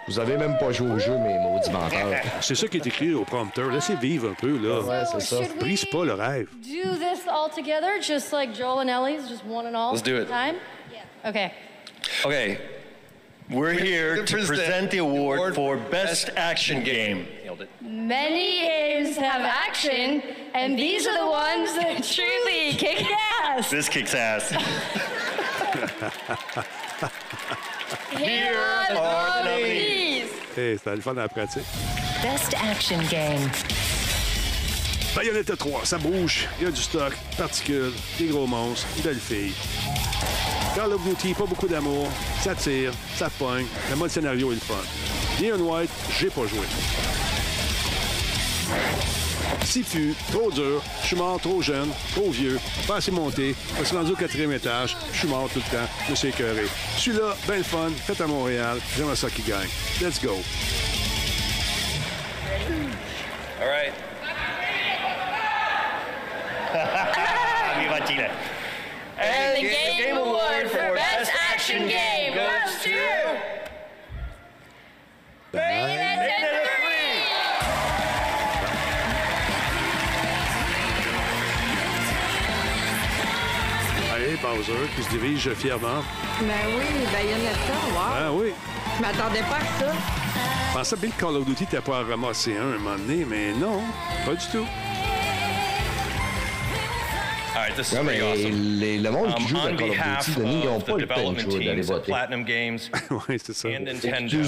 [0.07, 2.23] Vous avez même pas joué au jeu, mes maudits menteurs.
[2.41, 3.71] C'est ça qui est écrit au prompteur.
[3.71, 4.81] Laissez vivre un peu, là.
[4.81, 5.37] Ouais, c'est ça.
[5.59, 6.49] Brise pas le rêve.
[6.63, 9.93] Do this all together, just like Joel and Ellie's, just one and all.
[9.93, 10.29] Let's do it.
[10.29, 10.57] Time?
[10.93, 11.29] Yeah.
[11.29, 11.53] Okay.
[12.25, 12.59] Okay,
[13.51, 17.27] we're here to present the award for Best Action Game.
[17.81, 20.23] Many games have action,
[20.55, 23.05] and these are the ones that truly kick
[23.43, 23.71] ass.
[23.71, 24.53] This kicks ass.
[28.19, 28.55] Here
[28.97, 30.31] are the nominees.
[30.57, 31.63] Hey, c'était le fun à la pratique.
[32.23, 33.49] Best Action Game.
[35.15, 39.19] Bayonetta 3, ça bouge, il y a du stock, particules, des gros monstres, une belle
[39.19, 39.53] fille.
[40.75, 42.09] Call of Duty, pas beaucoup d'amour,
[42.43, 44.75] ça tire, ça pogne, le mode scénario est le fun.
[45.41, 46.67] Neon White, j'ai pas joué.
[49.65, 53.97] Sifu, trop dur, je suis mort trop jeune, trop vieux, pas assez monté, je suis
[53.97, 56.65] rendu au quatrième étage, je suis mort tout le temps, je me suis écœuré.
[56.97, 59.69] Celui-là, ben le fun, fait à Montréal, j'aimerais ça qui gagne.
[60.01, 60.37] Let's go.
[63.61, 63.93] All right.
[69.21, 73.37] And the Game Award for Best Action Game goes to
[75.53, 76.68] Bayonetta
[84.43, 86.03] Bowser, qui se dirige fièrement.
[86.41, 88.01] Ben oui, Bayonetta, wow.
[88.01, 88.53] Ah oui.
[88.97, 89.93] Je m'attendais pas à ça.
[90.71, 93.53] Je pensais bien que Call of Duty t'as pas ramassé un un moment donné, mais
[93.53, 93.81] non,
[94.25, 94.67] pas du tout.
[97.55, 98.79] All right, this is Non, mais awesome.
[98.79, 100.85] les- le monde qui Um, joue à Call of behalf Duty, Denis, ils n'ont of
[100.85, 102.13] pas the le temps de development jouer, d'aller voter.
[102.13, 102.79] Platinum Games
[103.29, 103.69] oui, c'est ça.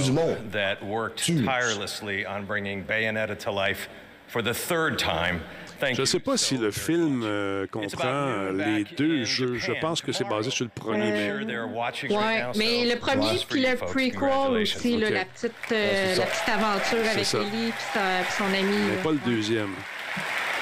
[0.04, 0.36] du monde.
[0.52, 3.88] that worked tirelessly on bringing Bayonetta to life
[4.28, 5.40] for the third time.
[5.80, 6.06] Thank Je you.
[6.06, 9.54] sais pas si le film euh, comprend euh, les deux jeux.
[9.54, 11.32] Je pense que c'est basé sur le premier.
[11.72, 13.88] Watching Ouais, mais so le premier puis le folks.
[13.90, 15.12] prequel aussi, là, Ok.
[15.14, 17.38] la, petite, euh, la petite aventure avec ça.
[17.38, 18.76] Ellie puis son ami.
[18.88, 19.02] Mais là.
[19.02, 19.70] pas le deuxième.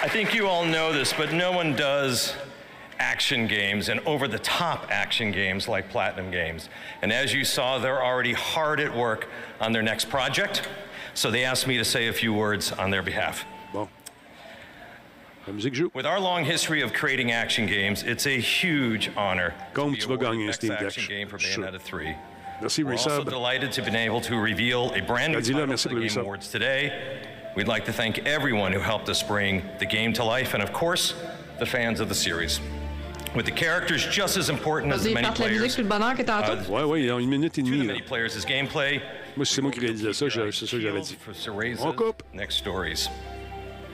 [0.05, 2.35] I think you all know this, but no one does
[3.01, 6.69] action games and over the top action games like Platinum Games.
[7.03, 9.27] And as you saw, they're already hard at work
[9.61, 10.69] on their next project.
[11.15, 13.45] So they asked me to say a few words on their behalf.
[13.73, 13.89] Bon.
[15.49, 15.91] La musique joue.
[15.95, 20.03] With our long history of creating action games, it's a huge honor Comme to be
[20.03, 20.83] tu vas gagner un Steam Deck.
[20.83, 22.15] Action Game for Bayonetta 3.
[22.61, 25.95] Merci, We're also delighted to be able to reveal a brand new title merci for
[25.95, 26.21] the Game resub.
[26.23, 26.93] Awards today.
[27.57, 30.73] We'd like to thank everyone who helped us bring the game to life, and of
[30.73, 31.15] course,
[31.59, 32.61] the fans of the series.
[33.35, 35.89] With the characters just as important as the many parte la musique players, puis le
[35.89, 36.53] bonheur que tantôt.
[36.53, 37.79] uh, Ouais, ouais, il y a une minute et to demie.
[37.83, 39.01] the many players as gameplay,
[39.37, 41.17] Moi, c'est moi qui réalisais ça, je- c'est ça que j'avais dit.
[41.21, 42.23] for Cereza's On coupe.
[42.35, 43.09] next stories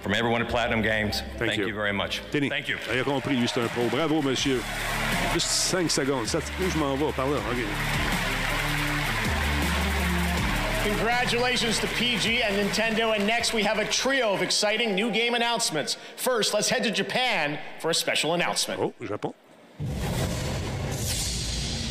[0.03, 1.67] From everyone at Platinum Games, Thank thank, you.
[1.67, 1.73] you.
[1.73, 2.21] very much.
[2.31, 2.77] Tenez, Thank you.
[2.91, 3.87] il a compris, lui, c'est un pro.
[3.89, 4.61] Bravo, monsieur.
[5.33, 6.25] Juste 5 secondes.
[6.27, 7.11] Ça, où je m'en vais?
[7.11, 7.37] Par là.
[7.37, 7.57] OK.
[10.85, 13.13] Congratulations to PG and Nintendo.
[13.13, 15.97] And next, we have a trio of exciting new game announcements.
[16.15, 18.79] First, let's head to Japan for a special announcement.
[18.81, 19.33] Oh, Japon.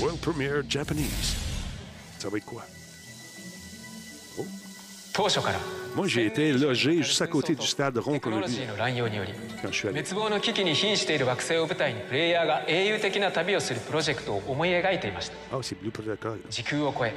[0.00, 1.36] World Premiere Japanese.
[2.18, 2.62] Ça va être quoi?
[5.12, 5.58] 当初から
[5.95, 8.51] Moi, j'ai été logé juste à côté du stade rond テクノ qu'on a ロ vu
[8.51, 9.31] ジーの乱用により
[9.61, 9.91] quand je suis allé.
[10.03, 16.39] 滅亡の危機に瀕している惑星を舞台にプレイヤーが英雄的な旅をするプロジェクトを思い描いていました Ah, c'est Blue Protocol.
[16.49, 17.13] 時空を超え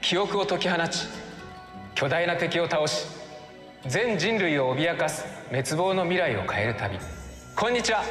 [0.00, 1.06] 記憶を解き放ち
[1.94, 3.04] 巨大な敵を倒し
[3.86, 6.98] 全人類を脅かす滅亡の未来を変える旅
[7.54, 8.02] こんにちは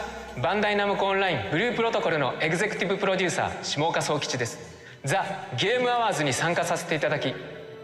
[0.43, 4.59] バンダイナムコオンラインブループロトコルのエグゼクティブプロデューサー下岡総吉です
[5.03, 5.25] ザ・
[5.59, 7.33] ゲームアワーズに参加させていただき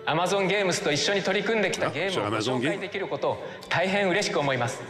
[0.06, 4.82] アマゾンゲームスと一緒に取り組んできたゲームをご紹介できることを大変嬉しく思います。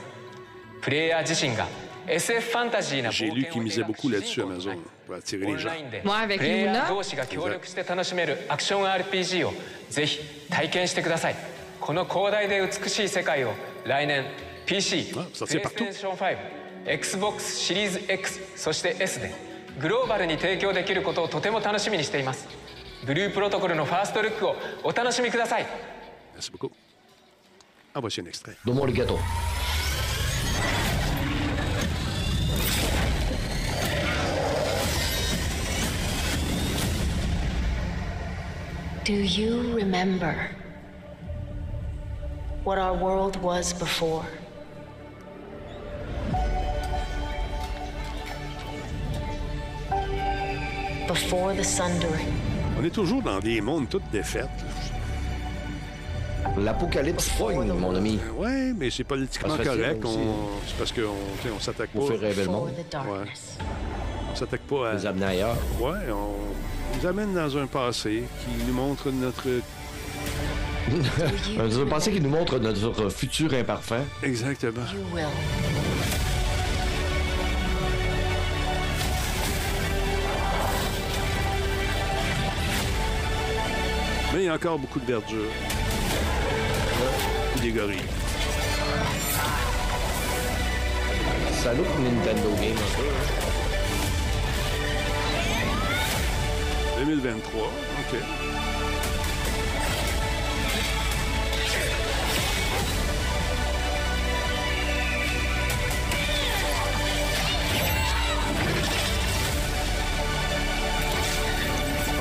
[0.82, 1.67] プレイヤー自身が
[2.08, 5.59] SF ファンタジーな Amazon, pour attirer les gens.
[5.59, 6.01] オンラインで
[6.38, 9.53] プレイヤー同士が協力して楽しめるアクション RPG を
[9.90, 10.19] ぜひ
[10.50, 11.35] 体験してください。
[11.80, 13.53] この広大で美しい世界を
[13.85, 14.25] 来年
[14.66, 16.38] PC、プレイステーション5、
[16.85, 19.33] XBOX シリーズ X そして S で
[19.80, 22.48] グローバルに提供できることをとても楽しみにしています
[23.06, 25.65] ブループロトコルのファーストルックをお楽しみください
[26.35, 26.72] Merci beaucoup.
[27.93, 28.57] Ah, un extrait.
[28.65, 29.19] Arigato.
[39.03, 40.49] Do you remember
[42.64, 44.25] what our world was before?
[51.07, 52.52] Before the Sundering.
[52.80, 54.48] On est toujours dans des mondes toutes défaites.
[56.58, 58.19] L'apocalypse pogne, mon ami.
[58.38, 60.03] Ouais, mais c'est politiquement fait correct.
[60.06, 61.02] On- C'est parce qu'on
[61.42, 62.00] tu sais, on s'attaque pas.
[62.00, 62.69] Pour faire rêver le monde.
[62.69, 63.26] Ouais.
[64.32, 64.93] On s'attaque pas à.
[64.95, 65.56] Les amener ailleurs.
[65.80, 69.43] Ouais, on nous amène dans un passé qui nous montre notre.
[70.92, 74.02] Je pensais qu'il nous montre notre futur imparfait.
[74.22, 74.82] Exactement.
[74.93, 75.26] You will.
[84.33, 85.45] Mais il y a encore beaucoup de verdure.
[87.61, 87.99] Des gorilles.
[91.61, 93.07] Ça look Nintendo Game un peu.
[93.07, 93.43] hein.
[97.05, 98.19] 2023, OK.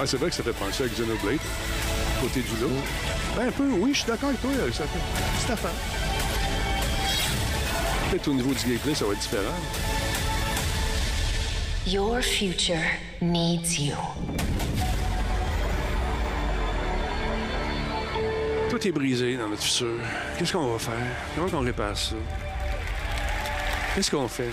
[0.02, 1.38] Ouais, c'est vrai que ça fait penser à Xenoblade,
[2.22, 2.70] côté du lot.
[3.36, 5.70] Ben, un peu, oui, je suis d'accord avec toi, petite affaire.
[8.10, 9.58] Peut-être au niveau du gameplay, ça va être différent.
[11.86, 12.76] Your future
[13.20, 13.96] needs you.
[18.70, 19.96] Tout est brisé dans notre futur.
[20.38, 20.94] Qu'est-ce qu'on va faire?
[21.34, 22.14] Comment on répare ça?
[23.94, 24.50] Qu'est-ce qu'on fait?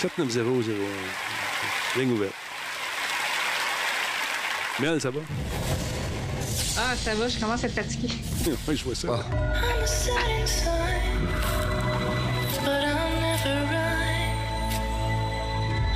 [0.00, 2.00] 79001.
[2.00, 2.41] Ligne ouverte.
[4.80, 5.20] Mel, ça va?
[6.78, 8.14] Ah, ça va, je commence à être fatiguée.
[8.68, 9.08] oui, je vois ça.
[9.08, 10.70] I'm a setting sun,
[12.64, 13.92] but I'll never run.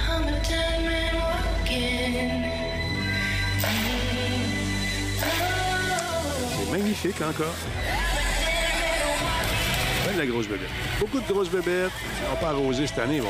[0.08, 2.44] I'm a dead man walking.
[6.58, 7.54] C'est magnifique encore.
[10.06, 10.68] Ouais, de la grosse bébête.
[11.00, 11.90] Beaucoup de grosses bébêtes.
[12.26, 13.24] On va pas arroser cette année, on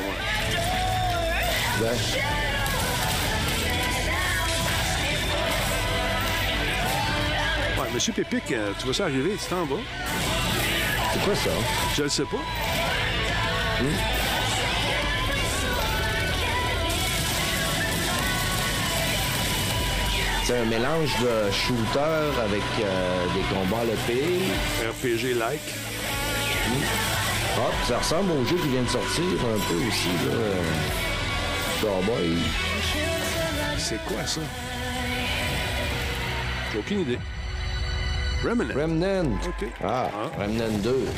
[1.85, 1.91] va
[7.97, 9.81] Monsieur Pépic, euh, tu vois ça arriver, tu t'en vas.
[11.15, 11.51] C'est quoi ça?
[11.97, 12.37] Je le sais pas.
[20.45, 24.91] C'est un mélange de shooter avec euh, des combats à.
[24.91, 25.61] RPG-like.
[27.57, 30.35] Ah, puis ça ressemble au jeu qui vient de sortir un peu aussi, là.
[31.81, 32.37] Cowboy.
[33.79, 34.43] C'est quoi ça?
[36.71, 37.19] J'ai aucune idée.
[38.47, 38.75] Remnant.
[38.75, 39.33] Remnant.
[39.49, 39.69] OK.
[39.83, 40.09] Ah,
[40.39, 41.09] Remnant 2.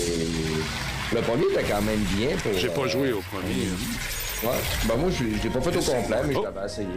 [0.00, 2.52] Et le premier était quand même bien pour.
[2.52, 3.68] J'ai pas euh, joué au premier.
[4.42, 4.58] Ouais.
[4.86, 6.88] Ben moi, je l'ai je pas fait au complet, mais je l'avais essayé.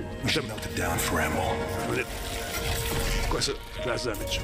[3.29, 3.51] Quoi ça?
[3.83, 4.41] Class damage.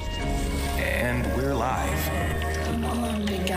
[0.77, 2.11] And we're live.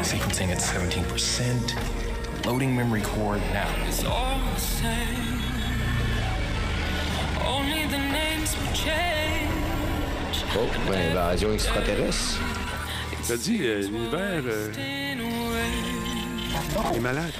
[0.02, 2.46] Sequencing at 17%.
[2.46, 3.68] Loading memory core now.
[3.86, 5.40] It's all the same.
[7.44, 9.55] Only the names will change.
[10.58, 12.40] Oh, ben, invasion extraterrestre.
[13.28, 14.72] T'as dit, euh, l'univers euh,
[16.94, 17.32] est malade.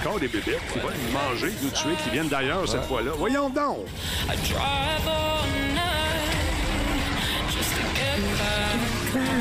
[0.00, 3.10] Encore des bébêtes qui vont nous manger, nous tuer, qui viennent d'ailleurs cette fois-là.
[3.18, 3.86] Voyons donc!
[4.28, 4.36] All
[5.74, 6.08] night
[7.50, 8.20] just to get
[9.12, 9.38] back.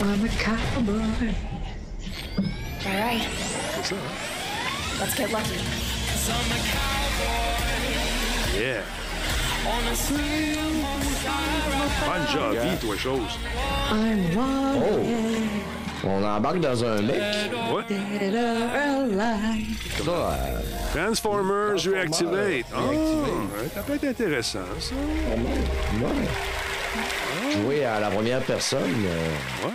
[0.00, 1.34] I'm a cowboy.
[2.86, 3.28] All right,
[3.74, 5.00] C'est ça, hein?
[5.00, 5.58] let's get lucky.
[8.58, 8.82] Yeah!
[12.06, 12.26] Bonne
[12.80, 13.38] toi, chose.
[13.92, 15.06] Oh!
[16.04, 17.16] On embarque dans un mec.
[17.72, 17.84] Ouais.
[20.04, 20.60] Ça, euh,
[20.94, 22.66] Transformers Reactivate.
[22.74, 24.94] Ah, ouais, ça peut être intéressant, ça.
[26.00, 27.52] ouais.
[27.52, 29.04] Jouer à la première personne.
[29.04, 29.72] euh, Ouais.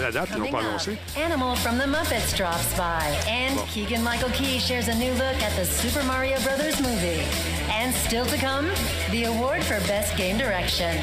[0.00, 0.96] La date, ils l'ont pas annoncé.
[1.16, 5.50] Animal from the Muppets drops by, and Keegan Michael Key shares a new look at
[5.56, 7.22] the Super Mario Brothers movie.
[7.70, 8.66] And still to come,
[9.10, 10.94] the award for Best Game Direction.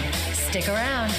[0.49, 1.11] Stick around.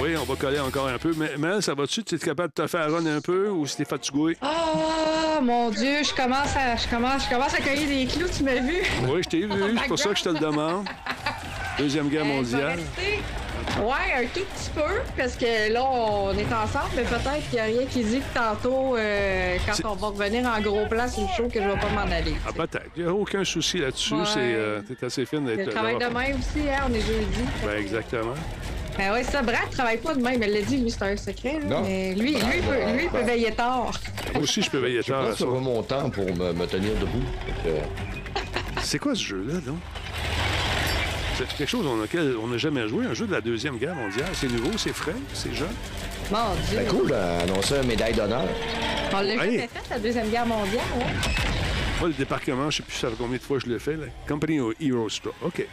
[0.00, 1.12] Oui, on va coller encore un peu.
[1.16, 2.02] Mais Mel, ça va-tu?
[2.02, 4.36] Tu es capable de te faire run un peu ou si t'es fatigué?
[4.42, 8.42] Oh mon Dieu, je commence à, je commence, je commence à cueillir des clous, tu
[8.42, 8.82] m'as vu?
[9.06, 9.76] Oui, je t'ai vu.
[9.80, 10.86] C'est pour ça que je te le demande.
[11.78, 12.78] Deuxième guerre Euh, mondiale.
[13.80, 17.58] Ouais, un tout petit peu, parce que là, on est ensemble, mais peut-être qu'il n'y
[17.60, 21.22] a rien qui dit que tantôt, euh, quand on va revenir en gros plan sur
[21.22, 22.34] le show, que je vais pas m'en aller.
[22.46, 22.86] Ah, peut-être.
[22.96, 24.14] Il n'y a aucun souci là-dessus.
[24.14, 24.20] Ouais.
[24.26, 27.42] C'est, euh, t'es assez fine d'être Le travail d'avoir- demain aussi, hein, on est jeudi.
[27.66, 28.34] Ben, exactement.
[28.96, 31.58] Ben ouais, ça, Brad travaille pas demain, mais elle l'a dit, lui, c'est un secret.
[31.60, 31.80] là, Non.
[31.82, 33.90] Mais lui, lui, Brad, peut, lui, il peut veiller tard.
[34.34, 35.36] Moi aussi, je peux veiller tard à ça.
[35.38, 37.24] sur mon temps pour me, me tenir debout.
[37.64, 39.78] Que- C'est quoi ce jeu-là, donc?
[41.36, 44.28] C'est quelque chose auquel on n'a jamais joué, un jeu de la Deuxième Guerre mondiale.
[44.34, 45.66] C'est nouveau, c'est frais, c'est jeune.
[46.30, 46.78] Mon Dieu.
[46.78, 48.44] Ben cool, d'annoncer une médaille d'honneur.
[49.12, 49.36] On l'a Hey.
[49.38, 51.30] jamais fait, la Deuxième Guerre mondiale, hein?
[52.00, 53.96] Moi, le débarquement, je sais plus ça combien de fois je l'ai fait.
[53.96, 54.06] Là.
[54.28, 55.34] Company Hero Store.
[55.44, 55.66] OK.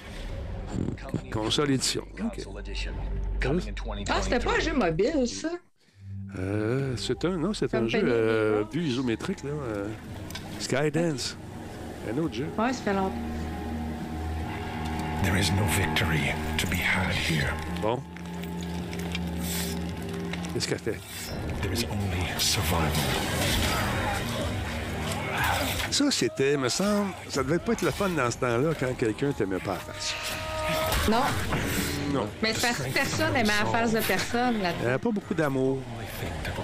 [1.31, 2.03] Console édition.
[2.23, 2.39] OK.
[4.09, 5.49] Ah, c'était pas un jeu mobile, ça?
[6.39, 9.49] Euh, c'est un, non, c'est un jeu euh, vue isométrique, là.
[9.49, 9.87] euh,
[10.59, 11.35] Skydance.
[12.11, 12.45] Un autre jeu.
[12.57, 13.11] Ouais, ça fait longtemps.
[15.23, 17.53] There is no victory to be had here.
[17.81, 18.01] Bon.
[20.53, 20.99] Qu'est-ce qu'elle fait?
[21.61, 22.91] There is only survival.
[25.91, 29.31] Ça, c'était, me semble, ça devait pas être le fun dans ce temps-là quand quelqu'un
[29.33, 30.13] t'aimait pas la face.
[31.09, 31.21] Non,
[32.13, 32.27] Non.
[32.41, 35.11] mais c'est parce que personne aimait la face de personne, là Il n'y avait pas
[35.11, 35.79] beaucoup d'amour.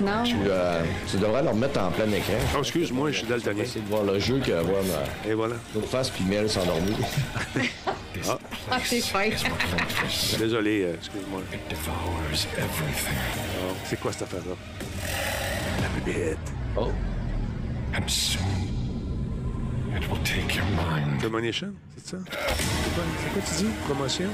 [0.01, 0.23] Non.
[0.23, 2.33] Tu, euh, tu devrais le remettre en plein écran.
[2.55, 3.63] Oh, excuse-moi, je suis daltonien.
[3.63, 5.29] Essayer de voir le jeu que voir ma...
[5.29, 5.55] Et voilà.
[5.73, 6.95] L'autre face, puis Mel s'endormir.
[8.27, 8.39] Ah,
[8.71, 9.29] Ah, c'est fin.
[10.39, 11.39] désolé, euh, excuse-moi.
[11.69, 12.19] Devours
[12.57, 13.13] everything.
[13.61, 14.55] Oh, c'est quoi cette affaire-là?
[15.83, 16.37] La bébête.
[16.75, 16.87] Oh.
[17.95, 18.41] And soon,
[19.95, 21.21] it will take your mind.
[21.21, 22.17] Domination, c'est ça?
[22.27, 23.69] C'est quoi, c'est quoi tu dis?
[23.85, 24.29] Promotion?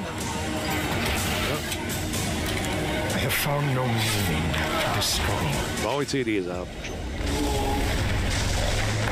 [3.24, 5.48] Have found no meaning to this struggle.
[5.84, 6.68] Bon, il tire des arbres.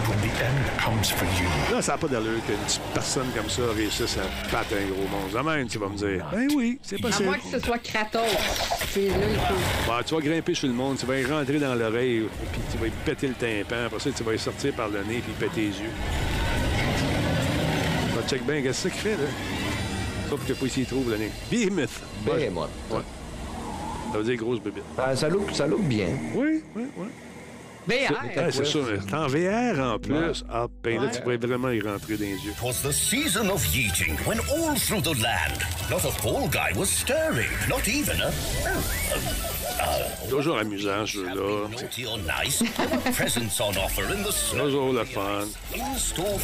[0.07, 3.49] When the end comes for you, Là, ça n'a pas d'allure qu'une petite personne comme
[3.49, 5.37] ça réussisse à battre un gros monstre.
[5.41, 7.25] De même, tu vas me dire, ben oui, c'est À possible.
[7.29, 8.21] moins que ce soit Kratos.
[8.91, 9.15] C'est là.
[9.87, 12.77] Bon, tu vas grimper sur le monde, tu vas y rentrer dans l'oreille, puis tu
[12.77, 13.85] vas y péter le tympan.
[13.85, 15.91] Après ça, tu vas y sortir par le nez, puis péter les yeux.
[18.15, 19.29] Va check bien, qu'est-ce que ça qu'il fait, là?
[20.29, 21.31] Sauf que pas ici, il trouve le nez.
[21.49, 21.89] Behemoth.
[22.25, 22.69] Behemoth.
[22.89, 22.99] Ouais.
[24.11, 24.83] Ça veut dire grosse bébite.
[24.97, 26.07] Ah, ça look, ça look bien.
[26.35, 27.07] Oui, oui, oui.
[27.87, 27.91] VR.
[27.91, 28.79] Ouais, c'est ça.
[29.07, 30.43] C'est en VR en plus.
[30.49, 32.53] Ah, ben là, tu vas vraiment y rentrer dans les yeux.
[32.59, 36.89] Twas the season of yeeting when all through the land not a fall guy was
[36.89, 38.31] stirring, not even a.
[40.29, 41.67] Toujours amusant, ce jeu-là.
[44.57, 45.45] Toujours le fun.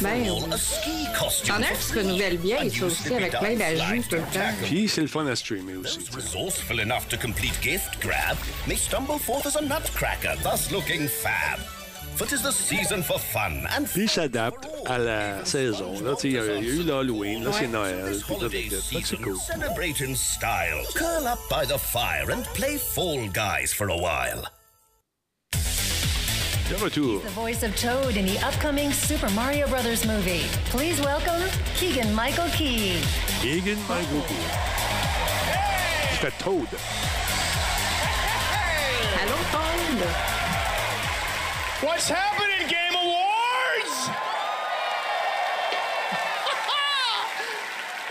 [0.02, 0.24] Ben.
[1.46, 4.50] T'en as un qui se renouvelle bien, ça aussi, avec plein d'ajouts tout le temps.
[4.64, 5.98] Puis c'est le fun à streamer aussi.
[5.98, 6.10] tu sais.
[6.16, 8.36] Resourceful enough to complete gift grab
[8.66, 11.58] may stumble forth as a nutcracker, thus looking fab.
[12.16, 15.92] For 'tis the season for fun and Puis il s'adapte à la saison.
[16.02, 18.10] Là, tu il y a il y a eu l'Halloween, là, c'est Noël.
[18.10, 18.82] Puis tout, tout, holiday tout.
[18.82, 19.36] Fait que c'est cool.
[19.46, 20.82] celebrate in style.
[20.94, 24.42] Curl up by the fire and play Fall Guys for a while.
[26.68, 27.22] De retour.
[27.22, 30.44] The voice of Toad in the upcoming Super Mario Brothers movie.
[30.70, 31.42] Please welcome
[31.76, 33.00] Keegan Michael Key.
[33.40, 34.44] Keegan Michael Key.
[36.10, 36.68] Il fait Toad.
[39.22, 40.47] Allô, Toad?
[41.80, 44.10] What's happening, Game Awards?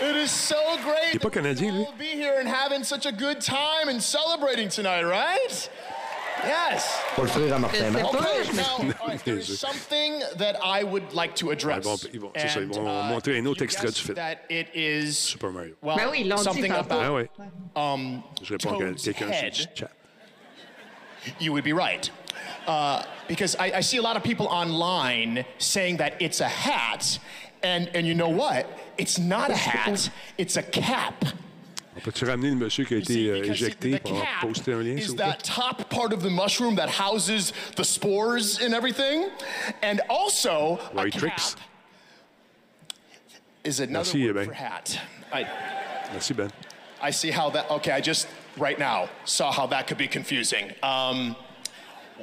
[0.00, 1.84] it is so great Il est pas canadien, lui.
[1.84, 5.68] to be here and having such a good time and celebrating tonight, right?
[6.44, 6.98] Yes.
[7.16, 9.24] Pas le frère à Okay, now, all right, Niaiseux.
[9.24, 11.84] there's something that I would like to address.
[11.84, 13.88] Ils vont- ils vont- c'est ça, ils And, vont uh, montrer un autre you extrait
[13.90, 14.14] du film.
[14.14, 15.74] That it is Super Mario.
[15.82, 17.28] well, Ben oui, ils dit something about Ah ouais.
[17.76, 19.54] um, Je réponds à Toad's quelqu'un sur head.
[19.58, 19.90] le chat.
[21.40, 22.10] you would be right.
[22.68, 27.18] Uh, because I, I see a lot of people online saying that it's a hat,
[27.62, 28.66] and, and you know what?
[28.96, 31.24] It's not a hat, it's a cap.
[31.96, 34.82] On peut-tu ramener le monsieur qui a été euh, Because éjecté the pour poster un
[34.82, 35.24] lien, s'il is vous plaît?
[35.26, 39.28] that top part of the mushroom that houses the spores and everything,
[39.82, 41.56] and also a White cap Tricks.
[43.64, 44.46] is another Merci, word Ben.
[44.46, 45.00] for hat.
[45.32, 45.44] I,
[46.12, 46.50] Merci, Ben.
[47.02, 47.68] I see how that.
[47.70, 50.72] Okay, I just right now saw how that could be confusing.
[50.82, 51.34] Um,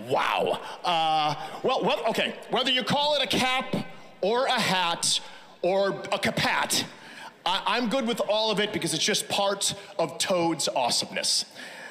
[0.10, 0.60] wow.
[0.84, 2.36] Uh, well, well, okay.
[2.50, 3.76] Whether you call it a cap
[4.22, 5.20] or a hat
[5.62, 6.86] or a capat,
[7.46, 11.46] I, I'm good with all of it because it's just part of Toad's awesomeness.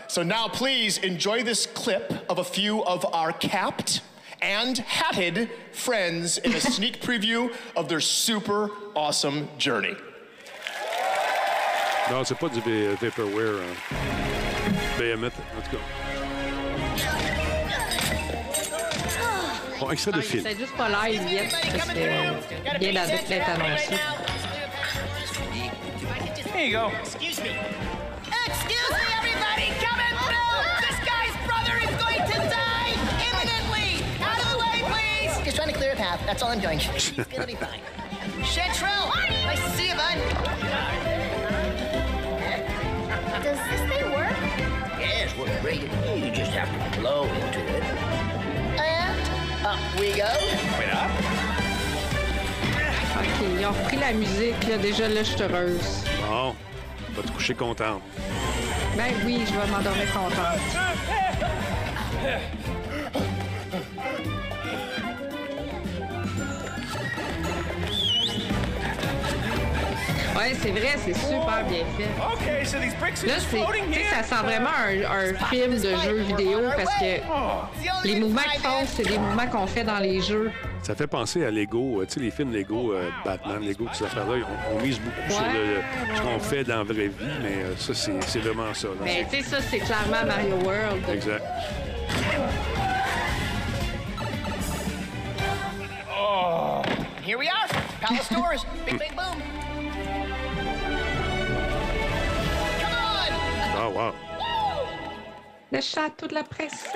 [0.09, 4.03] So now, please enjoy this clip of a few of our capped
[4.43, 9.97] and hatted friends in a sneak preview of their super awesome journey.
[12.11, 13.63] Non, c'est pas du va- Vaporware.
[13.63, 13.77] Hein.
[14.99, 15.79] Behemoth, en tout
[19.81, 20.45] Bon, extrait de film.
[20.47, 23.95] C'est juste pas live yet, parce que bien la d'être annoncé.
[26.55, 26.93] Here you go.
[27.03, 27.51] Excuse me.
[28.47, 29.73] Excuse me, everybody!
[29.83, 30.63] Coming through!
[30.81, 32.95] This guy's brother is going to die
[33.27, 34.05] imminently!
[34.23, 35.45] Out of the way, please!
[35.45, 36.21] Just trying to clear a path.
[36.25, 36.79] That's all I'm doing.
[36.79, 37.81] He's gonna be fine.
[38.45, 39.09] Chantrell!
[39.45, 40.19] Nice to see you, bud.
[43.43, 44.37] Does this thing work?
[45.01, 45.83] Yes, works great.
[45.83, 47.54] You just have to blow it.
[49.75, 50.31] Up we go.
[50.79, 51.11] Wait up.
[53.19, 54.79] OK, ils ont repris la musique, là.
[54.79, 56.05] Déjà, là, je suis heureuse.
[56.29, 56.55] Bon,
[57.11, 58.03] va te coucher contente.
[58.97, 60.61] Ben oui, je vais m'endormir contente.
[70.45, 72.11] Ouais, c'est vrai, c'est super bien fait.
[72.35, 76.21] Okay, so these bricks are Là, c'est, ça sent vraiment un, un film de jeu
[76.23, 80.51] vidéo parce que les mouvements qu'ils font, c'est des mouvements qu'on fait dans les jeux.
[80.83, 83.95] Ça fait penser à Lego, euh, tu sais, les films Lego, euh, Batman, Lego, toutes
[83.95, 87.35] ces affaires-là, on, on mise beaucoup sur le- ce qu'on fait dans la vraie vie,
[87.43, 88.89] mais euh, ça, c'est c'est vraiment ça.
[88.89, 88.95] là.
[89.03, 91.03] Mais tu sais, ça, c'est clairement Mario World.
[91.11, 91.43] Exact.
[96.11, 96.83] Oh.
[97.23, 97.69] Here we are.
[98.03, 98.67] Palace doors.
[98.85, 99.41] Big, big boom.
[103.95, 104.13] Wow.
[105.73, 106.93] Le château de la princesse.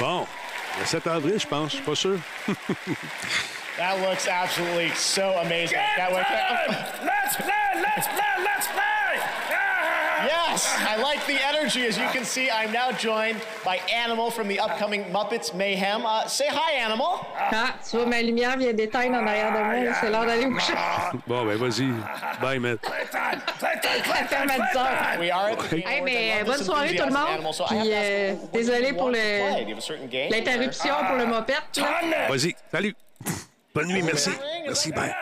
[0.00, 0.26] Bon,
[0.80, 2.18] le 7 avril, je pense, je suis pas sûr.
[3.78, 5.78] That looks absolutely so amazing.
[5.96, 6.30] That worked.
[6.30, 7.80] Let's play!
[7.80, 8.44] Let's play!
[8.44, 8.91] Let's play!
[10.32, 11.86] Yes, I like the energy.
[11.86, 16.04] As you can see, I'm now joined by Animal from the upcoming Muppets Mayhem.
[16.06, 17.20] Uh, say hi, Animal.
[17.38, 19.94] Ah, tu vois, ma lumière vient d'éteindre en arrière de moi.
[20.00, 20.72] C'est l'heure d'aller au coucher.
[21.26, 21.88] Bon, ben vas-y.
[22.40, 22.78] Bye, Matt.
[23.60, 23.68] Ça
[24.28, 25.20] ferme à 10 heures.
[25.20, 26.04] We are at the Game Hey, Awards.
[26.04, 27.34] mais I love bonne this soirée tout le enthusiasm, monde.
[27.34, 27.54] Animal.
[27.54, 29.38] So I have Puis to ask, euh, what do you désolé pour want to play?
[29.38, 30.30] Do le you have a certain game?
[30.30, 31.76] l'interruption pour le mopette.
[31.76, 32.28] là.
[32.28, 32.94] Vas-y, salut.
[33.74, 34.30] Bonne nuit, merci.
[34.66, 35.14] Merci, bye.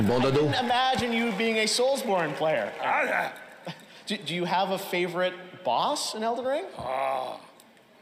[0.00, 0.48] Bon dodo.
[0.48, 2.72] I couldn't imagine you being a Soulsborne player.
[4.10, 6.64] Do, do you have a favorite boss in Elden Ring?
[6.76, 7.38] Oh,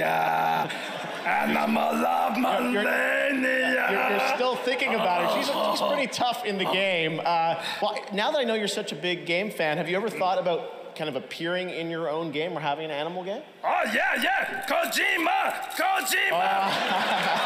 [1.27, 3.91] Animal love Malenia.
[3.91, 5.37] You're, you're still thinking about her.
[5.37, 7.21] She's, she's pretty tough in the game.
[7.25, 10.09] Uh, well, now that I know you're such a big game fan, have you ever
[10.09, 13.41] thought about kind of appearing in your own game or having an animal game?
[13.65, 14.67] Oh, yeah, yeah.
[14.67, 15.53] Kojima.
[15.79, 16.69] Kojima.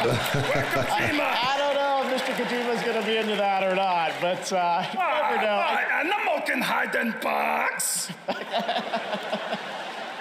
[0.03, 1.21] Kojima.
[1.45, 2.35] I don't know if Mr.
[2.35, 5.63] Kojima's going to be into that or not, but uh, you never know.
[5.63, 8.11] Ah, Animal can hide in box.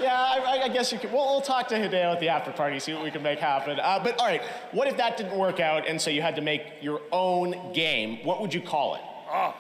[0.02, 1.14] Yeah, I, I guess you could.
[1.14, 3.80] We'll, we'll talk to Hideo at the after party, see what we can make happen.
[3.80, 6.42] Uh, but all right, what if that didn't work out and so you had to
[6.42, 8.26] make your own game?
[8.26, 9.02] What would you call it?
[9.32, 9.54] Oh,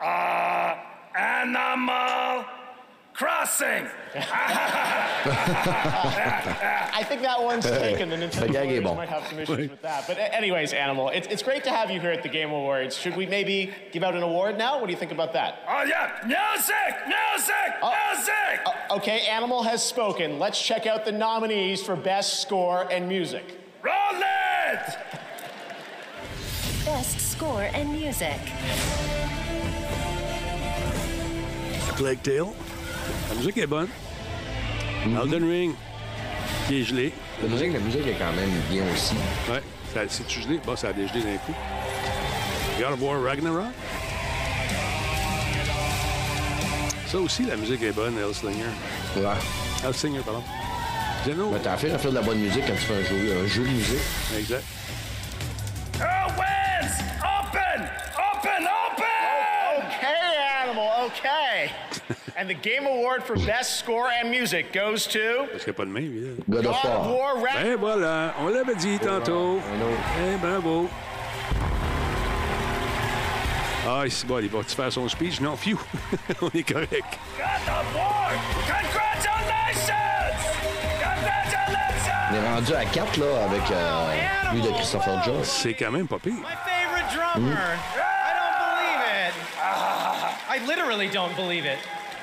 [0.00, 0.76] uh,
[1.16, 2.44] Animal
[3.18, 3.88] Crossing.
[6.94, 8.10] I think that one's taken.
[8.10, 10.06] The Nintendo Le gag est might have some issues with that.
[10.06, 12.96] But anyways, Animal, it's, it's great to have you here at the Game Awards.
[12.96, 14.78] Should we maybe give out an award now?
[14.78, 15.64] What do you think about that?
[15.68, 16.12] Oh, yeah.
[16.24, 17.08] Music.
[17.08, 17.74] Music.
[17.82, 18.60] Music.
[18.64, 20.38] Uh, okay, Animal has spoken.
[20.38, 23.58] Let's check out the nominees for Best Score and Music.
[23.82, 24.96] Roll it.
[26.84, 28.38] Best score and music.
[31.96, 32.54] Plague Tale.
[33.30, 33.88] La musique est bonne.
[35.04, 35.72] Elden Ring.
[36.66, 37.12] Qui est gelé.
[37.42, 39.14] La musique, la musique est quand même bien aussi.
[39.50, 39.62] Ouais.
[39.94, 40.60] Ça- C'est-tu gelé?
[40.64, 41.54] Bon, ça a dégelé d'un coup.
[42.78, 43.64] God of War Ragnarok.
[47.06, 48.64] Ça aussi, la musique est bonne, Hellslinger.
[49.16, 49.22] Ouais.
[49.86, 50.42] Hellslinger, pardon.
[51.24, 51.50] Zeno.
[51.52, 53.46] Mais t'as affaire à faire de la bonne musique quand tu fais un jeu, un
[53.46, 53.98] jeu de musique.
[54.38, 54.62] Exact.
[55.98, 56.98] Wins?
[57.22, 57.88] Open.
[58.14, 58.68] Open.
[58.92, 59.78] Open.
[59.78, 61.70] Okay, Animal, okay.
[62.36, 65.46] and the Game Award for Best Score and Music goes to.
[65.52, 66.36] Parce qu'il n'y a pas de main, lui.
[66.48, 67.08] God of War.
[67.16, 69.60] War Rag- Ben voilà, on l'avait dit tantôt.
[70.32, 70.88] Eh, bravo.
[73.90, 75.40] Ah, ici, bon, il va-tu faire son speech?
[75.40, 75.78] Non, phew,
[76.42, 76.92] on est correct.
[77.38, 78.30] God of War.
[78.66, 79.94] Congratulations.
[81.00, 82.28] Congratulations.
[82.30, 85.42] On est rendu à 4 là, avec euh, lui de Christopher Jones.
[85.44, 86.34] C'est quand même pas pire.
[86.34, 87.56] favorite drummer.
[87.96, 89.34] I don't believe it.
[89.62, 91.78] Ah, I literally don't believe it.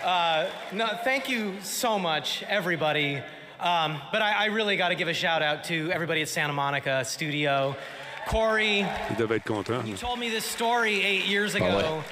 [0.06, 3.16] Uh, no, thank you so much, everybody.
[3.60, 6.54] Um, but I, I really got to give a shout out to everybody at Santa
[6.54, 7.76] Monica Studio.
[8.28, 9.84] Corey, Il devait être content.
[9.88, 11.80] you told me this story eight years Ah ouais.
[11.80, 12.04] ago.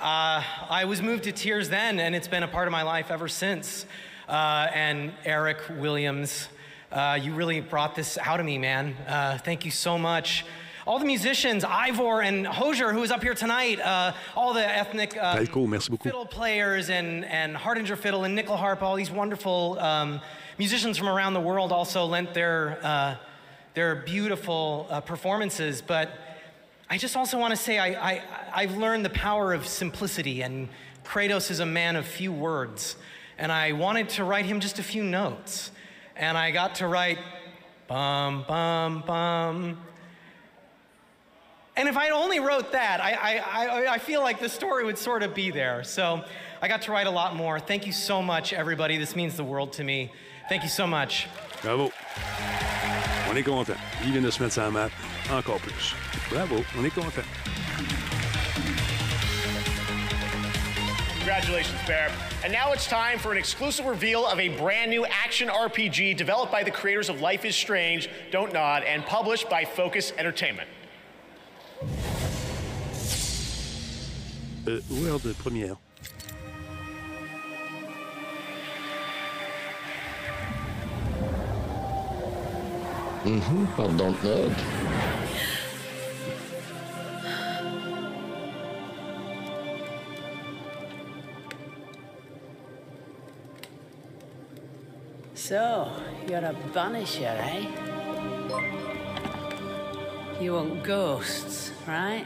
[0.00, 3.12] Uh, I was moved to tears then, and it's been a part of my life
[3.12, 3.86] ever since.
[4.28, 6.48] Uh, and Eric Williams,
[6.90, 8.96] uh, you really brought this out of me, man.
[9.06, 10.44] Uh, thank you so much.
[10.90, 15.16] All the musicians, Ivor and Hosier, who is up here tonight, uh, all the ethnic
[15.16, 16.02] uh, merci beaucoup.
[16.02, 20.20] fiddle players and, and Hardinger fiddle and nickel harp, all these wonderful um,
[20.58, 23.14] musicians from around the world also lent their, uh,
[23.74, 25.80] their beautiful uh, performances.
[25.80, 26.10] But
[26.90, 30.68] I just also want to say I, I, I've learned the power of simplicity, and
[31.04, 32.96] Kratos is a man of few words.
[33.38, 35.70] And I wanted to write him just a few notes.
[36.16, 37.18] And I got to write
[37.86, 39.78] bum, bum, bum.
[41.80, 44.98] And if I only wrote that, I, I, I, I feel like the story would
[44.98, 45.82] sort of be there.
[45.82, 46.22] So
[46.60, 47.58] I got to write a lot more.
[47.58, 48.98] Thank you so much, everybody.
[48.98, 50.12] This means the world to me.
[50.50, 51.26] Thank you so much.
[51.62, 51.90] Bravo.
[53.30, 53.78] On est content.
[54.04, 54.90] Il vient de se mettre sur la map.
[55.30, 55.94] Encore plus.
[56.28, 56.62] Bravo.
[56.76, 57.24] On est content.
[61.20, 62.10] Congratulations, Bear.
[62.44, 66.52] And now it's time for an exclusive reveal of a brand new action RPG developed
[66.52, 70.68] by the creators of Life is Strange, Don't Nod, and published by Focus Entertainment.
[74.68, 74.80] Euh,
[75.24, 75.76] de première.
[83.24, 84.52] Mhm, par Dontnod.
[95.34, 95.90] So,
[96.28, 97.66] you're a banisher, eh?
[100.40, 102.24] You want ghosts, right?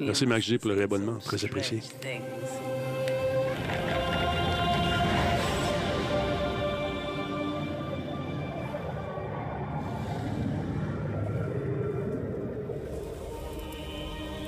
[0.00, 1.18] Merci, Max G, pour le réabonnement.
[1.18, 1.80] Très apprécié.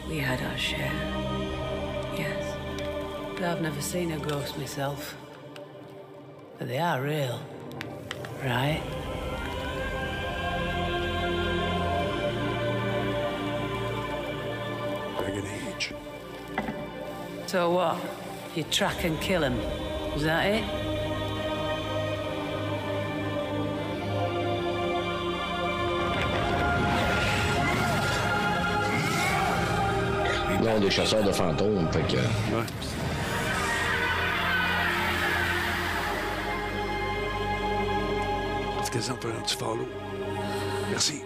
[0.08, 0.90] We had our share.
[2.16, 2.56] Yes.
[3.34, 5.14] But I've never seen a ghost myself.
[6.58, 7.40] But they are real.
[8.42, 8.82] Right?
[17.48, 17.96] So what?
[18.54, 19.58] You track and kill him.
[20.14, 20.62] Is that it?
[30.62, 32.16] Là, on est des chasseurs de fantômes, fait que.
[32.16, 32.66] Ouais.
[38.82, 39.88] C'est quasiment faire un petit follow.
[40.90, 41.22] Merci.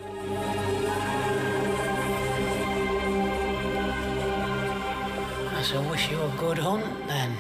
[5.63, 7.37] I shall wish you a good hunt then.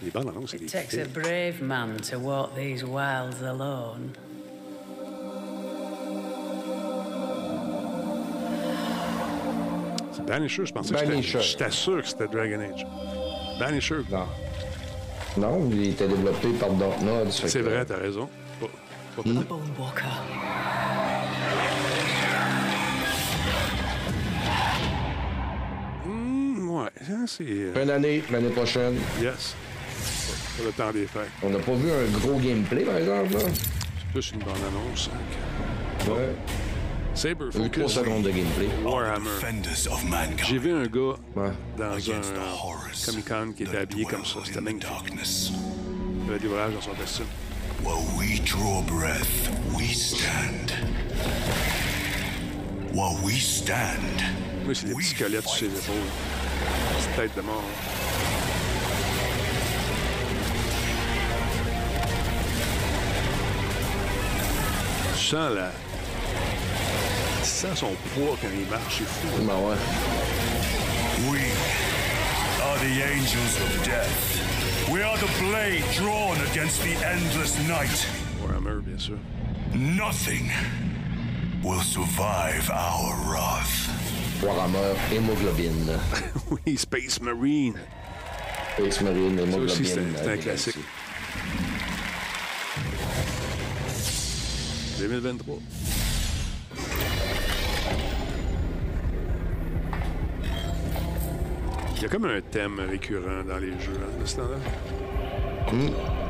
[0.00, 4.12] It des takes a brave man to walk these wilds alone.
[10.12, 11.40] C'est Banisher, je pensais que Banisher.
[11.42, 11.64] c'était...
[11.64, 12.86] J'étais sûr que c'était Dragon Age.
[13.58, 14.02] Banisher.
[14.08, 14.26] Non.
[15.36, 17.32] Non, il était développé par Dontnod.
[17.32, 18.28] C'est vrai, t'as raison.
[18.60, 18.66] Pas-
[19.16, 19.28] pas-
[19.80, 20.35] walker.
[27.10, 28.96] Hein, euh, Fin d'année, l'année prochaine.
[29.20, 29.54] Yes.
[30.56, 31.30] Pour le temps des fêtes.
[31.42, 33.40] On n'a pas vu un gros gameplay, par exemple, là?
[33.40, 35.10] C'est plus une bande-annonce.
[35.12, 36.10] hein.
[36.10, 36.34] Ouais.
[37.14, 37.92] Saber Focus.
[37.92, 38.68] secondes de gameplay.
[38.84, 39.30] Warhammer.
[40.46, 41.14] J'ai vu un gars
[41.78, 44.40] dans Against un Comic-Con qui était habillé comme ça.
[44.44, 44.90] C'était magnifique.
[46.24, 47.26] Il avait des voyages dans son costume.
[47.84, 50.72] While we draw breath, we stand.
[52.92, 54.22] While we stand,
[54.66, 55.94] Oui, c'est des petits squelettes sur ses épaules.
[57.16, 57.62] Petite tête de mort.
[65.14, 65.70] Tu sens la...
[67.42, 69.44] Tu sens son poids quand il marche, c'est fou.
[69.44, 69.76] Ben ouais.
[71.30, 71.40] we
[72.62, 74.90] are the angels of death.
[74.90, 78.06] We are the blade drawn against the endless night.
[78.42, 79.18] Warhammer, bien sûr.
[79.74, 80.50] Nothing
[81.62, 83.95] will survive our wrath.
[84.42, 85.98] Warhammer, hémoglobine.
[86.50, 87.74] oui, Space Marine.
[88.78, 89.84] Space Marine, Ça aussi, hémoglobine.
[89.84, 90.76] c'est un- c'est un euh, classique.
[94.98, 95.58] 2023.
[101.96, 105.72] Il y a comme un thème récurrent dans les jeux hein, de ce temps-là.
[105.72, 106.25] Hmm.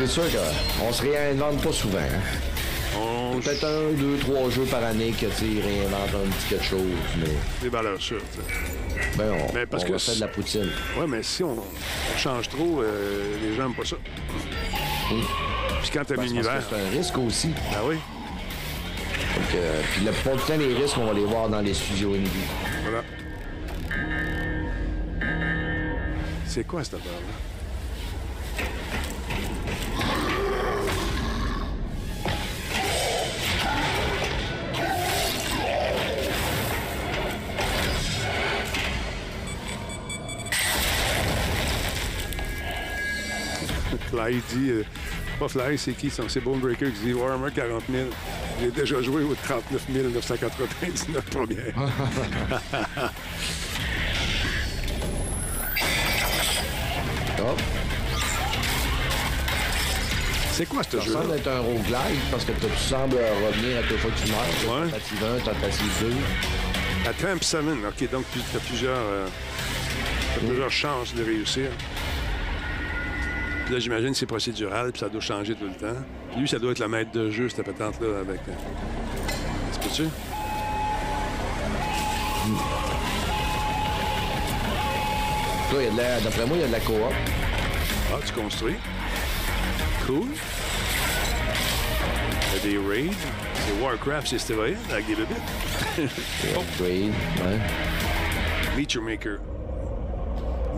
[0.00, 0.22] C'est sûr
[0.78, 1.98] qu'on se réinvente pas souvent.
[1.98, 3.38] hein.
[3.40, 6.80] Peut-être un, deux, trois jeux par année que tu réinventent un petit quelque chose,
[7.18, 7.28] mais.
[7.62, 9.06] Des valeurs sûres, tu sais.
[9.16, 10.68] Ben, on, Mais parce on que va faire de la poutine.
[10.98, 13.96] Ouais, mais si on, on change trop, euh, les gens n'aiment pas ça.
[15.82, 16.62] Puis quand t'as Ben, c'est l'univers.
[16.68, 17.50] C'est un risque aussi.
[17.72, 17.94] Ah oui?
[17.94, 21.74] Donc, euh, puis la plupart du temps, les risques, on va les voir dans les
[21.74, 22.30] studios indie.
[22.82, 23.02] Voilà.
[26.46, 27.49] C'est quoi cette affaire-là?
[44.20, 44.84] Fly dit, euh,
[45.38, 46.10] pas Fly, c'est qui?
[46.10, 48.04] C'est Bone Breaker qui dit Warhammer 40 000.
[48.60, 51.74] J'ai déjà joué aux 39 999 premières.
[57.40, 57.60] Hop.
[60.52, 61.22] C'est quoi ce Ça jeu-là?
[61.22, 64.90] semble être un roguelike parce que tu sembles revenir à chaque fois que tu meurs.
[64.90, 65.92] Tentative 1, tentative
[67.04, 67.08] 2.
[67.08, 69.26] À Tramp 7, OK, donc tu as plusieurs, euh,
[70.46, 71.70] plusieurs chances de réussir.
[73.70, 75.96] Puis là, j'imagine que c'est procédural, puis ça doit changer tout le temps.
[76.36, 78.40] Lui, ça doit être le maître de jeu, cette patente-là, avec...
[78.48, 80.06] Euh...
[85.72, 86.96] Là, il y a de la- D'après moi, il y a de la coop.
[88.12, 88.74] Ah, tu construis.
[90.06, 90.26] Cool.
[92.52, 93.14] Il y a des raids.
[93.54, 95.36] C'est Warcraft, c'est stéroïde avec des bébites.
[96.56, 97.58] Upgrade, ouais.
[98.76, 99.38] Meet Your Maker.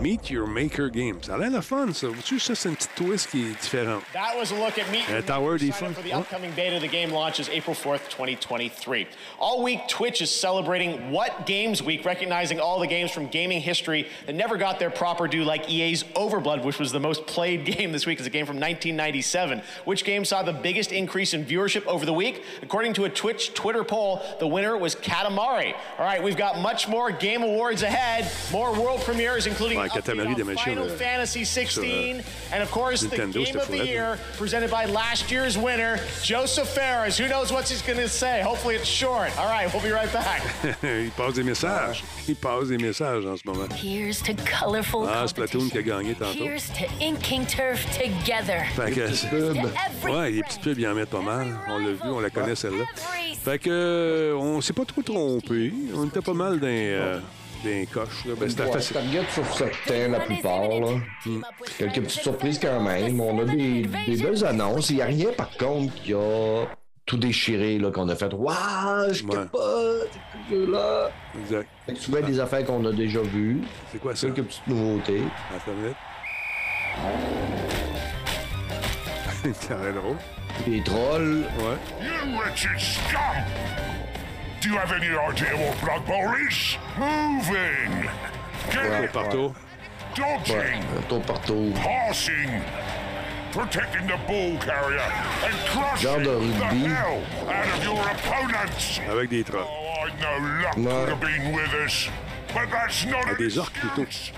[0.03, 1.19] Meet Your Maker Game.
[1.21, 2.07] Ça a l'air fun, ça.
[2.07, 4.03] Vois-tu, ça, c'est une petite twist qui est différente.
[4.11, 5.95] That was a look at Meet Your Tower Defense.
[5.95, 6.77] for the upcoming beta.
[6.77, 9.07] The game launches April 4th, 2023.
[9.39, 14.09] All week, Twitch is celebrating What Games Week, recognizing all the games from gaming history
[14.25, 17.93] that never got their proper due, like EA's Overblood, which was the most played game
[17.93, 18.19] this week.
[18.19, 19.61] It's a game from 1997.
[19.85, 22.43] Which game saw the biggest increase in viewership over the week?
[22.61, 25.73] According to a Twitch Twitter poll, the winner was Katamari.
[25.97, 30.55] All right, we've got much more game awards ahead, more world premieres, including Katamari on
[30.57, 32.21] Final euh, Fantasy sur, 16, euh,
[32.53, 37.17] and of course the Game of the Year presented by last year's winner, Joseph Ferris.
[37.17, 38.41] Who knows what he's going to say?
[38.41, 39.31] Hopefully it's short.
[39.37, 40.41] All right, we'll be right back.
[40.83, 42.03] Il passe des messages.
[42.27, 43.67] Il passe des messages en ce moment.
[43.73, 46.43] Here's to colorful Ah, Splatoon qui a gagné tantôt.
[46.43, 48.65] Here's to inking turf together.
[48.75, 50.09] Fait que.
[50.09, 51.47] Ouais, les petites pubs, ils en mettent pas mal.
[51.67, 52.85] On l'a vu, on la connaît celle-là.
[53.43, 55.73] Fait que, euh, on s'est pas trop trompé.
[55.95, 57.19] On était pas mal dans, euh,
[57.91, 58.25] coches.
[58.25, 58.33] Là.
[58.39, 58.93] Ben, c'était Ouais, facile.
[58.95, 60.67] Target sur certains, la plupart.
[60.67, 60.87] Là.
[61.77, 63.19] Quelques petites surprises quand même.
[63.19, 64.89] On a des, des belles annonces.
[64.89, 66.65] Il n'y a rien, par contre, qui a
[67.05, 68.33] tout déchiré, là, qu'on a fait.
[68.33, 70.09] Waouh, je capote,
[70.49, 71.11] ce jeu-là.
[71.39, 71.67] Exact.
[71.85, 73.61] Fait que souvent, des affaires qu'on a déjà vues.
[73.91, 74.27] C'est quoi ça?
[74.27, 75.21] Quelques petites nouveautés.
[75.55, 75.95] Attends une minute.
[79.69, 80.17] Drôle.
[80.65, 81.43] Des trolls.
[81.57, 81.77] Ouais.
[82.05, 83.19] You wretched scum!
[84.63, 86.77] Do you have any idea what Blood Bowl is?
[86.97, 88.07] Moving!
[88.71, 89.53] Ouais, Get partout.
[90.15, 90.55] Dodging!
[90.55, 91.73] Ouais, tour.
[91.73, 92.61] Passing!
[93.51, 95.01] Protecting the ball carrier
[95.43, 98.99] and crushing Genre de the hell out of your opponents!
[98.99, 99.67] Avec des trolls.
[99.67, 100.83] Oh, I know luck Ouais.
[100.85, 102.07] could have been with us,
[102.53, 104.31] but that's not Avec an des orques plutôt.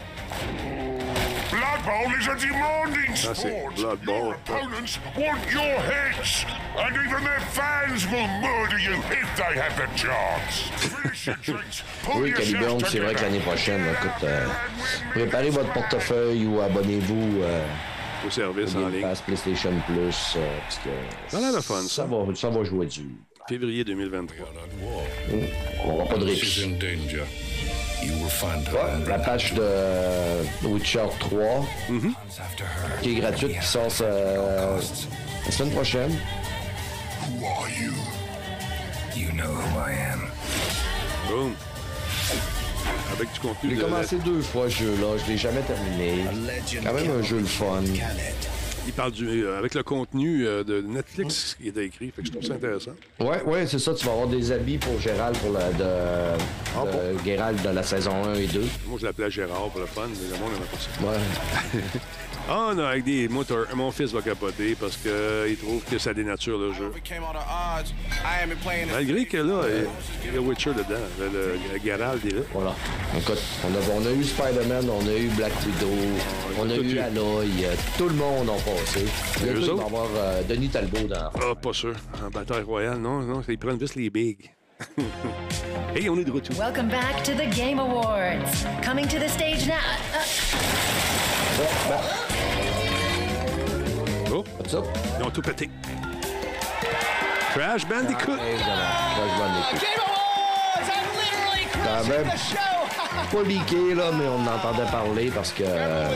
[1.56, 3.74] Blood Bowl is a demanding c'est sport.
[3.76, 4.34] Blood Bowl.
[4.34, 6.46] Opponents want your heads,
[6.78, 10.70] and even their fans will murder you if they have the chance.
[11.48, 11.60] Your
[12.22, 14.46] Oui, Caliburn, c'est vrai que l'année prochaine, écoute, euh,
[15.12, 17.66] préparez votre portefeuille ou abonnez-vous euh,
[18.28, 19.02] Au service en ligne.
[19.02, 20.36] Pass PlayStation Plus.
[20.38, 20.90] euh, parce que
[21.28, 21.88] Ça a l'air de fun, ça.
[21.90, 23.06] ça va, ça va jouer dur.
[23.48, 24.48] Février 2023.
[25.84, 26.78] On n'aura pas de répit.
[28.02, 31.40] Ouais, la patch de Witcher 3,
[31.90, 32.12] Mm-hmm.
[33.02, 34.80] qui est gratuite, qui sort euh,
[35.46, 36.12] la semaine prochaine.
[36.12, 37.94] Who are you?
[39.16, 40.22] You know who I am.
[41.30, 41.54] Boom.
[43.14, 43.82] Avec du contenu J'ai de...
[43.82, 46.26] commencé deux fois ce jeu-là, je l'ai jamais terminé.
[46.84, 47.82] Quand même un jeu le fun.
[48.88, 49.44] Il parle du...
[49.44, 52.12] euh, avec le contenu euh, de Netflix qui était écrit.
[52.12, 52.92] Fait que je trouve ça intéressant.
[53.20, 53.94] Ouais, ouais, c'est ça.
[53.94, 58.24] Tu vas avoir des habits pour Gérald pour la, de, de Gérald de la saison
[58.26, 58.62] 1 et 2.
[58.88, 61.06] Moi, je l'appelais Gérard pour le fun, mais le monde n'aimait pas ça.
[61.06, 61.82] Ouais.
[62.48, 63.66] Ah non, avec des moteurs.
[63.76, 66.92] Mon fils va capoter parce qu'il trouve que ça dénature le jeu.
[68.92, 69.62] Malgré que là,
[70.26, 71.02] il y a Witcher dedans.
[71.20, 72.14] Le, le, est là.
[72.54, 72.76] Voilà.
[73.18, 75.90] Écoute, on a, on a eu Spider-Man, on a eu Black Widow,
[76.60, 77.00] on a eu.
[77.00, 79.06] Aloy, euh, tout le monde en passé.
[79.42, 81.94] Il va avoir euh, Denis Talbot dans Ah, pas sûr.
[82.24, 84.50] En bataille royale, non, non, ils prennent juste les bigs.
[85.96, 86.56] hey, on est de retour.
[86.58, 88.66] Welcome back to the Game Awards.
[88.82, 89.80] Coming to the stage now.
[94.32, 95.70] Oh, ils ont tout pété.
[97.54, 98.36] Crash Bandicoot.
[98.36, 98.60] Game
[100.06, 100.90] Awards!
[100.90, 102.34] I'm literally même.
[102.34, 102.58] the show!
[103.32, 105.64] pas leaké, là, mais on en entendait parler parce que.
[105.66, 106.10] euh,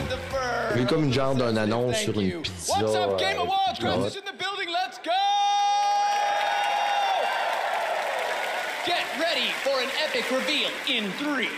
[0.72, 2.74] il y a eu comme une genre d'une annonce sur une pizza.
[2.78, 3.78] What's up, Game euh, Awards?
[3.78, 4.68] Chris is in the building?
[4.70, 5.49] Let's go!
[9.20, 11.48] Ready for an epic reveal in three,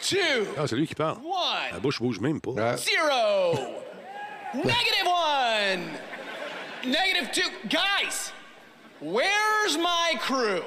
[0.00, 1.18] two, Ah, c'est lui qui parle.
[1.22, 2.76] one, La bouche bouge même pas.
[2.76, 3.82] zero,
[4.54, 5.90] negative one,
[6.90, 7.48] negative two.
[7.68, 8.32] Guys,
[9.00, 10.62] where's my crew?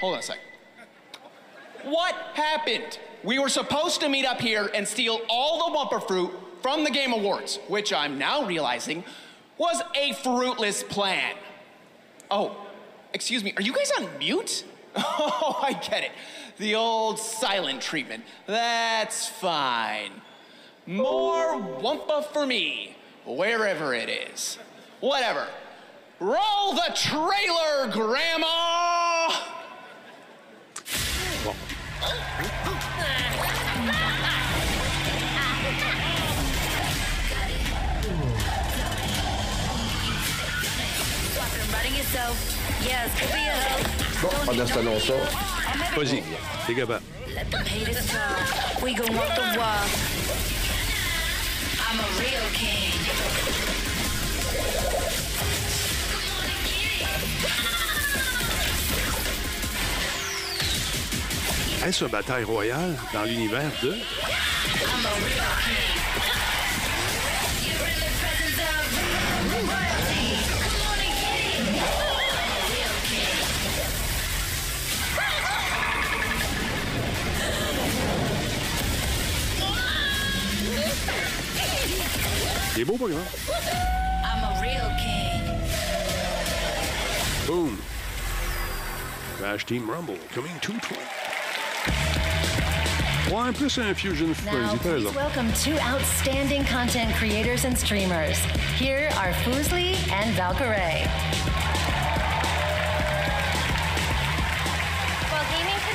[0.00, 0.38] Hold on a sec.
[1.84, 2.98] What happened?
[3.22, 6.30] We were supposed to meet up here and steal all the Wumper fruit
[6.62, 9.04] from the Game Awards, which I'm now realizing
[9.58, 11.34] was a fruitless plan.
[12.30, 12.56] Oh,
[13.12, 14.64] excuse me, are you guys on mute?
[14.96, 16.12] Oh, I get it.
[16.58, 18.22] The old silent treatment.
[18.46, 20.12] That's fine.
[20.86, 22.96] More Wumpa for me,
[23.26, 24.56] wherever it is.
[25.00, 25.48] Whatever.
[26.20, 29.30] Roll the trailer, Grandma!
[48.82, 49.88] We gon' walk the walk.
[51.80, 52.92] I'm a real king.
[61.84, 63.88] Est-ce une bataille royale dans l'univers de.
[63.88, 63.96] I'm
[65.04, 65.94] a real king.
[82.76, 83.06] Est beau, pas.
[83.06, 85.42] I'm a real king.
[87.46, 87.78] Boom.
[89.36, 91.00] Crash Team Rumble, coming to 20.
[93.30, 98.38] Ouais, plus un Fusion Now, please welcome two outstanding content creators and streamers.
[98.76, 101.53] Here are Foosley and Valkyrie.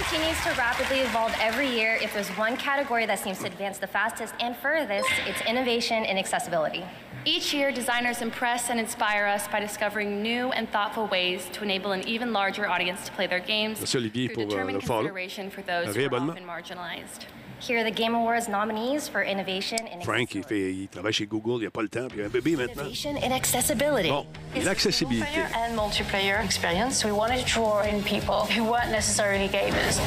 [0.09, 3.85] Continues to rapidly evolve every year, if there's one category that seems to advance the
[3.85, 6.83] fastest and furthest, it's innovation and accessibility.
[7.25, 11.91] Each year, designers impress and inspire us by discovering new and thoughtful ways to enable
[11.91, 15.51] an even larger audience to play their games Merci Olivier through pour euh, determined consideration
[15.51, 16.31] for those who are réabonnement.
[16.31, 17.25] often marginalized.
[17.61, 21.25] Here are the Game Awards nominees for innovation and Frank, il, fait, il travaille chez
[21.25, 22.83] Google, il n'a pas le temps, puis il a un bébé maintenant.
[22.83, 24.09] Innovation and accessibility.
[24.09, 24.25] Bon,
[24.63, 25.41] l'accessibilité.
[25.53, 27.03] and multiplayer experience.
[27.03, 29.99] We wanted to draw in people who weren't necessarily gamers.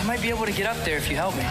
[0.00, 1.44] I might be able to get up there if you help me.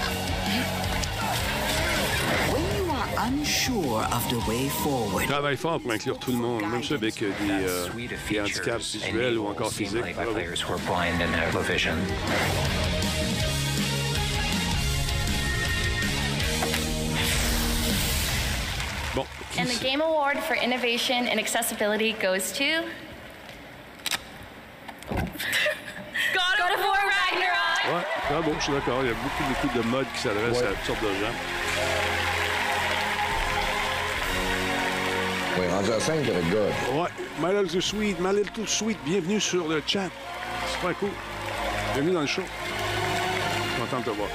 [2.51, 6.37] When you are unsure of the way forward, Il travaille fort pour inclure tout le
[6.39, 7.87] monde, même ceux avec euh, des, euh,
[8.29, 10.03] des handicaps visuels ou encore physiques.
[19.57, 19.67] And.
[19.67, 22.83] Bon, the Game Award for Innovation and Accessibility goes to.
[25.09, 27.79] God of War Ragnarok!
[27.93, 28.99] Ouais, très beau, je suis d'accord.
[29.01, 31.33] Il y a beaucoup, beaucoup de modes qui s'adressent à toutes sortes de gens.
[35.57, 37.01] oui, rendu à 5, le gars.
[37.01, 37.09] Ouais,
[37.39, 40.09] My Little Sweet, My Little Sweet, bienvenue sur le chat.
[40.73, 41.09] Super cool.
[41.93, 42.43] Bienvenue dans le show.
[43.79, 44.29] Content de te voir.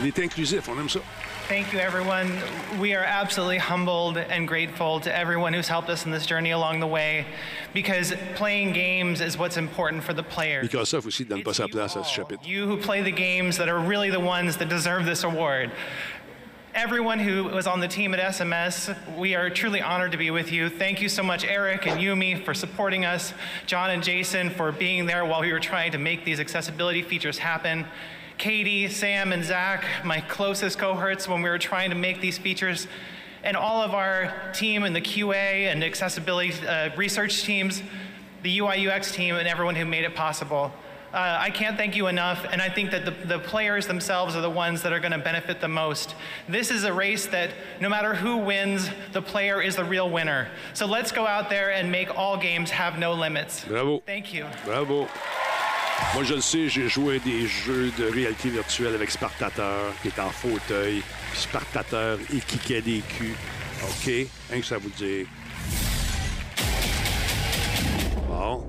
[0.00, 1.00] On est inclusif, on aime ça.
[1.46, 2.32] Thank you, everyone.
[2.80, 6.80] We are absolutely humbled and grateful to everyone who's helped us in this journey along
[6.80, 7.26] the way
[7.74, 10.66] because playing games is what's important for the players.
[10.66, 12.42] Microsoft aussi ne donne pas sa place à ce chapitre.
[12.48, 15.70] You who play the games that are really the ones that deserve this award.
[16.74, 20.50] Everyone who was on the team at SMS, we are truly honored to be with
[20.50, 20.70] you.
[20.70, 23.34] Thank you so much, Eric and Yumi, for supporting us,
[23.66, 27.36] John and Jason for being there while we were trying to make these accessibility features
[27.36, 27.84] happen.
[28.38, 32.86] Katie, Sam, and Zach, my closest cohorts when we were trying to make these features,
[33.42, 37.82] and all of our team in the QA and accessibility uh, research teams,
[38.42, 40.72] the UI UX team, and everyone who made it possible.
[41.12, 44.40] Uh, I can't thank you enough, and I think that the, the players themselves are
[44.40, 46.16] the ones that are going to benefit the most.
[46.48, 50.48] This is a race that no matter who wins, the player is the real winner.
[50.72, 53.64] So let's go out there and make all games have no limits.
[53.64, 54.00] Bravo.
[54.00, 54.46] Thank you.
[54.64, 55.08] Bravo.
[56.14, 60.18] Moi, je le sais, j'ai joué des jeux de réalité virtuelle avec Spartateur, qui est
[60.20, 63.34] en fauteuil, puis Spartateur, il kickait des culs.
[63.82, 64.04] OK?
[64.50, 65.26] Rien que ça vous dire.
[68.28, 68.66] Bon.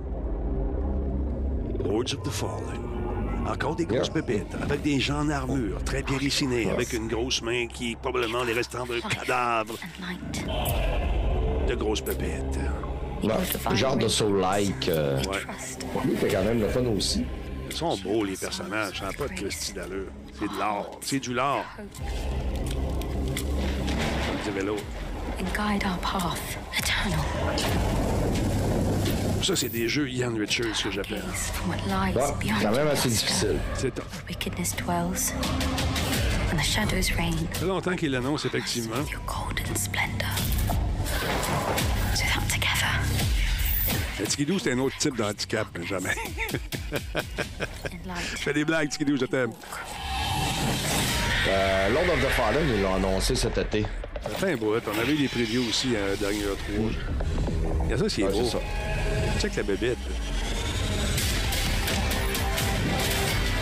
[1.84, 2.82] Lords of the Fallen.
[3.48, 7.44] Encore des grosses pépites, avec des gens en armure, très bien dessinés, avec une grosse
[7.44, 9.76] main qui est probablement les restants d'un cadavre.
[11.68, 12.60] De grosses pépites.
[13.28, 14.88] Bon, genre de soul-like.
[14.90, 15.22] euh,
[16.06, 17.26] Lui, c'est quand même le fun aussi.
[17.70, 19.00] Ils sont beaux, les personnages.
[19.00, 20.08] Ça n'a pas de Christy d'allure.
[20.40, 20.86] C'est de l'art.
[21.02, 21.66] C'est du lard.
[21.78, 21.88] Comme
[24.54, 24.84] dirait l'autre.
[25.40, 26.40] And guide our path
[26.78, 27.20] eternal.
[29.44, 31.24] Ça, c'est des jeux Ian Richards que j'appelle.
[32.40, 33.58] Beyond quand même the assez difficile.
[33.76, 34.06] C'est tough.
[34.30, 35.34] Wickedness dwells,
[36.52, 37.36] and the shadows reign.
[37.54, 38.96] Ça fait longtemps qu'il l'annonce, effectivement.
[44.20, 46.16] Le Tikidou, c'est un autre type d'handicap, mais jamais.
[48.32, 49.52] Je fais des blagues, Tikidou, je t'aime.
[51.48, 53.86] Euh, Lord of the Fallen, ils l'ont annoncé cet été.
[54.24, 54.74] Ça fait un bout.
[54.94, 56.90] On avait eu des previews aussi à dernier trois.
[57.86, 58.44] Il y a ça, c'est Ouais, beau.
[58.46, 58.60] c'est ça.
[59.40, 59.98] Check la bébête.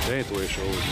[0.08, 0.84] Bien, toi, les choses.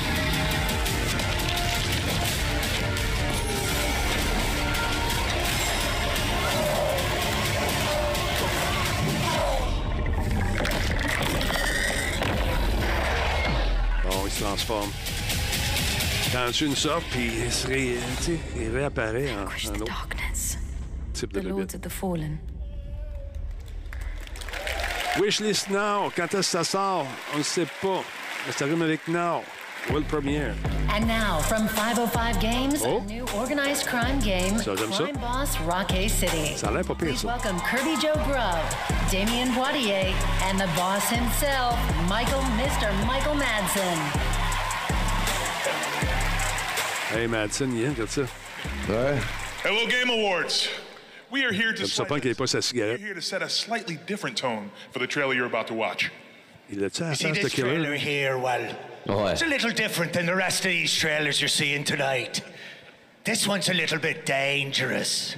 [14.42, 14.90] Transforme.
[16.34, 20.58] Dans une sorte, puis il, se ré- sais, il réapparaît en, en autre darkness,
[21.14, 21.58] type de the bébête.
[21.58, 22.38] lords of the fallen.
[25.20, 27.06] Wishlist Now, quand est-ce que ça sort?
[27.34, 28.02] On ne sait pas.
[28.56, 29.44] Ça rime avec Now.
[29.90, 30.54] World Premiere.
[30.90, 32.98] And now, from 505 Games, Oh.
[33.00, 35.04] a new organized crime game, Ça, j'aime ça.
[35.04, 36.56] Crime Boss Rocket City.
[36.56, 37.28] Ça a l'air pas pire, Please ça.
[37.28, 38.62] welcome Kirby Joe Grubb,
[39.12, 40.14] Damien Poitier,
[40.48, 41.78] and the boss himself,
[42.08, 42.92] Michael Mr.
[43.08, 43.98] Michael Madsen.
[47.14, 48.22] Hey, Madsen, il est, regarde ça.
[48.88, 49.18] Ouais.
[49.64, 50.70] Hello, Game Awards.
[51.32, 53.42] We are here to Ça me surprend qu'il n'ait pas sa we're here to set
[53.42, 56.12] a slightly different tone for the trailer you're about to watch.
[56.70, 58.62] Il a-tu la You see face de this trailer here, well,
[59.08, 59.32] Ouais.
[59.32, 62.42] it's a little different than the rest of these trailers you're seeing tonight.
[63.24, 65.36] This one's a little bit dangerous.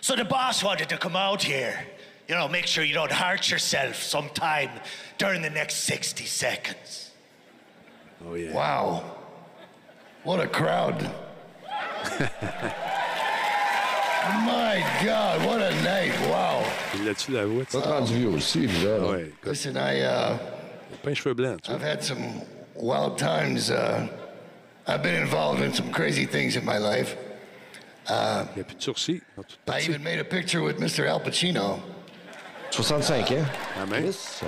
[0.00, 1.78] So the boss wanted to come out here.
[2.28, 4.70] You know, make sure you don't hurt yourself sometime
[5.18, 7.12] during the next 60 seconds.
[8.24, 8.52] Oh, yeah.
[8.52, 9.04] Wow.
[10.24, 11.10] What a crowd.
[14.26, 16.12] My God, what a night.
[16.28, 16.64] Wow.
[16.94, 17.64] Il l'a-tu la voix?
[17.64, 18.98] Pas rendu vieux aussi, là.
[18.98, 19.30] Ouais.
[19.44, 20.36] Listen, I, uh,
[21.02, 21.70] Pas un cheveu blanc, tu.
[21.70, 22.42] I've had some
[22.78, 23.70] wild times.
[23.70, 24.06] Uh,
[24.86, 27.16] I've been involved in some crazy things in my life.
[28.08, 29.22] Uh, Il n'y a plus de sourcils.
[29.36, 31.06] Ils ont tous I even made a picture with Mr.
[31.08, 31.80] Al Pacino.
[32.70, 33.44] 65 ans.
[33.80, 34.02] Ah, même?
[34.04, 34.46] Chris, euh,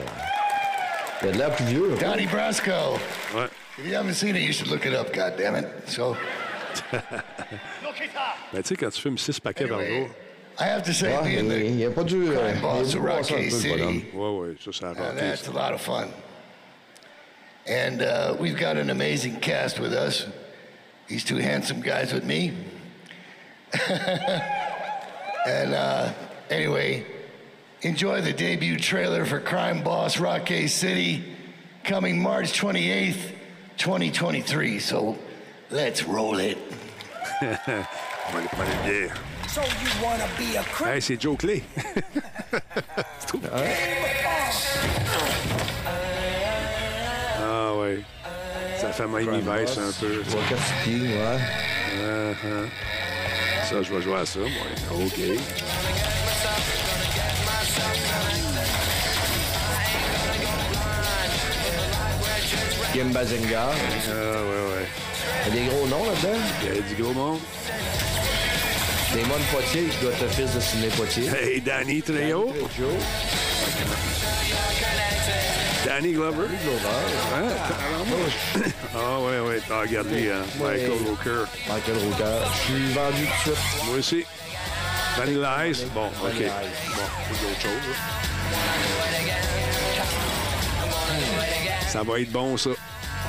[1.23, 1.93] Il a de l'air plus vieux.
[1.95, 1.99] hein.
[2.01, 2.71] Donnie Brasco.
[3.35, 3.47] Ouais.
[3.79, 5.67] If you haven't seen it, you should look it up, God damn it.
[5.87, 6.17] So,
[8.53, 10.09] Ben, tu sais, quand tu fumes 6 paquets par jour.
[10.61, 12.29] I have to say, Ouais, being il, the il a pas dû.
[12.29, 13.57] euh, crime a boss dû of voir ça un Rocky peu.
[13.57, 16.09] City, Ouais, ouais, ça, ça a uh, that's a lot of fun.
[17.69, 20.27] And uh, we've got an amazing cast with us.
[21.07, 22.53] These two handsome guys with me.
[25.47, 26.13] and uh,
[26.49, 27.05] anyway,
[27.83, 31.25] enjoy the debut trailer for Crime Boss Rocky City
[31.85, 33.35] coming March 28th,
[33.77, 34.79] 2023.
[34.79, 35.19] So
[35.71, 36.57] let's roll it.
[37.43, 39.17] On va aller prendre une bière.
[39.49, 40.95] So you wanna be a criminal?
[40.95, 41.63] Hey, c'est Joe Clay.
[43.21, 43.39] C'est
[48.89, 50.23] Ça fait Miami Vice un peu.
[50.25, 50.37] tu sais.
[50.37, 51.39] Wachowski, ouais.
[52.01, 52.69] Uh-huh.
[53.69, 55.05] Ça, je vais jouer à ça, moi.
[55.05, 55.21] OK.
[62.93, 63.69] Kim Bazinga.
[63.69, 64.87] Ah, ouais, ouais.
[65.47, 66.39] Il y a des gros noms là-dedans?
[66.63, 67.39] Il y a du gros monde.
[69.15, 71.29] Damon Poitier, qui doit être le fils de Sidney Poitier.
[71.29, 72.53] Hey, Danny Trejo.
[72.77, 72.89] Joe.
[75.85, 76.47] Danny Glover.
[76.47, 76.89] Glover.
[77.35, 77.49] Hein?
[78.95, 79.61] Ah, ouais, ouais.
[79.71, 80.43] Ah, regarde lui, hein.
[80.59, 81.45] Michael Walker.
[81.69, 82.39] Michael Rooker.
[82.53, 83.85] Je suis vendu tout de suite.
[83.87, 84.25] Moi aussi.
[85.17, 85.85] Vanilla Ice.
[85.95, 86.11] Bon, OK.
[86.23, 87.89] Bon, c'est d'autres choses.
[87.89, 87.95] là.
[91.89, 92.71] Ça va être bon, ça.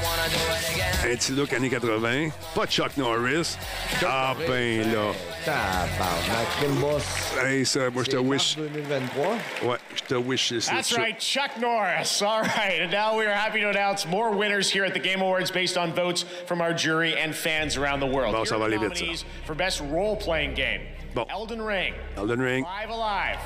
[0.02, 2.30] Un petit look années 80.
[2.56, 3.58] Pas de Chuck Norris.
[4.06, 5.12] Ah, ben là.
[5.46, 7.34] Tabarnak, crime boss.
[7.44, 8.56] Hey, ça, moi, je te wish.
[8.56, 9.38] 2023.
[9.64, 10.50] Ouais, je te wish.
[10.60, 12.22] c'est That's right, Chuck Norris.
[12.26, 15.22] All right, and now we are happy to announce more winners here at the Game
[15.22, 18.32] Awards based on votes from our jury and fans around the world.
[18.34, 19.26] Bon, Here ça va aller vite, ça.
[19.46, 20.82] for best role-playing game.
[21.16, 21.26] Bon.
[21.30, 22.64] Elden Ring, Elden Ring.
[22.64, 23.40] Live Alive,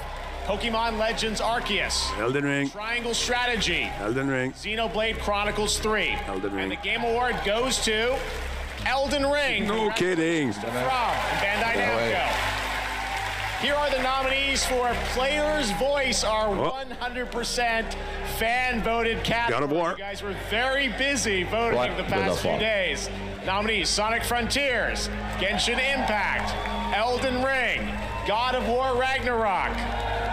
[0.45, 2.69] Pokemon Legends Arceus, Elden Ring.
[2.69, 4.51] Triangle Strategy, Elden Ring.
[4.51, 6.17] Xenoblade Chronicles 3.
[6.27, 6.63] Elden Ring.
[6.63, 8.17] And the Game Award goes to
[8.85, 9.65] Elden Ring.
[9.67, 10.51] No kidding.
[10.51, 12.49] From Bandai Namco.
[13.61, 16.71] Here are the nominees for Player's Voice, our Oh.
[16.99, 17.95] 100%
[18.37, 19.59] fan-voted category.
[19.61, 19.91] God of War.
[19.91, 21.95] You guys were very busy voting What?
[21.95, 23.09] the past few days.
[23.45, 25.07] Nominees: Sonic Frontiers,
[25.39, 26.53] Genshin Impact,
[26.93, 27.87] Elden Ring,
[28.27, 29.75] God of War Ragnarok,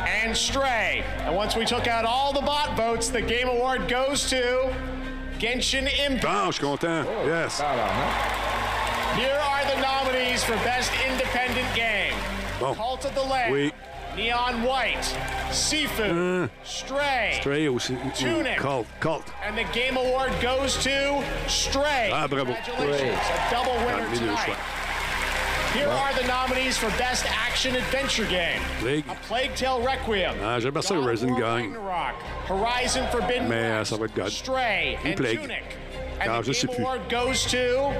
[0.06, 1.04] and Stray.
[1.20, 4.74] And once we took out all the bot votes, the Game Award goes to
[5.38, 6.22] Genshin Impact.
[6.22, 7.08] Bon, je suis content.
[7.26, 7.58] Yes.
[9.18, 12.14] Here are the nominees for Best Independent Game.
[12.60, 12.74] Bon.
[12.74, 13.72] Cult of the Lamb, Oui.
[14.16, 15.16] Neon White,
[15.52, 17.96] Seafood, Stray, Stray aussi.
[18.14, 18.58] Tunic.
[18.58, 18.86] Cult.
[18.98, 19.24] Cult.
[19.42, 22.10] and the Game Award goes to Stray.
[22.12, 22.52] Ah, bravo.
[22.52, 24.56] Congratulations, a double winner Ah, tonight.
[25.72, 28.60] Here are the nominees for Best Action Adventure Game.
[28.80, 29.04] Plague.
[29.08, 30.34] A Plague Tale Requiem.
[30.42, 31.72] Ah, j'aimerais ça que Resident gagne.
[31.74, 32.14] Ragnarok,
[32.48, 34.30] Horizon Forbidden Mais West, ça va être God.
[34.30, 35.40] Stray, Ou and Plague.
[35.40, 35.62] Tunic.
[36.20, 36.82] Ah, And je the sais Game plus.
[36.82, 37.92] Award goes to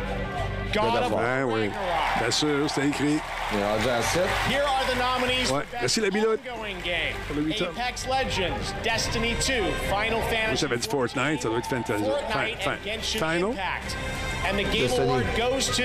[0.72, 1.70] God of War Ben oui.
[2.18, 3.20] Bien sûr, c'était écrit.
[3.52, 4.22] Il est rendu à 7.
[4.48, 5.64] Here are the nominees Ouais.
[5.64, 7.14] for Best Merci, la Game.
[7.26, 7.42] Pour le.
[7.50, 9.52] Apex Legends, Destiny 2,
[9.88, 12.04] Final Moi, Fantasy j'avais dit Fortnite, ça doit être Fantasy.
[12.04, 13.50] Fortnite Fin- and fin- Genshin Final.
[13.50, 13.96] Impact.
[14.46, 15.02] And the Game Destiny.
[15.08, 15.82] Award goes to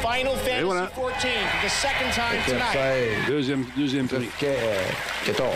[0.00, 0.86] Final Fantasy voilà.
[0.94, 2.64] 14 for the second time tonight.
[2.72, 4.28] C'est Deuxième, deuxième prix.
[4.42, 4.84] euh,
[5.26, 5.52] 14.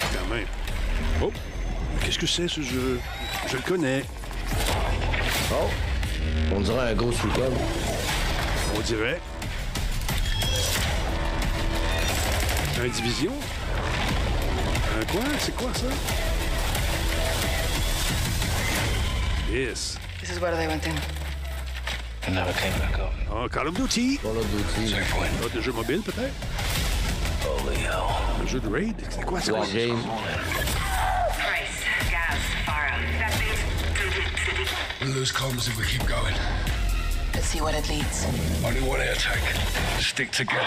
[0.00, 0.46] Quand même.
[1.22, 1.32] Oh!
[2.04, 3.00] Qu'est-ce que c'est, ce jeu?
[3.48, 4.04] Je le connais.
[5.50, 5.68] Oh.
[6.54, 7.52] On dirait un Ghost Recon.
[8.76, 9.18] On dirait.
[12.80, 13.32] Un division?
[15.00, 15.22] Un quoi?
[15.40, 15.86] C'est quoi, ça?
[19.50, 19.98] Yes.
[20.20, 20.94] This is where they went in.
[22.26, 23.12] And never came back up.
[23.32, 24.18] Ah, Call of Duty.
[24.18, 24.94] Call of Duty.
[24.94, 26.34] Ah, de jeu mobile, peut-être?
[27.44, 28.14] Holy hell.
[28.40, 28.94] Un jeu de raid?
[29.10, 29.52] C'est quoi ça?
[29.52, 30.00] War Game.
[31.32, 33.00] Price, gas, fire.
[33.18, 33.58] That means
[34.46, 34.68] city.
[35.00, 36.34] We'll lose comms if we keep going.
[37.34, 38.24] Let's see what it leads.
[38.64, 39.42] Only one air tank.
[39.98, 40.62] Stick together.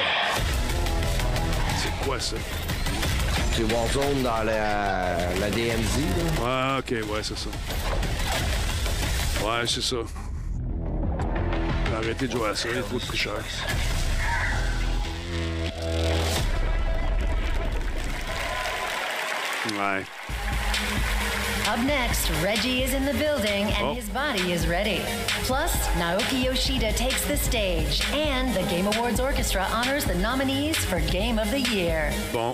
[2.05, 2.35] Quoi ça?
[3.53, 5.99] C'est Warzone dans la, la DMZ.
[5.99, 6.43] Là.
[6.45, 7.49] Ah, ok, ouais, c'est ça.
[9.43, 9.97] Ouais, c'est ça.
[11.95, 13.33] Arrêté de jouer à ça, il trop plus cher.
[19.65, 20.03] Ouais.
[21.67, 23.93] Up next, Reggie is in the building and Oh.
[23.93, 25.01] his body is ready.
[25.45, 30.99] Plus, Naoki Yoshida takes the stage, and the Game Awards Orchestra honors the nominees for
[31.11, 32.11] Game of the Year.
[32.33, 32.53] Bon.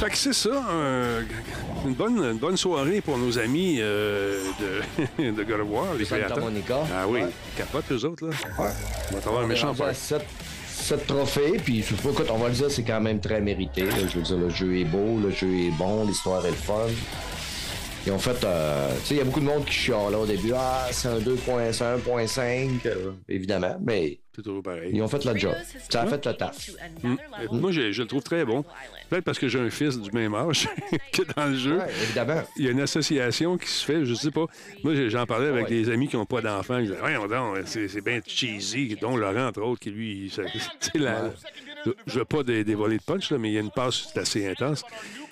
[0.00, 1.22] Fait que c'est ça, euh,
[1.84, 4.40] une, bonne, une bonne soirée pour nos amis euh,
[5.18, 6.44] de, de God of War, les Santa créateurs.
[6.44, 6.76] Monica.
[6.94, 7.28] Ah oui, Ouais.
[7.54, 8.32] ils capotent eux autres, là.
[8.60, 8.70] Ouais.
[9.10, 10.24] On va avoir un méchant à 7,
[10.88, 13.84] 7 trophées, puis je écoute, on va le dire, c'est quand même très mérité.
[14.10, 16.86] Je veux dire, le jeu est beau, le jeu est bon, l'histoire est le fun.
[18.08, 20.18] Ils ont fait, euh, tu sais, il y a beaucoup de monde qui chiale là
[20.18, 20.52] au début.
[20.56, 24.92] Ah, c'est un 2.5, c'est un 1.5, euh, évidemment, mais C'est toujours pareil.
[24.94, 25.52] ils ont fait le job.
[25.90, 26.70] Ça a fait le taf.
[27.02, 27.16] Mm.
[27.52, 28.64] Moi, je, je le trouve très bon.
[29.10, 30.68] Peut-être parce que j'ai un fils du même âge
[31.12, 31.76] que dans le jeu.
[31.76, 32.40] Ouais, évidemment.
[32.56, 34.46] Il y a une association qui se fait, je sais pas.
[34.84, 35.70] Moi, j'ai- j'en parlais avec Ouais.
[35.70, 36.78] des amis qui n'ont pas d'enfants.
[36.78, 38.96] Ils disaient, c'est c'est bien cheesy.
[38.98, 40.30] Dont Laurent, entre autres, qui lui.
[40.30, 40.44] sais,
[40.94, 41.30] la-
[42.06, 44.20] Je veux pas dé- dévoiler de punch, là, mais il y a une passe c'est
[44.20, 44.82] assez intense.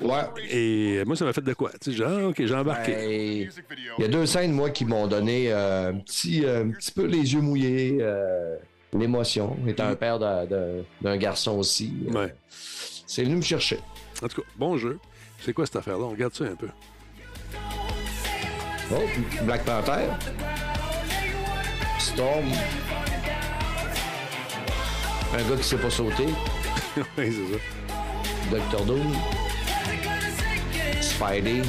[0.00, 0.23] Ouais.
[0.50, 1.70] Et moi, ça m'a fait de quoi?
[1.81, 2.92] Tu sais, genre, OK, j'ai embarqué.
[2.92, 3.50] Ben,
[3.99, 6.92] Il y a deux scènes, moi, qui m'ont donné euh, un, petit, euh, un petit
[6.92, 8.57] peu les yeux mouillés, euh,
[8.97, 9.57] l'émotion.
[9.66, 11.92] Étant un père de- de- d'un garçon aussi.
[12.08, 12.34] euh, Ouais.
[13.07, 13.78] C'est venu me chercher.
[14.23, 14.99] En tout cas, bon jeu.
[15.41, 16.05] C'est quoi cette affaire-là?
[16.05, 16.68] On regarde ça un peu.
[18.92, 19.02] Oh,
[19.42, 20.07] Black Panther.
[21.99, 22.44] Storm.
[25.34, 26.26] Un gars qui sait pas sauter.
[26.96, 27.60] oui, c'est ça.
[28.50, 29.12] Doctor Doom.
[31.00, 31.62] Spidey.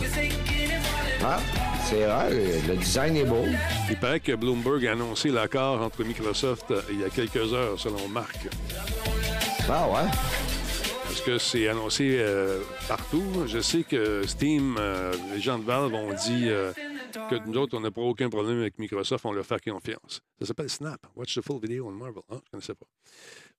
[1.24, 1.40] Ah,
[1.84, 2.30] c'est rare.
[2.30, 3.45] Le design est beau.
[3.90, 7.80] Il paraît que Bloomberg a annoncé l'accord entre Microsoft euh, il y a quelques heures,
[7.80, 8.48] selon Marc.
[9.69, 10.10] Ah ouais?
[11.18, 13.24] Est-ce que c'est annoncé euh, partout?
[13.48, 16.72] Je sais que Steam, euh, les gens de Valve ont dit euh,
[17.30, 20.22] que nous autres, on n'a pas aucun problème avec Microsoft, on leur fait confiance.
[20.40, 21.06] Ça s'appelle Snap.
[21.16, 22.22] Watch the full video on Marvel.
[22.30, 22.86] Ah, je ne connaissais pas.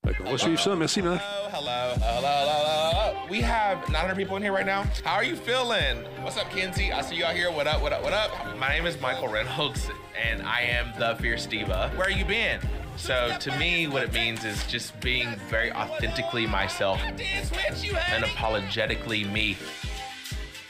[0.06, 0.74] Fait qu'on va suivre ça.
[0.76, 1.20] Merci, Marc.
[1.52, 3.26] Hello, hello, hello, hello.
[3.30, 4.84] We have 900 people in here right now.
[5.04, 6.04] How are you feeling?
[6.22, 6.92] What's up, Kenzie?
[6.92, 7.50] I see you out here.
[7.50, 8.30] What up, what up, what up?
[8.58, 11.90] My name is Michael Reynolds, and I am the Fierce Diva.
[11.96, 12.60] Where are you been?
[12.96, 19.56] So to me, what it means is just being very authentically myself and apologetically me.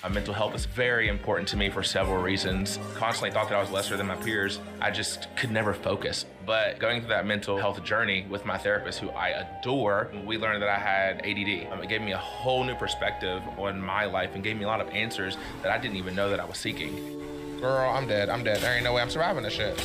[0.02, 2.78] My mental health is very important to me for several reasons.
[2.94, 4.60] Constantly thought that I was lesser than my peers.
[4.80, 6.24] I just could never focus.
[6.46, 10.62] But going through that mental health journey with my therapist, who I adore, we learned
[10.62, 11.72] that I had ADD.
[11.72, 14.68] Um, it gave me a whole new perspective on my life and gave me a
[14.68, 17.58] lot of answers that I didn't even know that I was seeking.
[17.60, 18.28] Girl, I'm dead.
[18.28, 18.60] I'm dead.
[18.60, 19.82] There ain't no way I'm surviving this shit.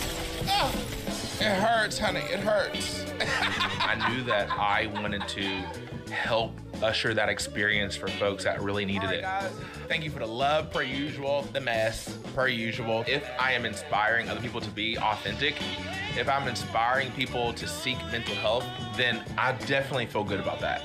[0.47, 0.71] Ah,
[1.39, 2.19] it hurts, honey.
[2.19, 3.03] It hurts.
[3.19, 5.63] I knew that I wanted to
[6.09, 6.51] help
[6.81, 9.25] usher that experience for folks that really needed it.
[9.87, 13.03] Thank you for the love, per usual, the mess, per usual.
[13.07, 15.55] If I am inspiring other people to be authentic,
[16.17, 18.65] if I'm inspiring people to seek mental health,
[18.95, 20.81] then I definitely feel good about that.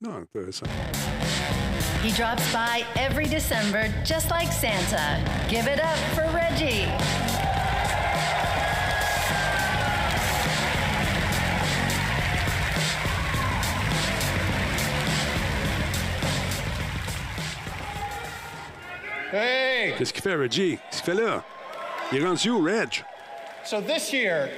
[0.00, 0.68] Non, intéressant.
[2.02, 5.18] He drops by every December just like Santa.
[5.48, 6.84] Give it up for Reggie.
[19.34, 19.94] Hey!
[19.98, 20.78] Qu'est-ce qu'il fait, Reggie?
[20.90, 21.42] Qu'est-ce qu'il fait là?
[22.12, 23.02] Il est rendu où, Reg?
[23.64, 24.48] So this year,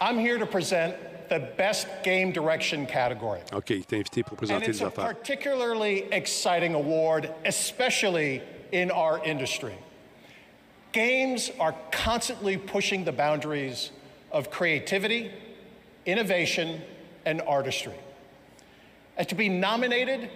[0.00, 0.94] I'm here to present
[1.28, 3.40] the Best Game Direction category.
[3.52, 8.40] OK, il t'a invité pour And it's a particularly exciting award, especially
[8.72, 9.74] in our industry.
[10.92, 13.90] Games are constantly pushing the boundaries
[14.32, 15.30] of creativity,
[16.06, 16.80] innovation,
[17.26, 17.92] and artistry.
[19.18, 20.30] And to be nominated,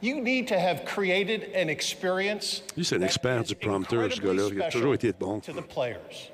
[0.00, 4.48] you need to have created an experience Lui, c'est un expert du prompteur, ce gars-là.
[4.52, 5.40] Il a toujours été bon.
[5.40, 6.30] to the players.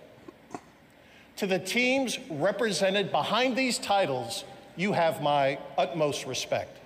[1.37, 4.45] To the teams represented behind these titles,
[4.77, 6.79] you have my utmost respect.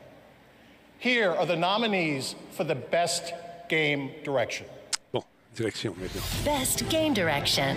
[0.98, 3.34] Here are the nominees for the Best
[3.68, 4.66] Game Direction.
[5.12, 5.22] Bon,
[5.54, 6.24] direction maintenant.
[6.44, 7.76] Best Game Direction.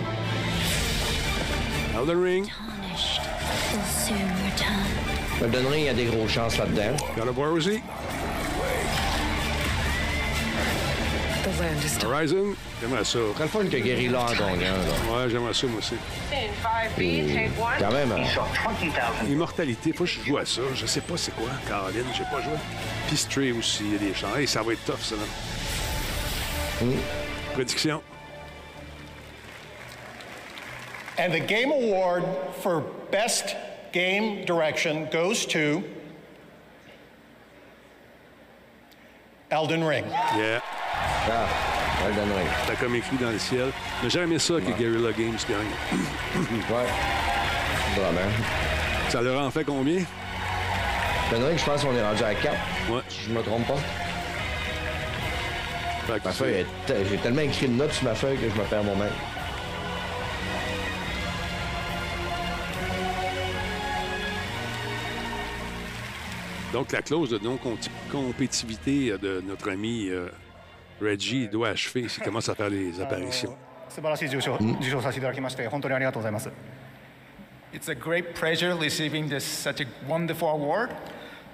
[1.94, 2.50] Elden Ring.
[3.72, 4.86] will soon return.
[5.40, 6.96] Elden Ring a des grosses chances là-dedans.
[7.16, 7.82] God of War aussi.
[12.04, 12.54] Horizon?
[12.80, 13.18] J'aimerais ça.
[13.34, 15.24] Très le fun que Guerrilla en gagne un, là.
[15.24, 15.94] Ouais, j'aimerais ça, moi aussi.
[16.32, 17.78] In 5B, take one.
[17.78, 19.26] Quand même, hein.
[19.28, 20.62] Immortalité, faut que je joue à ça.
[20.74, 21.48] Je sais pas c'est quoi.
[21.68, 22.54] Caroline, j'ai pas joué.
[23.08, 24.34] Puis Stray aussi, il y a des gens.
[24.36, 25.16] Hey, ça va être tough, ça.
[25.16, 26.86] Là.
[27.54, 28.02] Prédiction.
[31.18, 32.24] And the Game Award
[32.62, 33.54] for Best
[33.92, 35.82] Game Direction goes to
[39.50, 40.06] Elden Ring.
[40.36, 40.60] Yeah.
[41.30, 41.46] Ah,
[42.06, 42.48] Ring.
[42.66, 43.70] T'as comme écrit dans le ciel.
[44.02, 46.00] Mais j'ai aimé ça que Guerrilla Games gagne.
[46.70, 46.86] ouais.
[47.94, 48.30] Vraiment.
[49.08, 50.02] Ça leur en fait combien?
[51.30, 52.54] Elden Ring, je pense qu'on est rendu à 4.
[52.90, 53.00] Ouais.
[53.08, 53.78] Si je me trompe pas.
[56.06, 58.66] Fait que Ma feuille J'ai tellement écrit de notes sur ma feuille que je me
[58.66, 59.12] perds moi-même.
[66.72, 70.28] Donc, la clause de non-compétitivité de notre ami euh,
[71.01, 73.53] Reggie doit achever s'il commence à faire des apparitions.
[73.89, 76.49] 素晴らしい受賞受賞させていただきまして本当にありがとうございます。
[77.73, 80.89] It's a great pleasure receiving this such a wonderful award.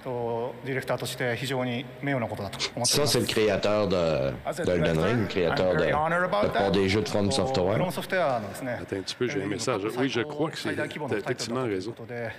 [0.02, 4.34] とディレクターとして非常に名誉なことだと思ってお Ça, りま c'est す le。créateur de,
[4.64, 7.78] d'Elden Ring, le créateur de, de la plupart des jeux de From フ Software.
[7.78, 8.78] ロムソフトウェアのですね。
[8.82, 9.82] Attends un petit peu, j'ai un message.
[9.96, 10.64] Oui, je crois que c'est.
[10.74, 11.90] 最大規模の T'as タイトルだ effectivement という raison.
[11.92, 12.32] ことで、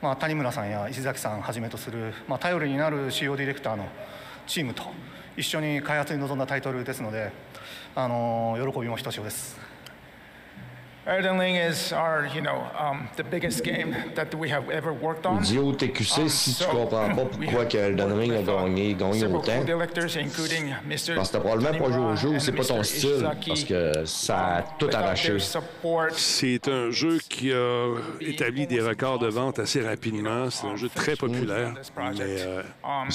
[0.00, 3.86] まあ、谷村さんや石崎さんはじめとする、まあ、頼りになる CEO ディレクターの
[4.46, 4.84] チームと
[5.37, 7.31] 一緒に開発に臨んだタイトルですので、
[7.95, 9.68] あの喜びもひとしおです。
[11.07, 15.41] Elden Ring is our, you know, um, the biggest game that we have ever worked on.
[15.41, 19.37] Dis au TQC si tu comprends pas pourquoi que Elden Ring a gagné, gagné Several
[19.37, 19.59] autant.
[19.59, 21.15] co-directors, including Mr.
[21.15, 23.27] Parce que t'as probablement pas joué au jeu ou c'est pas ton style.
[23.47, 25.37] Parce que ça a tout Without arraché.
[26.13, 30.49] C'est un jeu qui a établi des records de vente assez rapidement.
[30.49, 31.73] C'est un jeu très populaire.
[31.97, 33.07] Mais euh, um,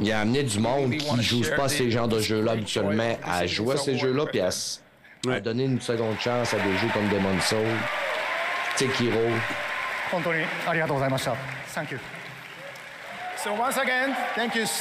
[0.00, 3.16] Il a amené du monde qui ne joue pas à ces genres de jeux-là habituellement
[3.24, 4.50] à jouer à ces jeux-là puis à,
[5.26, 5.34] Ouais.
[5.34, 7.66] À donner une seconde chance à des jeux comme Demon Soul,
[8.76, 9.18] Sekiro.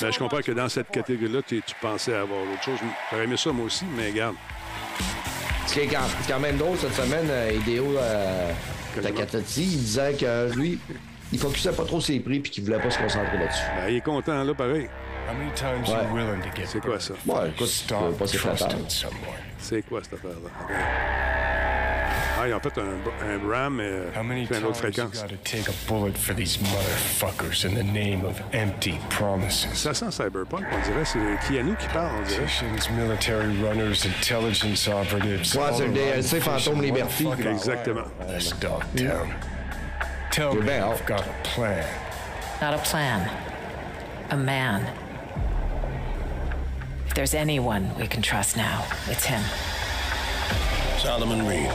[0.02, 2.80] Ben, je comprends que dans cette catégorie-là, tu, pensais avoir autre chose.
[3.12, 4.36] J'aurais aimé ça moi aussi, mais regarde.
[5.68, 8.52] Ce qui est quand, même drôle cette semaine, Idéo euh,
[8.98, 10.80] euh Takatati, il disait que lui,
[11.32, 13.64] il focusait pas trop ses prix puis qu'il ne voulait pas se concentrer là-dessus.
[13.76, 14.90] Ben, il est content, là, pareil.
[16.66, 17.14] C'est quoi ça?
[17.26, 18.26] Ouais, écoute, pas
[19.60, 20.50] c'est quoi cette affaire-là?
[22.40, 24.94] Ah, ils ont fait un, un RAM, mais How many c'est une autre times you
[25.10, 25.22] fréquence.
[25.24, 29.68] gotta take a bullet for these motherfuckers in the name of empty promises?
[29.74, 31.04] Ça sent cyberpunk, on dirait.
[31.04, 32.46] C'est Keanu qui parle, on dirait.
[35.58, 37.28] Around DLC Fantôme Liberty.
[37.50, 38.06] Exactement.
[40.30, 41.84] Tell me you've got a plan.
[42.62, 43.28] Not a plan.
[44.30, 44.84] A man.
[47.18, 49.42] If there's anyone we can trust now, it's him.
[51.00, 51.72] Solomon Reed,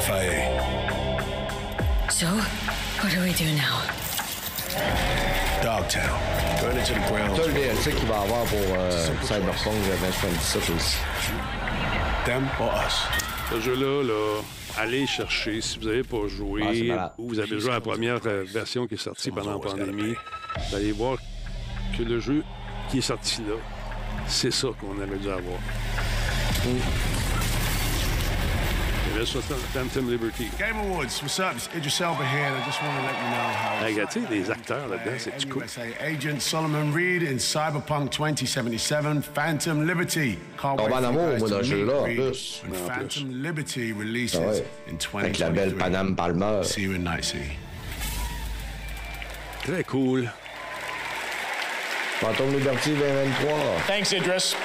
[0.00, 0.46] FIA.
[2.08, 2.28] So,
[3.00, 3.82] what do we do now?
[5.60, 6.60] Dogtown.
[6.60, 7.36] Burn it to the ground.
[7.36, 10.96] Ça, le DLC qu'il va avoir pour euh, Cyberpunk 2077 aussi.
[12.24, 13.08] Them or us?
[13.50, 14.40] Ce jeu-là, là,
[14.78, 17.12] allez chercher si vous n'avez pas Ah, joué malade.
[17.18, 20.14] ou vous avez joué à la première euh, version qui est sortie pendant la pandémie.
[20.70, 21.18] Vous allez voir
[21.98, 22.44] que le jeu
[22.88, 23.54] qui est sorti là,
[24.28, 25.58] c'est ça qu'on aurait dû avoir.
[29.14, 30.48] Et là, ça, c'est Phantom Liberty.
[30.58, 31.52] Game Awards, what's up?
[31.54, 32.50] It's Idris Elba here.
[32.52, 33.84] I just want to let you know how.
[33.86, 35.62] Hey, regarde, tu sais, les acteurs là-dedans, c'est du cool.
[35.62, 40.36] USA Agent Solomon Reed in Cyberpunk 2077 Phantom Liberty.
[40.60, 42.62] Can't On va en amour, moi, dans ce jeu-là, en plus.
[42.86, 44.64] Phantom Liberty releases Ah ouais.
[44.90, 45.78] in Avec la belle 2023.
[45.78, 46.64] Paname Palmer.
[46.64, 47.44] See you in Night City.
[49.64, 50.28] Très cool.
[52.20, 53.80] Phantom Liberty 2023.
[53.86, 54.56] Thanks, Idris.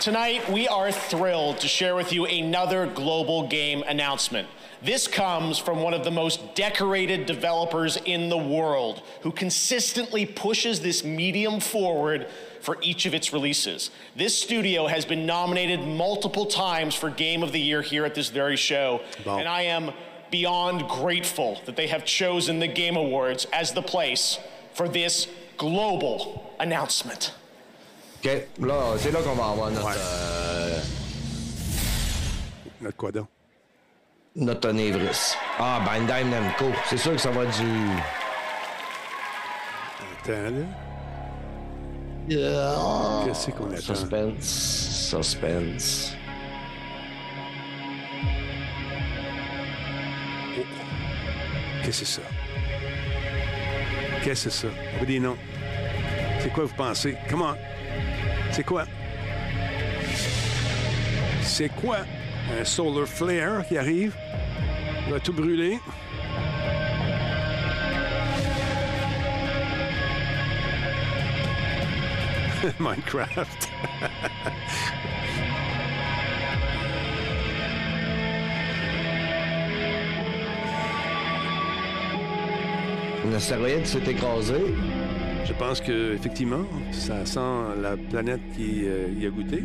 [0.00, 4.48] Tonight, we are thrilled to share with you another global game announcement.
[4.82, 10.80] This comes from one of the most decorated developers in the world who consistently pushes
[10.80, 12.26] this medium forward
[12.60, 13.92] for each of its releases.
[14.16, 18.30] This studio has been nominated multiple times for Game of the Year here at this
[18.30, 19.92] very show, and I am
[20.32, 24.40] beyond grateful that they have chosen the Game Awards as the place
[24.74, 25.28] for this
[25.60, 26.18] global
[26.58, 27.32] announcement.
[28.24, 28.30] OK,
[28.60, 30.78] là, c'est là qu'on va avoir notre, euh,
[32.80, 33.26] Notre quoi donc?
[34.36, 35.34] notre Onevris.
[35.58, 36.66] Ah, Bandai Namco.
[36.88, 37.90] C'est sûr que ça va du...
[40.22, 40.66] Attends, là.
[42.28, 43.24] Yeah.
[43.26, 43.94] Qu'est-ce qu'on attend?
[43.94, 44.44] Suspense.
[45.10, 46.12] Suspense.
[51.82, 52.22] Qu'est-ce que c'est ça?
[54.22, 54.68] Qu'est-ce que c'est ça?
[54.94, 55.36] On veut des noms.
[56.42, 57.16] C'est quoi vous pensez?
[57.28, 57.54] Comment?
[58.50, 58.84] C'est quoi?
[61.42, 61.98] C'est quoi?
[62.58, 64.16] Un solar flare qui arrive?
[65.06, 65.78] Il va tout brûler.
[72.78, 73.68] Minecraft.
[83.26, 84.54] Un astéroïde s'est écrasé.
[85.44, 89.64] Je pense que effectivement, ça sent la planète qui euh, y a goûté.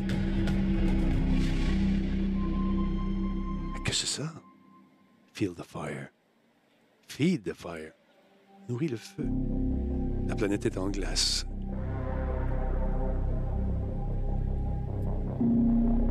[3.84, 4.34] Que c'est ça?
[5.34, 6.10] Feel the fire.
[7.08, 7.92] Feed the fire.
[8.68, 9.28] Nourris le feu.
[10.28, 11.45] La planète est en glace.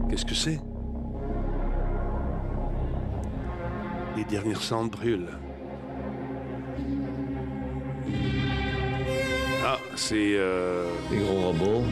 [0.09, 0.61] Qu'est-ce que c'est?
[4.17, 5.31] Les dernières cendres brûlent.
[9.97, 10.15] C'est.
[10.37, 10.87] Euh...
[11.11, 11.85] Des gros robots.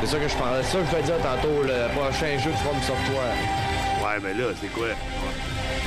[0.00, 0.62] C'est ça que je parlais.
[0.62, 3.34] C'est ça que je vais dire tantôt, le prochain jeu de From Software.
[4.00, 4.88] Ouais, mais là, c'est quoi?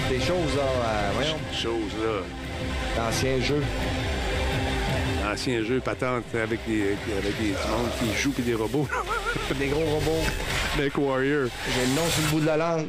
[0.09, 2.21] Des choses, là, euh, voyons, Chose, là.
[2.97, 3.63] d'anciens jeux.
[5.31, 8.87] Ancien jeu patente avec des, avec des monde qui joue puis des robots.
[9.57, 10.25] des gros robots.
[10.77, 11.47] Mech Warrior.
[11.73, 12.87] J'ai le nom sur le bout de la langue.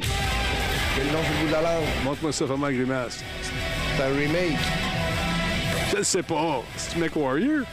[0.95, 1.85] J'ai le nom sur le bout de la langue.
[2.03, 3.19] Montre-moi ça, vraiment grimace.
[3.95, 4.57] C'est un remake.
[5.93, 6.61] Je le sais pas.
[6.75, 7.65] C'est Mech Warrior?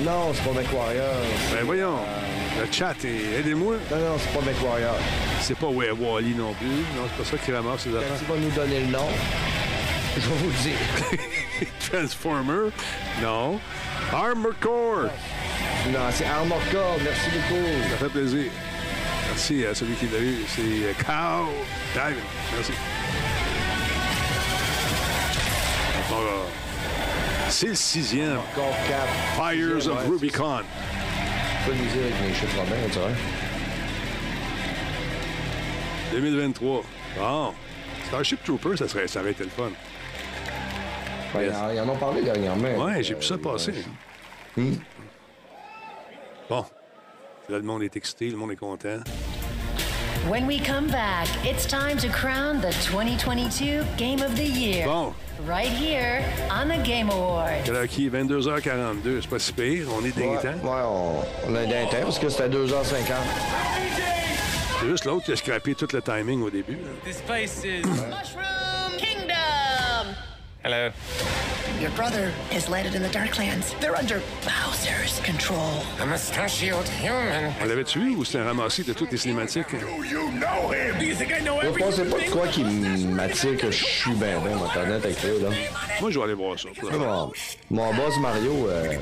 [0.00, 1.14] Non, c'est pas Mech Warrior.
[1.52, 1.94] Ben voyons.
[2.60, 3.76] Le chat, est- aidez-moi.
[3.90, 4.96] Non, non, c'est pas Mech Warrior.
[5.40, 6.66] C'est pas ouais, Wally non plus.
[6.68, 8.18] Non, c'est pas ça qui ramasse ses Quand affaires.
[8.18, 9.06] tu vas nous donner le nom,
[10.16, 11.68] je vais vous le dire.
[11.90, 12.70] Transformer?
[13.22, 13.60] Non.
[14.12, 15.08] Armor Core!
[15.92, 16.96] Non, c'est Armor Core.
[17.04, 17.64] Merci beaucoup.
[17.90, 18.50] Ça fait plaisir.
[19.28, 20.38] Merci à celui qui l'a eu.
[20.48, 21.48] C'est euh, Cow
[21.94, 22.16] Diamond.
[22.56, 22.72] Merci.
[26.12, 26.41] Euh,
[27.62, 28.38] c'est le sixième.
[28.38, 29.52] Encore 4.
[29.52, 30.62] Fires of Rubicon.
[31.64, 33.08] Je peux dire avec mes chiffres romains, tu vois.
[36.12, 36.82] 2023.
[37.18, 37.54] Bon.
[38.08, 39.70] Starship Trooper, ça, serait, ça aurait été le fun.
[41.36, 42.84] Ouais, ils en- ils en ont parlé dernièrement.
[42.84, 43.72] Ouais, j'ai vu ça passer.
[44.56, 44.72] Hmm.
[46.50, 46.64] Bon.
[47.48, 48.98] Là, le monde est excité, le monde est content.
[50.28, 54.86] When we come back, it's time to crown the 2022 Game of the Year.
[54.86, 55.12] Bon.
[55.46, 58.10] Right here on the Game qui est?
[58.10, 60.58] 22h42, c'est pas si pire, on est d'un temps.
[60.62, 63.14] ouais, on, on a d'un temps parce que c'était 2h50.
[64.80, 66.78] C'est juste l'autre qui a scrappé tout le timing au début.
[67.04, 67.82] This place is.
[70.64, 70.92] Hello.
[71.80, 73.76] Your brother is landed in the Darklands.
[73.80, 75.82] They're under Bowser's control.
[76.00, 77.52] A mustachioed human.
[77.60, 79.72] On l'avait tué ou c'était un ramassé de toutes les cinématiques?
[79.72, 81.00] You know him?
[81.00, 84.14] Do you think I know Je pensais pas de quoi qui m'attire que je suis
[84.14, 85.56] bien bien, mon honnête avec toi, là.
[86.00, 86.68] Moi, je vais aller voir ça.
[86.92, 87.32] Mon,
[87.70, 88.94] mon boss Mario, euh,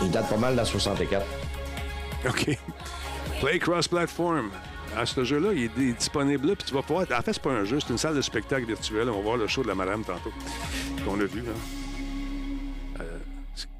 [0.00, 1.26] il date pas mal de la 64.
[2.28, 2.56] OK.
[3.40, 4.52] Play cross-platform.
[4.96, 7.06] À ce jeu-là, il est disponible là, puis tu vas pouvoir...
[7.16, 9.08] En fait, c'est pas un jeu, c'est une salle de spectacle virtuelle.
[9.08, 10.32] On va voir le show de la madame tantôt,
[11.06, 11.52] qu'on a vu, là.
[13.00, 13.18] Euh,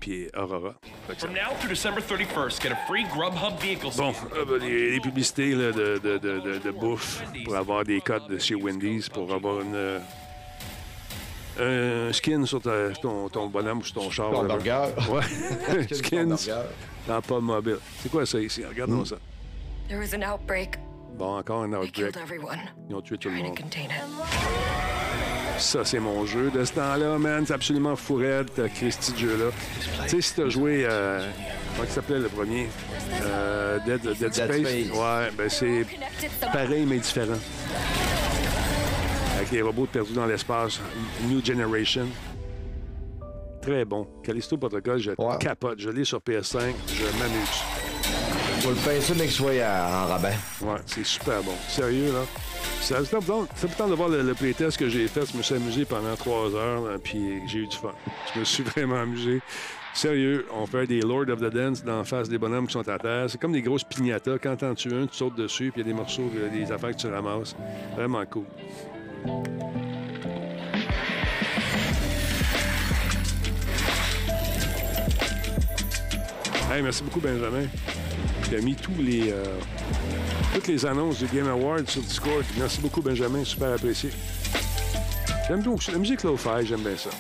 [0.01, 0.75] puis Aurora.
[1.19, 5.01] From now through December 31st, get a free Grubhub vehicle Bon, euh, ben, les, les
[5.01, 9.09] publicités là, de, de, de, de- de bouffe pour avoir des codes de chez Wendy's,
[9.11, 9.99] pour avoir une, euh,
[11.61, 14.31] un skin sur ta- ton, ton bonhomme ou sur ton char.
[14.31, 14.87] Ton burger.
[15.11, 16.35] Ouais, Skin
[17.07, 17.79] dans pas mobile.
[18.01, 18.65] C'est quoi ça ici?
[18.65, 19.17] Regardons ça.
[19.89, 20.77] There was an outbreak.
[21.15, 22.17] Bon, encore un outbreak.
[22.89, 23.59] Ils ont tué tout le monde.
[25.59, 27.45] Ça, c'est mon jeu de ce temps-là, man.
[27.47, 29.51] C'est absolument fourette, Christy, ce jeu-là.
[30.05, 30.85] Tu sais, si t'as joué...
[30.89, 31.29] Euh,
[31.75, 32.69] comment il s'appelait le premier?
[33.23, 34.61] Euh, Dead, Dead, Space?
[34.61, 34.91] Space.
[34.99, 35.87] Ouais, ben c'est
[36.53, 37.39] pareil, mais différent.
[39.37, 40.81] Avec les robots perdus dans l'espace.
[41.29, 42.07] New Generation.
[43.61, 44.09] Très bon.
[44.25, 45.79] Callisto Protocol, je capote.
[45.79, 46.73] Je l'ai sur PS5.
[46.89, 47.82] Je m'amuse.
[48.63, 50.37] Faut le pincer, mais qu'il soit en rabais.
[50.61, 51.51] Ouais, c'est super bon.
[51.69, 52.25] Sérieux, là?
[52.81, 55.29] Ça me tente de voir le, le playtest que j'ai fait.
[55.33, 57.91] Je me suis amusé pendant trois heures, là, puis j'ai eu du fun.
[58.33, 59.41] Je me suis vraiment amusé.
[59.95, 62.89] Sérieux, on fait des Lord of the Dance dans la face des bonhommes qui sont
[62.89, 63.29] à terre.
[63.29, 64.39] C'est comme des grosses pignatas.
[64.39, 66.71] Quand t'en tues un, tu sautes dessus, puis il y a des morceaux, euh, des
[66.71, 67.57] affaires que tu ramasses.
[67.97, 68.45] Vraiment cool.
[76.71, 77.67] Hey, merci beaucoup, Benjamin.
[78.49, 79.45] Tu as mis tous les, euh,
[80.55, 82.45] toutes les annonces du Game Awards sur Discord.
[82.59, 83.45] Merci beaucoup, Benjamin.
[83.45, 84.11] Super apprécié.
[85.49, 87.11] J'aime donc la musique lo-fi, j'aime bien ça.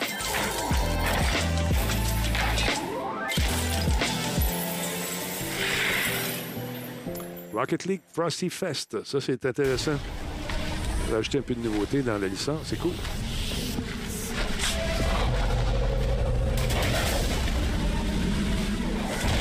[7.52, 9.98] Rocket League Frosty Fest, ça c'est intéressant.
[11.08, 12.92] On va ajouter un peu de nouveauté dans la licence, c'est cool.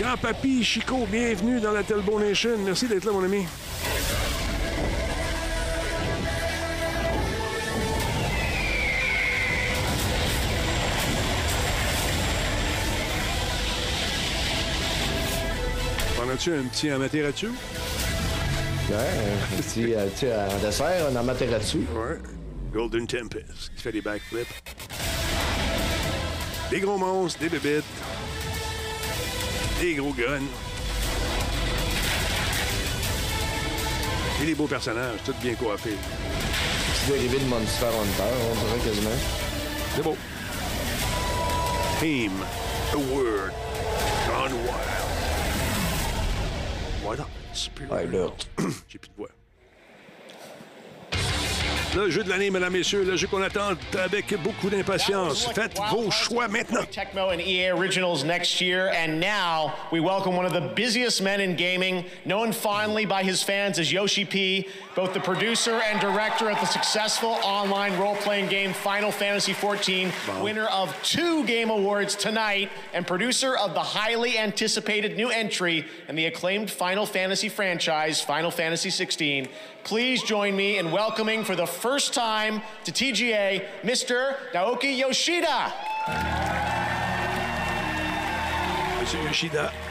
[0.02, 2.58] Grand-papy Chico, bienvenue dans la Telbo Nation.
[2.66, 3.46] Merci d'être là, mon ami.
[16.20, 17.50] En as-tu un petit Amaterasu?
[17.50, 21.78] Ouais, un petit, euh, tu sais, en dessert, un Amaterasu.
[21.78, 22.18] Ouais.
[22.74, 24.48] Golden Tempest, qui fait des backflips.
[26.72, 27.84] Des gros monstres, des bébites.
[29.82, 30.48] Des gros guns.
[34.40, 35.98] Et des beaux personnages, tous bien coiffés.
[36.94, 39.10] Petit dérivé de Monster Hunter, on dirait quasiment.
[39.96, 40.16] C'est beau.
[42.00, 42.32] Team,
[42.94, 43.52] a word,
[44.28, 45.02] gone wild.
[47.02, 47.28] Voilà.
[48.88, 49.30] J'ai plus de voix.
[51.94, 55.48] Le jeu de l'année, mesdames, messieurs, le jeu qu'on attend avec beaucoup d'impatience.
[55.54, 56.84] Faites vos choix maintenant.
[56.90, 61.42] Tecmo and EA Originals next year, and now we welcome one of the busiest men
[61.42, 66.50] in gaming, known fondly by his fans as Yoshi P, both the producer and director
[66.50, 72.70] of the successful online role-playing game Final Fantasy XIV, winner of two Game Awards tonight,
[72.94, 78.50] and producer of the highly anticipated new entry in the acclaimed Final Fantasy franchise, Final
[78.50, 79.50] Fantasy XVI.
[79.84, 84.36] Please join me in welcoming for the first time to TGA, Mr.
[84.54, 85.74] Naoki Yoshida.
[89.02, 89.72] Monsieur Yoshida.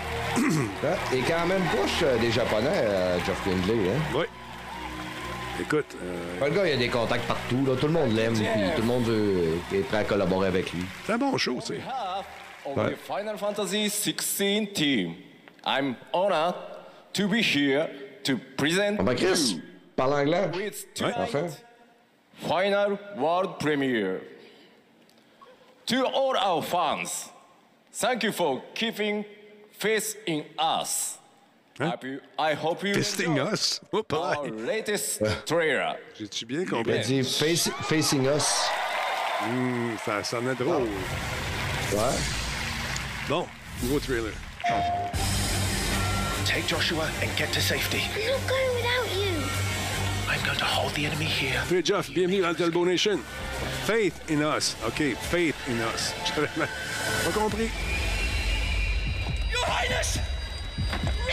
[0.82, 3.90] Ouais, Et quand même push euh, des Japonais, euh, Geoff Lindley.
[3.90, 4.00] Hein?
[4.14, 4.24] Oui.
[5.60, 7.66] Écoute, euh, Le gars, il a des contacts partout.
[7.66, 7.74] Là.
[7.78, 8.46] Tout le monde l'aime, puis
[8.76, 10.84] tout le monde veut, est prêt à collaborer avec lui.
[11.04, 11.80] c'est un bon show, tu sais.
[12.64, 12.92] Ouais.
[12.92, 15.14] the Final Fantasy XVI team.
[15.66, 16.54] I'm honored
[17.14, 17.88] to be here
[18.24, 19.60] to present Ah ben Chris, you
[20.00, 20.50] parle anglais.
[20.54, 21.48] with Ouais, enfin.
[22.48, 24.20] final world premiere.
[25.86, 27.28] To all our fans,
[27.92, 29.24] thank you for keeping
[29.72, 31.18] faith in us.
[31.78, 33.80] Hope you- I hope you Fisting enjoy us?
[33.92, 35.96] Oh, our latest trailer.
[36.18, 37.00] J'ai-tu bien Il a compris?
[37.06, 38.68] dit face- Facing Us.
[39.42, 40.54] Hum, ça sonne ah.
[40.54, 40.88] drôle.
[41.92, 42.18] Ouais.
[43.28, 43.46] Bon,
[43.82, 44.32] nouveau trailer.
[46.44, 48.02] Take Joshua and get to safety.
[48.16, 48.79] I'm not
[50.30, 51.60] without going to hold the enemy here.
[51.68, 53.18] Hey Jeff, bienvenue dans le Talbot Nation.
[53.84, 54.76] Faith in us.
[54.86, 56.12] OK, faith in us.
[56.24, 56.48] J'avais
[57.24, 57.70] pas compris?
[59.50, 60.18] Your Highness!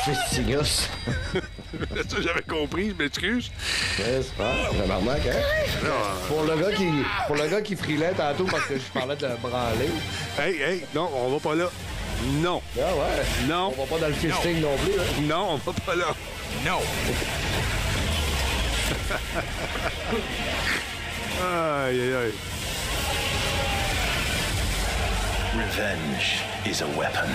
[0.06, 0.90] Festinus.
[2.10, 3.52] Ça, j'avais compris, je m'excuse.
[3.98, 4.54] C'est pas.
[4.78, 5.42] Tabarnak, hein?
[5.84, 6.28] Non.
[6.28, 6.88] Pour le gars qui,
[7.28, 9.90] pour le gars qui frilait tantôt parce que je parlais de branler.
[10.40, 11.70] Hey, hey, non, on va pas là.
[12.42, 12.62] Non.
[12.78, 13.48] Ah ouais?
[13.48, 13.74] Non.
[13.78, 14.94] On va pas dans le fisting non, plus.
[14.94, 15.22] Hein?
[15.24, 16.16] Non, on va pas là.
[16.66, 16.80] No.
[21.44, 22.34] Aïe, aïe, aïe.
[25.56, 27.30] Revenge is a weapon.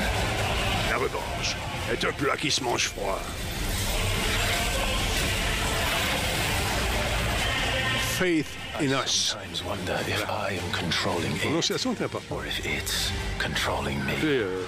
[0.90, 1.56] La revanche
[1.90, 3.18] est un plat qui se mange froid.
[8.18, 8.46] Faith
[8.80, 9.10] in us.
[9.34, 12.30] Sometimes wonder if I am controlling it Prononciation est importante.
[12.30, 14.12] or if it's controlling me.
[14.14, 14.66] Tu sais, euh,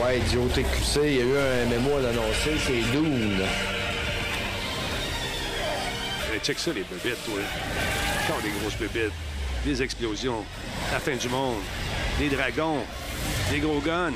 [0.00, 3.42] Ouais, Idiot TQC, il y a eu un MMO à l'annoncer, c'est Dune.
[6.32, 7.34] Hey, check ça, les bébites, toi.
[8.24, 9.12] Encore des grosses bébites.
[9.64, 10.44] Des explosions.
[10.92, 11.58] La fin du monde.
[12.18, 12.82] Des dragons.
[13.50, 14.10] Des gros guns.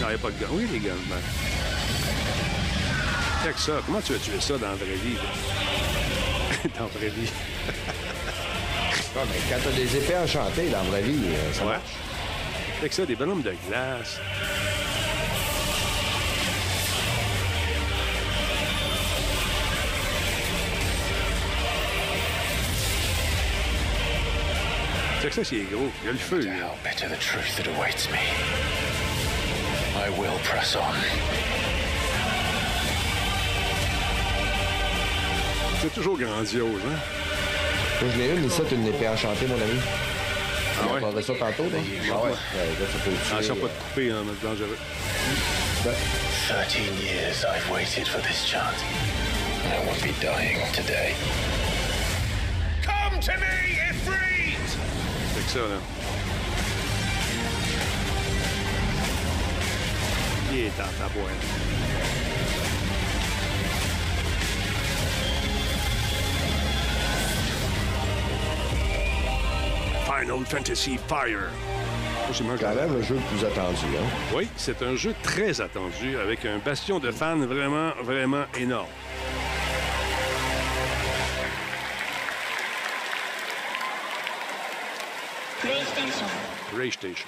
[0.00, 0.46] Non, il n'y a pas de guns.
[0.52, 1.16] Oui, les guns, ben.
[3.44, 3.72] Check ça.
[3.86, 5.14] Comment tu as tué ça dans la vraie vie?
[5.14, 6.70] là?
[6.78, 7.30] dans la vraie vie.
[9.14, 11.72] Mais quand t'as des épées enchantées dans la vraie vie, euh, ça Ouais.
[11.72, 11.82] marche.
[12.80, 14.18] Check ça, des bonhommes de glace.
[25.22, 25.88] Check ça, c'est gros.
[26.02, 26.40] Il y a le feu.
[26.40, 26.50] là.
[26.66, 28.18] How better the truth that awaits me.
[29.94, 30.92] I will press on.
[35.80, 36.98] C'est toujours grandiose, hein?
[38.00, 39.80] Moi, je l'ai une, mais ça, t'as une épée enchantée, mon ami.
[40.80, 41.22] Ah On ouais?
[41.22, 41.78] ça tantôt, là.
[42.10, 42.30] Ah ouais?
[42.30, 42.34] Ouais,
[42.80, 44.78] là, ça peut pas de couper, hein, c'est dangereux.
[46.48, 48.82] 13 years I've waited for this chance.
[49.64, 51.14] I won't be dying today.
[52.82, 53.71] Come to me!
[55.44, 55.64] Que ça, là.
[60.52, 61.32] Il est dans ta boîte.
[70.04, 71.50] Final Fantasy Fire.
[72.32, 74.06] C'est Quand même le jeu le plus attendu, hein?
[74.34, 78.86] Oui, c'est un jeu très attendu avec un bastion de fans vraiment, vraiment énorme.
[86.72, 87.26] PlayStation.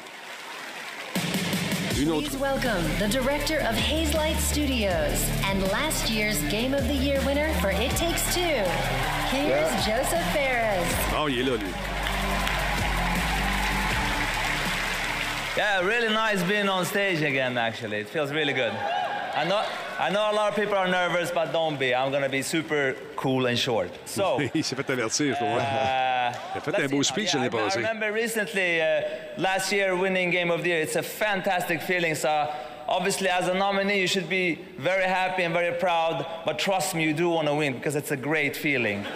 [1.14, 2.00] PlayStation.
[2.00, 2.28] Une autre.
[2.28, 7.52] Please welcome the director of Hazelight Studios and last year's Game of the Year winner
[7.60, 8.40] for It Takes Two.
[8.40, 10.89] Here's Joseph Ferris.
[11.14, 11.68] Oh, il est là, lui.
[15.56, 17.98] Yeah, really nice being on stage again, actually.
[17.98, 18.73] It feels really good.
[18.73, 19.62] I know,
[19.98, 21.94] I know a lot of people are nervous, but don't be.
[21.94, 23.90] I'm going to be super cool and short.
[24.06, 25.60] So, il s'est fait avertir, je crois.
[25.60, 29.02] uh, Il a fait let's un beau speech l'année I- I remember recently, uh,
[29.39, 30.81] last year, winning Game of the Year.
[30.82, 32.14] It's a fantastic feeling.
[32.16, 32.48] So,
[32.89, 36.26] obviously, as a nominee, you should be very happy and very proud.
[36.44, 39.05] But trust me, you do want to win because it's a great feeling.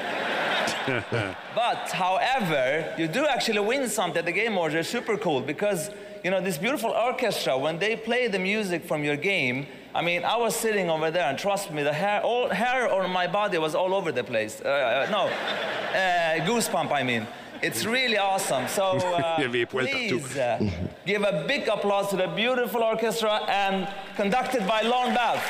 [1.55, 4.73] But however, you do actually win something at the Game Awards.
[4.75, 5.91] They're super cool because
[6.25, 7.59] you know this beautiful orchestra.
[7.59, 9.67] When they play the music from your game,
[9.99, 13.11] I mean, I was sitting over there, and trust me, the hair, all hair on
[13.11, 14.63] my body was all over the place.
[14.65, 16.93] Uh, uh, no, uh, goosebump.
[16.93, 17.27] I mean.
[17.61, 18.69] It's really awesome.
[18.69, 20.21] So uh, Il y avait les poils partout.
[20.21, 20.59] please uh,
[21.05, 25.43] give a big applause to the beautiful orchestra and conducted by Lorne Bath.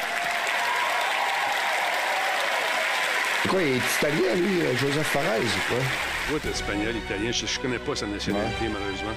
[3.42, 5.84] C'est quoi, il est italien, lui, Joseph Fares, ou quoi?
[6.32, 7.30] Oui, t'es espagnol, italien.
[7.30, 9.12] Je, je connais pas sa nationalité, malheureusement.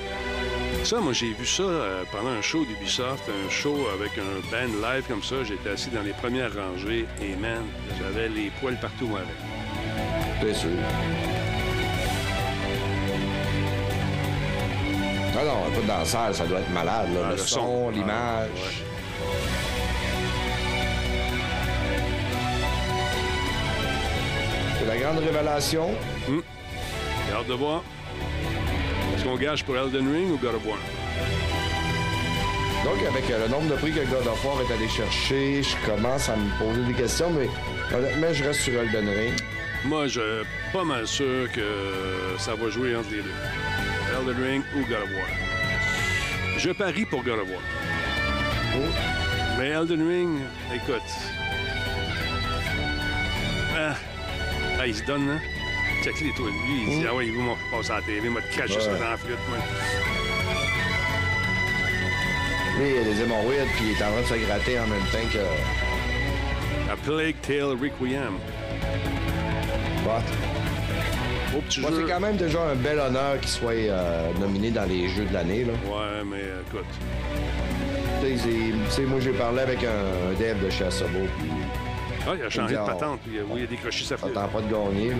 [0.84, 4.74] Ça, moi, j'ai vu ça euh, pendant un show d'Ubisoft, un show avec un band
[4.90, 5.43] live comme ça.
[5.43, 7.64] J'étais assis dans les premières rangées et, man,
[7.98, 9.27] j'avais les poils partout où avec.
[10.43, 10.69] Bien sûr.
[15.34, 17.22] Ah non, un peu de danseur, ça doit être malade, là.
[17.24, 17.90] Ah, le, le son, son.
[17.92, 18.50] l'image.
[24.77, 25.92] C'est la grande révélation.
[26.27, 26.43] Hum.
[27.27, 27.84] J'ai hâte de voir.
[29.22, 30.80] Est-ce qu'on gage pour Elden Ring ou God of War?
[32.83, 35.75] Donc, avec euh, le nombre de prix que God of War est allé chercher, je
[35.85, 37.48] commence à me poser des questions, mais
[37.95, 39.33] honnêtement, je reste sur Elden Ring.
[39.85, 41.61] Moi, je suis pas mal sûr que
[42.40, 43.33] ça va jouer entre les deux.
[44.17, 45.27] Elden Ring ou God of War.
[46.58, 48.82] Je parie pour God of War.
[49.59, 50.40] Mais Elden Ring,
[50.74, 51.01] écoute.
[53.77, 53.93] Ah,
[54.80, 55.60] Ah, il se donne, hein?
[56.04, 57.34] Check les toi, lui, il dit, ah ouais, il
[57.92, 58.02] à la
[58.82, 59.58] ça dans la flûte, moi.
[62.80, 65.04] Lui, il a des hémorroïdes, puis il est en train de se gratter en même
[65.12, 66.92] temps que.
[66.92, 68.34] A Plague Tale Requiem.
[70.04, 70.20] Moi,
[71.70, 71.84] jeu.
[72.06, 75.34] c'est quand même déjà un bel honneur qu'il soit euh, nominé dans les Jeux de
[75.34, 75.66] l'année.
[75.66, 75.74] là.
[75.86, 76.86] Ouais, mais euh, écoute.
[78.24, 78.38] Tu
[78.90, 81.50] sais, moi, j'ai parlé avec un, un dev de chez Asobo, puis
[82.28, 82.86] Ah, il a changé de Ah.
[82.86, 83.20] patente.
[83.26, 84.34] puis, euh, oui, il a décroché sa flûte.
[84.34, 85.10] t'entend pas de gagner.
[85.10, 85.16] Là.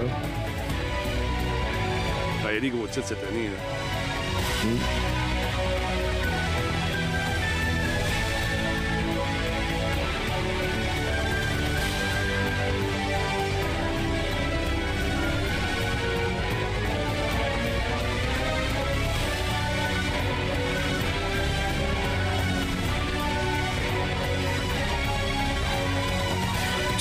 [2.50, 3.58] Erigo od srce trenira.
[4.62, 4.80] Hmm.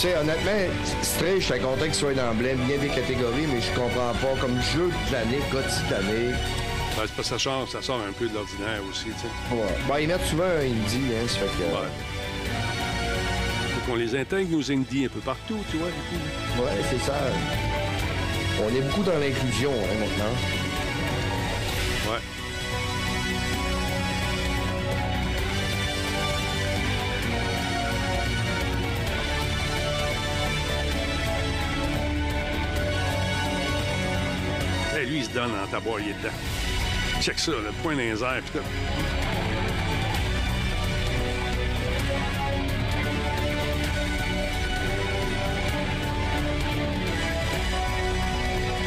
[0.00, 0.99] See you on that match.
[1.22, 4.40] Je suis content qu'il soit dans bien des catégories, mais je comprends pas.
[4.40, 6.34] Comme jeu de l'année, de l'année.
[6.96, 9.04] Ben, c'est que ça sort, ça sort un peu de l'ordinaire aussi.
[9.04, 9.54] tu sais.
[9.54, 9.68] Ouais.
[9.88, 11.64] Ben, ils mettent souvent un indie, hein, ça fait que...
[13.74, 15.88] Faut qu'on les intègre, nos indies, un peu partout, tu vois.
[16.64, 17.14] Ouais, c'est ça.
[18.62, 20.59] On est beaucoup dans l'inclusion, hein, maintenant.
[35.30, 35.66] Se donne en
[36.10, 36.34] est dedans.
[37.20, 38.42] Check ça, le point dans airs.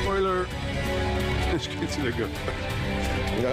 [0.02, 0.44] Spoiler!
[1.54, 2.28] Excusez le gars?
[3.38, 3.46] Il y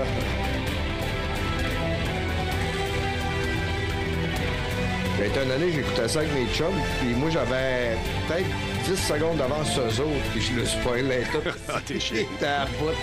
[5.27, 7.97] été une année, j'écoutais ça avec mes chums, puis moi, j'avais
[8.27, 8.49] peut-être
[8.85, 11.39] 10 secondes sur eux autres, puis je le spoilais tout.
[11.69, 12.95] Ah, t'es bout.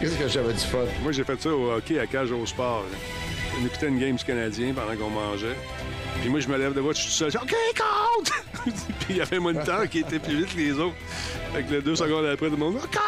[0.00, 0.78] Qu'est-ce que j'avais du fun?
[1.02, 2.84] Moi, j'ai fait ça au hockey à Cage au Sport.
[3.60, 5.56] On écoutait une game du Canadien pendant qu'on mangeait.
[6.20, 7.32] Puis moi, je me lève de voix, je suis tout seul.
[7.32, 8.32] je dis, OK, compte!
[9.00, 10.96] Puis il y avait un moniteur qui était plus vite que les autres.
[11.52, 12.98] Fait que deux secondes après, tout le monde, OK!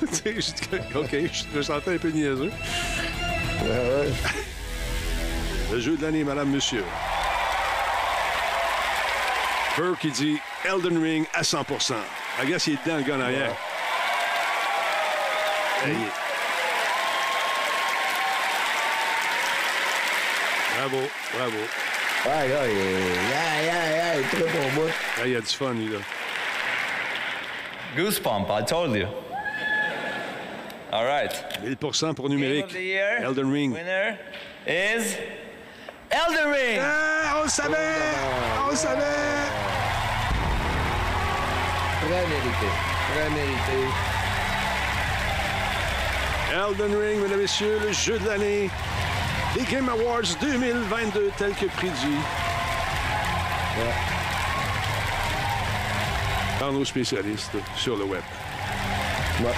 [0.24, 0.52] Je dis,
[0.94, 2.50] OK, je me sentais un peu niaiseux.
[5.72, 6.82] Le jeu de l'année, madame, monsieur.
[9.76, 11.94] Burr qui dit Elden Ring à 100%
[12.42, 13.52] I guess il est dedans, le gars en arrière.
[15.84, 16.10] Hey, il est-
[20.76, 21.56] Bravo, bravo.
[22.26, 23.28] Ouais, là, il est...
[23.28, 24.86] Yeah, yeah, yeah, il est très bon bout.
[25.18, 25.98] Là, il y a du fun, lui, là.
[27.96, 29.06] Goosebump, I told you.
[30.92, 31.32] All right.
[31.64, 32.74] 1000% pour numérique.
[32.74, 33.72] Elden Ring.
[33.72, 34.16] Winner
[34.66, 35.16] is
[36.10, 36.80] Elden Ring.
[36.82, 37.76] Ah, on le savait!
[38.66, 39.04] On le savait!
[42.00, 42.66] Très mérité.
[43.14, 43.78] Très mérité.
[46.52, 48.70] Elden Ring, mesdames et messieurs, le jeu de l'année.
[49.56, 52.18] Les Game Awards 2022, tel que prédit.
[56.58, 58.22] Par nos spécialistes sur le web.
[59.40, 59.54] Ouais.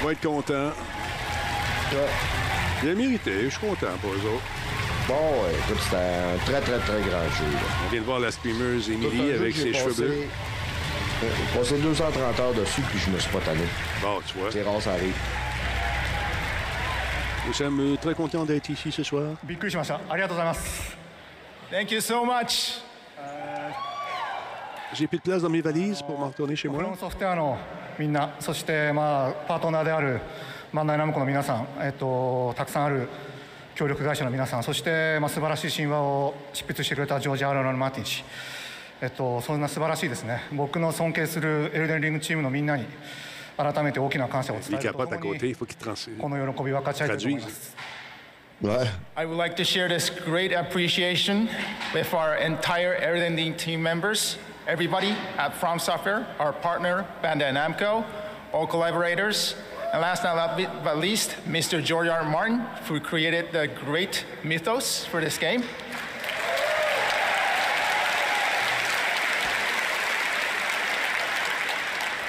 [0.00, 0.70] On va être content.
[1.92, 1.98] Il
[2.82, 4.44] Bien mérité, je suis content pour eux autres.
[5.08, 7.44] Bon, ouais, écoute, c'était un très, très, très grand jeu.
[7.86, 10.24] On vient de voir la streameuse Émilie avec ses cheveux bleus.
[11.22, 13.64] J'ai passé 230 heures dessus, puis je me suis pas tanné.
[14.02, 14.50] Bon, tu vois.
[14.50, 15.14] C'est rare, ça arrive.
[17.46, 19.28] Nous sommes euh, très contents d'être ici ce soir.
[21.70, 22.80] Thank you so much.
[24.92, 26.82] J'ai plus de place dans mes valises pour m'en retourner chez moi.
[30.76, 33.08] マンダイナムコの皆さん、えっと、たくさんある
[33.74, 38.24] 協力会社の皆さんそして、まあ、素晴らしい神話を執筆してくれたジョージ・アーロン・マーティン氏、
[39.00, 42.84] えっと、そんな素晴らしいですね僕の尊敬するエルデンリングチームのみんなに
[43.56, 45.54] 改めて大きな感謝を伝えるとともに
[46.20, 47.74] この喜び分かち合いたいと思います.
[49.14, 51.48] I would like to share this great appreciation
[51.94, 58.04] with our entire Erlending team members, everybody at From Software, our partner, Bandai Namco,
[58.52, 59.56] all collaborators,
[59.92, 61.82] and last but not le- but least, Mr.
[61.82, 62.20] George R.
[62.20, 62.30] R.
[62.30, 65.62] Martin, who created the great mythos for this game.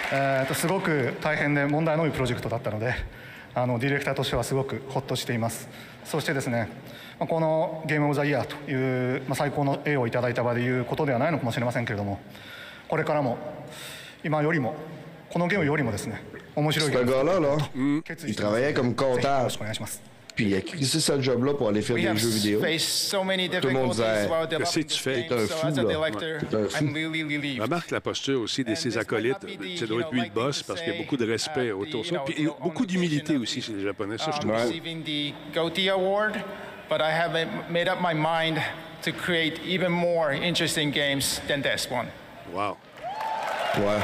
[0.09, 2.95] えーとすごく大変で問題の多いプロジェクトだったので
[3.53, 5.67] あのディレクターとしてはすごくほっとしています
[6.05, 6.69] そしてですね
[7.19, 12.21] まあこのゲームオブザイヤーという、まあ、最高の栄誉をいただいた場でいうことではないのかもしれませんけれども
[12.87, 13.37] これからも
[14.23, 14.75] 今よりも
[15.29, 16.23] このゲームよりもですね
[16.56, 17.56] 面白い Ce ゲーム gars-là, là,
[18.04, 19.50] 決 il 意してます travaillait comme ぜひよろ comptable.
[19.50, 20.02] しくお願いします
[20.34, 22.60] Puis il a crissé ce job-là pour aller faire We des have jeux vidéo.
[22.62, 25.14] faced so many Tout le monde difficulties disait while Qu'est-ce que developing tu this fais?
[25.14, 25.88] game, T'es un so fou, as a là.
[25.90, 26.84] director, T'es un fou.
[26.84, 27.60] I'm really relieved.
[27.60, 29.36] Remarque la posture aussi de ses acolytes.
[29.78, 32.06] Ça doit être lui de boss parce qu'il y a beaucoup de respect autour de
[32.06, 32.18] ça.
[32.24, 34.16] Puis il y a beaucoup d'humilité aussi chez les Japonais.
[34.16, 34.54] Ça, je um, trouve.
[34.68, 36.36] receiving the Goatee Award,
[36.88, 38.56] but I haven't made up my mind
[39.02, 42.06] to create even more interesting games than this one.
[42.54, 42.78] Wow.
[43.76, 44.00] Ouais.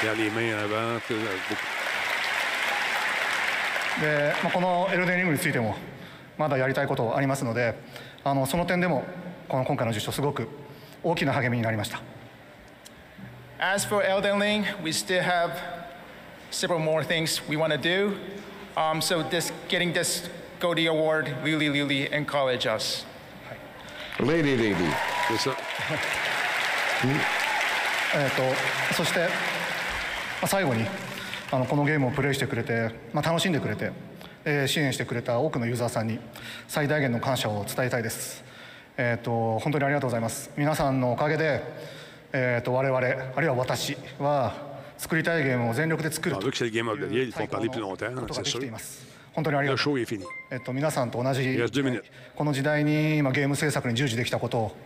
[0.00, 1.00] Regarde les mains en avant.
[1.06, 1.80] tout, euh, beaucoup.
[4.00, 5.76] で、まあ、このエルデンリングについても
[6.38, 7.74] まだやりたいことありますので
[8.24, 9.04] あのその点でも
[9.48, 10.48] この今回の受賞すごく
[11.02, 12.00] 大きな励みになりました
[13.58, 15.50] As for Elden Ring, we still have
[16.50, 18.16] several more things we want to do.
[18.74, 20.30] Um, so this getting this
[20.60, 23.04] Goldie Award really, really encourage us.
[24.18, 24.74] Lady, lady.
[28.12, 28.42] えー、と
[28.94, 29.26] そして、ま
[30.42, 30.84] あ、最後に
[31.50, 33.92] あのこのゲームをプレイしてくれて、まあ、楽しんでくれて、
[34.44, 36.18] えー支援してくれた多くのユーザーさんに
[36.68, 38.42] 最大限の感謝を伝えたいです、
[38.96, 41.62] えー、と本当にありがとうございます皆さんのおかげで、
[42.32, 42.98] えー、と我々
[43.36, 44.54] あるいは私は
[44.96, 49.98] 作りたいゲームを全力で作る Year, ils font parler plus longtemps, ことができ.ています本当にありがとう.
[50.50, 51.58] えっと、皆さんと同じ.
[52.34, 54.76] この時代に今ゲーム制作に従事できたことを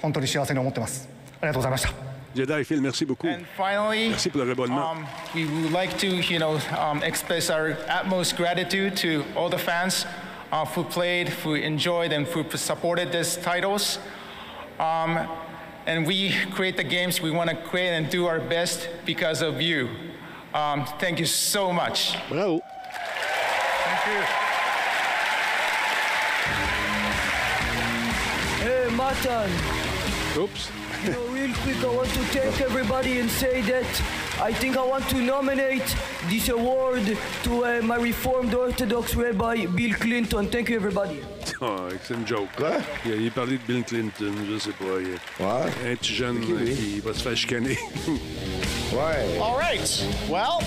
[0.00, 1.08] 本当に幸せに思ってます
[1.40, 3.28] ありがとうございました Jedi Phil, merci beaucoup.
[3.56, 4.90] Finally, Merci pour le abonnement.
[4.92, 9.58] um, we would like to, you know, um, express our utmost gratitude to all the
[9.58, 10.06] fans
[10.50, 13.98] uh, who played, who enjoyed, and who supported these titles.
[14.78, 15.28] Um,
[15.86, 19.60] and we create the games we want to create and do our best because of
[19.60, 19.88] you.
[20.54, 22.16] Um, thank you so much.
[22.28, 22.60] Bravo.
[23.84, 24.22] Thank you.
[28.62, 29.50] Hey, Matan.
[30.38, 30.70] Oops.
[31.42, 34.02] You know, real quick, I want to thank everybody and say that
[34.40, 35.82] I think I want to nominate
[36.28, 40.46] this award to uh, my Reformed Orthodox Rabbi Bill Clinton.
[40.48, 41.20] Thank you, everybody.
[41.60, 42.48] Ah, c'est une joke.
[43.04, 45.00] Il a, il a parlé de Bill Clinton, je sais pas.
[45.00, 45.18] Il-
[45.90, 47.78] Un petit jeune qui va se faire chicaner.
[48.92, 49.38] ouais.
[49.40, 50.04] All right.
[50.28, 50.60] Well,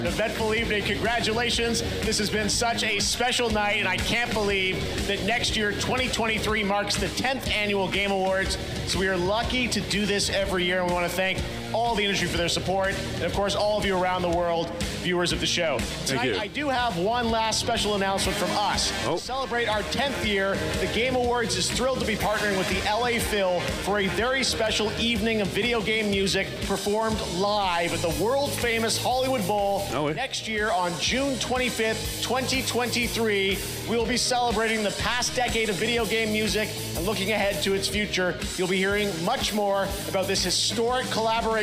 [0.00, 0.82] an eventful evening.
[0.82, 1.82] Congratulations.
[2.00, 6.64] This has been such a special night, and I can't believe that next year, 2023,
[6.64, 8.56] marks the 10th annual Game Awards.
[8.86, 11.38] So we are lucky to do this every year, and we want to thank
[11.72, 14.70] all the industry for their support, and of course, all of you around the world,
[15.02, 15.78] viewers of the show.
[16.06, 16.36] Tonight, you.
[16.36, 18.92] I do have one last special announcement from us.
[19.06, 19.16] Oh.
[19.16, 22.80] To celebrate our 10th year, the Game Awards is thrilled to be partnering with the
[22.90, 28.22] LA Phil for a very special evening of video game music performed live at the
[28.22, 33.58] world famous Hollywood Bowl oh, next year on June 25th, 2023.
[33.88, 37.74] We will be celebrating the past decade of video game music and looking ahead to
[37.74, 38.38] its future.
[38.56, 41.59] You'll be hearing much more about this historic collaboration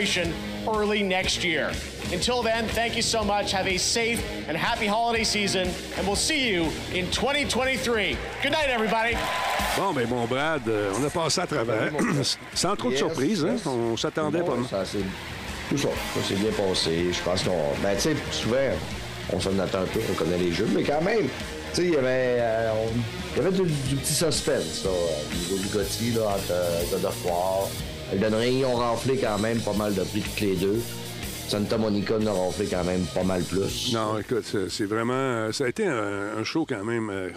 [0.67, 1.71] early next year.
[2.13, 3.51] Until then, thank you so much.
[3.51, 5.67] Have a safe and happy holiday season,
[5.97, 8.15] and we'll see you in 2023.
[8.43, 9.15] Good night, everybody.
[9.75, 11.91] Bon, ben mon Brad, euh, on a passé à travers.
[12.53, 13.55] Sans trop de Yes, surprises, hein?
[13.65, 14.69] On s'attendait Bon, pas.
[14.69, 14.99] ça, c'est-
[15.69, 17.11] Tout ça, ça s'est bien passé.
[17.11, 17.73] Je pense qu'on.
[17.81, 18.55] Ben, tu sais, souvent,
[19.33, 21.29] on s'en attend un peu, on connaît les jeux, mais quand même, tu
[21.73, 22.91] sais, il y avait, euh, on-
[23.35, 26.83] il y avait du, du petit suspense, là, au niveau du Gotti, là, entre euh,
[26.91, 27.67] God of War.
[28.11, 30.79] Elden Ring, ont renflé quand même pas mal de prix toutes les deux.
[31.47, 33.93] Santa Monica en a renflé quand même pas mal plus.
[33.93, 35.13] Non, écoute, c'est vraiment.
[35.13, 37.29] euh, Ça a été un, show quand même euh,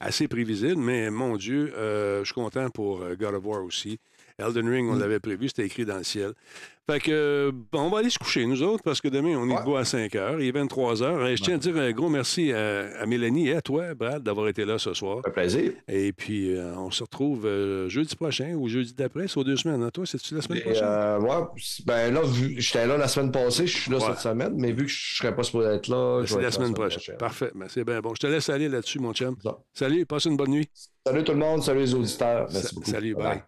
[0.00, 3.98] assez prévisible, mais mon Dieu, euh, je suis content pour God of War aussi.
[4.46, 6.32] Elden Ring, on l'avait prévu, c'était écrit dans le ciel.
[6.90, 9.56] Fait que, euh, on va aller se coucher, nous autres, parce que demain, on est
[9.56, 10.40] debout à 5 heures.
[10.40, 11.24] Il est 23 heures.
[11.28, 14.20] Et je tiens à dire un gros merci à, à Mélanie et à toi, Brad,
[14.24, 15.20] d'avoir été là ce soir.
[15.24, 15.70] Un plaisir.
[15.86, 19.56] Et puis, euh, on se retrouve euh, jeudi prochain ou jeudi d'après, c'est aux deux
[19.56, 19.80] semaines.
[19.80, 19.90] Hein?
[19.94, 20.82] Toi, c'est-tu la semaine prochaine?
[20.84, 21.46] euh, ouais,
[21.86, 22.22] ben là,
[22.56, 24.04] j'étais là la semaine passée, je suis là Ouais.
[24.08, 26.74] cette semaine, mais vu que je serais pas supposé être là, je C'est la semaine
[26.74, 27.16] prochaine.
[27.16, 27.52] Parfait.
[27.54, 28.12] Ben, c'est bien bon.
[28.16, 29.36] Je te laisse aller là-dessus, mon chum.
[29.72, 30.68] Salut, passe une bonne nuit.
[31.06, 32.48] Salut tout le monde, salut les auditeurs.
[32.52, 32.90] Merci Sa- beaucoup.
[32.90, 33.22] Salut, Bye.
[33.24, 33.42] bye.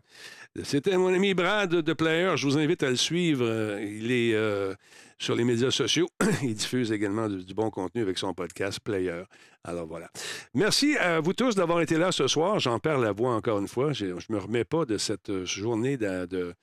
[0.62, 2.36] C'était mon ami Brad de Player.
[2.36, 3.44] Je vous invite à le suivre.
[3.80, 4.72] Il est euh,
[5.18, 6.08] sur les médias sociaux.
[6.44, 9.24] Il diffuse également du, bon contenu avec son podcast Player.
[9.64, 10.08] Alors voilà.
[10.54, 12.60] Merci à vous tous d'avoir été là ce soir.
[12.60, 13.92] J'en perds la voix encore une fois.
[13.92, 16.54] Je ne me remets pas de cette euh, journée de,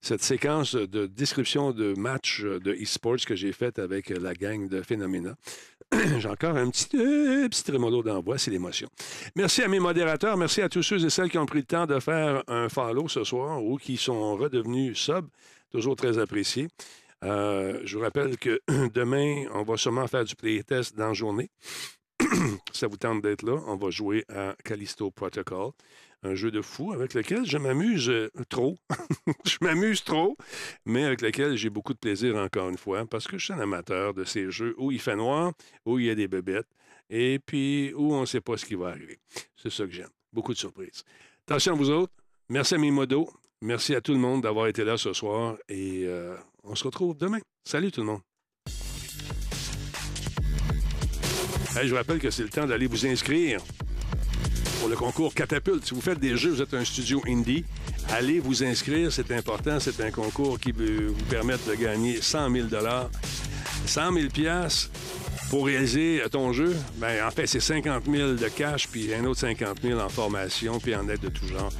[0.00, 4.68] cette séquence de description de match euh, de e-sports que j'ai faite avec la gang
[4.68, 5.36] de Phénoména.
[6.18, 8.88] J'ai encore un petit, euh, petit trémolo d'envoi, c'est l'émotion.
[9.36, 11.86] Merci à mes modérateurs, merci à tous ceux et celles qui ont pris le temps
[11.86, 15.26] de faire un follow ce soir ou qui sont redevenus sub,
[15.70, 16.68] toujours très apprécié.
[17.24, 18.60] Euh, je vous rappelle que
[18.94, 21.50] demain, on va sûrement faire du playtest dans la journée.
[22.72, 25.70] Ça vous tente d'être là, on va jouer à Callisto Protocol,
[26.22, 28.76] un jeu de fou avec lequel je m'amuse euh, trop.
[29.44, 30.36] je m'amuse trop,
[30.84, 33.60] mais avec lequel j'ai beaucoup de plaisir encore une fois, parce que je suis un
[33.60, 35.52] amateur de ces jeux où il fait noir,
[35.84, 36.68] où il y a des bébêtes,
[37.10, 39.18] et puis où on ne sait pas ce qui va arriver.
[39.56, 40.10] C'est ça que j'aime.
[40.32, 41.04] Beaucoup de surprises.
[41.46, 42.12] Attention à vous autres.
[42.48, 43.28] Merci à mes modos.
[43.62, 47.16] Merci à tout le monde d'avoir été là ce soir, et euh, on se retrouve
[47.16, 47.40] demain.
[47.64, 48.20] Salut tout le monde.
[51.82, 53.60] Je vous rappelle que c'est le temps d'aller vous inscrire
[54.78, 55.84] pour le concours Catapulte.
[55.84, 57.64] Si vous faites des jeux, vous êtes un studio indie,
[58.10, 59.12] allez vous inscrire.
[59.12, 59.78] C'est important.
[59.80, 62.68] C'est un concours qui veut vous permettre de gagner 100 000
[63.86, 64.28] 100 000
[65.50, 69.40] pour réaliser ton jeu, ben, en fait, c'est 50 000 de cash, puis un autre
[69.40, 71.70] 50 000 en formation, puis en aide de tout genre.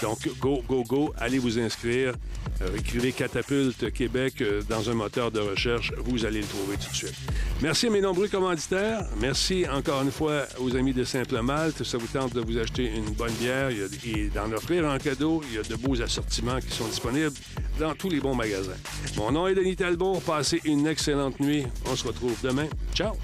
[0.00, 2.14] Donc, go, go, go, allez vous inscrire.
[2.60, 5.92] Euh, écrivez Catapulte Québec euh, dans un moteur de recherche.
[5.98, 7.14] Vous allez le trouver tout de suite.
[7.60, 9.04] Merci à mes nombreux commanditaires.
[9.20, 11.82] Merci encore une fois aux amis de Simple Malte.
[11.84, 15.42] Ça vous tente de vous acheter une bonne bière et d'en offrir en cadeau.
[15.50, 17.32] Il y a de beaux assortiments qui sont disponibles
[17.78, 18.72] dans tous les bons magasins.
[19.16, 20.20] Mon nom est Denis Talbot.
[20.24, 21.64] Passez une excellente nuit.
[21.86, 22.66] On se retrouve demain.
[22.94, 23.01] Ciao!
[23.02, 23.16] Tchau.